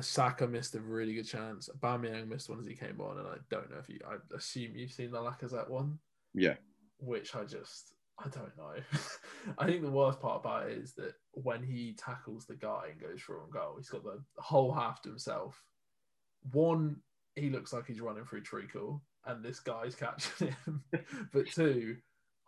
Saka 0.00 0.46
missed 0.46 0.74
a 0.74 0.80
really 0.80 1.14
good 1.14 1.26
chance. 1.26 1.68
Aubameyang 1.68 2.28
missed 2.28 2.48
one 2.48 2.60
as 2.60 2.66
he 2.66 2.74
came 2.74 3.00
on, 3.00 3.18
and 3.18 3.26
I 3.26 3.36
don't 3.50 3.70
know 3.70 3.78
if 3.78 3.88
you. 3.88 3.98
I 4.08 4.16
assume 4.36 4.72
you've 4.76 4.92
seen 4.92 5.10
the 5.10 5.18
Lacazette 5.18 5.68
one. 5.68 5.98
Yeah. 6.34 6.54
Which 6.98 7.34
I 7.34 7.44
just 7.44 7.94
I 8.18 8.28
don't 8.28 8.56
know. 8.56 8.74
I 9.58 9.66
think 9.66 9.82
the 9.82 9.90
worst 9.90 10.20
part 10.20 10.40
about 10.40 10.68
it 10.68 10.78
is 10.78 10.92
that 10.94 11.14
when 11.32 11.62
he 11.62 11.94
tackles 11.98 12.46
the 12.46 12.54
guy 12.54 12.88
and 12.90 13.00
goes 13.00 13.20
for 13.20 13.36
a 13.36 13.50
goal, 13.50 13.74
he's 13.78 13.88
got 13.88 14.04
the 14.04 14.22
whole 14.36 14.72
half 14.72 15.02
to 15.02 15.08
himself. 15.08 15.62
One 16.52 16.96
he 17.36 17.50
looks 17.50 17.72
like 17.72 17.86
he's 17.86 18.00
running 18.00 18.24
through 18.24 18.42
treacle 18.42 19.02
and 19.26 19.44
this 19.44 19.60
guy's 19.60 19.94
catching 19.96 20.54
him. 20.64 20.82
but 21.32 21.50
two, 21.50 21.96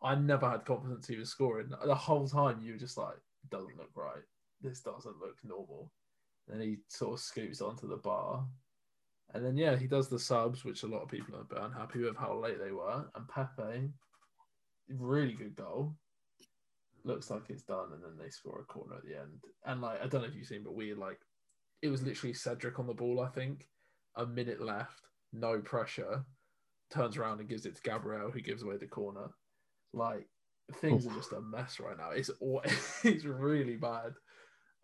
I 0.03 0.15
never 0.15 0.49
had 0.49 0.65
confidence 0.65 1.07
he 1.07 1.17
was 1.17 1.31
scoring. 1.31 1.71
The 1.85 1.95
whole 1.95 2.27
time 2.27 2.61
you 2.61 2.73
were 2.73 2.79
just 2.79 2.99
like, 2.99 3.17
doesn't 3.51 3.77
look 3.77 3.91
right. 3.95 4.23
This 4.61 4.81
doesn't 4.81 5.21
look 5.21 5.37
normal. 5.45 5.91
And 6.49 6.61
he 6.61 6.79
sort 6.89 7.15
of 7.15 7.21
scoops 7.21 7.61
onto 7.61 7.89
the 7.89 7.97
bar. 7.97 8.45
And 9.35 9.45
then 9.45 9.57
yeah, 9.57 9.77
he 9.77 9.87
does 9.87 10.09
the 10.09 10.19
subs, 10.19 10.65
which 10.65 10.83
a 10.83 10.89
lot 10.89 11.03
of 11.03 11.09
people 11.09 11.37
are 11.37 11.43
a 11.43 11.45
bit 11.45 11.59
unhappy 11.63 12.01
with 12.01 12.17
how 12.17 12.37
late 12.37 12.59
they 12.63 12.73
were. 12.73 13.05
And 13.15 13.29
Pepe, 13.29 13.91
really 14.89 15.33
good 15.33 15.57
goal. 15.57 15.95
Looks 17.05 17.31
like 17.31 17.43
it's 17.49 17.63
done, 17.63 17.93
and 17.93 18.03
then 18.03 18.17
they 18.17 18.31
score 18.31 18.61
a 18.61 18.73
corner 18.73 18.97
at 18.97 19.05
the 19.05 19.19
end. 19.19 19.41
And 19.65 19.81
like 19.81 20.01
I 20.03 20.07
don't 20.07 20.23
know 20.23 20.29
if 20.29 20.35
you've 20.35 20.47
seen, 20.47 20.63
but 20.63 20.75
we 20.75 20.95
like 20.95 21.19
it 21.81 21.89
was 21.89 22.03
literally 22.03 22.35
Cedric 22.35 22.79
on 22.79 22.87
the 22.87 22.95
ball, 22.95 23.21
I 23.21 23.29
think, 23.29 23.67
a 24.17 24.27
minute 24.27 24.61
left, 24.61 25.03
no 25.33 25.61
pressure, 25.61 26.25
turns 26.91 27.17
around 27.17 27.41
and 27.41 27.49
gives 27.49 27.67
it 27.67 27.77
to 27.77 27.83
Gabriel, 27.83 28.31
who 28.31 28.41
gives 28.41 28.63
away 28.63 28.77
the 28.77 28.87
corner. 28.87 29.29
Like 29.93 30.27
things 30.81 31.07
are 31.07 31.15
just 31.15 31.33
a 31.33 31.41
mess 31.41 31.81
right 31.81 31.97
now. 31.97 32.11
It's 32.11 32.31
it's 33.05 33.25
really 33.25 33.77
bad. 33.77 34.13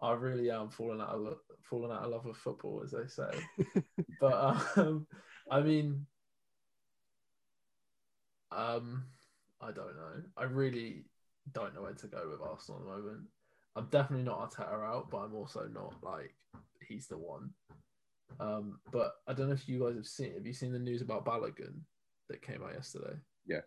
I 0.01 0.13
really 0.13 0.51
am 0.51 0.71
falling 0.71 1.01
out 1.01 1.09
of 1.09 1.21
lo- 1.21 1.41
falling 1.69 1.91
out 1.91 2.05
of 2.05 2.11
love 2.11 2.25
with 2.25 2.37
football, 2.37 2.83
as 2.85 2.93
they 2.93 3.07
say. 3.09 3.83
but 4.21 4.67
um, 4.77 5.07
I 5.51 5.61
mean, 5.61 6.07
um, 8.53 9.05
I 9.61 9.73
don't 9.73 9.97
know. 9.97 10.23
I 10.37 10.45
really 10.45 11.05
don't 11.53 11.75
know 11.75 11.83
where 11.83 11.95
to 11.95 12.07
go 12.07 12.29
with 12.31 12.41
Arsenal 12.41 12.81
at 12.81 12.87
the 12.87 12.91
moment. 12.91 13.27
I'm 13.77 13.89
definitely 13.91 14.25
not 14.25 14.51
Arteta 14.51 14.85
out, 14.85 15.11
but 15.11 15.19
I'm 15.19 15.35
also 15.35 15.69
not 15.73 15.95
like 16.03 16.35
he's 16.87 17.07
the 17.07 17.19
one. 17.19 17.51
Um, 18.41 18.79
but 18.93 19.15
I 19.27 19.33
don't 19.33 19.49
know 19.49 19.55
if 19.55 19.69
you 19.69 19.81
guys 19.81 19.97
have 19.97 20.07
seen. 20.07 20.35
Have 20.35 20.47
you 20.47 20.53
seen 20.53 20.73
the 20.73 20.79
news 20.79 21.03
about 21.03 21.25
Balogun 21.25 21.81
that 22.29 22.43
came 22.43 22.63
out 22.63 22.75
yesterday? 22.75 23.17
Yeah, 23.47 23.61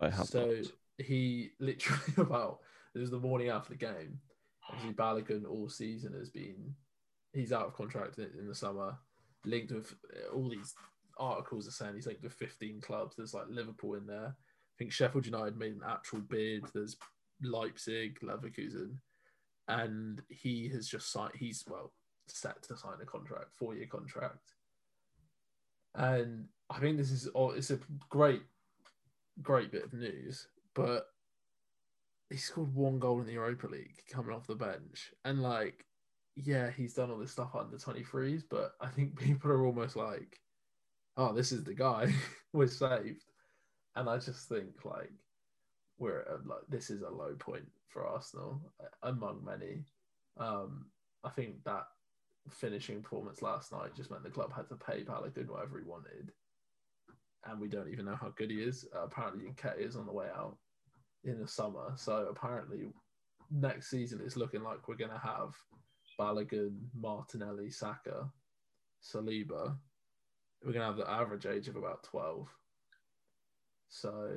I 0.00 0.10
have 0.10 0.26
so 0.26 0.46
not. 0.46 0.66
he 0.98 1.50
literally 1.60 2.02
about 2.18 2.60
it 2.94 2.98
was 2.98 3.10
the 3.10 3.18
morning 3.18 3.48
after 3.48 3.70
the 3.70 3.78
game. 3.78 4.18
Obviously, 4.68 4.94
Balogun 4.94 5.48
all 5.48 5.68
season 5.68 6.12
has 6.14 6.30
been 6.30 6.74
he's 7.32 7.52
out 7.52 7.66
of 7.66 7.74
contract 7.74 8.18
in, 8.18 8.30
in 8.38 8.48
the 8.48 8.54
summer, 8.54 8.96
linked 9.44 9.72
with 9.72 9.94
uh, 10.14 10.34
all 10.34 10.48
these 10.48 10.74
articles 11.18 11.68
are 11.68 11.72
saying 11.72 11.94
he's 11.94 12.06
linked 12.06 12.22
with 12.22 12.32
15 12.32 12.80
clubs. 12.80 13.16
There's 13.16 13.34
like 13.34 13.46
Liverpool 13.48 13.94
in 13.94 14.06
there. 14.06 14.34
I 14.36 14.74
think 14.78 14.92
Sheffield 14.92 15.26
United 15.26 15.56
made 15.56 15.74
an 15.74 15.82
actual 15.86 16.20
bid. 16.20 16.64
There's 16.74 16.96
Leipzig, 17.42 18.18
Leverkusen, 18.20 18.96
and 19.68 20.22
he 20.28 20.68
has 20.68 20.88
just 20.88 21.12
signed. 21.12 21.32
He's 21.34 21.64
well 21.68 21.92
set 22.26 22.62
to 22.64 22.76
sign 22.76 22.94
a 23.02 23.06
contract, 23.06 23.54
four 23.54 23.74
year 23.74 23.86
contract. 23.86 24.52
And 25.94 26.46
I 26.70 26.78
think 26.78 26.96
this 26.96 27.10
is 27.10 27.28
it's 27.34 27.70
a 27.70 27.78
great, 28.08 28.42
great 29.42 29.70
bit 29.70 29.84
of 29.84 29.92
news. 29.92 30.48
But 30.74 31.06
he 32.30 32.36
scored 32.36 32.74
one 32.74 32.98
goal 32.98 33.20
in 33.20 33.26
the 33.26 33.32
Europa 33.32 33.66
League 33.66 34.02
coming 34.10 34.34
off 34.34 34.46
the 34.46 34.54
bench, 34.54 35.12
and 35.24 35.42
like, 35.42 35.84
yeah, 36.36 36.70
he's 36.70 36.94
done 36.94 37.10
all 37.10 37.18
this 37.18 37.30
stuff 37.30 37.54
under 37.54 37.76
23s, 37.76 38.42
but 38.50 38.72
I 38.80 38.88
think 38.88 39.18
people 39.18 39.50
are 39.50 39.64
almost 39.64 39.96
like, 39.96 40.40
oh, 41.16 41.32
this 41.32 41.52
is 41.52 41.64
the 41.64 41.74
guy, 41.74 42.12
we're 42.52 42.66
saved. 42.66 43.24
And 43.96 44.08
I 44.08 44.18
just 44.18 44.48
think 44.48 44.84
like 44.84 45.12
we're 45.98 46.22
at 46.22 46.46
like 46.46 46.62
this 46.68 46.90
is 46.90 47.02
a 47.02 47.08
low 47.08 47.34
point 47.38 47.70
for 47.88 48.04
Arsenal 48.04 48.60
among 49.04 49.44
many. 49.44 49.84
Um, 50.36 50.86
I 51.22 51.30
think 51.30 51.62
that 51.64 51.84
finishing 52.50 53.02
performance 53.02 53.42
last 53.42 53.72
night 53.72 53.94
just 53.96 54.10
meant 54.10 54.22
the 54.22 54.30
club 54.30 54.52
had 54.54 54.68
to 54.68 54.76
pay 54.76 55.02
Balogun 55.02 55.48
whatever 55.48 55.78
he 55.78 55.84
wanted, 55.84 56.30
and 57.46 57.60
we 57.60 57.68
don't 57.68 57.90
even 57.90 58.04
know 58.04 58.18
how 58.20 58.32
good 58.36 58.50
he 58.50 58.58
is. 58.58 58.86
Uh, 58.94 59.04
apparently, 59.04 59.44
Nketiah 59.44 59.80
is 59.80 59.96
on 59.96 60.06
the 60.06 60.12
way 60.12 60.26
out 60.36 60.56
in 61.24 61.40
the 61.40 61.48
summer, 61.48 61.92
so 61.96 62.26
apparently 62.30 62.88
next 63.50 63.90
season 63.90 64.20
it's 64.24 64.36
looking 64.36 64.62
like 64.62 64.88
we're 64.88 64.96
going 64.96 65.10
to 65.10 65.18
have 65.18 65.54
Balogun, 66.18 66.76
Martinelli, 66.94 67.70
Saka, 67.70 68.30
Saliba. 69.02 69.76
We're 70.62 70.72
going 70.72 70.80
to 70.80 70.86
have 70.86 70.96
the 70.96 71.10
average 71.10 71.46
age 71.46 71.68
of 71.68 71.76
about 71.76 72.02
twelve. 72.04 72.48
So 73.88 74.30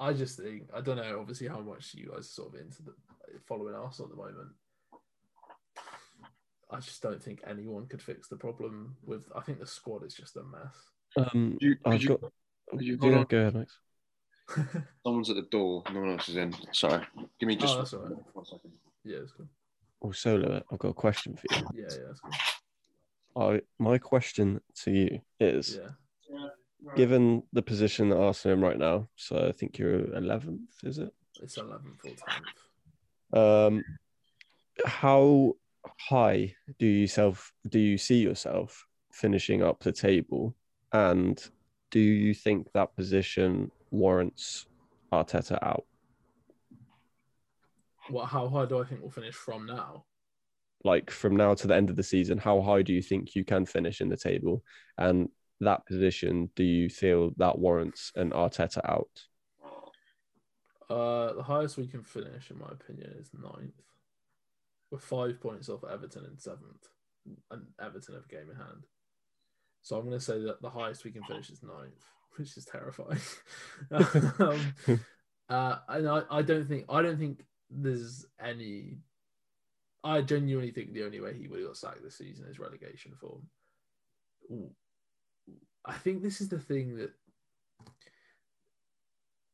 I 0.00 0.12
just 0.12 0.38
think 0.38 0.68
I 0.74 0.80
don't 0.80 0.96
know. 0.96 1.18
Obviously, 1.20 1.48
how 1.48 1.60
much 1.60 1.94
you 1.94 2.10
guys 2.10 2.20
are 2.20 2.22
sort 2.22 2.54
of 2.54 2.60
into 2.60 2.82
the 2.82 2.94
following 3.46 3.74
Arsenal 3.74 4.10
at 4.10 4.16
the 4.16 4.22
moment. 4.22 4.52
I 6.70 6.80
just 6.80 7.02
don't 7.02 7.22
think 7.22 7.40
anyone 7.46 7.86
could 7.86 8.02
fix 8.02 8.28
the 8.28 8.36
problem 8.36 8.96
with. 9.04 9.24
I 9.34 9.40
think 9.40 9.60
the 9.60 9.66
squad 9.66 10.04
is 10.04 10.14
just 10.14 10.36
a 10.36 10.42
mess. 10.42 11.30
Um, 11.32 11.56
You- 11.60 11.76
I've 11.84 12.02
you- 12.02 12.08
got. 12.08 12.32
could 12.70 12.82
you 12.82 12.98
Yeah, 13.00 13.14
hold 13.14 13.28
go 13.28 13.38
ahead, 13.40 13.54
Max. 13.54 13.78
Someone's 15.04 15.30
at 15.30 15.36
the 15.36 15.42
door. 15.42 15.82
No 15.92 16.00
one 16.00 16.10
else 16.12 16.28
is 16.28 16.36
in. 16.36 16.54
Sorry. 16.72 17.04
Give 17.38 17.46
me 17.48 17.56
just 17.56 17.74
Oh, 17.74 17.78
that's 17.78 17.94
all 17.94 18.00
right. 18.02 18.12
one 18.34 18.44
second. 18.44 18.72
yeah, 19.04 19.18
it's 19.18 19.32
cool. 19.32 19.48
Oh, 20.02 20.12
Solo, 20.12 20.62
I've 20.70 20.78
got 20.78 20.88
a 20.88 20.94
question 20.94 21.36
for 21.36 21.46
you. 21.50 21.66
Yeah, 21.74 21.82
yeah, 21.90 22.10
it's 22.10 22.20
cool. 22.20 22.32
I, 23.42 23.60
my 23.78 23.98
question 23.98 24.60
to 24.82 24.90
you 24.90 25.20
is 25.40 25.78
Yeah, 26.30 26.48
given 26.96 27.42
the 27.52 27.62
position 27.62 28.08
that 28.10 28.18
Arsenal 28.18 28.54
are 28.54 28.56
in 28.58 28.62
right 28.64 28.78
now, 28.78 29.08
so 29.16 29.46
I 29.48 29.52
think 29.52 29.78
you're 29.78 30.00
11th, 30.00 30.60
is 30.84 30.98
it? 30.98 31.12
it's 31.42 31.56
11th 31.58 32.04
or 32.04 32.12
10th. 33.32 33.66
Um, 33.68 33.84
how 34.84 35.54
high 35.98 36.54
do 36.78 36.86
you 36.86 37.06
self 37.06 37.52
do 37.68 37.78
you 37.78 37.98
see 37.98 38.18
yourself 38.18 38.86
finishing 39.12 39.62
up 39.62 39.80
the 39.80 39.92
table, 39.92 40.54
and 40.92 41.48
do 41.90 42.00
you 42.00 42.34
think 42.34 42.70
that 42.72 42.94
position 42.96 43.70
warrants 43.90 44.66
Arteta 45.12 45.58
out? 45.62 45.84
What? 48.08 48.26
How 48.26 48.48
high 48.48 48.66
do 48.66 48.80
I 48.80 48.84
think 48.84 49.00
we'll 49.00 49.10
finish 49.10 49.34
from 49.34 49.66
now? 49.66 50.04
Like 50.84 51.10
from 51.10 51.36
now 51.36 51.54
to 51.54 51.66
the 51.66 51.74
end 51.74 51.90
of 51.90 51.96
the 51.96 52.02
season, 52.02 52.38
how 52.38 52.60
high 52.60 52.82
do 52.82 52.92
you 52.92 53.02
think 53.02 53.34
you 53.34 53.44
can 53.44 53.66
finish 53.66 54.00
in 54.00 54.08
the 54.08 54.16
table, 54.16 54.62
and 54.98 55.28
that 55.60 55.86
position, 55.86 56.50
do 56.54 56.62
you 56.62 56.88
feel 56.88 57.32
that 57.38 57.58
warrants 57.58 58.12
an 58.14 58.30
Arteta 58.30 58.80
out? 58.84 59.08
Uh, 60.88 61.32
the 61.32 61.42
highest 61.42 61.76
we 61.78 61.86
can 61.86 62.02
finish, 62.02 62.50
in 62.50 62.58
my 62.58 62.68
opinion, 62.70 63.14
is 63.18 63.30
ninth. 63.32 63.72
We're 64.90 64.98
five 64.98 65.40
points 65.40 65.68
off 65.68 65.84
Everton 65.84 66.26
in 66.30 66.38
seventh, 66.38 66.88
and 67.50 67.62
Everton 67.80 68.14
have 68.14 68.24
a 68.24 68.28
game 68.28 68.50
in 68.50 68.56
hand. 68.56 68.86
So 69.82 69.96
I'm 69.96 70.06
going 70.06 70.18
to 70.18 70.24
say 70.24 70.40
that 70.42 70.62
the 70.62 70.70
highest 70.70 71.04
we 71.04 71.12
can 71.12 71.24
finish 71.24 71.50
is 71.50 71.62
ninth, 71.62 72.04
which 72.36 72.56
is 72.56 72.64
terrifying. 72.64 73.20
um, 73.90 74.74
uh, 75.48 75.76
and 75.88 76.08
I, 76.08 76.22
I 76.30 76.42
don't 76.42 76.66
think 76.66 76.84
I 76.88 77.02
don't 77.02 77.18
think 77.18 77.44
there's 77.70 78.26
any. 78.40 78.98
I 80.04 80.20
genuinely 80.20 80.70
think 80.70 80.92
the 80.92 81.04
only 81.04 81.20
way 81.20 81.34
he 81.34 81.48
would 81.48 81.58
have 81.58 81.68
got 81.68 81.76
sacked 81.76 82.04
this 82.04 82.18
season 82.18 82.46
is 82.48 82.60
relegation 82.60 83.12
form. 83.20 83.42
Ooh. 84.52 84.70
I 85.84 85.94
think 85.94 86.22
this 86.22 86.40
is 86.40 86.48
the 86.48 86.60
thing 86.60 86.96
that 86.96 87.10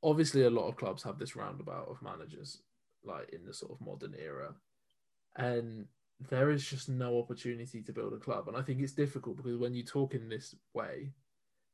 obviously 0.03 0.43
a 0.43 0.51
lot 0.51 0.69
of 0.69 0.77
clubs 0.77 1.03
have 1.03 1.19
this 1.19 1.37
roundabout 1.37 1.89
of 1.89 2.03
managers 2.03 2.63
like 3.05 3.31
in 3.33 3.45
the 3.45 3.55
sort 3.55 3.73
of 3.73 3.81
modern 3.81 4.15
era 4.19 4.55
and 5.37 5.87
there 6.31 6.51
is 6.51 6.65
just 6.65 6.89
no 6.89 7.19
opportunity 7.19 7.83
to 7.83 7.93
build 7.93 8.13
a 8.13 8.19
club. 8.19 8.49
And 8.49 8.57
i 8.57 8.63
think 8.63 8.81
it's 8.81 8.93
difficult 8.93 9.37
because 9.37 9.57
when 9.59 9.75
you 9.75 9.83
talk 9.83 10.15
in 10.15 10.29
this 10.29 10.55
way 10.75 11.13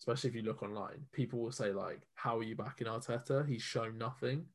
especially 0.01 0.31
if 0.31 0.37
you 0.37 0.43
look 0.43 0.63
online 0.63 1.05
people 1.13 1.41
will 1.41 1.51
say 1.51 1.73
like 1.73 2.01
how 2.15 2.39
are 2.39 2.43
you 2.43 2.55
backing 2.55 2.87
arteta? 2.87 3.47
He's 3.49 3.63
shown 3.63 3.99
nothing 3.99 4.47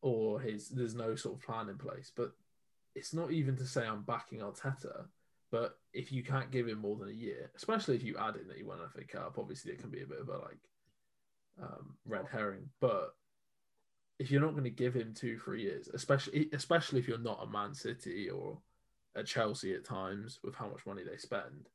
or 0.00 0.40
his 0.40 0.68
there's 0.68 0.94
no 0.94 1.14
sort 1.14 1.36
of 1.36 1.42
plan 1.42 1.68
in 1.68 1.78
place. 1.78 2.10
But 2.14 2.32
it's 2.94 3.14
not 3.14 3.30
even 3.30 3.56
to 3.56 3.66
say 3.66 3.86
i'm 3.86 4.02
backing 4.02 4.40
arteta 4.40 5.06
but 5.50 5.78
if 5.94 6.12
you 6.12 6.22
can't 6.22 6.50
give 6.50 6.68
him 6.68 6.78
more 6.78 6.96
than 6.96 7.08
a 7.08 7.12
year 7.12 7.50
especially 7.56 7.96
if 7.96 8.02
you 8.02 8.14
add 8.18 8.36
in 8.36 8.46
that 8.48 8.58
he 8.58 8.62
won 8.62 8.80
an 8.80 8.88
FA 8.90 9.02
Cup 9.04 9.36
obviously 9.38 9.72
it 9.72 9.78
can 9.78 9.88
be 9.88 10.02
a 10.02 10.06
bit 10.06 10.20
of 10.20 10.28
a 10.28 10.38
like 10.38 10.58
um, 11.60 11.94
red 12.06 12.26
herring. 12.30 12.68
But 12.80 13.14
if 14.22 14.30
you're 14.30 14.40
not 14.40 14.52
going 14.52 14.62
to 14.62 14.70
give 14.70 14.94
him 14.94 15.12
two, 15.12 15.36
three 15.36 15.62
years, 15.62 15.88
especially 15.92 16.48
especially 16.52 17.00
if 17.00 17.08
you're 17.08 17.18
not 17.18 17.42
a 17.42 17.50
Man 17.50 17.74
City 17.74 18.30
or 18.30 18.56
a 19.16 19.24
Chelsea 19.24 19.74
at 19.74 19.84
times 19.84 20.38
with 20.44 20.54
how 20.54 20.68
much 20.68 20.86
money 20.86 21.02
they 21.02 21.16
spend, 21.16 21.68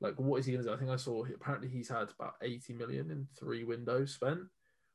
like 0.00 0.18
what 0.18 0.40
is 0.40 0.46
he 0.46 0.52
going 0.52 0.64
to 0.64 0.70
do? 0.70 0.74
I 0.74 0.76
think 0.76 0.90
I 0.90 0.96
saw 0.96 1.24
apparently 1.24 1.68
he's 1.68 1.88
had 1.88 2.08
about 2.18 2.34
80 2.42 2.72
million 2.72 3.12
in 3.12 3.28
three 3.38 3.62
windows 3.62 4.12
spent, 4.12 4.40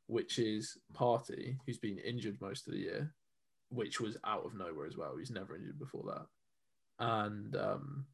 which 0.08 0.39
is 0.39 0.78
Partey, 0.93 1.56
who's 1.66 1.78
been 1.78 2.00
injured 2.00 2.41
most 2.41 2.68
of 2.68 2.74
the 2.74 2.80
year, 2.80 3.14
which 3.70 4.02
was 4.02 4.18
out 4.26 4.45
of 4.45 4.54
nowhere 4.54 4.86
as 4.86 4.97
well. 4.97 5.16
He's 5.18 5.32
never 5.32 5.56
injured 5.56 5.80
before 5.80 6.04
that, 6.08 7.06
and 7.06 7.56
um, 7.56 8.06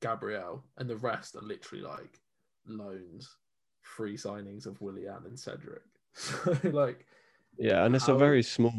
Gabriel, 0.00 0.64
and 0.78 0.88
the 0.88 0.96
rest 0.96 1.36
are 1.36 1.42
literally 1.42 1.84
like 1.84 2.18
loans 2.66 3.36
free 3.82 4.16
signings 4.16 4.64
of 4.64 4.80
Willian 4.80 5.26
and 5.26 5.38
Cedric. 5.38 5.82
So 6.14 6.56
like 6.64 7.06
Yeah, 7.58 7.84
and 7.84 7.94
it's 7.94 8.06
How- 8.06 8.14
a 8.14 8.18
very 8.18 8.42
small 8.42 8.74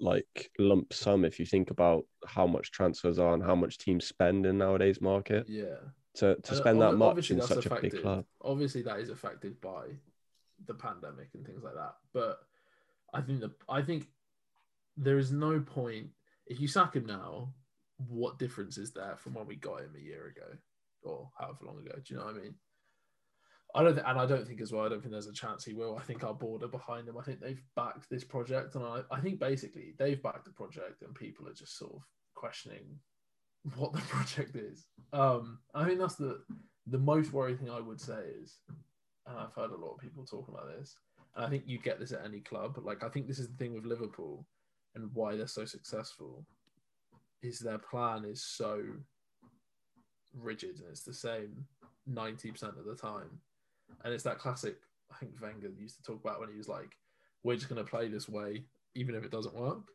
like 0.00 0.50
lump 0.60 0.92
sum 0.92 1.24
if 1.24 1.40
you 1.40 1.46
think 1.46 1.70
about 1.70 2.04
how 2.24 2.46
much 2.46 2.70
transfers 2.70 3.18
are 3.18 3.34
and 3.34 3.42
how 3.42 3.56
much 3.56 3.78
teams 3.78 4.06
spend 4.06 4.46
in 4.46 4.56
nowadays 4.58 5.00
market 5.00 5.44
yeah. 5.48 5.74
to, 6.14 6.36
to 6.36 6.50
And 6.50 6.50
uh, 6.50 6.54
spend 6.54 6.80
that 6.82 6.92
much 6.92 7.08
obviously 7.08 7.36
in 7.36 7.42
such 7.42 7.66
a 7.66 7.70
big 7.70 7.78
affected- 7.78 8.02
club. 8.02 8.24
Obviously 8.42 8.82
that 8.82 9.00
is 9.00 9.10
affected 9.10 9.60
by 9.60 9.86
the 10.66 10.74
pandemic 10.74 11.30
and 11.34 11.44
things 11.44 11.64
like 11.64 11.74
that. 11.74 11.94
But 12.12 12.38
I 13.12 13.22
think 13.22 13.40
the 13.40 13.50
I 13.68 13.82
think 13.82 14.06
there 14.96 15.18
is 15.18 15.32
no 15.32 15.58
point 15.60 16.10
if 16.46 16.60
you 16.60 16.68
sack 16.68 16.94
him 16.94 17.06
now, 17.06 17.52
what 17.96 18.38
difference 18.38 18.78
is 18.78 18.92
there 18.92 19.16
from 19.16 19.34
when 19.34 19.46
we 19.48 19.56
got 19.56 19.80
him 19.80 19.94
a 19.96 20.00
year 20.00 20.28
ago 20.28 20.56
or 21.02 21.28
however 21.38 21.58
long 21.66 21.78
ago? 21.80 21.94
Do 21.96 22.14
you 22.14 22.20
know 22.20 22.26
what 22.26 22.36
I 22.36 22.38
mean? 22.38 22.54
I 23.74 23.82
don't, 23.82 23.94
th- 23.94 24.06
and 24.06 24.18
I 24.18 24.26
don't 24.26 24.46
think 24.46 24.60
as 24.60 24.72
well. 24.72 24.84
I 24.84 24.88
don't 24.88 25.00
think 25.00 25.12
there's 25.12 25.26
a 25.26 25.32
chance 25.32 25.64
he 25.64 25.74
will. 25.74 25.96
I 25.96 26.02
think 26.02 26.24
our 26.24 26.34
board 26.34 26.62
are 26.62 26.68
behind 26.68 27.06
him. 27.06 27.18
I 27.18 27.22
think 27.22 27.40
they've 27.40 27.62
backed 27.76 28.08
this 28.10 28.24
project, 28.24 28.74
and 28.74 28.84
I, 28.84 29.02
I 29.10 29.20
think 29.20 29.38
basically 29.38 29.94
they've 29.98 30.22
backed 30.22 30.46
the 30.46 30.52
project, 30.52 31.02
and 31.02 31.14
people 31.14 31.46
are 31.48 31.54
just 31.54 31.76
sort 31.78 31.92
of 31.94 32.02
questioning 32.34 32.98
what 33.76 33.92
the 33.92 34.00
project 34.08 34.56
is. 34.56 34.86
Um, 35.12 35.58
I 35.74 35.84
think 35.84 35.98
that's 35.98 36.16
the 36.16 36.40
the 36.86 36.98
most 36.98 37.32
worrying 37.32 37.58
thing 37.58 37.70
I 37.70 37.80
would 37.80 38.00
say 38.00 38.20
is, 38.42 38.60
and 39.26 39.36
I've 39.38 39.52
heard 39.54 39.70
a 39.70 39.76
lot 39.76 39.92
of 39.94 40.00
people 40.00 40.24
talking 40.24 40.54
about 40.54 40.78
this, 40.78 40.96
and 41.36 41.44
I 41.44 41.50
think 41.50 41.64
you 41.66 41.78
get 41.78 42.00
this 42.00 42.12
at 42.12 42.24
any 42.24 42.40
club. 42.40 42.78
Like 42.82 43.04
I 43.04 43.08
think 43.08 43.26
this 43.26 43.38
is 43.38 43.48
the 43.48 43.56
thing 43.56 43.74
with 43.74 43.84
Liverpool, 43.84 44.46
and 44.94 45.10
why 45.12 45.36
they're 45.36 45.46
so 45.46 45.66
successful, 45.66 46.46
is 47.42 47.58
their 47.58 47.78
plan 47.78 48.24
is 48.24 48.42
so 48.42 48.82
rigid 50.34 50.78
and 50.80 50.90
it's 50.90 51.02
the 51.02 51.14
same 51.14 51.64
ninety 52.06 52.50
percent 52.50 52.74
of 52.78 52.84
the 52.84 52.94
time, 52.94 53.40
and 54.04 54.12
it's 54.12 54.24
that 54.24 54.38
classic. 54.38 54.76
I 55.10 55.16
think 55.16 55.40
Wenger 55.40 55.70
used 55.78 55.96
to 55.96 56.02
talk 56.02 56.20
about 56.22 56.40
when 56.40 56.50
he 56.50 56.56
was 56.56 56.68
like, 56.68 56.96
"We're 57.42 57.56
just 57.56 57.68
going 57.68 57.82
to 57.84 57.90
play 57.90 58.08
this 58.08 58.28
way, 58.28 58.64
even 58.94 59.14
if 59.14 59.24
it 59.24 59.30
doesn't 59.30 59.54
work." 59.54 59.88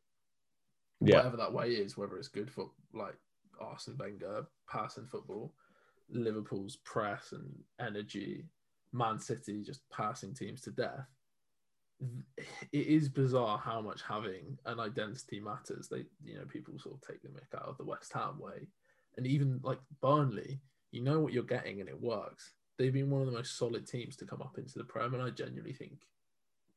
Yeah. 1.02 1.18
whatever 1.18 1.38
that 1.38 1.54
way 1.54 1.72
is, 1.72 1.98
whether 1.98 2.18
it's 2.18 2.30
good 2.30 2.50
for 2.50 2.72
like 2.94 3.18
Arsene 3.60 3.98
Wenger 3.98 4.46
passing 4.70 5.06
football, 5.06 5.54
Liverpool's 6.10 6.78
press 6.78 7.34
and 7.34 7.54
energy, 7.80 8.46
Man 8.94 9.20
City 9.20 9.64
just 9.64 9.82
passing 9.89 10.34
teams 10.34 10.62
to 10.62 10.72
death. 10.72 11.08
It 12.72 12.88
is 12.88 13.10
bizarre 13.10 13.58
how 13.58 13.82
much 13.82 14.02
having 14.02 14.58
an 14.66 14.80
identity 14.80 15.39
matters. 15.39 15.88
They, 15.89 16.06
you 16.24 16.38
know, 16.38 16.46
people 16.46 16.78
sort 16.80 16.96
of 16.96 17.02
take 17.02 17.22
the 17.22 17.30
mick 17.30 17.54
out 17.56 17.68
of 17.68 17.78
the 17.78 17.86
West 17.86 18.12
Ham 18.14 18.39
way, 18.39 18.68
and 19.18 19.28
even 19.28 19.60
like 19.64 19.80
Burnley, 20.02 20.60
you 20.91 21.02
know 21.02 21.20
what 21.20 21.34
you're 21.34 21.44
getting 21.44 21.80
and 21.80 21.89
it 21.89 22.02
works. 22.02 22.54
They've 22.78 22.93
been 22.93 23.09
one 23.09 23.21
of 23.21 23.28
the 23.28 23.38
most 23.38 23.57
solid 23.57 23.88
teams 23.88 24.15
to 24.17 24.26
come 24.26 24.41
up 24.41 24.57
into 24.57 24.78
the 24.78 24.84
Prem, 24.84 25.13
and 25.13 25.24
I 25.24 25.30
genuinely 25.30 25.74
think 25.74 26.07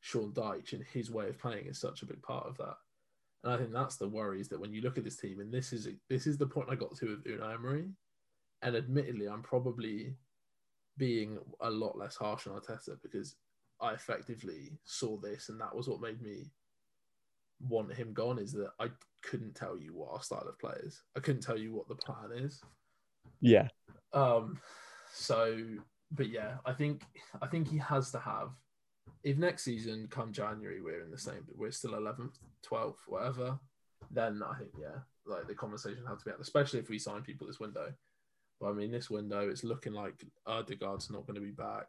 Sean 0.01 0.31
Dyche 0.31 0.73
and 0.73 0.83
his 0.83 1.09
way 1.09 1.29
of 1.29 1.39
playing 1.39 1.65
is 1.67 1.79
such 1.79 2.01
a 2.01 2.05
big 2.05 2.21
part 2.21 2.47
of 2.47 2.57
that. 2.57 2.77
And 3.43 3.53
I 3.53 3.57
think 3.57 3.71
that's 3.71 3.97
the 3.97 4.07
worry 4.07 4.41
is 4.41 4.47
that 4.49 4.59
when 4.59 4.73
you 4.73 4.81
look 4.81 4.97
at 4.97 5.03
this 5.03 5.17
team, 5.17 5.39
and 5.39 5.53
this 5.53 5.73
is 5.73 5.87
this 6.09 6.27
is 6.27 6.37
the 6.37 6.47
point 6.47 6.69
I 6.69 6.75
got 6.75 6.95
to 6.97 7.09
with 7.09 7.23
Unai 7.25 7.53
Emery, 7.55 7.89
and 8.61 8.75
admittedly, 8.75 9.27
I'm 9.27 9.43
probably 9.43 10.15
being 10.97 11.37
a 11.61 11.69
lot 11.69 11.97
less 11.97 12.15
harsh 12.15 12.47
on 12.47 12.59
Arteta 12.59 12.97
because 13.01 13.35
I 13.79 13.93
effectively 13.93 14.79
saw 14.85 15.17
this, 15.17 15.49
and 15.49 15.59
that 15.61 15.75
was 15.75 15.87
what 15.87 16.01
made 16.01 16.21
me 16.21 16.51
want 17.59 17.93
him 17.93 18.13
gone. 18.13 18.39
Is 18.39 18.53
that 18.53 18.71
I 18.79 18.87
couldn't 19.23 19.55
tell 19.55 19.77
you 19.77 19.93
what 19.93 20.11
our 20.11 20.23
style 20.23 20.47
of 20.47 20.59
play 20.59 20.75
is. 20.83 21.03
I 21.15 21.19
couldn't 21.19 21.41
tell 21.41 21.57
you 21.57 21.73
what 21.73 21.87
the 21.87 21.95
plan 21.95 22.31
is. 22.33 22.61
Yeah. 23.39 23.67
Um, 24.13 24.59
so, 25.17 25.57
but 26.11 26.29
yeah, 26.29 26.57
I 26.65 26.73
think 26.73 27.03
I 27.41 27.47
think 27.47 27.67
he 27.67 27.77
has 27.77 28.11
to 28.11 28.19
have. 28.19 28.51
If 29.23 29.37
next 29.37 29.63
season, 29.63 30.07
come 30.09 30.31
January, 30.31 30.79
we're 30.79 31.03
in 31.03 31.11
the 31.11 31.17
same, 31.17 31.43
but 31.47 31.57
we're 31.57 31.71
still 31.71 31.95
eleventh, 31.95 32.37
twelfth, 32.61 33.01
whatever. 33.07 33.59
Then 34.11 34.41
I 34.47 34.57
think 34.57 34.71
yeah, 34.79 34.99
like 35.25 35.47
the 35.47 35.55
conversation 35.55 36.05
had 36.07 36.19
to 36.19 36.25
be 36.25 36.31
had, 36.31 36.39
especially 36.39 36.79
if 36.79 36.89
we 36.89 36.99
sign 36.99 37.23
people 37.23 37.47
this 37.47 37.59
window. 37.59 37.91
But 38.61 38.69
I 38.69 38.73
mean, 38.73 38.91
this 38.91 39.09
window, 39.09 39.49
it's 39.49 39.63
looking 39.63 39.93
like 39.93 40.23
Odegaard's 40.45 41.09
not 41.09 41.25
going 41.25 41.35
to 41.35 41.41
be 41.41 41.51
back. 41.51 41.87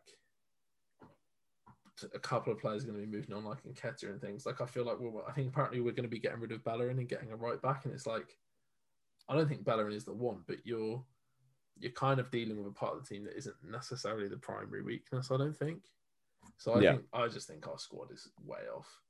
A 2.14 2.18
couple 2.18 2.52
of 2.52 2.60
players 2.60 2.84
are 2.84 2.86
going 2.86 3.00
to 3.00 3.06
be 3.06 3.16
moving 3.16 3.34
on, 3.34 3.44
like 3.44 3.62
Nketiah 3.64 4.10
and 4.10 4.20
things. 4.20 4.46
Like 4.46 4.60
I 4.60 4.66
feel 4.66 4.84
like 4.84 4.98
we're, 4.98 5.22
I 5.26 5.32
think 5.32 5.48
apparently 5.48 5.80
we're 5.80 5.92
going 5.92 6.04
to 6.04 6.08
be 6.08 6.20
getting 6.20 6.40
rid 6.40 6.52
of 6.52 6.64
Bellerin 6.64 6.98
and 6.98 7.08
getting 7.08 7.32
a 7.32 7.36
right 7.36 7.60
back, 7.60 7.84
and 7.84 7.92
it's 7.92 8.06
like, 8.06 8.36
I 9.28 9.34
don't 9.34 9.48
think 9.48 9.64
Bellerin 9.64 9.94
is 9.94 10.04
the 10.04 10.14
one, 10.14 10.44
but 10.46 10.58
you're 10.64 11.02
you're 11.80 11.92
kind 11.92 12.20
of 12.20 12.30
dealing 12.30 12.58
with 12.58 12.66
a 12.66 12.72
part 12.72 12.96
of 12.96 13.02
the 13.02 13.08
team 13.14 13.24
that 13.24 13.36
isn't 13.36 13.56
necessarily 13.62 14.28
the 14.28 14.36
primary 14.36 14.82
weakness. 14.82 15.30
I 15.30 15.36
don't 15.36 15.56
think. 15.56 15.84
So 16.56 16.74
I 16.74 16.82
Yeah. 16.82 16.92
think 16.92 17.06
I 17.12 17.28
just 17.28 17.48
think 17.48 17.66
our 17.66 17.78
squad 17.78 18.10
is 18.12 18.28
way 18.44 18.62
off. 18.74 19.02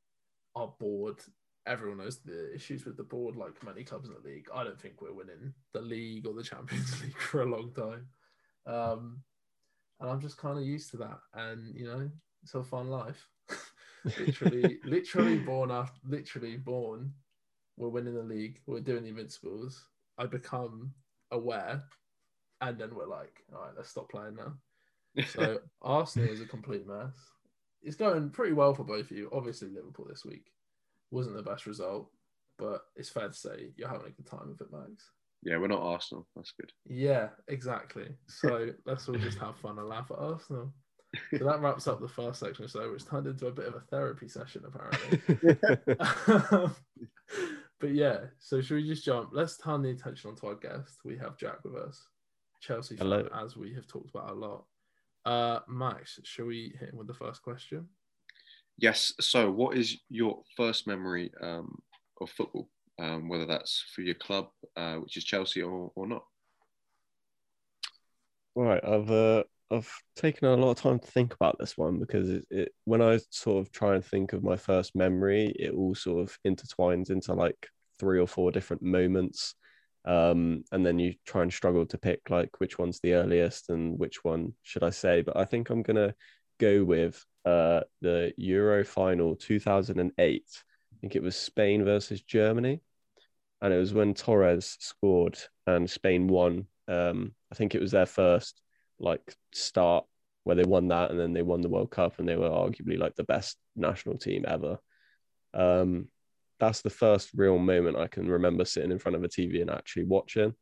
Our 0.55 0.69
board, 0.79 1.21
everyone 1.67 1.99
knows 1.99 2.21
the 2.21 2.55
issues 2.55 2.85
with 2.85 2.97
the 2.97 3.05
board, 3.05 3.37
like 3.37 3.63
many 3.63 3.85
clubs 3.85 4.09
in 4.09 4.15
the 4.15 4.21
league. 4.21 4.49
I 4.53 4.65
don't 4.65 4.81
think 4.81 5.01
we're 5.01 5.13
winning 5.15 5.55
the 5.73 5.81
league 5.81 6.27
or 6.27 6.35
the 6.35 6.43
Champions 6.43 7.01
League 7.03 7.17
for 7.17 7.43
a 7.43 7.47
long 7.47 7.73
time. 7.73 8.09
Um, 8.67 9.23
and 10.01 10.11
I'm 10.11 10.21
just 10.21 10.37
kind 10.39 10.59
of 10.59 10.65
used 10.65 10.91
to 10.93 10.97
that. 10.99 11.21
And 11.35 11.75
you 11.75 11.87
know, 11.87 12.11
it's 12.43 12.55
a 12.55 12.63
fun 12.63 12.89
life. 12.89 13.29
literally, 14.19 14.81
literally 14.85 15.39
born 15.39 15.71
after, 15.71 16.01
literally 16.05 16.57
born. 16.57 17.15
We're 17.77 17.89
winning 17.89 18.15
the 18.15 18.23
league. 18.23 18.61
We're 18.67 18.81
doing 18.81 19.05
the 19.05 19.11
Invincibles. 19.11 19.87
I 20.19 20.27
become 20.27 20.95
aware, 21.31 21.85
and 22.61 22.79
then 22.79 22.95
we're 22.95 23.07
like, 23.07 23.45
all 23.55 23.63
right, 23.63 23.73
let's 23.77 23.91
stop 23.91 24.11
playing 24.11 24.37
now. 24.37 24.55
So 25.27 25.61
Arsenal 25.83 26.29
is 26.29 26.41
a 26.41 26.47
complete 26.47 26.87
mess. 26.87 27.15
It's 27.83 27.97
going 27.97 28.31
pretty 28.31 28.53
well 28.53 28.75
for 28.75 28.85
both 28.85 29.11
of 29.11 29.17
you. 29.17 29.31
Obviously, 29.33 29.69
Liverpool 29.69 30.07
this 30.09 30.25
week 30.25 30.53
wasn't 31.11 31.37
the 31.37 31.43
best 31.43 31.67
result, 31.67 32.11
but 32.59 32.83
it's 32.97 33.09
fair 33.09 33.29
to 33.29 33.35
say 33.35 33.71
you're 33.77 33.89
having 33.89 34.07
a 34.07 34.11
good 34.11 34.27
time 34.27 34.49
with 34.49 34.61
it, 34.61 34.73
Max. 34.73 35.11
yeah, 35.43 35.57
we're 35.59 35.69
not 35.69 35.83
Arsenal. 35.83 36.27
That's 36.35 36.53
good. 36.53 36.73
Yeah, 36.87 37.29
exactly. 37.47 38.09
So 38.27 38.71
let's 38.87 39.09
all 39.09 39.15
just 39.15 39.39
have 39.39 39.57
fun 39.57 39.79
and 39.79 39.89
laugh 39.89 40.11
at 40.11 40.19
Arsenal. 40.19 40.73
So 41.39 41.45
that 41.45 41.61
wraps 41.63 41.87
up 41.87 42.01
the 42.01 42.09
first 42.09 42.41
section 42.41 42.69
so, 42.69 42.93
which 42.93 43.07
turned 43.07 43.27
into 43.27 43.47
a 43.47 43.53
bit 43.53 43.67
of 43.67 43.75
a 43.75 43.81
therapy 43.81 44.29
session, 44.29 44.63
apparently. 44.67 45.57
but 47.81 47.95
yeah, 47.95 48.19
so 48.39 48.61
should 48.61 48.75
we 48.75 48.87
just 48.87 49.07
jump? 49.07 49.31
Let's 49.33 49.57
turn 49.57 49.83
the 49.83 49.91
attention 49.91 50.31
onto 50.31 50.47
our 50.47 50.57
guest. 50.57 50.99
We 51.05 51.17
have 51.17 51.39
Jack 51.39 51.65
with 51.65 51.77
us, 51.77 52.09
Chelsea 52.61 52.97
fan, 52.97 53.29
as 53.35 53.57
we 53.57 53.75
have 53.75 53.87
talked 53.87 54.11
about 54.11 54.31
a 54.31 54.35
lot. 54.35 54.65
Uh, 55.25 55.61
Max, 55.69 56.19
shall 56.25 56.47
we 56.47 56.75
hit 56.79 56.91
him 56.91 56.97
with 56.97 57.07
the 57.07 57.15
first 57.15 57.43
question? 57.43 57.89
Yes. 58.79 59.13
So, 59.21 59.51
what 59.51 59.77
is 59.77 59.99
your 60.09 60.43
first 60.57 60.87
memory 60.87 61.31
um, 61.43 61.79
of 62.21 62.31
football? 62.31 62.69
Um, 63.01 63.29
whether 63.29 63.47
that's 63.47 63.85
for 63.95 64.03
your 64.03 64.15
club, 64.15 64.49
uh, 64.77 64.97
which 64.97 65.17
is 65.17 65.25
Chelsea, 65.25 65.63
or, 65.63 65.93
or 65.95 66.07
not? 66.07 66.25
Right, 68.57 68.85
I've 68.85 69.11
uh, 69.11 69.45
I've 69.71 69.93
taken 70.17 70.49
a 70.49 70.57
lot 70.57 70.71
of 70.71 70.79
time 70.79 70.99
to 70.99 71.07
think 71.07 71.35
about 71.35 71.57
this 71.59 71.77
one 71.77 71.99
because 71.99 72.31
it, 72.31 72.47
it 72.51 72.75
when 72.85 73.03
I 73.03 73.21
sort 73.31 73.65
of 73.65 73.71
try 73.71 73.95
and 73.95 74.05
think 74.05 74.33
of 74.33 74.43
my 74.43 74.57
first 74.57 74.97
memory, 74.97 75.55
it 75.59 75.75
all 75.75 75.95
sort 75.95 76.23
of 76.23 76.39
intertwines 76.47 77.11
into 77.11 77.35
like 77.35 77.69
three 77.99 78.19
or 78.19 78.27
four 78.27 78.51
different 78.51 78.83
moments, 78.83 79.55
um, 80.05 80.65
and 80.73 80.85
then 80.85 80.99
you 80.99 81.15
try 81.27 81.43
and 81.43 81.53
struggle 81.53 81.87
to 81.87 81.99
pick 81.99 82.31
like 82.31 82.51
which 82.59 82.79
one's 82.79 83.01
the 83.01 83.15
earliest 83.15 83.71
and 83.71 83.99
which 83.99 84.25
one 84.25 84.55
should 84.63 84.83
I 84.83 84.91
say. 84.91 85.23
But 85.23 85.37
I 85.37 85.45
think 85.45 85.71
I'm 85.71 85.83
gonna 85.83 86.15
go 86.59 86.85
with 86.85 87.25
uh, 87.45 87.83
the 88.01 88.33
Euro 88.37 88.85
final 88.85 89.37
2008. 89.37 90.45
I 90.93 90.97
think 91.01 91.17
it 91.17 91.23
was 91.23 91.37
Spain 91.37 91.85
versus 91.85 92.23
Germany, 92.23 92.81
and 93.61 93.73
it 93.73 93.79
was 93.79 93.95
when 93.95 94.15
Torres 94.15 94.77
scored 94.81 95.39
and 95.67 95.89
Spain 95.89 96.27
won. 96.29 96.67
Um, 96.87 97.35
I 97.53 97.55
think 97.55 97.75
it 97.75 97.81
was 97.81 97.93
their 97.93 98.07
first 98.07 98.61
like 98.99 99.37
start 99.53 100.05
where 100.45 100.57
they 100.57 100.65
won 100.65 100.89
that 100.89 101.11
and 101.11 101.21
then 101.21 101.35
they 101.35 101.43
won 101.43 101.61
the 101.61 101.69
World 101.69 101.91
Cup 101.91 102.19
and 102.19 102.27
they 102.27 102.37
were 102.37 102.49
arguably 102.49 102.99
like 102.99 103.15
the 103.17 103.25
best 103.25 103.59
national 103.77 104.17
team 104.17 104.45
ever. 104.49 104.79
Um, 105.53 106.09
that's 106.59 106.83
the 106.83 106.91
first 106.91 107.31
real 107.35 107.59
moment 107.59 107.97
I 107.97 108.09
can 108.09 108.29
remember 108.29 108.65
sitting 108.65 108.91
in 108.91 108.99
front 108.99 109.17
of 109.17 109.25
a 109.25 109.29
TV 109.29 109.61
and 109.61 109.71
actually 109.71 110.05
watching. 110.05 110.55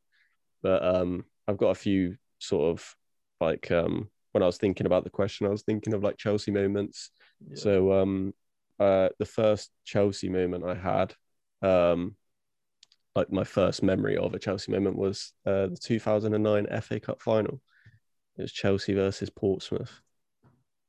But 0.62 0.84
um, 0.84 1.24
I've 1.48 1.56
got 1.56 1.70
a 1.70 1.74
few 1.74 2.16
sort 2.38 2.70
of 2.70 2.96
like 3.40 3.70
um, 3.70 4.10
when 4.32 4.42
I 4.42 4.46
was 4.46 4.58
thinking 4.58 4.86
about 4.86 5.04
the 5.04 5.10
question, 5.10 5.46
I 5.46 5.50
was 5.50 5.62
thinking 5.62 5.94
of 5.94 6.02
like 6.02 6.18
Chelsea 6.18 6.50
moments. 6.50 7.10
Yeah. 7.48 7.56
So 7.56 7.92
um, 7.92 8.34
uh, 8.78 9.08
the 9.18 9.24
first 9.24 9.70
Chelsea 9.84 10.28
moment 10.28 10.64
I 10.64 10.74
had, 10.74 11.14
um, 11.62 12.16
like 13.14 13.32
my 13.32 13.44
first 13.44 13.82
memory 13.82 14.18
of 14.18 14.34
a 14.34 14.38
Chelsea 14.38 14.70
moment 14.72 14.96
was 14.96 15.32
uh, 15.46 15.68
the 15.68 15.78
2009 15.82 16.66
FA 16.82 17.00
Cup 17.00 17.22
final. 17.22 17.60
It 18.36 18.42
was 18.42 18.52
Chelsea 18.52 18.92
versus 18.92 19.30
Portsmouth. 19.30 20.02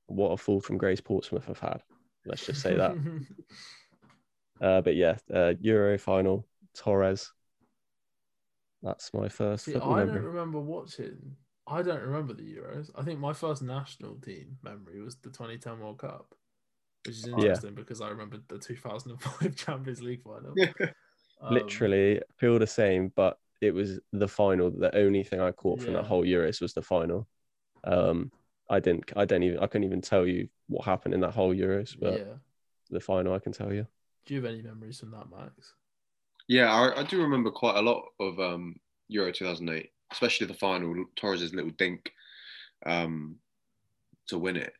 What 0.08 0.32
a 0.32 0.38
fall 0.38 0.60
from 0.60 0.78
grace 0.78 1.02
Portsmouth 1.02 1.46
have 1.46 1.60
had. 1.60 1.82
Let's 2.26 2.46
just 2.46 2.62
say 2.62 2.76
that. 2.76 2.98
uh, 4.62 4.82
but 4.82 4.96
yeah, 4.96 5.18
uh, 5.34 5.54
Euro 5.62 5.98
final, 5.98 6.48
Torres. 6.76 7.32
That's 8.82 9.14
my 9.14 9.30
first 9.30 9.66
See, 9.66 9.72
football 9.72 9.96
I 9.96 10.06
don't 10.06 10.22
remember 10.24 10.60
watching. 10.60 11.36
I 11.68 11.82
don't 11.82 12.02
remember 12.02 12.34
the 12.34 12.44
Euros. 12.56 12.90
I 12.96 13.04
think 13.04 13.20
my 13.20 13.34
first 13.34 13.62
national 13.62 14.16
team 14.20 14.58
memory 14.64 15.02
was 15.02 15.18
the 15.18 15.30
2010 15.32 15.80
World 15.80 16.00
Cup, 16.00 16.34
which 17.06 17.16
is 17.18 17.28
Yeah. 17.36 17.60
interesting 17.60 17.76
because 17.76 18.02
I 18.02 18.10
remember 18.10 18.40
the 18.48 18.60
2005 18.60 19.56
Champions 19.58 20.02
League 20.02 20.24
final. 20.24 20.60
Um, 21.42 21.90
Literally 21.90 22.22
feel 22.38 22.60
the 22.60 22.68
same, 22.68 23.12
but 23.16 23.40
it 23.62 23.72
was 23.72 24.00
the 24.12 24.28
final. 24.28 24.70
The 24.72 24.94
only 24.96 25.24
thing 25.24 25.40
I 25.40 25.52
caught 25.52 25.82
from 25.82 25.94
Yeah. 25.94 25.96
that 25.96 26.06
whole 26.06 26.24
Euros 26.26 26.62
was 26.62 26.74
the 26.74 26.82
final. 26.82 27.28
Um, 27.84 28.32
I 28.70 28.80
didn't. 28.80 29.12
I 29.16 29.26
don't 29.26 29.44
even. 29.44 29.60
I 29.60 29.68
couldn't 29.68 29.86
even 29.86 30.02
tell 30.02 30.28
you 30.28 30.50
what 30.68 30.86
happened 30.86 31.14
in 31.16 31.22
that 31.22 31.34
whole 31.34 31.56
Euros, 31.56 31.96
but 32.00 32.22
yeah. 32.22 32.38
the 32.92 33.00
final 33.02 33.34
I 33.34 33.40
can 33.40 33.54
tell 33.54 33.74
you. 33.74 33.88
Do 34.28 34.34
you 34.34 34.42
have 34.44 34.52
any 34.54 34.62
memories 34.62 35.00
from 35.00 35.12
that, 35.12 35.30
Max? 35.32 35.74
Yeah, 36.50 36.72
I, 36.72 37.00
I 37.00 37.04
do 37.04 37.22
remember 37.22 37.50
quite 37.50 37.78
a 37.78 37.82
lot 37.82 38.04
of 38.20 38.40
um, 38.40 38.76
Euro 39.08 39.32
2008, 39.32 39.90
especially 40.12 40.48
the 40.48 40.54
final, 40.54 41.06
Torres' 41.16 41.54
little 41.54 41.72
dink 41.72 42.12
um, 42.86 43.38
to 44.28 44.38
win 44.38 44.58
it. 44.58 44.74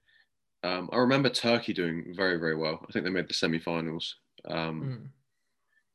Um, 0.64 0.90
I 0.92 0.98
remember 0.98 1.30
Turkey 1.30 1.74
doing 1.74 2.14
very, 2.16 2.38
very 2.38 2.56
well. 2.56 2.86
I 2.88 2.92
think 2.92 3.06
they 3.06 3.12
made 3.12 3.30
the 3.30 3.34
semi-finals 3.34 4.16
um, 4.50 4.82
Mm. 4.82 5.08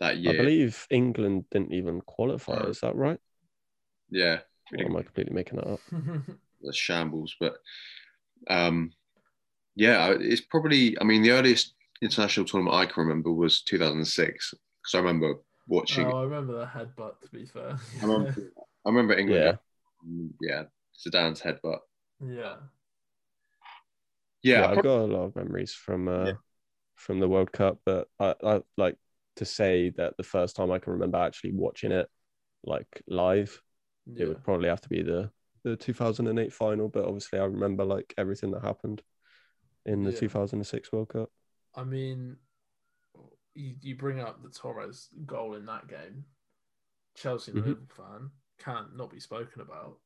that 0.00 0.16
year. 0.16 0.32
I 0.32 0.36
believe 0.38 0.86
England 0.90 1.44
didn't 1.50 1.74
even 1.74 2.00
qualify. 2.00 2.62
No. 2.62 2.70
Is 2.70 2.80
that 2.80 2.96
right? 2.96 3.20
Yeah, 4.10 4.40
Or 4.78 4.84
am 4.84 4.96
I 4.96 5.02
completely 5.02 5.34
making 5.34 5.56
that 5.56 5.68
up? 5.68 5.80
the 6.62 6.72
shambles. 6.72 7.34
But 7.38 7.54
um, 8.48 8.92
yeah, 9.74 10.14
it's 10.18 10.40
probably. 10.40 10.98
I 11.00 11.04
mean, 11.04 11.22
the 11.22 11.32
earliest 11.32 11.74
international 12.02 12.46
tournament 12.46 12.76
I 12.76 12.86
can 12.86 13.04
remember 13.04 13.32
was 13.32 13.62
2006 13.62 14.54
because 14.82 14.94
I 14.94 14.98
remember 14.98 15.36
watching. 15.68 16.06
oh, 16.06 16.20
I 16.20 16.22
remember 16.24 16.54
the 16.58 16.66
headbutt. 16.66 17.20
To 17.22 17.28
be 17.30 17.46
fair, 17.46 17.78
I 18.02 18.06
remember, 18.06 18.34
I 18.86 18.88
remember 18.90 19.14
England. 19.14 19.44
Yeah. 19.44 19.56
Mm, 20.06 20.30
yeah, 20.40 20.64
Zidane's 20.98 21.40
headbutt. 21.40 21.80
yeah. 22.20 22.56
Yeah, 24.42 24.60
Yeah, 24.60 24.64
I 24.64 24.68
I've 24.68 24.74
prob- 24.74 24.84
got 24.84 25.00
a 25.00 25.06
lot 25.06 25.24
of 25.24 25.36
memories 25.36 25.72
from 25.74 26.08
uh, 26.08 26.26
Yeah. 26.28 26.36
from 26.96 27.20
the 27.20 27.28
World 27.28 27.52
Cup, 27.52 27.80
but 27.84 28.08
I, 28.20 28.34
I 28.44 28.62
like 28.76 28.96
to 29.36 29.44
say 29.44 29.90
that 29.90 30.16
the 30.16 30.22
first 30.24 30.56
time 30.56 30.70
I 30.70 30.78
can 30.78 30.94
remember 30.94 31.18
actually 31.18 31.52
watching 31.52 31.92
it 31.92 32.08
like 32.64 33.02
live, 33.08 33.60
Yeah. 34.06 34.24
it 34.24 34.28
would 34.28 34.44
probably 34.44 34.68
have 34.68 34.80
to 34.82 34.88
be 34.88 35.02
the 35.02 35.30
the 35.64 35.76
2008 35.76 36.52
final. 36.52 36.88
But 36.88 37.04
obviously, 37.06 37.38
I 37.40 37.44
remember 37.44 37.84
like 37.84 38.14
everything 38.18 38.52
that 38.52 38.62
happened 38.64 39.02
in 39.86 40.04
the 40.04 40.12
Yeah. 40.12 40.18
2006 40.18 40.92
World 40.92 41.10
Cup. 41.10 41.30
I 41.74 41.84
mean, 41.84 42.36
you, 43.54 43.74
you 43.80 43.96
bring 43.96 44.20
up 44.20 44.42
the 44.42 44.50
Torres 44.50 45.08
goal 45.26 45.54
in 45.54 45.66
that 45.66 45.88
game. 45.88 46.24
Chelsea 47.14 47.52
Mhm. 47.52 47.56
Liverpool 47.56 47.86
fan 47.96 48.30
can't 48.58 48.96
not 48.96 49.10
be 49.10 49.20
spoken 49.20 49.60
about. 49.60 49.98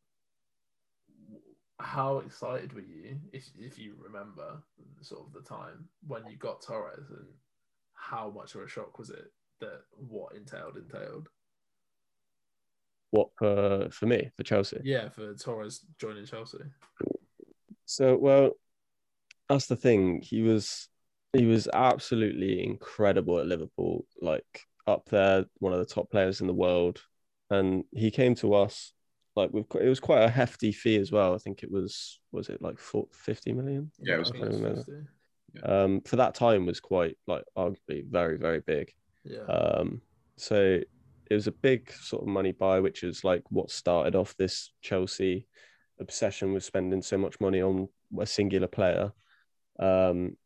How 1.78 2.18
excited 2.18 2.72
were 2.72 2.80
you, 2.80 3.20
if 3.32 3.50
if 3.58 3.78
you 3.78 3.94
remember, 3.98 4.62
sort 5.02 5.26
of 5.26 5.32
the 5.34 5.42
time 5.42 5.88
when 6.06 6.26
you 6.26 6.36
got 6.36 6.62
Torres, 6.62 7.10
and 7.10 7.26
how 7.92 8.30
much 8.30 8.54
of 8.54 8.62
a 8.62 8.68
shock 8.68 8.98
was 8.98 9.10
it 9.10 9.30
that 9.60 9.82
what 9.90 10.34
entailed 10.34 10.76
entailed? 10.76 11.28
What 13.10 13.28
for 13.38 13.88
for 13.90 14.06
me 14.06 14.30
for 14.36 14.42
Chelsea? 14.42 14.80
Yeah, 14.82 15.10
for 15.10 15.34
Torres 15.34 15.84
joining 15.98 16.24
Chelsea. 16.24 16.64
So 17.84 18.16
well, 18.16 18.52
that's 19.48 19.66
the 19.66 19.76
thing. 19.76 20.22
He 20.22 20.42
was 20.42 20.88
he 21.38 21.46
was 21.46 21.68
absolutely 21.72 22.62
incredible 22.64 23.38
at 23.38 23.46
Liverpool, 23.46 24.06
like 24.20 24.62
up 24.86 25.08
there, 25.08 25.44
one 25.58 25.72
of 25.72 25.78
the 25.78 25.84
top 25.84 26.10
players 26.10 26.40
in 26.40 26.46
the 26.46 26.54
world. 26.54 27.00
And 27.50 27.84
he 27.92 28.10
came 28.10 28.34
to 28.36 28.54
us 28.54 28.92
like 29.36 29.52
with 29.52 29.66
it 29.76 29.88
was 29.88 30.00
quite 30.00 30.22
a 30.22 30.28
hefty 30.28 30.72
fee 30.72 30.96
as 30.96 31.12
well. 31.12 31.34
I 31.34 31.38
think 31.38 31.62
it 31.62 31.70
was 31.70 32.18
was 32.32 32.48
it 32.48 32.62
like 32.62 32.78
40, 32.78 33.08
50 33.12 33.52
million? 33.52 33.90
Yeah, 34.00 34.14
it 34.14 34.18
was 34.18 34.30
I 34.30 34.32
think 34.32 34.44
I 34.44 34.48
can't 34.48 34.62
remember. 34.62 34.84
50. 35.54 35.72
Um, 35.72 36.00
for 36.02 36.16
that 36.16 36.34
time 36.34 36.66
was 36.66 36.80
quite 36.80 37.16
like 37.26 37.44
arguably 37.56 38.04
very 38.10 38.38
very 38.38 38.60
big. 38.60 38.92
Yeah. 39.24 39.44
Um, 39.44 40.00
so 40.36 40.80
it 41.30 41.34
was 41.34 41.46
a 41.46 41.52
big 41.52 41.92
sort 41.92 42.22
of 42.22 42.28
money 42.28 42.52
buy, 42.52 42.80
which 42.80 43.02
is 43.04 43.24
like 43.24 43.42
what 43.50 43.70
started 43.70 44.14
off 44.14 44.36
this 44.36 44.72
Chelsea 44.80 45.46
obsession 46.00 46.52
with 46.52 46.64
spending 46.64 47.02
so 47.02 47.18
much 47.18 47.40
money 47.40 47.62
on 47.62 47.88
a 48.18 48.26
singular 48.26 48.68
player. 48.68 49.12
Um, 49.78 50.36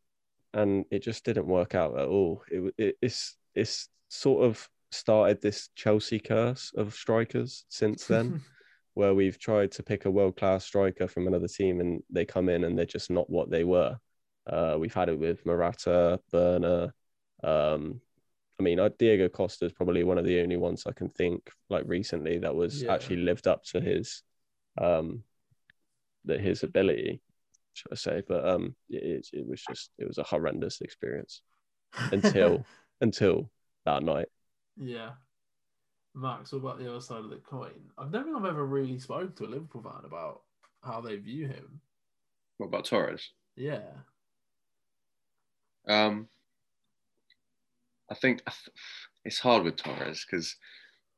and 0.53 0.85
it 0.91 0.99
just 0.99 1.23
didn't 1.25 1.47
work 1.47 1.75
out 1.75 1.97
at 1.97 2.07
all. 2.07 2.43
It, 2.49 2.73
it 2.77 2.97
it's 3.01 3.37
it's 3.55 3.89
sort 4.09 4.45
of 4.45 4.67
started 4.91 5.41
this 5.41 5.69
Chelsea 5.75 6.19
curse 6.19 6.71
of 6.75 6.93
strikers 6.93 7.65
since 7.69 8.05
then, 8.05 8.41
where 8.93 9.13
we've 9.13 9.39
tried 9.39 9.71
to 9.71 9.83
pick 9.83 10.05
a 10.05 10.11
world 10.11 10.35
class 10.35 10.65
striker 10.65 11.07
from 11.07 11.27
another 11.27 11.47
team 11.47 11.79
and 11.79 12.03
they 12.09 12.25
come 12.25 12.49
in 12.49 12.65
and 12.65 12.77
they're 12.77 12.85
just 12.85 13.09
not 13.09 13.29
what 13.29 13.49
they 13.49 13.63
were. 13.63 13.97
Uh, 14.47 14.75
we've 14.79 14.93
had 14.93 15.07
it 15.07 15.17
with 15.19 15.45
Morata, 15.45 16.19
Werner. 16.33 16.93
Um, 17.43 18.01
I 18.59 18.63
mean, 18.63 18.79
uh, 18.79 18.89
Diego 18.99 19.29
Costa 19.29 19.65
is 19.65 19.71
probably 19.71 20.03
one 20.03 20.17
of 20.17 20.25
the 20.25 20.41
only 20.41 20.57
ones 20.57 20.83
I 20.85 20.91
can 20.91 21.09
think 21.09 21.49
like 21.69 21.83
recently 21.87 22.39
that 22.39 22.53
was 22.53 22.83
Yeah. 22.83 22.93
actually 22.93 23.17
lived 23.17 23.47
up 23.47 23.63
to 23.65 23.81
his 23.81 24.23
um 24.77 25.23
that 26.25 26.39
his 26.39 26.63
ability, 26.63 27.21
should 27.73 27.91
I 27.91 27.95
say? 27.95 28.21
But 28.27 28.47
um, 28.47 28.75
it, 28.89 29.27
it 29.33 29.47
was 29.47 29.61
just 29.61 29.91
it 29.97 30.07
was 30.07 30.17
a 30.17 30.23
horrendous 30.23 30.81
experience 30.81 31.41
until 32.11 32.65
until 33.01 33.49
that 33.85 34.03
night. 34.03 34.27
Yeah. 34.77 35.11
Max, 36.13 36.51
what 36.51 36.59
about 36.59 36.79
the 36.79 36.89
other 36.89 37.01
side 37.01 37.19
of 37.23 37.29
the 37.29 37.37
coin? 37.37 37.89
I 37.97 38.03
don't 38.03 38.25
think 38.25 38.35
I've 38.35 38.45
ever 38.45 38.65
really 38.65 38.99
spoken 38.99 39.33
to 39.33 39.45
a 39.45 39.47
Liverpool 39.47 39.81
fan 39.81 40.01
about 40.03 40.41
how 40.83 40.99
they 40.99 41.15
view 41.15 41.47
him. 41.47 41.79
What 42.57 42.67
about 42.67 42.85
Torres? 42.85 43.31
Yeah. 43.55 43.79
Um, 45.87 46.27
I 48.09 48.15
think 48.15 48.43
it's 49.23 49.39
hard 49.39 49.63
with 49.63 49.77
Torres 49.77 50.25
because 50.29 50.55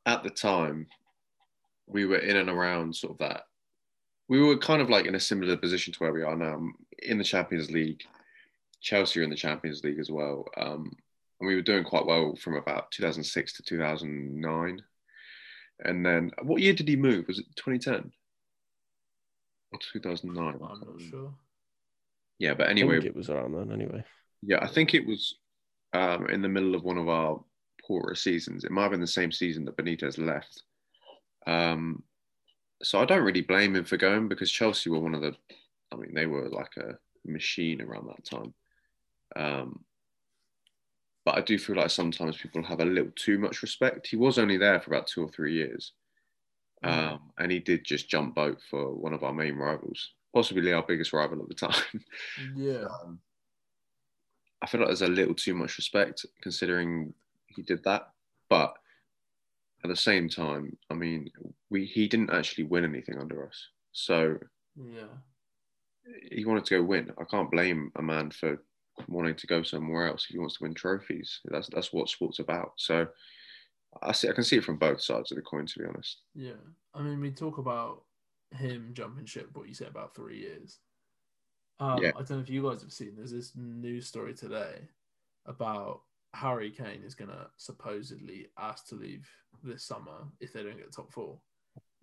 at 0.05 0.23
the 0.23 0.29
time 0.29 0.87
we 1.87 2.05
were 2.05 2.17
in 2.17 2.37
and 2.37 2.49
around 2.49 2.95
sort 2.95 3.13
of 3.13 3.17
that. 3.19 3.41
We 4.29 4.41
were 4.41 4.57
kind 4.57 4.81
of 4.81 4.89
like 4.89 5.05
in 5.05 5.15
a 5.15 5.19
similar 5.19 5.57
position 5.57 5.93
to 5.93 5.99
where 5.99 6.13
we 6.13 6.23
are 6.23 6.35
now 6.35 6.61
in 6.99 7.17
the 7.17 7.23
Champions 7.23 7.69
League. 7.71 8.03
Chelsea 8.81 9.19
are 9.19 9.23
in 9.23 9.29
the 9.29 9.35
Champions 9.35 9.83
League 9.83 9.99
as 9.99 10.09
well. 10.09 10.45
Um, 10.57 10.91
and 11.39 11.47
we 11.47 11.55
were 11.55 11.61
doing 11.61 11.83
quite 11.83 12.05
well 12.05 12.35
from 12.35 12.55
about 12.55 12.91
2006 12.91 13.53
to 13.53 13.63
2009. 13.63 14.81
And 15.83 16.05
then, 16.05 16.31
what 16.43 16.61
year 16.61 16.73
did 16.73 16.87
he 16.87 16.95
move? 16.95 17.27
Was 17.27 17.39
it 17.39 17.45
2010 17.57 18.11
or 19.73 19.79
2009? 19.93 20.47
I'm 20.53 20.59
not 20.59 21.01
sure. 21.01 21.33
Yeah, 22.39 22.53
but 22.53 22.67
I 22.67 22.71
anyway, 22.71 22.95
think 22.95 23.05
it 23.05 23.15
was 23.15 23.29
around 23.29 23.53
then 23.53 23.71
anyway. 23.71 24.03
yeah, 24.41 24.59
I 24.61 24.67
think 24.67 24.93
it 24.93 25.05
was 25.05 25.35
um, 25.93 26.27
in 26.29 26.41
the 26.41 26.49
middle 26.49 26.75
of 26.75 26.83
one 26.83 26.97
of 26.97 27.09
our 27.09 27.43
poorer 27.85 28.15
seasons. 28.15 28.63
It 28.63 28.71
might 28.71 28.83
have 28.83 28.91
been 28.91 29.01
the 29.01 29.07
same 29.07 29.31
season 29.31 29.65
that 29.65 29.77
Benitez 29.77 30.17
left. 30.17 30.63
Um, 31.45 32.03
so 32.83 32.99
I 32.99 33.05
don't 33.05 33.23
really 33.23 33.41
blame 33.41 33.75
him 33.75 33.85
for 33.85 33.97
going 33.97 34.27
because 34.27 34.51
Chelsea 34.51 34.89
were 34.89 34.99
one 34.99 35.15
of 35.15 35.21
the, 35.21 35.35
I 35.91 35.95
mean, 35.95 36.13
they 36.13 36.25
were 36.25 36.49
like 36.49 36.75
a 36.77 36.97
machine 37.25 37.81
around 37.81 38.07
that 38.07 38.25
time. 38.25 38.53
Um, 39.35 39.83
but 41.25 41.37
I 41.37 41.41
do 41.41 41.57
feel 41.57 41.77
like 41.77 41.89
sometimes 41.89 42.37
people 42.37 42.63
have 42.63 42.81
a 42.81 42.85
little 42.85 43.11
too 43.15 43.37
much 43.37 43.61
respect. 43.61 44.07
He 44.07 44.17
was 44.17 44.37
only 44.37 44.57
there 44.57 44.79
for 44.81 44.93
about 44.93 45.07
two 45.07 45.23
or 45.23 45.29
three 45.29 45.53
years. 45.53 45.93
Um, 46.83 47.31
and 47.37 47.49
he 47.49 47.59
did 47.59 47.85
just 47.85 48.09
jump 48.09 48.35
boat 48.35 48.59
for 48.69 48.93
one 48.93 49.13
of 49.13 49.23
our 49.23 49.33
main 49.33 49.55
rivals, 49.55 50.11
possibly 50.35 50.73
our 50.73 50.83
biggest 50.83 51.13
rival 51.13 51.41
at 51.41 51.47
the 51.47 51.55
time. 51.55 52.03
Yeah. 52.57 52.85
Um, 53.03 53.19
I 54.61 54.67
feel 54.67 54.81
like 54.81 54.89
there's 54.89 55.01
a 55.01 55.07
little 55.07 55.33
too 55.33 55.53
much 55.53 55.77
respect 55.77 56.25
considering 56.41 57.13
he 57.47 57.61
did 57.61 57.83
that. 57.83 58.09
But 58.49 58.75
at 59.83 59.89
the 59.89 59.95
same 59.95 60.29
time, 60.29 60.77
I 60.89 60.93
mean, 60.93 61.29
we 61.69 61.85
he 61.85 62.07
didn't 62.07 62.31
actually 62.31 62.65
win 62.65 62.85
anything 62.85 63.17
under 63.17 63.47
us. 63.47 63.67
So 63.91 64.37
Yeah. 64.75 65.07
he 66.31 66.45
wanted 66.45 66.65
to 66.65 66.77
go 66.77 66.83
win. 66.83 67.11
I 67.17 67.23
can't 67.25 67.51
blame 67.51 67.91
a 67.95 68.01
man 68.01 68.31
for 68.31 68.63
wanting 69.07 69.35
to 69.35 69.47
go 69.47 69.63
somewhere 69.63 70.07
else 70.07 70.25
if 70.25 70.33
he 70.33 70.39
wants 70.39 70.57
to 70.57 70.63
win 70.63 70.73
trophies. 70.73 71.39
That's 71.45 71.69
that's 71.69 71.91
what 71.93 72.09
sport's 72.09 72.39
about. 72.39 72.73
So 72.77 73.07
I 74.01 74.11
see 74.11 74.29
I 74.29 74.33
can 74.33 74.43
see 74.43 74.57
it 74.57 74.63
from 74.63 74.77
both 74.77 75.01
sides 75.01 75.31
of 75.31 75.35
the 75.35 75.41
coin 75.41 75.65
to 75.65 75.79
be 75.79 75.85
honest. 75.85 76.21
Yeah. 76.33 76.61
I 76.93 77.01
mean, 77.01 77.19
we 77.19 77.31
talk 77.31 77.57
about 77.57 78.05
him 78.51 78.91
jumping 78.93 79.25
ship, 79.25 79.49
what 79.53 79.67
you 79.67 79.73
say 79.73 79.87
about 79.87 80.15
three 80.15 80.39
years. 80.39 80.79
Um, 81.79 82.01
Yeah. 82.01 82.11
I 82.15 82.19
don't 82.19 82.31
know 82.31 82.39
if 82.39 82.49
you 82.49 82.61
guys 82.63 82.81
have 82.81 82.93
seen, 82.93 83.15
there's 83.15 83.31
this 83.31 83.55
news 83.55 84.07
story 84.07 84.33
today 84.35 84.87
about 85.45 86.03
Harry 86.33 86.71
Kane 86.71 87.03
is 87.03 87.15
going 87.15 87.29
to 87.29 87.47
supposedly 87.57 88.47
ask 88.57 88.87
to 88.87 88.95
leave 88.95 89.29
this 89.63 89.85
summer 89.85 90.27
if 90.39 90.53
they 90.53 90.63
don't 90.63 90.77
get 90.77 90.91
top 90.91 91.11
four. 91.11 91.39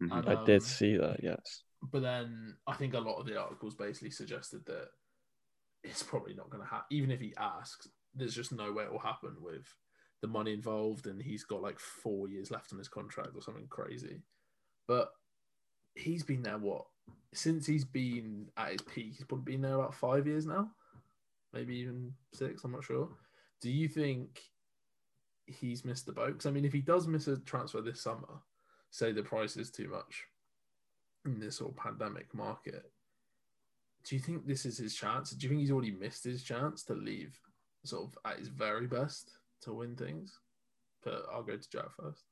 Mhm. 0.01 0.18
And, 0.18 0.28
I 0.28 0.45
did 0.45 0.62
um, 0.62 0.66
see 0.66 0.97
that. 0.97 1.22
Yes. 1.22 1.62
But 1.83 2.03
then 2.03 2.57
I 2.66 2.74
think 2.74 2.95
a 2.95 3.01
lot 3.01 3.18
of 3.18 3.26
the 3.26 3.41
articles 3.41 3.74
basically 3.74 4.11
suggested 4.11 4.64
that 4.66 4.89
it's 5.83 6.03
probably 6.03 6.35
not 6.35 6.51
going 6.51 6.62
to 6.62 6.68
happen. 6.68 6.87
Even 6.91 7.11
if 7.11 7.20
he 7.20 7.35
asks, 7.39 7.89
there's 8.14 8.35
just 8.35 8.53
no 8.53 8.72
way 8.72 8.85
it 8.85 8.93
will 8.93 8.99
happen 8.99 9.37
with 9.41 9.66
the 10.20 10.28
money 10.28 10.53
involved, 10.53 11.07
and 11.07 11.22
he's 11.22 11.45
got 11.45 11.62
like 11.62 11.78
four 11.78 12.28
years 12.28 12.51
left 12.51 12.72
on 12.72 12.78
his 12.78 12.89
contract 12.89 13.31
or 13.35 13.43
something 13.43 13.66
crazy. 13.68 14.22
But 14.87 15.11
he's 15.95 16.22
been 16.22 16.43
there 16.43 16.59
what 16.59 16.85
since 17.33 17.66
he's 17.66 17.85
been 17.85 18.49
at 18.57 18.72
his 18.72 18.83
peak. 18.83 19.14
He's 19.16 19.24
probably 19.24 19.53
been 19.53 19.62
there 19.62 19.76
about 19.76 19.95
five 19.95 20.26
years 20.26 20.47
now, 20.47 20.70
maybe 21.53 21.76
even 21.76 22.12
six. 22.33 22.64
I'm 22.64 22.72
not 22.72 22.85
sure. 22.85 23.09
Do 23.61 23.70
you 23.70 23.88
think 23.88 24.40
he's 25.46 25.84
missed 25.84 26.06
the 26.06 26.12
boat? 26.12 26.32
Because 26.32 26.46
I 26.46 26.50
mean, 26.50 26.64
if 26.64 26.72
he 26.72 26.80
does 26.80 27.06
miss 27.06 27.28
a 27.28 27.38
transfer 27.38 27.80
this 27.80 28.00
summer, 28.00 28.42
say 28.90 29.12
the 29.12 29.22
price 29.22 29.56
is 29.56 29.70
too 29.70 29.88
much 29.88 30.24
in 31.24 31.38
this 31.38 31.56
sort 31.56 31.72
of 31.72 31.76
pandemic 31.76 32.34
market, 32.34 32.90
do 34.04 34.16
you 34.16 34.20
think 34.20 34.46
this 34.46 34.64
is 34.64 34.78
his 34.78 34.94
chance? 34.94 35.30
Do 35.30 35.44
you 35.44 35.50
think 35.50 35.61
he's 35.61 35.70
already 35.70 35.90
missed 35.90 36.24
his 36.24 36.42
chance 36.42 36.84
to 36.84 36.94
leave 36.94 37.38
sort 37.84 38.04
of 38.04 38.32
at 38.32 38.38
his 38.38 38.48
very 38.48 38.86
best 38.86 39.32
to 39.62 39.72
win 39.72 39.96
things? 39.96 40.38
But 41.04 41.24
I'll 41.32 41.42
go 41.42 41.56
to 41.56 41.70
Jack 41.70 41.90
first. 42.00 42.24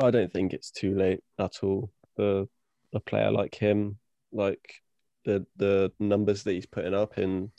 I 0.00 0.10
don't 0.10 0.32
think 0.32 0.52
it's 0.52 0.70
too 0.70 0.94
late 0.94 1.22
at 1.38 1.62
all 1.62 1.90
for 2.16 2.46
a 2.92 3.00
player 3.00 3.30
like 3.30 3.54
him. 3.54 3.98
Like 4.32 4.74
the 5.24 5.46
the 5.56 5.92
numbers 5.98 6.42
that 6.42 6.52
he's 6.52 6.66
putting 6.66 6.94
up 6.94 7.18
in 7.18 7.50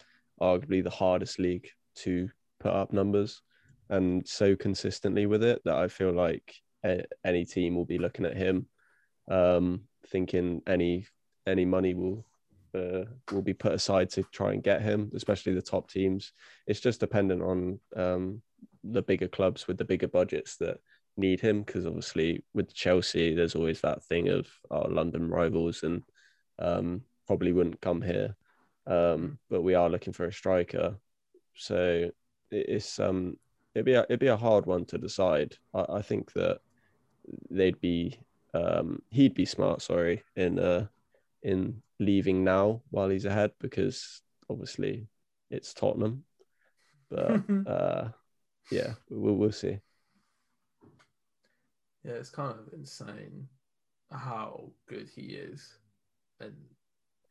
arguably 0.42 0.84
the 0.84 0.90
hardest 0.90 1.40
league 1.40 1.68
to 1.96 2.30
put 2.60 2.74
up 2.74 2.94
numbers, 2.94 3.42
and 3.90 4.28
so 4.28 4.56
consistently 4.56 5.26
with 5.26 5.44
it 5.44 5.62
that 5.66 5.76
I 5.76 5.88
feel 5.88 6.12
like 6.12 6.56
a, 6.86 7.04
any 7.26 7.46
team 7.46 7.76
will 7.76 7.86
be 7.86 7.98
looking 7.98 8.26
at 8.26 8.38
him, 8.38 8.68
um, 9.30 9.82
thinking 10.08 10.62
any 10.68 11.08
any 11.48 11.66
money 11.66 11.94
will 11.94 12.26
uh, 12.76 13.06
will 13.32 13.42
be 13.42 13.54
put 13.54 13.74
aside 13.74 14.10
to 14.12 14.24
try 14.32 14.54
and 14.54 14.64
get 14.64 14.82
him, 14.82 15.12
especially 15.16 15.54
the 15.54 15.62
top 15.62 15.90
teams. 15.90 16.34
It's 16.68 16.80
just 16.80 17.00
dependent 17.00 17.42
on 17.42 17.80
um, 17.96 18.42
the 18.84 19.02
bigger 19.02 19.28
clubs 19.28 19.68
with 19.68 19.78
the 19.78 19.86
bigger 19.86 20.08
budgets 20.08 20.58
that 20.58 20.78
need 21.18 21.40
him 21.40 21.64
because 21.64 21.86
obviously 21.86 22.44
with 22.54 22.74
Chelsea, 22.74 23.34
there's 23.34 23.56
always 23.56 23.82
that 23.82 24.04
thing 24.04 24.30
of 24.30 24.48
our 24.72 24.88
London 24.88 25.30
rivals 25.30 25.84
and 25.84 26.04
um, 26.60 27.02
probably 27.28 27.52
wouldn't 27.52 27.82
come 27.82 28.02
here. 28.02 28.36
Um, 28.88 29.38
but 29.50 29.62
we 29.62 29.76
are 29.76 29.90
looking 29.90 30.14
for 30.14 30.26
a 30.26 30.34
striker, 30.34 30.96
so 31.56 32.10
it's 32.52 33.00
um, 33.00 33.38
it'd 33.76 33.86
be 33.86 33.94
a, 33.94 34.04
it'd 34.04 34.20
be 34.20 34.28
a 34.28 34.38
hard 34.38 34.66
one 34.66 34.86
to 34.86 34.98
decide. 34.98 35.58
I, 35.74 35.86
I 35.90 36.02
think 36.02 36.34
that 36.34 36.60
they'd 37.50 37.80
be 37.80 38.20
um 38.54 39.02
he'd 39.10 39.34
be 39.36 39.46
smart, 39.46 39.82
sorry, 39.82 40.24
in 40.36 40.60
uh 40.60 40.88
in 41.44 41.82
leaving 42.00 42.44
now 42.44 42.82
while 42.90 43.10
he's 43.10 43.26
ahead 43.26 43.52
because 43.60 44.22
obviously 44.50 45.08
it's 45.52 45.74
Tottenham. 45.74 46.24
But 47.10 47.42
uh 47.68 48.10
yeah, 48.72 48.94
we'll 49.10 49.36
we'll 49.36 49.52
see. 49.52 49.80
Yeah, 52.04 52.14
it's 52.14 52.30
kind 52.30 52.58
of 52.58 52.74
insane 52.74 53.48
how 54.12 54.72
good 54.88 55.10
he 55.14 55.22
is, 55.22 55.78
and 56.40 56.56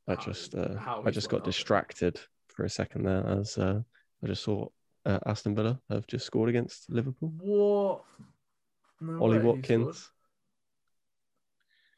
I 0.06 0.14
just 0.16 0.54
uh, 0.54 0.76
how 0.78 1.02
I 1.04 1.10
just 1.10 1.28
got 1.28 1.44
distracted 1.44 2.20
for 2.48 2.64
a 2.64 2.70
second 2.70 3.04
there 3.04 3.26
as 3.26 3.58
uh, 3.58 3.80
I 4.22 4.26
just 4.26 4.42
saw 4.42 4.68
uh, 5.08 5.18
Aston 5.26 5.54
Villa 5.54 5.80
have 5.88 6.06
just 6.06 6.26
scored 6.26 6.50
against 6.50 6.90
Liverpool. 6.90 7.32
What? 7.40 8.02
No 9.00 9.22
Ollie 9.22 9.38
Watkins. 9.38 10.10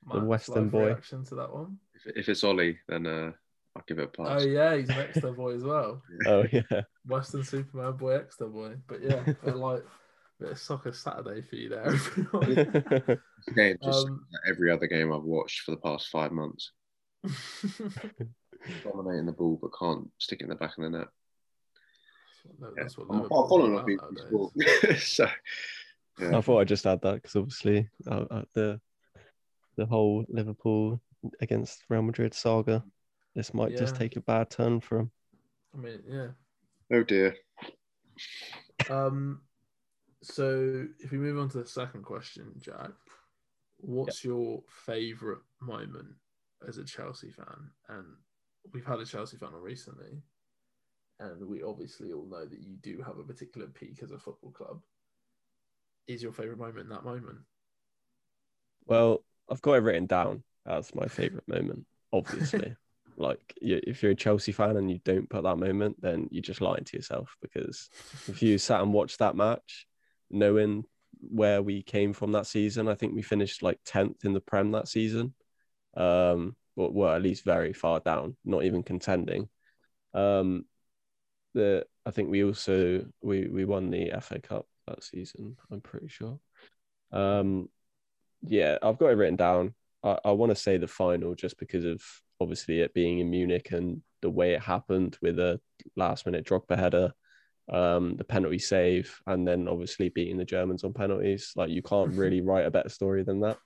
the 0.06 0.14
Matt's 0.14 0.26
Western 0.26 0.68
boy. 0.68 0.86
Reaction 0.86 1.24
to 1.24 1.34
that 1.34 1.52
one. 1.52 1.78
If, 1.94 2.16
if 2.16 2.28
it's 2.28 2.44
Ollie, 2.44 2.78
then 2.88 3.06
uh, 3.06 3.32
I'll 3.74 3.82
give 3.86 3.98
it 3.98 4.04
a 4.04 4.06
pass. 4.06 4.42
Oh 4.42 4.46
yeah, 4.46 4.76
he's 4.76 4.88
an 4.90 4.98
Exeter 5.00 5.32
boy 5.36 5.54
as 5.54 5.64
well. 5.64 6.02
Oh 6.26 6.44
yeah, 6.52 6.82
Weston-super-Mare 7.06 7.92
boy, 7.92 8.16
Exeter 8.16 8.46
boy. 8.46 8.76
But 8.86 9.02
yeah, 9.02 9.22
bit 9.44 9.44
like 9.56 9.84
bit 10.38 10.52
of 10.52 10.58
soccer 10.58 10.92
Saturday 10.92 11.42
for 11.42 11.56
you 11.56 11.68
there. 11.68 11.86
everyone. 11.86 13.20
Game 13.56 13.76
just 13.82 14.06
um, 14.06 14.24
every 14.48 14.70
other 14.70 14.86
game 14.86 15.12
I've 15.12 15.24
watched 15.24 15.62
for 15.62 15.72
the 15.72 15.78
past 15.78 16.08
five 16.08 16.30
months. 16.30 16.70
Dominating 18.84 19.26
the 19.26 19.32
ball, 19.36 19.58
but 19.60 19.76
can't 19.76 20.08
stick 20.18 20.40
it 20.40 20.44
in 20.44 20.50
the 20.50 20.54
back 20.54 20.78
of 20.78 20.84
the 20.84 20.90
net. 20.90 21.08
That's 22.76 22.96
what 22.96 23.06
I'm, 23.10 23.10
I'm 23.10 23.16
Liverpool 23.22 23.48
following 23.48 23.74
are 23.74 23.80
up 23.80 23.86
people 23.86 24.52
so 24.98 25.28
yeah. 26.20 26.36
I 26.36 26.40
thought 26.40 26.60
I'd 26.60 26.68
just 26.68 26.86
add 26.86 27.00
that 27.02 27.14
because 27.14 27.36
obviously 27.36 27.88
uh, 28.06 28.24
uh, 28.30 28.42
the 28.54 28.80
the 29.76 29.86
whole 29.86 30.24
Liverpool 30.28 31.00
against 31.40 31.84
Real 31.88 32.02
Madrid 32.02 32.34
saga, 32.34 32.84
this 33.34 33.54
might 33.54 33.76
just 33.76 33.96
take 33.96 34.16
a 34.16 34.20
bad 34.20 34.50
turn 34.50 34.80
for 34.80 35.00
him. 35.00 35.10
I 35.74 35.78
mean, 35.78 36.00
yeah. 36.08 36.28
oh 36.92 37.02
dear. 37.02 37.36
Um, 38.88 39.40
so 40.22 40.86
if 40.98 41.10
we 41.10 41.18
move 41.18 41.38
on 41.38 41.48
to 41.50 41.58
the 41.58 41.66
second 41.66 42.04
question, 42.04 42.52
Jack, 42.58 42.90
what's 43.78 44.24
your 44.24 44.62
favourite 44.68 45.40
moment 45.60 46.08
as 46.68 46.78
a 46.78 46.84
Chelsea 46.84 47.30
fan? 47.30 47.70
And 47.88 48.06
we've 48.72 48.84
had 48.84 49.00
a 49.00 49.06
Chelsea 49.06 49.36
fan 49.36 49.50
on 49.54 49.62
recently, 49.62 50.22
and 51.20 51.46
we 51.46 51.62
obviously 51.62 52.12
all 52.12 52.26
know 52.26 52.46
that 52.46 52.60
you 52.60 52.76
do 52.80 53.02
have 53.02 53.18
a 53.18 53.24
particular 53.24 53.66
peak 53.66 54.00
as 54.02 54.10
a 54.10 54.18
football 54.18 54.50
club. 54.50 54.80
Is 56.08 56.22
your 56.22 56.32
favourite 56.32 56.58
moment 56.58 56.88
that 56.88 57.04
moment? 57.04 57.38
Well, 58.86 59.22
I've 59.48 59.62
got 59.62 59.74
it 59.74 59.82
written 59.82 60.06
down 60.06 60.42
as 60.66 60.94
my 60.94 61.06
favorite 61.06 61.46
moment. 61.46 61.86
Obviously, 62.12 62.74
like 63.16 63.54
if 63.60 64.02
you're 64.02 64.12
a 64.12 64.16
Chelsea 64.16 64.52
fan 64.52 64.76
and 64.76 64.90
you 64.90 64.98
don't 65.04 65.28
put 65.28 65.44
that 65.44 65.58
moment, 65.58 66.00
then 66.00 66.28
you're 66.30 66.42
just 66.42 66.62
lying 66.62 66.84
to 66.84 66.96
yourself. 66.96 67.36
Because 67.42 67.90
if 68.26 68.42
you 68.42 68.56
sat 68.58 68.80
and 68.80 68.92
watched 68.92 69.18
that 69.18 69.36
match, 69.36 69.86
knowing 70.30 70.84
where 71.20 71.62
we 71.62 71.82
came 71.82 72.14
from 72.14 72.32
that 72.32 72.46
season, 72.46 72.88
I 72.88 72.94
think 72.94 73.14
we 73.14 73.22
finished 73.22 73.62
like 73.62 73.78
tenth 73.84 74.24
in 74.24 74.32
the 74.32 74.40
Prem 74.40 74.72
that 74.72 74.88
season. 74.88 75.34
Um, 75.94 76.56
but 76.76 76.94
were 76.94 77.14
at 77.14 77.22
least 77.22 77.44
very 77.44 77.74
far 77.74 78.00
down, 78.00 78.36
not 78.44 78.64
even 78.64 78.82
contending. 78.82 79.48
Um, 80.14 80.64
the 81.54 81.86
I 82.06 82.10
think 82.10 82.30
we 82.30 82.44
also 82.44 83.04
we 83.22 83.48
we 83.48 83.64
won 83.64 83.90
the 83.90 84.12
FA 84.20 84.40
Cup 84.40 84.66
that 84.86 85.02
season. 85.02 85.56
I'm 85.70 85.80
pretty 85.80 86.08
sure. 86.08 86.38
Um, 87.12 87.68
yeah, 88.42 88.78
I've 88.82 88.98
got 88.98 89.08
it 89.08 89.16
written 89.16 89.36
down. 89.36 89.74
I, 90.02 90.18
I 90.24 90.30
want 90.32 90.50
to 90.50 90.56
say 90.56 90.76
the 90.76 90.88
final 90.88 91.34
just 91.34 91.58
because 91.58 91.84
of 91.84 92.02
obviously 92.40 92.80
it 92.80 92.94
being 92.94 93.18
in 93.18 93.30
Munich 93.30 93.70
and 93.72 94.02
the 94.22 94.30
way 94.30 94.54
it 94.54 94.62
happened 94.62 95.18
with 95.20 95.38
a 95.38 95.60
last 95.96 96.26
minute 96.26 96.46
Drogba 96.46 96.78
header, 96.78 97.12
um, 97.70 98.16
the 98.16 98.24
penalty 98.24 98.58
save, 98.58 99.20
and 99.26 99.46
then 99.46 99.68
obviously 99.68 100.08
beating 100.08 100.36
the 100.36 100.44
Germans 100.44 100.84
on 100.84 100.92
penalties. 100.92 101.52
Like 101.56 101.70
you 101.70 101.82
can't 101.82 102.14
really 102.14 102.40
write 102.42 102.66
a 102.66 102.70
better 102.70 102.88
story 102.88 103.22
than 103.22 103.40
that. 103.40 103.58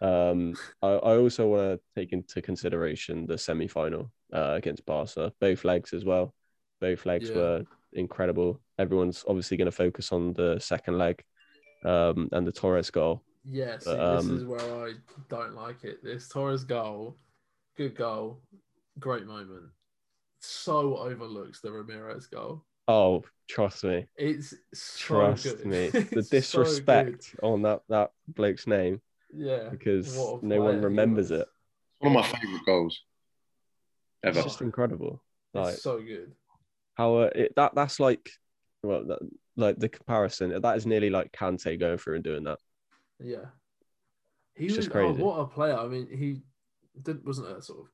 Um, 0.00 0.56
I, 0.82 0.88
I 0.88 1.16
also 1.16 1.46
want 1.46 1.62
to 1.62 2.00
take 2.00 2.12
into 2.12 2.42
consideration 2.42 3.26
the 3.26 3.38
semi 3.38 3.68
final 3.68 4.10
uh, 4.32 4.54
against 4.54 4.84
Barca, 4.84 5.32
both 5.40 5.64
legs 5.64 5.92
as 5.92 6.04
well. 6.04 6.34
Both 6.82 7.06
legs 7.06 7.30
Yeah. 7.30 7.36
were 7.36 7.64
incredible. 7.92 8.60
Everyone's 8.78 9.24
obviously 9.28 9.56
going 9.56 9.66
to 9.66 9.72
focus 9.72 10.10
on 10.12 10.32
the 10.32 10.58
second 10.58 10.98
leg 10.98 11.22
um, 11.84 12.28
and 12.32 12.44
the 12.46 12.50
Torres 12.52 12.90
goal. 12.90 13.22
Yeah, 13.44 13.78
see, 13.78 13.90
But, 13.90 14.16
this 14.16 14.24
um, 14.28 14.36
is 14.38 14.44
where 14.44 14.60
I 14.86 14.92
don't 15.28 15.54
like 15.54 15.84
it. 15.84 16.02
This 16.02 16.28
Torres 16.28 16.64
goal, 16.64 17.16
good 17.76 17.94
goal, 17.96 18.40
great 18.98 19.26
moment. 19.26 19.66
So 20.40 20.96
overlooks 20.96 21.60
the 21.60 21.68
Ramires 21.70 22.28
goal. 22.28 22.64
Oh, 22.88 23.22
trust 23.48 23.84
me, 23.84 24.06
It's 24.16 24.52
so 24.74 25.14
trust 25.14 25.44
good. 25.44 25.66
me. 25.66 25.76
It's 25.94 26.10
The 26.10 26.22
so 26.22 26.30
disrespect 26.30 27.36
on 27.44 27.62
that 27.62 27.82
that 27.88 28.10
bloke's 28.26 28.66
name 28.66 29.00
yeah, 29.32 29.68
because 29.70 30.16
no 30.42 30.60
one 30.62 30.82
remembers 30.82 31.30
it. 31.30 31.42
It's 31.42 31.48
one 32.00 32.16
of 32.16 32.32
my 32.32 32.38
favourite 32.38 32.66
goals 32.66 33.00
ever. 34.24 34.36
It's 34.38 34.46
just 34.48 34.62
incredible. 34.62 35.22
Like 35.54 35.74
It's 35.74 35.82
so 35.82 36.00
good. 36.00 36.32
How 37.02 37.16
uh, 37.16 37.30
it, 37.34 37.52
that 37.56 37.74
that's 37.74 37.98
like 38.00 38.30
well 38.82 39.04
that, 39.06 39.18
like 39.56 39.76
the 39.78 39.88
comparison 39.88 40.60
that 40.60 40.76
is 40.76 40.86
nearly 40.86 41.10
like 41.10 41.32
Kante 41.32 41.78
going 41.78 41.98
through 41.98 42.16
and 42.16 42.24
doing 42.24 42.44
that. 42.44 42.58
Yeah, 43.20 43.46
he 44.54 44.66
It's 44.66 44.76
was 44.76 44.84
just 44.86 44.90
crazy. 44.92 45.20
Oh, 45.22 45.24
what 45.26 45.38
a 45.40 45.46
player! 45.46 45.76
I 45.78 45.86
mean, 45.86 46.06
he 46.10 46.42
didn't 47.02 47.24
wasn't 47.24 47.56
a 47.56 47.62
sort 47.62 47.80
of 47.80 47.86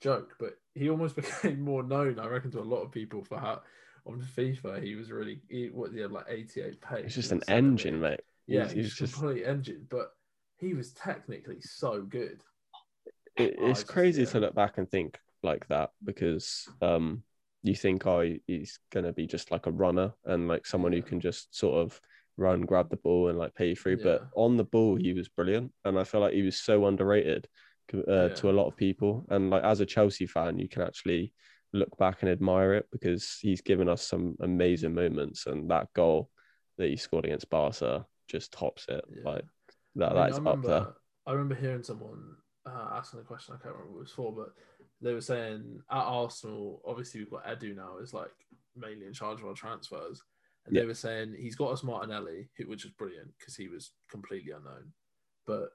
joke, 0.00 0.34
but 0.38 0.54
he 0.74 0.90
almost 0.90 1.16
became 1.22 1.60
more 1.60 1.82
known, 1.82 2.18
I 2.18 2.26
reckon, 2.26 2.50
to 2.52 2.60
a 2.60 2.72
lot 2.74 2.82
of 2.82 2.90
people 2.92 3.22
for 3.24 3.38
how 3.38 3.62
on 4.06 4.20
FIFA 4.36 4.82
he 4.82 4.94
was 4.96 5.10
really 5.10 5.40
he, 5.48 5.68
what 5.72 5.92
he 5.92 6.00
had 6.00 6.12
like 6.12 6.26
eighty 6.28 6.60
eight 6.62 6.80
pace. 6.80 7.04
It's 7.06 7.14
just 7.14 7.32
an 7.32 7.42
engine, 7.48 8.00
mate. 8.00 8.20
Yeah, 8.46 8.60
He's- 8.62 8.72
he's, 8.72 8.84
he's 8.84 8.94
just- 8.94 9.14
complete 9.14 9.44
engine, 9.44 9.86
but 9.88 10.10
he 10.58 10.74
was 10.74 10.92
technically 10.92 11.60
so 11.60 12.02
good. 12.02 12.42
It, 13.36 13.56
Oh, 13.58 13.70
it's 13.70 13.80
just- 13.80 13.88
crazy 13.92 14.26
to 14.26 14.40
look 14.40 14.54
back 14.54 14.78
and 14.78 14.88
think 14.90 15.18
like 15.42 15.66
that 15.68 15.90
because 16.02 16.68
um 16.80 17.22
you 17.64 17.74
think 17.74 18.06
oh 18.06 18.36
he's 18.46 18.78
gonna 18.92 19.12
be 19.12 19.26
just 19.26 19.50
like 19.50 19.66
a 19.66 19.72
runner 19.72 20.12
and 20.26 20.46
like 20.48 20.66
someone 20.66 20.92
who 20.92 21.02
can 21.02 21.18
just 21.18 21.56
sort 21.56 21.76
of 21.76 21.98
run, 22.36 22.60
grab 22.62 22.90
the 22.90 22.96
ball 22.96 23.28
and 23.28 23.38
like 23.38 23.54
pay 23.54 23.70
you 23.70 23.76
through. 23.76 23.98
But 24.02 24.28
on 24.36 24.56
the 24.56 24.64
ball 24.64 24.96
he 24.96 25.14
was 25.14 25.28
brilliant, 25.28 25.72
and 25.84 25.98
I 25.98 26.04
feel 26.04 26.20
like 26.20 26.34
he 26.34 26.42
was 26.42 26.60
so 26.60 26.86
underrated 26.86 27.48
uh, 27.92 28.28
to 28.28 28.50
a 28.50 28.52
lot 28.52 28.66
of 28.66 28.76
people. 28.76 29.26
And 29.30 29.50
like 29.50 29.64
as 29.64 29.80
a 29.80 29.86
Chelsea 29.86 30.26
fan, 30.26 30.58
you 30.58 30.68
can 30.68 30.82
actually 30.82 31.32
look 31.72 31.96
back 31.96 32.18
and 32.20 32.30
admire 32.30 32.74
it 32.74 32.86
because 32.92 33.38
he's 33.40 33.60
given 33.62 33.88
us 33.88 34.02
some 34.06 34.36
amazing 34.40 34.94
moments, 34.94 35.46
and 35.46 35.70
that 35.70 35.88
goal 35.94 36.28
that 36.76 36.88
he 36.88 36.96
scored 36.96 37.24
against 37.24 37.48
Barca 37.48 38.04
just 38.28 38.52
tops 38.52 38.84
it. 38.88 39.04
Yeah. 39.10 39.30
Like 39.30 39.44
that, 39.96 40.12
I 40.12 40.14
mean, 40.14 40.16
that 40.16 40.26
I 40.26 40.28
is 40.28 40.46
up 40.46 40.62
there. 40.62 40.86
I 41.26 41.32
remember 41.32 41.54
hearing 41.54 41.82
someone 41.82 42.36
uh, 42.66 42.88
asking 42.92 43.20
a 43.20 43.22
question. 43.22 43.54
I 43.54 43.62
can't 43.62 43.74
remember 43.74 43.92
what 43.92 43.98
it 43.98 44.02
was 44.02 44.12
for, 44.12 44.34
but 44.34 44.48
they 45.04 45.12
were 45.12 45.20
saying 45.20 45.80
at 45.90 45.96
Arsenal, 45.96 46.80
obviously 46.86 47.20
we've 47.20 47.30
got 47.30 47.44
Edu 47.46 47.76
now 47.76 47.98
is 47.98 48.14
like 48.14 48.30
mainly 48.76 49.06
in 49.06 49.12
charge 49.12 49.40
of 49.40 49.46
our 49.46 49.54
transfers, 49.54 50.22
and 50.66 50.74
Yeah. 50.74 50.82
they 50.82 50.86
were 50.86 50.94
saying 50.94 51.34
he's 51.34 51.56
got 51.56 51.72
us 51.72 51.82
Martinelli, 51.82 52.48
which 52.66 52.84
is 52.84 52.90
brilliant 52.92 53.32
because 53.38 53.54
he 53.54 53.68
was 53.68 53.92
completely 54.10 54.52
unknown, 54.52 54.92
but 55.46 55.70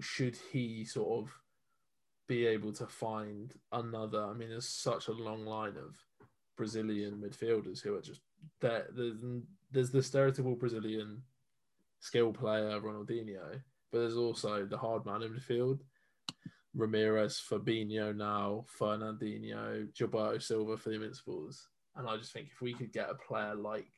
should 0.00 0.36
he 0.50 0.84
sort 0.84 1.22
of 1.24 1.32
be 2.26 2.46
able 2.46 2.72
to 2.72 2.86
find 2.86 3.54
another? 3.70 4.24
I 4.24 4.32
mean, 4.34 4.48
there's 4.48 4.68
such 4.68 5.08
a 5.08 5.12
long 5.12 5.44
line 5.46 5.76
of 5.76 5.96
Brazilian 6.56 7.20
midfielders 7.20 7.80
who 7.80 7.94
are 7.94 8.00
just 8.02 8.22
there. 8.60 8.88
There's, 8.92 9.16
there's 9.70 9.90
the 9.90 10.00
stereotypical 10.00 10.58
Brazilian 10.58 11.22
skill 12.00 12.32
player 12.32 12.80
Ronaldinho, 12.80 13.62
but 13.92 13.98
there's 14.00 14.16
also 14.16 14.66
the 14.66 14.76
hard 14.76 15.06
man 15.06 15.22
in 15.22 15.32
midfield. 15.32 15.80
Ramires, 16.76 17.40
Fabinho 17.42 18.14
now, 18.16 18.64
Fernandinho, 18.78 19.88
Gilberto 19.94 20.42
Silva 20.42 20.76
for 20.76 20.88
the 20.90 20.96
Invincibles. 20.96 21.68
And 21.96 22.08
I 22.08 22.16
just 22.16 22.32
think 22.32 22.48
if 22.52 22.60
we 22.60 22.72
could 22.72 22.92
get 22.92 23.10
a 23.10 23.14
player 23.14 23.54
like 23.54 23.90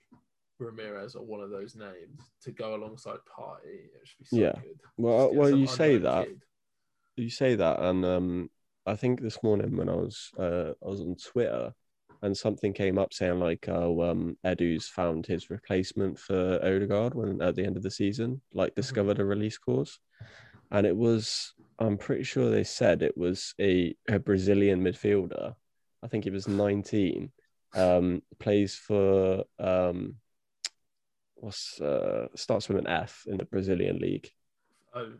Ramires 0.60 1.14
or 1.14 1.22
one 1.22 1.40
of 1.40 1.50
those 1.50 1.76
names 1.76 2.20
to 2.42 2.50
go 2.52 2.74
alongside 2.74 3.18
Partey, 3.38 3.86
it 3.86 4.00
should 4.04 4.18
be 4.18 4.24
so 4.24 4.36
Yeah. 4.36 4.52
good. 4.60 4.78
Well, 4.96 5.34
well, 5.34 5.50
you 5.50 5.66
say 5.66 5.98
that, 5.98 6.26
kid. 6.26 6.42
you 7.16 7.30
say 7.30 7.54
that, 7.54 7.80
and 7.80 8.04
um, 8.04 8.50
I 8.86 8.96
think 8.96 9.20
this 9.20 9.42
morning 9.42 9.76
when 9.76 9.88
I 9.88 9.94
was 9.94 10.30
uh, 10.38 10.72
I 10.84 10.88
was 10.88 11.00
on 11.00 11.16
Twitter, 11.16 11.72
and 12.22 12.36
something 12.36 12.72
came 12.72 12.98
up 12.98 13.12
saying 13.12 13.38
like, 13.38 13.68
oh, 13.68 14.02
um, 14.02 14.36
Edu's 14.44 14.88
found 14.88 15.26
his 15.26 15.50
replacement 15.50 16.18
for 16.18 16.58
Odegaard 16.62 17.14
when 17.14 17.40
at 17.42 17.54
the 17.54 17.64
end 17.64 17.76
of 17.76 17.82
the 17.82 17.90
season, 17.90 18.40
like 18.52 18.74
discovered 18.74 19.18
a 19.20 19.24
release 19.24 19.58
clause, 19.58 19.98
and 20.70 20.86
it 20.86 20.96
was 20.96 21.53
I'm 21.78 21.98
pretty 21.98 22.24
sure 22.24 22.50
they 22.50 22.64
said 22.64 23.02
it 23.02 23.16
was 23.16 23.54
a, 23.60 23.94
a 24.08 24.18
Brazilian 24.18 24.82
midfielder. 24.82 25.54
I 26.02 26.08
think 26.08 26.24
he 26.24 26.30
was 26.30 26.46
19, 26.46 27.30
Um, 27.74 28.22
plays 28.38 28.76
for 28.76 29.44
um, 29.58 30.16
what's 31.34 31.80
uh, 31.80 32.28
starts 32.34 32.68
with 32.68 32.78
an 32.78 32.86
F 32.86 33.24
in 33.26 33.36
the 33.38 33.44
Brazilian 33.44 33.98
league. 33.98 34.30
Oh, 34.94 35.12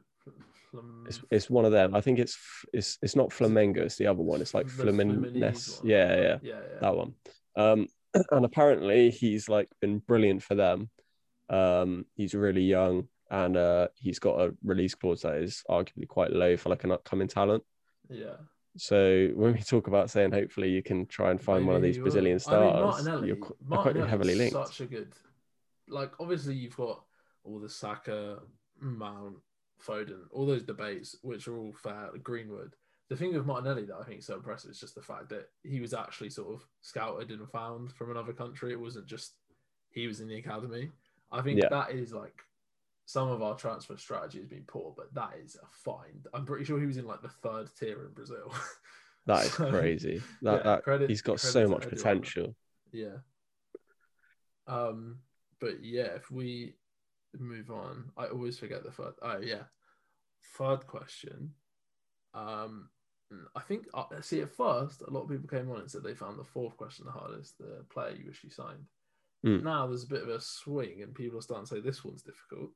Flam- 0.70 1.04
It's 1.08 1.20
it's 1.30 1.50
one 1.50 1.64
of 1.64 1.72
them. 1.72 1.94
I 1.94 2.00
think 2.00 2.18
it's 2.18 2.38
it's 2.72 2.98
it's 3.02 3.16
not 3.16 3.30
Flamengo. 3.30 3.78
It's 3.78 3.96
the 3.96 4.06
other 4.06 4.22
one. 4.22 4.40
It's 4.40 4.54
like 4.54 4.66
Fluminense. 4.66 5.32
Fluminense. 5.32 5.80
Yeah, 5.84 6.14
yeah, 6.16 6.38
yeah, 6.42 6.60
yeah. 6.72 6.78
that 6.80 6.96
one. 6.96 7.14
Um, 7.56 7.88
and 8.30 8.44
apparently 8.44 9.10
he's 9.10 9.48
like 9.48 9.68
been 9.80 9.98
brilliant 9.98 10.42
for 10.42 10.54
them. 10.54 10.90
Um, 11.48 12.06
he's 12.14 12.34
really 12.34 12.62
young 12.62 13.08
and 13.34 13.56
uh, 13.56 13.88
he's 13.96 14.20
got 14.20 14.40
a 14.40 14.54
release 14.62 14.94
clause 14.94 15.22
that 15.22 15.34
is 15.34 15.64
arguably 15.68 16.06
quite 16.06 16.30
low 16.32 16.56
for 16.56 16.68
like 16.68 16.84
an 16.84 16.92
upcoming 16.92 17.28
talent. 17.28 17.62
yeah. 18.08 18.36
So 18.76 19.28
when 19.34 19.52
we 19.52 19.60
talk 19.60 19.86
about 19.86 20.10
saying 20.10 20.32
hopefully 20.32 20.68
you 20.68 20.82
can 20.82 21.06
try 21.06 21.30
and 21.30 21.40
find 21.40 21.64
one 21.64 21.76
of 21.76 21.82
these. 21.82 21.96
Brazilian 21.98 22.34
I 22.48 22.60
mean, 22.60 22.70
stars, 22.72 23.04
Martinelli, 23.04 23.28
you're, 23.28 23.36
they're 23.68 23.78
quite 23.78 23.96
heavily 23.96 24.34
linked. 24.34 24.52
Such 24.52 24.80
a 24.80 24.86
good, 24.86 25.12
like 25.88 26.10
obviously 26.18 26.54
you've 26.54 26.76
got 26.76 27.04
all 27.44 27.60
the 27.60 27.68
Saka, 27.68 28.40
Mount, 28.80 29.36
Foden, 29.86 30.22
all 30.32 30.44
those 30.44 30.64
debates 30.64 31.14
which 31.22 31.46
are 31.46 31.56
all 31.56 31.72
fair. 31.72 32.10
Greenwood. 32.22 32.74
The 33.10 33.16
thing 33.16 33.32
with 33.34 33.46
Martinelli 33.46 33.84
that 33.84 33.96
I 34.00 34.02
think 34.02 34.18
is 34.20 34.26
so 34.26 34.34
impressive 34.34 34.70
is 34.72 34.80
just 34.80 34.96
the 34.96 35.02
fact 35.02 35.28
that 35.28 35.50
he 35.62 35.78
was 35.78 35.94
actually 35.94 36.30
sort 36.30 36.54
of 36.54 36.66
scouted 36.80 37.30
and 37.30 37.48
found 37.50 37.92
from 37.92 38.10
another 38.10 38.32
country. 38.32 38.72
It 38.72 38.80
wasn't 38.80 39.06
just 39.06 39.34
he 39.90 40.08
was 40.08 40.18
in 40.20 40.26
the 40.26 40.38
academy. 40.38 40.90
I 41.30 41.42
think 41.42 41.60
Yeah. 41.60 41.68
that 41.70 41.92
is 41.92 42.12
like 42.12 42.42
some 43.06 43.28
of 43.28 43.42
our 43.42 43.54
transfer 43.54 43.96
strategy 43.96 44.38
has 44.38 44.48
been 44.48 44.64
poor, 44.66 44.94
but 44.96 45.12
that 45.14 45.32
is 45.42 45.56
a 45.56 45.66
find. 45.70 46.26
I'm 46.32 46.46
pretty 46.46 46.64
sure 46.64 46.80
he 46.80 46.86
was 46.86 46.96
in 46.96 47.06
like 47.06 47.22
the 47.22 47.28
third 47.28 47.68
tier 47.78 48.04
in 48.06 48.12
Brazil. 48.12 48.52
That 49.26 49.46
is 49.46 49.52
So, 49.54 49.70
crazy. 49.70 50.22
That, 50.42 50.56
yeah, 50.56 50.62
that 50.64 50.82
credit- 50.84 51.08
he's 51.08 51.22
got 51.22 51.40
so 51.40 51.66
much 51.66 51.88
potential. 51.88 52.54
Yeah. 52.92 53.16
Um, 54.66 55.18
but 55.60 55.82
yeah, 55.82 56.08
if 56.16 56.30
we 56.30 56.74
move 57.38 57.70
on, 57.70 58.10
I 58.18 58.26
always 58.26 58.58
forget 58.58 58.82
the 58.84 58.90
third. 58.90 59.14
Oh 59.22 59.38
yeah, 59.38 59.62
third 60.58 60.86
question. 60.86 61.52
Um, 62.34 62.90
I 63.56 63.60
think 63.60 63.86
uh, 63.94 64.04
see 64.20 64.42
at 64.42 64.54
first 64.54 65.02
a 65.02 65.10
lot 65.10 65.22
of 65.22 65.30
people 65.30 65.48
came 65.48 65.70
on 65.70 65.80
and 65.80 65.90
said 65.90 66.02
they 66.02 66.14
found 66.14 66.38
the 66.38 66.44
fourth 66.44 66.76
question 66.76 67.06
the 67.06 67.12
hardest, 67.12 67.56
the 67.58 67.84
player 67.90 68.14
you 68.14 68.26
wish 68.26 68.44
you 68.44 68.50
signed. 68.50 68.84
Hmm. 69.42 69.62
Now 69.64 69.86
there's 69.86 70.04
a 70.04 70.08
bit 70.08 70.22
of 70.22 70.28
a 70.28 70.40
swing, 70.40 71.00
and 71.02 71.14
people 71.14 71.38
are 71.38 71.42
starting 71.42 71.66
to 71.66 71.74
say 71.76 71.80
this 71.80 72.04
one's 72.04 72.22
difficult. 72.22 72.70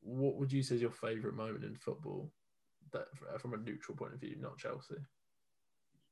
What 0.00 0.36
would 0.36 0.52
you 0.52 0.62
say 0.62 0.76
is 0.76 0.82
your 0.82 0.90
favorite 0.90 1.34
moment 1.34 1.64
in 1.64 1.76
football, 1.76 2.32
that 2.92 3.06
from 3.40 3.54
a 3.54 3.58
neutral 3.58 3.96
point 3.96 4.14
of 4.14 4.20
view, 4.20 4.36
not 4.40 4.58
Chelsea? 4.58 4.96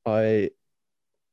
I 0.05 0.51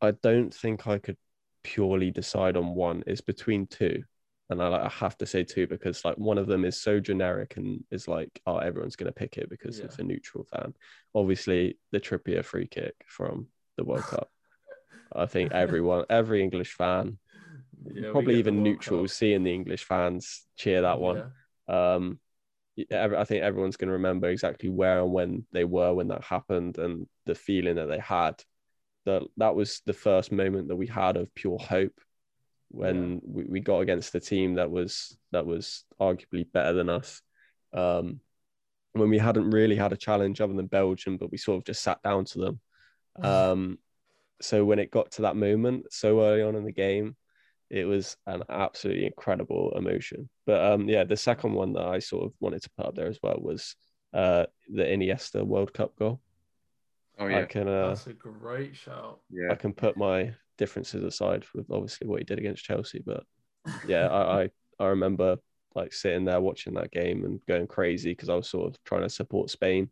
I 0.01 0.11
don't 0.11 0.53
think 0.53 0.87
I 0.87 0.99
could 0.99 1.17
purely 1.63 2.11
decide 2.11 2.57
on 2.57 2.75
one. 2.75 3.03
It's 3.07 3.21
between 3.21 3.67
two. 3.67 4.03
And 4.49 4.61
I, 4.61 4.67
like, 4.69 4.81
I 4.81 4.89
have 4.89 5.17
to 5.19 5.25
say 5.25 5.43
two 5.43 5.67
because 5.67 6.05
like 6.05 6.17
one 6.17 6.37
of 6.37 6.47
them 6.47 6.65
is 6.65 6.81
so 6.81 6.99
generic 6.99 7.57
and 7.57 7.83
is 7.91 8.07
like, 8.07 8.41
oh, 8.45 8.57
everyone's 8.57 8.95
gonna 8.97 9.11
pick 9.11 9.37
it 9.37 9.49
because 9.49 9.79
Yeah. 9.79 9.85
it's 9.85 9.99
a 9.99 10.03
neutral 10.03 10.45
fan. 10.45 10.75
Obviously, 11.15 11.77
the 11.91 11.99
Trippier 11.99 12.43
free 12.45 12.67
kick 12.67 12.95
from 13.07 13.47
the 13.77 13.85
World 13.85 14.07
Cup. 14.07 14.29
I 15.15 15.25
think 15.27 15.53
everyone, 15.53 16.05
every 16.09 16.43
English 16.43 16.73
fan, 16.73 17.19
Yeah, 17.93 18.11
probably 18.11 18.37
even 18.39 18.55
World 18.55 18.63
neutrals, 18.63 19.13
seeing 19.13 19.43
the 19.43 19.53
English 19.53 19.83
fans 19.85 20.43
cheer 20.57 20.81
that 20.81 20.99
one. 20.99 21.17
Yeah. 21.17 21.27
Um, 21.67 22.19
I 22.77 23.23
think 23.23 23.43
everyone's 23.43 23.77
going 23.77 23.89
to 23.89 23.93
remember 23.93 24.29
exactly 24.29 24.69
where 24.69 25.01
and 25.01 25.11
when 25.11 25.45
they 25.51 25.63
were 25.63 25.93
when 25.93 26.07
that 26.07 26.23
happened 26.23 26.77
and 26.77 27.07
the 27.25 27.35
feeling 27.35 27.75
that 27.75 27.87
they 27.87 27.99
had. 27.99 28.43
That 29.05 29.23
that 29.37 29.55
was 29.55 29.81
the 29.85 29.93
first 29.93 30.31
moment 30.31 30.69
that 30.69 30.75
we 30.75 30.87
had 30.87 31.17
of 31.17 31.33
pure 31.35 31.59
hope 31.59 31.99
when 32.69 33.21
we, 33.23 33.43
we 33.43 33.59
got 33.59 33.81
against 33.81 34.15
a 34.15 34.19
team 34.19 34.55
that 34.55 34.71
was 34.71 35.15
that 35.31 35.45
was 35.45 35.83
arguably 35.99 36.51
better 36.51 36.73
than 36.73 36.89
us. 36.89 37.21
Um, 37.73 38.19
when 38.93 39.09
we 39.09 39.17
hadn't 39.17 39.51
really 39.51 39.75
had 39.75 39.93
a 39.93 39.97
challenge 39.97 40.41
other 40.41 40.53
than 40.53 40.67
Belgium, 40.67 41.17
but 41.17 41.31
we 41.31 41.37
sort 41.37 41.57
of 41.57 41.65
just 41.65 41.83
sat 41.83 42.01
down 42.03 42.25
to 42.25 42.39
them. 42.39 42.59
Um, 43.23 43.77
so 44.41 44.65
when 44.65 44.79
it 44.79 44.91
got 44.91 45.11
to 45.11 45.21
that 45.21 45.35
moment 45.35 45.85
so 45.93 46.21
early 46.21 46.41
on 46.41 46.55
in 46.55 46.65
the 46.65 46.71
game, 46.71 47.15
it 47.73 47.85
was 47.85 48.15
an 48.27 48.43
absolutely 48.49 49.07
incredible 49.07 49.73
emotion. 49.75 50.29
But 50.45 50.63
um, 50.63 50.87
yeah, 50.87 51.05
the 51.05 51.17
second 51.17 51.53
one 51.53 51.73
that 51.73 51.85
I 51.85 51.97
sort 51.97 52.25
of 52.25 52.33
wanted 52.39 52.61
to 52.61 52.69
put 52.77 52.85
up 52.85 52.95
there 52.95 53.07
as 53.07 53.17
well 53.23 53.39
was 53.41 53.75
uh, 54.13 54.45
the 54.71 54.83
Iniesta 54.83 55.43
World 55.43 55.73
Cup 55.73 55.95
goal. 55.97 56.21
Oh 57.17 57.25
I 57.25 57.31
yeah, 57.31 57.45
can 57.45 57.67
uh, 57.67 57.87
That's 57.89 58.05
a 58.05 58.13
great 58.13 58.75
shout. 58.75 59.21
yeah. 59.31 59.51
I 59.51 59.55
can 59.55 59.73
put 59.73 59.97
my 59.97 60.35
differences 60.59 61.03
aside 61.03 61.45
with 61.55 61.65
obviously 61.71 62.07
what 62.07 62.19
he 62.19 62.25
did 62.25 62.37
against 62.37 62.63
Chelsea, 62.63 63.01
but 63.03 63.23
yeah, 63.87 64.07
I, 64.19 64.43
I 64.43 64.49
I 64.79 64.87
remember 64.89 65.37
like 65.73 65.93
sitting 65.93 66.25
there 66.25 66.41
watching 66.41 66.75
that 66.75 66.91
game 66.91 67.25
and 67.25 67.43
going 67.47 67.65
crazy 67.65 68.11
because 68.11 68.29
I 68.29 68.35
was 68.35 68.47
sort 68.47 68.67
of 68.67 68.83
trying 68.83 69.01
to 69.01 69.09
support 69.09 69.49
Spain 69.49 69.89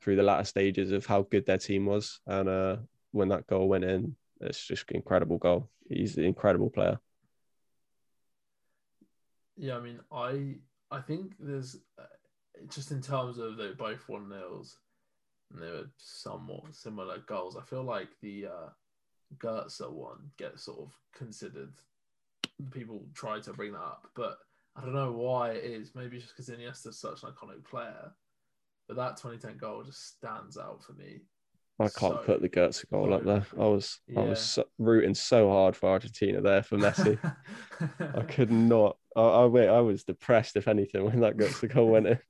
through 0.00 0.14
the 0.14 0.22
latter 0.22 0.44
stages 0.44 0.92
of 0.92 1.04
how 1.04 1.22
good 1.22 1.46
their 1.46 1.58
team 1.58 1.86
was, 1.86 2.20
and 2.28 2.48
uh, 2.48 2.76
when 3.10 3.28
that 3.30 3.48
goal 3.48 3.68
went 3.68 3.82
in, 3.82 4.14
it's 4.40 4.64
just 4.64 4.88
an 4.90 4.96
incredible 4.96 5.38
goal. 5.38 5.68
He's 5.88 6.16
an 6.16 6.24
incredible 6.24 6.70
player. 6.70 7.00
Yeah, 9.56 9.76
I 9.76 9.80
mean, 9.80 10.00
I 10.12 10.56
I 10.90 11.00
think 11.00 11.34
there's 11.38 11.76
uh, 11.98 12.04
just 12.68 12.90
in 12.90 13.00
terms 13.00 13.38
of 13.38 13.56
they 13.56 13.72
both 13.72 14.08
one 14.08 14.28
nils, 14.28 14.78
and 15.52 15.62
they 15.62 15.70
were 15.70 15.90
somewhat 15.98 16.74
similar 16.74 17.18
goals. 17.26 17.56
I 17.56 17.62
feel 17.62 17.82
like 17.82 18.08
the 18.20 18.46
uh, 18.46 18.68
Götze 19.38 19.90
one 19.90 20.30
gets 20.38 20.64
sort 20.64 20.80
of 20.80 20.92
considered. 21.14 21.72
People 22.70 23.06
try 23.14 23.40
to 23.40 23.52
bring 23.52 23.72
that 23.72 23.78
up, 23.78 24.08
but 24.14 24.38
I 24.76 24.82
don't 24.82 24.94
know 24.94 25.12
why 25.12 25.50
it 25.50 25.64
is. 25.64 25.94
Maybe 25.94 26.18
just 26.18 26.36
because 26.36 26.48
Iniesta's 26.48 26.98
such 26.98 27.22
an 27.22 27.30
iconic 27.30 27.64
player, 27.64 28.12
but 28.88 28.96
that 28.96 29.16
2010 29.16 29.58
goal 29.58 29.82
just 29.84 30.16
stands 30.16 30.56
out 30.56 30.82
for 30.84 30.92
me. 30.92 31.20
I 31.80 31.84
can't 31.88 32.14
So- 32.14 32.22
put 32.24 32.40
the 32.40 32.48
Götze 32.48 32.88
goal 32.88 33.12
up 33.12 33.24
there. 33.24 33.44
I 33.58 33.66
was 33.66 33.98
I 34.16 34.20
was 34.20 34.40
so, 34.40 34.64
rooting 34.78 35.14
so 35.14 35.50
hard 35.50 35.74
for 35.76 35.90
Argentina 35.90 36.40
there 36.40 36.62
for 36.62 36.78
Messi. 36.78 37.18
I 38.00 38.22
could 38.28 38.50
not. 38.52 38.96
I, 39.16 39.20
I 39.22 39.44
wait. 39.46 39.68
I 39.68 39.80
was 39.80 40.04
depressed 40.04 40.56
if 40.56 40.68
anything 40.68 41.04
when 41.04 41.20
that 41.20 41.36
Götze 41.36 41.72
goal 41.72 41.88
went 41.88 42.06
in. 42.06 42.18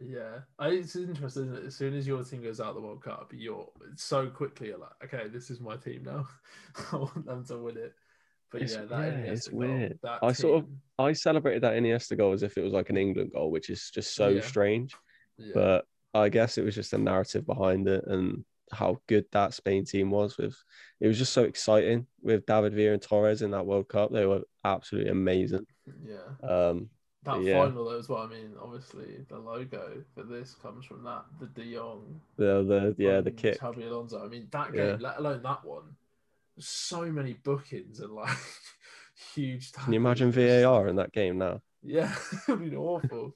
Yeah, 0.00 0.40
I, 0.60 0.68
it's 0.68 0.94
interesting. 0.94 1.46
Isn't 1.46 1.56
it? 1.56 1.66
As 1.66 1.74
soon 1.74 1.94
as 1.96 2.06
your 2.06 2.22
team 2.22 2.40
goes 2.42 2.60
out 2.60 2.68
of 2.68 2.76
the 2.76 2.80
World 2.80 3.02
Cup, 3.02 3.32
you're 3.34 3.66
so 3.96 4.28
quickly 4.28 4.68
you're 4.68 4.78
like, 4.78 4.92
okay, 5.04 5.26
this 5.28 5.50
is 5.50 5.60
my 5.60 5.76
team 5.76 6.04
now. 6.04 6.24
I 6.92 6.96
want 6.96 7.26
them 7.26 7.44
to 7.46 7.56
win 7.58 7.76
it. 7.78 7.94
But 8.52 8.62
It's- 8.62 8.78
yeah, 8.78 8.84
that 8.96 9.12
yeah, 9.12 9.32
it's 9.32 9.48
goal, 9.48 9.58
weird. 9.58 9.98
I 10.22 10.32
sort 10.32 10.62
of- 10.62 10.70
I 11.00 11.12
celebrated 11.14 11.64
that 11.64 11.74
Iniesta 11.74 12.16
goal 12.16 12.32
as 12.32 12.44
if 12.44 12.56
it 12.56 12.62
was 12.62 12.72
like 12.72 12.90
an 12.90 12.96
England 12.96 13.32
goal, 13.32 13.50
which 13.50 13.70
is 13.70 13.90
just 13.92 14.14
so 14.14 14.28
Yeah. 14.28 14.40
strange. 14.42 14.94
yeah, 15.36 15.50
But 15.52 15.84
I 16.20 16.28
guess 16.28 16.58
it 16.58 16.64
was 16.64 16.74
just 16.74 16.92
a 16.92 16.98
narrative 16.98 17.46
behind 17.46 17.88
it 17.88 18.04
and 18.06 18.44
how 18.70 19.00
good 19.06 19.24
that 19.32 19.54
Spain 19.54 19.84
team 19.84 20.10
was. 20.10 20.36
With 20.36 20.56
it 21.00 21.06
was 21.08 21.18
just 21.18 21.32
so 21.32 21.44
exciting 21.44 22.06
with 22.22 22.46
David 22.46 22.74
Villa 22.74 22.92
and 22.92 23.02
Torres 23.02 23.42
in 23.42 23.50
that 23.52 23.66
World 23.66 23.88
Cup. 23.88 24.12
They 24.12 24.26
were 24.26 24.42
absolutely 24.64 25.10
amazing. 25.10 25.66
yeah. 26.04 26.48
Um, 26.48 26.90
That 27.24 27.42
yeah. 27.42 27.58
final 27.64 27.84
though 27.86 27.98
as 27.98 28.08
well. 28.08 28.22
I 28.22 28.28
mean, 28.28 28.52
obviously 28.62 29.24
the 29.28 29.38
logo 29.38 30.02
for 30.14 30.22
this 30.22 30.54
comes 30.54 30.84
from 30.84 31.02
that 31.04 31.24
the 31.40 31.46
De 31.46 31.74
Jong. 31.74 32.20
the 32.36 32.62
the 32.64 32.94
yeah 32.98 33.20
the 33.20 33.30
kick. 33.30 33.58
Xabi 33.60 33.86
Alonso. 33.88 34.24
I 34.24 34.28
mean, 34.28 34.48
that 34.52 34.72
game, 34.72 34.86
Yeah. 34.86 34.96
let 35.00 35.18
alone 35.18 35.42
that 35.42 35.64
one. 35.64 35.96
So 36.58 37.02
many 37.12 37.34
bookings 37.34 38.00
and 38.00 38.12
like 38.12 38.36
huge. 39.34 39.72
Can 39.72 39.92
you 39.92 40.00
imagine. 40.00 40.30
VAR 40.32 40.88
in 40.88 40.96
that 40.96 41.12
game 41.12 41.38
now? 41.38 41.60
Yeah, 41.82 42.12
it'd 42.48 42.70
be 42.70 42.76
awful. 42.76 43.34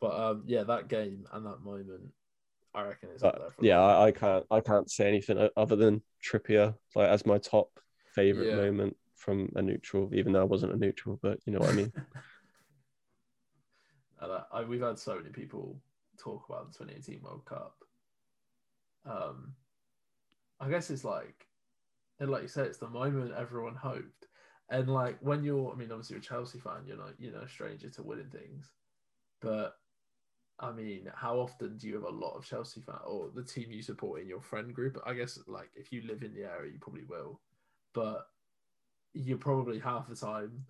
But 0.00 0.18
um, 0.18 0.44
yeah, 0.46 0.64
that 0.64 0.88
game 0.88 1.26
and 1.32 1.46
that 1.46 1.62
moment, 1.62 2.12
I 2.74 2.82
reckon 2.84 3.10
it's 3.14 3.24
up 3.24 3.32
But 3.32 3.38
there. 3.38 3.50
For 3.50 3.64
yeah. 3.64 3.80
I, 3.80 4.06
I 4.06 4.12
can't 4.12 4.44
I 4.50 4.60
can't 4.60 4.90
say 4.90 5.08
anything 5.08 5.48
other 5.56 5.76
than 5.76 6.02
Trippier 6.24 6.74
like 6.94 7.08
as 7.08 7.26
my 7.26 7.38
top 7.38 7.70
favorite 8.14 8.50
Yeah. 8.50 8.52
moment 8.52 8.96
from 9.14 9.50
a 9.56 9.62
neutral, 9.62 10.10
even 10.14 10.32
though 10.32 10.40
I 10.42 10.44
wasn't 10.44 10.72
a 10.72 10.76
neutral, 10.76 11.18
but 11.22 11.38
you 11.46 11.52
know 11.52 11.60
what 11.60 11.70
I 11.70 11.72
mean. 11.72 11.92
And 14.20 14.32
I, 14.52 14.62
we've 14.64 14.80
had 14.82 14.98
so 14.98 15.16
many 15.16 15.30
people 15.30 15.80
talk 16.18 16.48
about 16.48 16.72
the 16.72 16.78
2018 16.78 17.22
World 17.22 17.44
Cup. 17.46 17.76
Um, 19.06 19.54
I 20.60 20.68
guess 20.68 20.90
it's 20.90 21.04
like, 21.04 21.46
and 22.20 22.30
like 22.30 22.42
you 22.42 22.48
said, 22.48 22.66
it's 22.66 22.78
the 22.78 22.88
moment 22.88 23.32
everyone 23.34 23.74
hoped. 23.76 24.26
And 24.70 24.88
like 24.88 25.18
when 25.20 25.44
you're, 25.44 25.72
I 25.72 25.76
mean, 25.76 25.92
obviously 25.92 26.14
you're 26.14 26.20
a 26.22 26.24
Chelsea 26.24 26.60
fan, 26.60 26.84
you're 26.86 26.96
not, 26.98 27.20
you 27.20 27.32
know, 27.32 27.40
no 27.42 27.46
stranger 27.46 27.90
to 27.90 28.02
winning 28.02 28.30
things. 28.30 28.72
But 29.40 29.74
I 30.58 30.72
mean, 30.72 31.10
how 31.14 31.38
often 31.38 31.76
do 31.76 31.86
you 31.86 31.94
have 31.94 32.04
a 32.04 32.08
lot 32.08 32.36
of 32.36 32.46
Chelsea 32.46 32.80
fan 32.80 32.96
or 33.06 33.30
the 33.34 33.42
team 33.44 33.70
you 33.70 33.82
support 33.82 34.22
in 34.22 34.28
your 34.28 34.40
friend 34.40 34.74
group? 34.74 34.98
I 35.06 35.12
guess 35.14 35.38
like 35.46 35.70
if 35.74 35.92
you 35.92 36.02
live 36.06 36.22
in 36.22 36.34
the 36.34 36.44
area, 36.44 36.72
you 36.72 36.78
probably 36.80 37.04
will. 37.04 37.40
But 37.92 38.26
you're 39.12 39.38
probably 39.38 39.78
half 39.78 40.08
the 40.08 40.14
time 40.16 40.64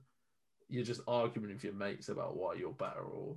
you're 0.69 0.85
just 0.85 1.01
arguing 1.07 1.53
with 1.53 1.63
your 1.63 1.73
mates 1.75 2.09
about 2.09 2.37
why 2.37 2.55
you're 2.55 2.73
better 2.73 3.03
or 3.03 3.37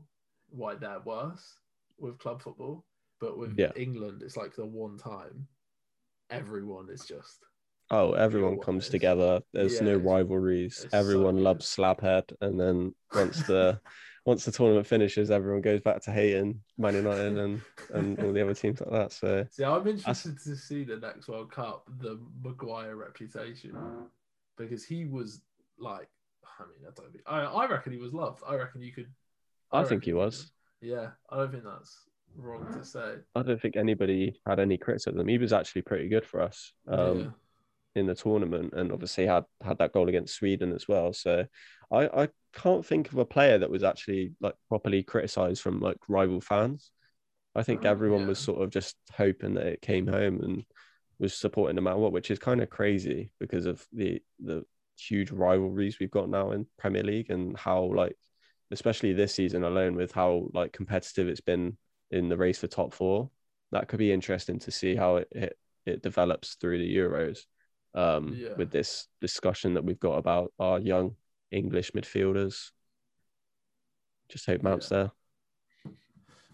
why 0.50 0.74
they're 0.76 1.00
worse 1.02 1.60
with 2.00 2.18
club 2.18 2.42
football. 2.42 2.86
But 3.20 3.38
with 3.38 3.58
Yeah. 3.58 3.72
England, 3.76 4.24
it's 4.24 4.38
like 4.38 4.56
the 4.56 4.66
one 4.66 4.98
time 4.98 5.48
everyone 6.32 6.90
is 6.90 7.06
just 7.06 7.44
Oh, 7.92 8.14
everyone 8.14 8.60
comes 8.60 8.88
together. 8.90 9.42
There's 9.52 9.82
no 9.82 9.88
Yeah, 9.92 9.96
it's- 9.98 10.06
rivalries. 10.06 10.84
it's 10.84 10.92
so 10.92 10.98
Everyone 11.00 11.44
loves 11.44 11.66
Slabhead, 11.76 12.32
and 12.40 12.60
then 12.60 12.94
once 13.16 13.42
the 13.48 13.82
once 14.30 14.46
the 14.46 14.52
tournament 14.52 14.86
finishes, 14.86 15.32
everyone 15.32 15.60
goes 15.60 15.82
back 15.82 16.00
to 16.04 16.12
hating 16.12 16.62
Man 16.78 16.94
United 16.94 17.36
and 17.40 17.62
and 17.96 18.20
all 18.20 18.32
the 18.32 18.44
other 18.44 18.54
teams 18.54 18.80
like 18.80 18.92
that. 18.92 19.12
So 19.12 19.48
See, 19.50 19.64
I'm 19.64 19.88
interested 19.88 20.38
to 20.44 20.56
see 20.56 20.84
the 20.84 20.98
next 20.98 21.28
World 21.28 21.52
Cup, 21.52 21.88
the 22.00 22.20
Maguire 22.44 22.96
reputation, 22.96 23.76
because 24.56 24.86
he 24.86 25.06
was 25.06 25.42
like, 25.80 26.10
I 26.60 26.64
mean, 26.66 26.88
I 26.88 26.92
don't 26.96 27.12
think, 27.12 27.24
I, 27.26 27.40
I 27.40 27.68
reckon 27.68 27.92
he 27.92 27.98
was 27.98 28.14
loved. 28.14 28.44
I 28.48 28.54
reckon 28.54 28.84
you 28.84 28.92
could. 28.92 29.08
I 29.72 29.84
think 29.84 30.04
he 30.06 30.14
was. 30.14 30.52
Yeah, 30.80 31.08
I 31.32 31.38
don't 31.38 31.52
think 31.52 31.64
that's 31.64 31.98
wrong 32.36 32.72
to 32.72 32.86
say. 32.86 33.16
I 33.34 33.42
don't 33.42 33.60
think 33.60 33.78
anybody 33.78 34.40
had 34.46 34.60
any 34.60 34.78
criticism. 34.78 35.28
He 35.28 35.40
was 35.40 35.54
actually 35.54 35.82
pretty 35.82 36.08
good 36.08 36.24
for 36.24 36.40
us. 36.40 36.72
Um, 36.88 37.20
yeah. 37.20 37.28
in 37.96 38.06
the 38.06 38.14
tournament 38.14 38.74
and 38.74 38.92
obviously 38.92 39.26
had 39.26 39.46
had 39.64 39.80
that 39.80 39.92
goal 39.92 40.08
against 40.08 40.36
Sweden 40.36 40.72
as 40.72 40.88
well. 40.88 41.14
So 41.14 41.48
I 41.92 42.02
I 42.06 42.28
can't 42.54 42.86
think 42.86 43.12
of 43.12 43.18
a 43.18 43.26
player 43.26 43.58
that 43.58 43.70
was 43.70 43.84
actually 43.84 44.34
like 44.42 44.56
properly 44.68 45.04
criticized 45.04 45.62
from 45.62 45.80
like 45.80 45.98
rival 46.08 46.42
fans. 46.42 46.92
I 47.56 47.64
think 47.64 47.86
Oh, 47.86 47.90
everyone 47.90 48.28
was 48.28 48.40
sort 48.40 48.62
of 48.62 48.70
just 48.70 48.96
hoping 49.14 49.56
that 49.56 49.66
it 49.68 49.82
came 49.82 50.08
home 50.08 50.42
and 50.42 50.64
was 51.20 51.34
supporting 51.34 51.76
no 51.76 51.82
matter 51.82 51.98
what, 51.98 52.12
which 52.12 52.32
is 52.32 52.40
kind 52.40 52.62
of 52.62 52.70
crazy 52.70 53.32
because 53.40 53.66
of 53.66 53.86
the 53.94 54.22
the 54.40 54.64
huge 54.98 55.32
rivalries 55.32 56.00
we've 56.00 56.12
got 56.12 56.30
now 56.30 56.52
in 56.52 56.66
Premier 56.78 57.04
League 57.04 57.30
and 57.30 57.58
how 57.58 57.84
like 57.84 58.16
especially 58.72 59.14
this 59.14 59.34
season 59.34 59.64
alone 59.64 59.96
with 59.96 60.12
how 60.12 60.48
like 60.54 60.72
competitive 60.74 61.28
it's 61.28 61.42
been 61.42 61.78
in 62.12 62.30
the 62.30 62.38
race 62.38 62.60
for 62.60 62.68
top 62.68 62.94
four. 62.94 63.30
That 63.72 63.88
could 63.88 64.00
be 64.00 64.12
interesting 64.12 64.60
to 64.60 64.72
see 64.72 64.96
how 64.96 65.18
it 65.18 65.28
it, 65.32 65.58
it 65.86 66.04
develops 66.04 66.56
through 66.56 66.80
the 66.80 66.96
Euros 66.96 67.40
um, 67.96 68.36
Yeah. 68.38 68.54
with 68.58 68.72
this 68.72 69.08
discussion 69.22 69.74
that 69.74 69.84
we've 69.84 70.00
got 70.00 70.18
about 70.18 70.54
our 70.60 70.80
young 70.80 71.16
English 71.52 71.92
midfielders. 71.92 72.72
Just 74.30 74.46
hope 74.46 74.62
Mount's 74.62 74.90
there. 74.90 75.12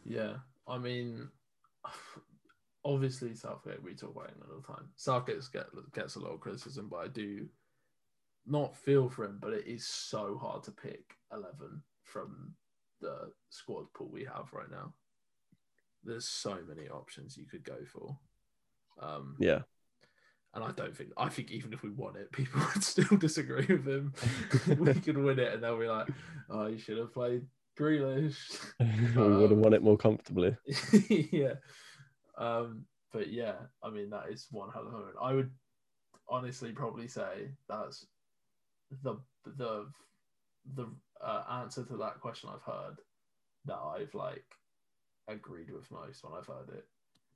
Yeah, 0.06 0.36
I 0.68 0.78
mean, 0.78 1.30
obviously 2.84 3.36
Southgate. 3.36 3.84
We 3.84 3.96
talk 3.96 4.16
about 4.16 4.30
him 4.30 4.42
all 4.50 4.62
the 4.62 4.68
time. 4.68 4.88
Southgate 4.96 5.42
get, 5.52 5.66
gets 5.94 6.16
a 6.16 6.20
lot 6.20 6.34
of 6.34 6.40
criticism, 6.40 6.88
but 6.90 6.98
I 6.98 7.08
do 7.08 7.48
not 8.46 8.76
feel 8.76 9.10
for 9.10 9.26
him. 9.26 9.40
But 9.42 9.54
it 9.54 9.68
is 9.68 9.86
so 9.86 10.38
hard 10.38 10.64
to 10.64 10.72
pick 10.72 11.16
eleven 11.34 11.82
from 12.04 12.54
the 13.02 13.32
squad 13.50 13.92
pool 13.94 14.10
we 14.10 14.24
have 14.24 14.54
right 14.54 14.70
now. 14.72 14.94
There's 16.04 16.28
so 16.28 16.60
many 16.68 16.88
options 16.88 17.36
you 17.36 17.46
could 17.46 17.64
go 17.64 17.78
for. 17.92 18.18
Um, 19.02 19.36
Yeah. 19.40 19.64
And 20.56 20.64
I 20.64 20.72
don't 20.72 20.96
think 20.96 21.12
I 21.18 21.30
think 21.30 21.52
even 21.52 21.74
if 21.74 21.84
we 21.84 21.90
won 21.90 22.16
it, 22.16 22.32
people 22.32 22.62
would 22.74 22.84
still 22.84 23.18
disagree 23.18 23.68
with 23.68 23.88
him. 23.88 24.14
we 24.80 24.94
could 24.96 25.18
win 25.18 25.40
it, 25.40 25.54
and 25.54 25.64
they'll 25.64 25.80
be 25.80 25.88
like, 25.88 26.08
"Oh, 26.50 26.68
you 26.68 26.78
should 26.78 26.98
have 26.98 27.14
played 27.14 27.46
Grealish." 27.78 28.60
we 28.80 29.36
would 29.36 29.52
have 29.52 29.60
won 29.60 29.74
it 29.74 29.84
more 29.84 29.98
comfortably. 29.98 30.56
yeah. 31.10 31.56
Um, 32.38 32.86
but 33.12 33.32
yeah, 33.32 33.56
I 33.84 33.90
mean 33.90 34.10
that 34.10 34.30
is 34.32 34.48
one 34.50 34.72
hell 34.72 34.84
of 34.84 34.88
a 34.88 34.92
moment. 34.92 35.16
I 35.22 35.34
would 35.34 35.52
honestly 36.28 36.72
probably 36.72 37.08
say 37.08 37.52
that's 37.70 38.06
the 39.04 39.18
the 39.58 39.88
the 40.74 40.88
uh, 41.22 41.44
answer 41.62 41.84
to 41.84 41.98
that 41.98 42.20
question 42.20 42.50
I've 42.52 42.74
heard 42.74 42.98
that 43.66 43.78
I've 43.78 44.14
like 44.14 44.46
agreed 45.28 45.72
with 45.72 45.90
most 45.92 46.24
when 46.24 46.34
I've 46.34 46.48
heard 46.48 46.70
it. 46.74 46.86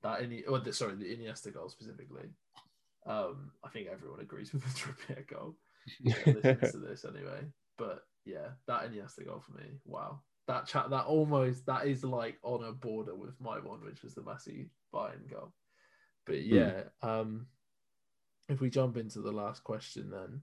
That 0.02 0.22
any 0.22 0.42
or 0.42 0.58
the, 0.58 0.72
sorry, 0.72 0.94
the 0.94 1.04
Iniesta 1.04 1.52
goal 1.52 1.68
specifically. 1.68 2.30
Um, 3.06 3.52
I 3.64 3.68
think 3.68 3.88
everyone 3.90 4.20
agrees 4.20 4.52
with 4.52 4.62
the 4.62 4.68
Trippier 5.14 5.26
goal. 5.28 5.56
listens 6.26 6.72
to 6.72 6.78
this 6.78 7.04
anyway. 7.04 7.40
But 7.78 8.02
yeah, 8.24 8.48
that 8.66 8.90
Iniesta 8.90 9.26
goal 9.26 9.40
for 9.40 9.52
me. 9.52 9.78
Wow. 9.84 10.20
That 10.46 10.66
chat 10.66 10.90
that 10.90 11.04
almost 11.06 11.66
that 11.66 11.86
is 11.86 12.04
like 12.04 12.38
on 12.42 12.64
a 12.64 12.72
border 12.72 13.14
with 13.14 13.40
my 13.40 13.58
one, 13.58 13.84
which 13.84 14.02
was 14.02 14.14
the 14.14 14.22
Messi 14.22 14.68
Bayern 14.92 15.30
goal. 15.30 15.52
But 16.26 16.42
yeah, 16.44 16.82
um 17.02 17.46
if 18.48 18.60
we 18.60 18.68
jump 18.68 18.96
into 18.96 19.20
the 19.20 19.32
last 19.32 19.62
question 19.62 20.10
then, 20.10 20.40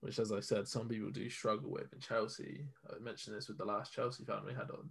which 0.00 0.18
as 0.18 0.32
I 0.32 0.40
said, 0.40 0.68
some 0.68 0.88
people 0.88 1.10
do 1.10 1.28
struggle 1.28 1.70
with 1.70 1.92
in 1.92 2.00
Chelsea. 2.00 2.66
I 2.88 3.02
mentioned 3.02 3.36
this 3.36 3.48
with 3.48 3.58
the 3.58 3.64
last 3.64 3.92
Chelsea 3.92 4.24
fan 4.24 4.42
we 4.46 4.52
had 4.52 4.70
on. 4.70 4.90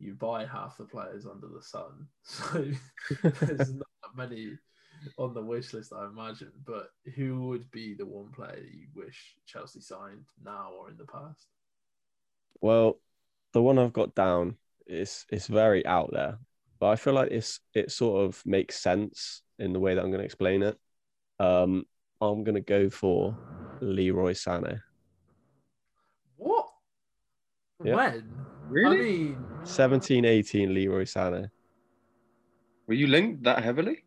You 0.00 0.14
buy 0.14 0.44
half 0.44 0.76
the 0.76 0.84
players 0.84 1.24
under 1.26 1.46
the 1.48 1.62
sun. 1.62 2.08
So 2.24 2.64
there's 3.22 3.74
not 3.74 4.16
many 4.16 4.58
on 5.18 5.34
the 5.34 5.42
wish 5.42 5.72
list, 5.72 5.92
I 5.92 6.06
imagine. 6.06 6.52
But 6.64 6.88
who 7.14 7.48
would 7.48 7.70
be 7.70 7.94
the 7.94 8.06
one 8.06 8.30
player 8.32 8.62
you 8.62 8.88
wish 8.94 9.36
Chelsea 9.46 9.80
signed 9.80 10.24
now 10.44 10.70
or 10.78 10.90
in 10.90 10.96
the 10.96 11.04
past? 11.04 11.48
Well, 12.60 12.98
the 13.52 13.62
one 13.62 13.78
I've 13.78 13.92
got 13.92 14.14
down 14.14 14.56
is 14.86 15.24
it's 15.30 15.46
very 15.46 15.84
out 15.86 16.10
there, 16.12 16.38
but 16.80 16.88
I 16.88 16.96
feel 16.96 17.14
like 17.14 17.30
it's 17.30 17.60
it 17.74 17.90
sort 17.90 18.24
of 18.24 18.42
makes 18.44 18.80
sense 18.80 19.42
in 19.58 19.72
the 19.72 19.80
way 19.80 19.94
that 19.94 20.02
I'm 20.02 20.10
going 20.10 20.20
to 20.20 20.24
explain 20.24 20.62
it. 20.62 20.78
Um, 21.38 21.84
I'm 22.20 22.44
going 22.44 22.54
to 22.54 22.60
go 22.60 22.90
for 22.90 23.34
Leroy 23.80 24.32
Sané. 24.32 24.80
What? 26.36 26.66
Yeah. 27.84 27.96
When? 27.96 28.34
Really? 28.68 28.98
I 28.98 29.02
mean, 29.02 29.46
17 29.64 30.24
18 30.24 30.74
Leroy 30.74 31.04
Sané. 31.04 31.48
Were 32.86 32.94
you 32.94 33.06
linked 33.06 33.44
that 33.44 33.62
heavily? 33.62 34.04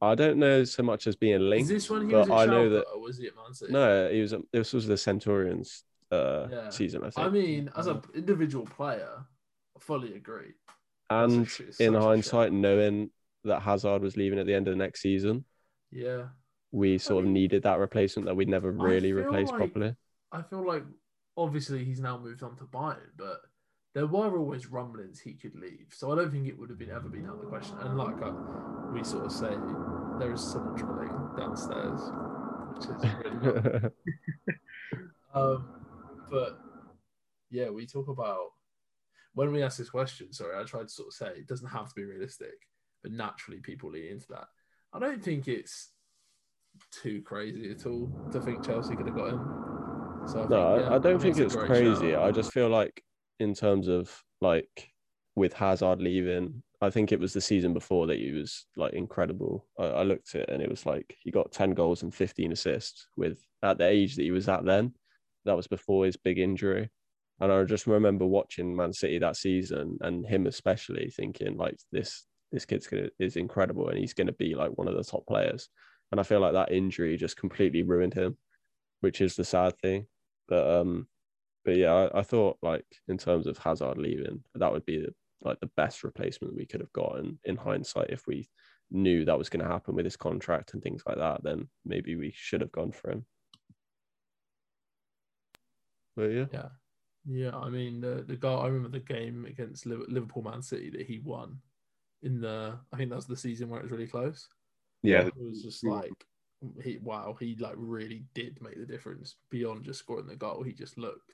I 0.00 0.14
don't 0.14 0.38
know 0.38 0.64
so 0.64 0.82
much 0.82 1.06
as 1.06 1.16
being 1.16 1.34
is 1.36 1.40
linked. 1.40 1.68
this 1.68 1.88
when 1.88 2.06
he 2.06 2.12
but 2.12 2.28
was 2.28 2.30
I 2.30 2.46
know 2.46 2.68
that- 2.70 2.84
or 2.94 3.00
was 3.00 3.16
he 3.18 3.26
at 3.28 3.36
Man 3.36 3.54
City? 3.54 3.72
No, 3.72 4.10
he 4.10 4.20
was. 4.20 4.34
This 4.52 4.72
was 4.72 4.86
the 4.86 4.96
Centurions 4.96 5.84
uh, 6.12 6.48
Yeah. 6.50 6.68
season, 6.70 7.02
I 7.02 7.10
think. 7.10 7.26
I 7.26 7.30
mean, 7.30 7.70
as 7.76 7.86
an 7.86 8.00
individual 8.14 8.66
player, 8.66 9.24
I 9.76 9.80
fully 9.80 10.14
agree. 10.14 10.52
and 11.10 11.48
sh- 11.48 11.62
in 11.80 11.94
hindsight, 11.94 12.52
knowing 12.52 13.10
that 13.44 13.60
Hazard 13.62 14.02
was 14.02 14.16
leaving 14.16 14.38
at 14.38 14.46
the 14.46 14.54
end 14.54 14.66
of 14.68 14.72
the 14.72 14.78
next 14.78 15.00
season, 15.00 15.44
Yeah. 15.92 16.28
we 16.72 16.98
sort 16.98 17.20
of 17.20 17.24
mean, 17.26 17.34
needed 17.34 17.62
that 17.62 17.78
replacement 17.78 18.26
that 18.26 18.34
we'd 18.34 18.48
never 18.48 18.70
really 18.72 19.12
replaced 19.12 19.52
like- 19.52 19.58
properly. 19.58 19.96
I 20.32 20.42
feel 20.42 20.66
like 20.66 20.84
obviously 21.36 21.84
he's 21.84 22.00
now 22.00 22.18
moved 22.18 22.42
on 22.42 22.56
to 22.56 22.64
Bayern, 22.64 23.10
but 23.16 23.40
there 23.96 24.06
were 24.06 24.36
always 24.36 24.66
rumblings 24.66 25.18
he 25.18 25.32
could 25.32 25.54
leave. 25.54 25.86
So 25.88 26.12
I 26.12 26.16
don't 26.16 26.30
think 26.30 26.46
it 26.46 26.58
would 26.58 26.68
have 26.68 26.78
been 26.78 26.90
ever 26.90 27.08
been 27.08 27.24
out 27.24 27.36
of 27.36 27.40
the 27.40 27.46
question. 27.46 27.78
And 27.80 27.96
like 27.96 28.20
uh, 28.22 28.30
we 28.92 29.02
sort 29.02 29.24
of 29.24 29.32
say, 29.32 29.56
there 30.18 30.34
is 30.34 30.42
someone 30.42 30.74
drilling 30.74 31.30
downstairs, 31.34 32.02
which 32.74 32.90
is 32.90 33.14
really 33.24 33.36
good. 33.38 33.92
Um, 35.34 35.68
but 36.30 36.58
yeah, 37.50 37.68
we 37.68 37.86
talk 37.86 38.08
about 38.08 38.52
when 39.34 39.52
we 39.52 39.62
ask 39.62 39.76
this 39.76 39.90
question. 39.90 40.32
Sorry, 40.32 40.58
I 40.58 40.64
tried 40.64 40.84
to 40.84 40.88
sort 40.88 41.08
of 41.08 41.14
say 41.14 41.26
it 41.38 41.46
doesn't 41.46 41.68
have 41.68 41.88
to 41.88 41.94
be 41.94 42.04
realistic, 42.04 42.54
but 43.02 43.12
naturally 43.12 43.60
people 43.60 43.90
lean 43.90 44.12
into 44.12 44.26
that. 44.30 44.46
I 44.94 44.98
don't 44.98 45.22
think 45.22 45.46
it's 45.46 45.90
too 46.90 47.20
crazy 47.22 47.70
at 47.70 47.84
all 47.84 48.10
to 48.32 48.40
think 48.40 48.64
Chelsea 48.64 48.96
could 48.96 49.06
have 49.06 49.16
got 49.16 49.28
him. 49.30 50.24
So 50.26 50.42
I 50.42 50.46
no, 50.46 50.46
think, 50.46 50.58
I- 50.58 50.80
yeah, 50.90 50.94
I 50.94 50.98
don't 50.98 51.20
think 51.20 51.38
it's 51.38 51.54
crazy. 51.56 52.12
shout. 52.12 52.22
I 52.22 52.30
just 52.30 52.52
feel 52.52 52.70
like 52.70 53.02
in 53.38 53.54
terms 53.54 53.88
of 53.88 54.22
like 54.40 54.90
with 55.34 55.52
Hazard 55.52 56.00
leaving, 56.00 56.62
I 56.80 56.90
think 56.90 57.12
it 57.12 57.20
was 57.20 57.32
the 57.32 57.40
season 57.40 57.72
before 57.72 58.06
that 58.06 58.18
he 58.18 58.32
was 58.32 58.66
like 58.76 58.92
incredible. 58.92 59.66
I, 59.78 59.84
I 59.84 60.02
looked 60.02 60.34
at 60.34 60.42
it 60.42 60.50
and 60.50 60.62
it 60.62 60.68
was 60.68 60.86
like 60.86 61.16
he 61.20 61.30
got 61.30 61.52
10 61.52 61.72
goals 61.72 62.02
and 62.02 62.14
15 62.14 62.52
assists 62.52 63.08
with 63.16 63.38
at 63.62 63.78
the 63.78 63.86
age 63.86 64.16
that 64.16 64.22
he 64.22 64.30
was 64.30 64.48
at 64.48 64.64
then. 64.64 64.94
That 65.44 65.56
was 65.56 65.66
before 65.66 66.06
his 66.06 66.16
big 66.16 66.38
injury. 66.38 66.90
And 67.40 67.52
I 67.52 67.62
just 67.64 67.86
remember 67.86 68.26
watching 68.26 68.74
Man 68.74 68.92
City 68.92 69.18
that 69.18 69.36
season 69.36 69.98
and 70.00 70.26
him 70.26 70.46
especially 70.46 71.10
thinking 71.10 71.56
like 71.56 71.78
this 71.92 72.24
this 72.52 72.64
kid's 72.64 72.86
gonna, 72.86 73.08
is 73.18 73.36
incredible 73.36 73.88
and 73.88 73.98
he's 73.98 74.14
going 74.14 74.28
to 74.28 74.32
be 74.32 74.54
like 74.54 74.70
one 74.76 74.88
of 74.88 74.94
the 74.94 75.04
top 75.04 75.26
players. 75.26 75.68
And 76.10 76.20
I 76.20 76.22
feel 76.22 76.40
like 76.40 76.52
that 76.52 76.72
injury 76.72 77.16
just 77.16 77.36
completely 77.36 77.82
ruined 77.82 78.14
him, 78.14 78.36
which 79.00 79.20
is 79.20 79.36
the 79.36 79.44
sad 79.44 79.76
thing. 79.78 80.06
But 80.48 80.80
um, 80.80 81.08
but 81.66 81.76
yeah, 81.76 81.92
I, 81.92 82.20
I 82.20 82.22
thought 82.22 82.58
like 82.62 82.86
in 83.08 83.18
terms 83.18 83.48
of 83.48 83.58
Hazard 83.58 83.98
leaving, 83.98 84.40
that 84.54 84.72
would 84.72 84.86
be 84.86 84.98
the, 84.98 85.12
like 85.42 85.58
the 85.58 85.70
best 85.76 86.04
replacement 86.04 86.54
we 86.54 86.64
could 86.64 86.80
have 86.80 86.92
gotten 86.92 87.40
in 87.44 87.56
hindsight 87.56 88.10
if 88.10 88.28
we 88.28 88.48
knew 88.92 89.24
that 89.24 89.36
was 89.36 89.48
going 89.48 89.64
to 89.64 89.70
happen 89.70 89.96
with 89.96 90.04
his 90.04 90.16
contract 90.16 90.72
and 90.72 90.82
things 90.82 91.02
like 91.04 91.18
that. 91.18 91.42
Then 91.42 91.68
maybe 91.84 92.14
we 92.14 92.32
should 92.34 92.60
have 92.60 92.70
gone 92.70 92.92
for 92.92 93.10
him. 93.10 93.26
But 96.14 96.28
yeah, 96.28 96.44
Yeah, 96.52 96.68
yeah. 97.26 97.56
I 97.56 97.68
mean, 97.68 98.00
the 98.00 98.24
the 98.24 98.36
goal. 98.36 98.60
I 98.60 98.68
remember 98.68 98.88
the 98.88 99.04
game 99.04 99.44
against 99.44 99.86
Liverpool, 99.86 100.44
Man 100.44 100.62
City 100.62 100.90
that 100.90 101.06
he 101.06 101.18
won 101.18 101.58
in 102.22 102.40
the. 102.40 102.78
I 102.92 102.96
think 102.96 103.10
that's 103.10 103.26
the 103.26 103.36
season 103.36 103.68
where 103.68 103.80
it 103.80 103.82
was 103.82 103.92
really 103.92 104.06
close. 104.06 104.48
Yeah. 105.02 105.26
It 105.26 105.34
was 105.36 105.64
just 105.64 105.84
like 105.84 106.12
he. 106.80 106.98
Wow, 107.02 107.36
he 107.40 107.56
like 107.58 107.74
really 107.76 108.24
did 108.34 108.62
make 108.62 108.78
the 108.78 108.86
difference 108.86 109.34
beyond 109.50 109.82
just 109.82 109.98
scoring 109.98 110.28
the 110.28 110.36
goal. 110.36 110.62
He 110.62 110.72
just 110.72 110.96
looked 110.96 111.32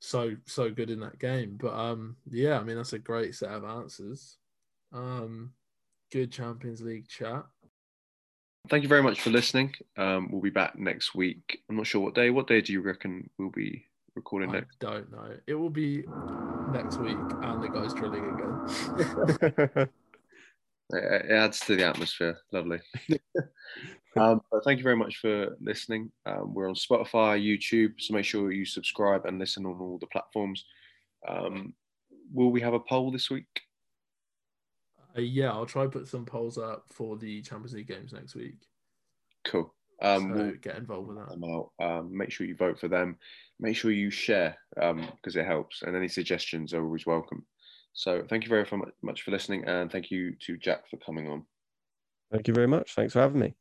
so 0.00 0.34
so 0.46 0.70
good 0.70 0.90
in 0.90 1.00
that 1.00 1.18
game. 1.18 1.56
But 1.60 1.74
um, 1.74 2.16
yeah. 2.30 2.58
I 2.58 2.62
mean, 2.62 2.76
that's 2.76 2.92
a 2.92 2.98
great 2.98 3.34
set 3.34 3.50
of 3.50 3.64
answers. 3.64 4.36
Um, 4.92 5.52
good 6.12 6.30
Champions 6.32 6.80
League 6.82 7.08
chat. 7.08 7.44
thank 8.68 8.82
you 8.82 8.88
very 8.88 9.02
much 9.02 9.20
for 9.20 9.30
listening. 9.30 9.74
Um, 9.96 10.28
we'll 10.30 10.40
be 10.42 10.50
back 10.50 10.78
next 10.78 11.14
week. 11.14 11.60
I'm 11.68 11.76
not 11.76 11.86
sure 11.86 12.00
what 12.00 12.14
day. 12.14 12.30
What 12.30 12.46
day 12.46 12.60
do 12.60 12.72
you 12.72 12.80
reckon 12.80 13.28
we'll 13.38 13.50
be 13.50 13.84
recording 14.14 14.50
I 14.50 14.54
next? 14.54 14.78
don't 14.78 15.10
know. 15.12 15.36
It 15.46 15.54
will 15.54 15.70
be 15.70 16.04
next 16.72 16.98
week, 16.98 17.16
and 17.42 17.62
the 17.62 17.68
guy's 17.68 17.92
drilling 17.94 18.24
again. 18.34 19.88
It 20.90 21.30
adds 21.30 21.60
to 21.60 21.76
the 21.76 21.86
atmosphere. 21.86 22.38
Lovely. 22.52 22.78
um, 24.16 24.40
thank 24.64 24.78
you 24.78 24.84
very 24.84 24.96
much 24.96 25.16
for 25.16 25.56
listening. 25.60 26.10
Um, 26.24 26.54
we're 26.54 26.68
on 26.68 26.74
Spotify, 26.74 27.42
YouTube, 27.42 27.94
so 27.98 28.14
make 28.14 28.24
sure 28.24 28.52
you 28.52 28.64
subscribe 28.64 29.26
and 29.26 29.38
listen 29.38 29.66
on 29.66 29.80
all 29.80 29.98
the 30.00 30.06
platforms. 30.06 30.64
Um, 31.28 31.74
will 32.32 32.50
we 32.50 32.60
have 32.60 32.74
a 32.74 32.80
poll 32.80 33.10
this 33.10 33.30
week? 33.30 33.46
Uh, 35.16 35.22
yeah, 35.22 35.50
I'll 35.50 35.66
try 35.66 35.86
put 35.86 36.06
some 36.06 36.24
polls 36.24 36.58
up 36.58 36.84
for 36.92 37.16
the 37.16 37.42
Champions 37.42 37.74
League 37.74 37.88
games 37.88 38.12
next 38.12 38.34
week. 38.34 38.56
Cool. 39.44 39.72
Um, 40.02 40.30
so 40.30 40.44
we'll 40.44 40.52
get 40.56 40.76
involved 40.76 41.08
with 41.08 41.16
that. 41.16 41.84
Um, 41.84 42.16
make 42.16 42.30
sure 42.30 42.46
you 42.46 42.54
vote 42.54 42.78
for 42.78 42.88
them. 42.88 43.16
Make 43.58 43.76
sure 43.76 43.90
you 43.90 44.10
share 44.10 44.56
because 44.74 45.36
it 45.36 45.46
helps, 45.46 45.82
and 45.82 45.96
any 45.96 46.08
suggestions 46.08 46.74
are 46.74 46.84
always 46.84 47.06
welcome. 47.06 47.46
So 47.96 48.22
thank 48.28 48.44
you 48.44 48.50
very 48.50 48.66
much 49.02 49.22
for 49.22 49.30
listening, 49.30 49.64
and 49.64 49.90
thank 49.90 50.10
you 50.10 50.36
to 50.42 50.58
Jack 50.58 50.88
for 50.90 50.98
coming 50.98 51.28
on. 51.28 51.46
Thank 52.30 52.46
you 52.46 52.52
very 52.52 52.68
much. 52.68 52.94
Thanks 52.94 53.14
for 53.14 53.20
having 53.20 53.40
me. 53.40 53.54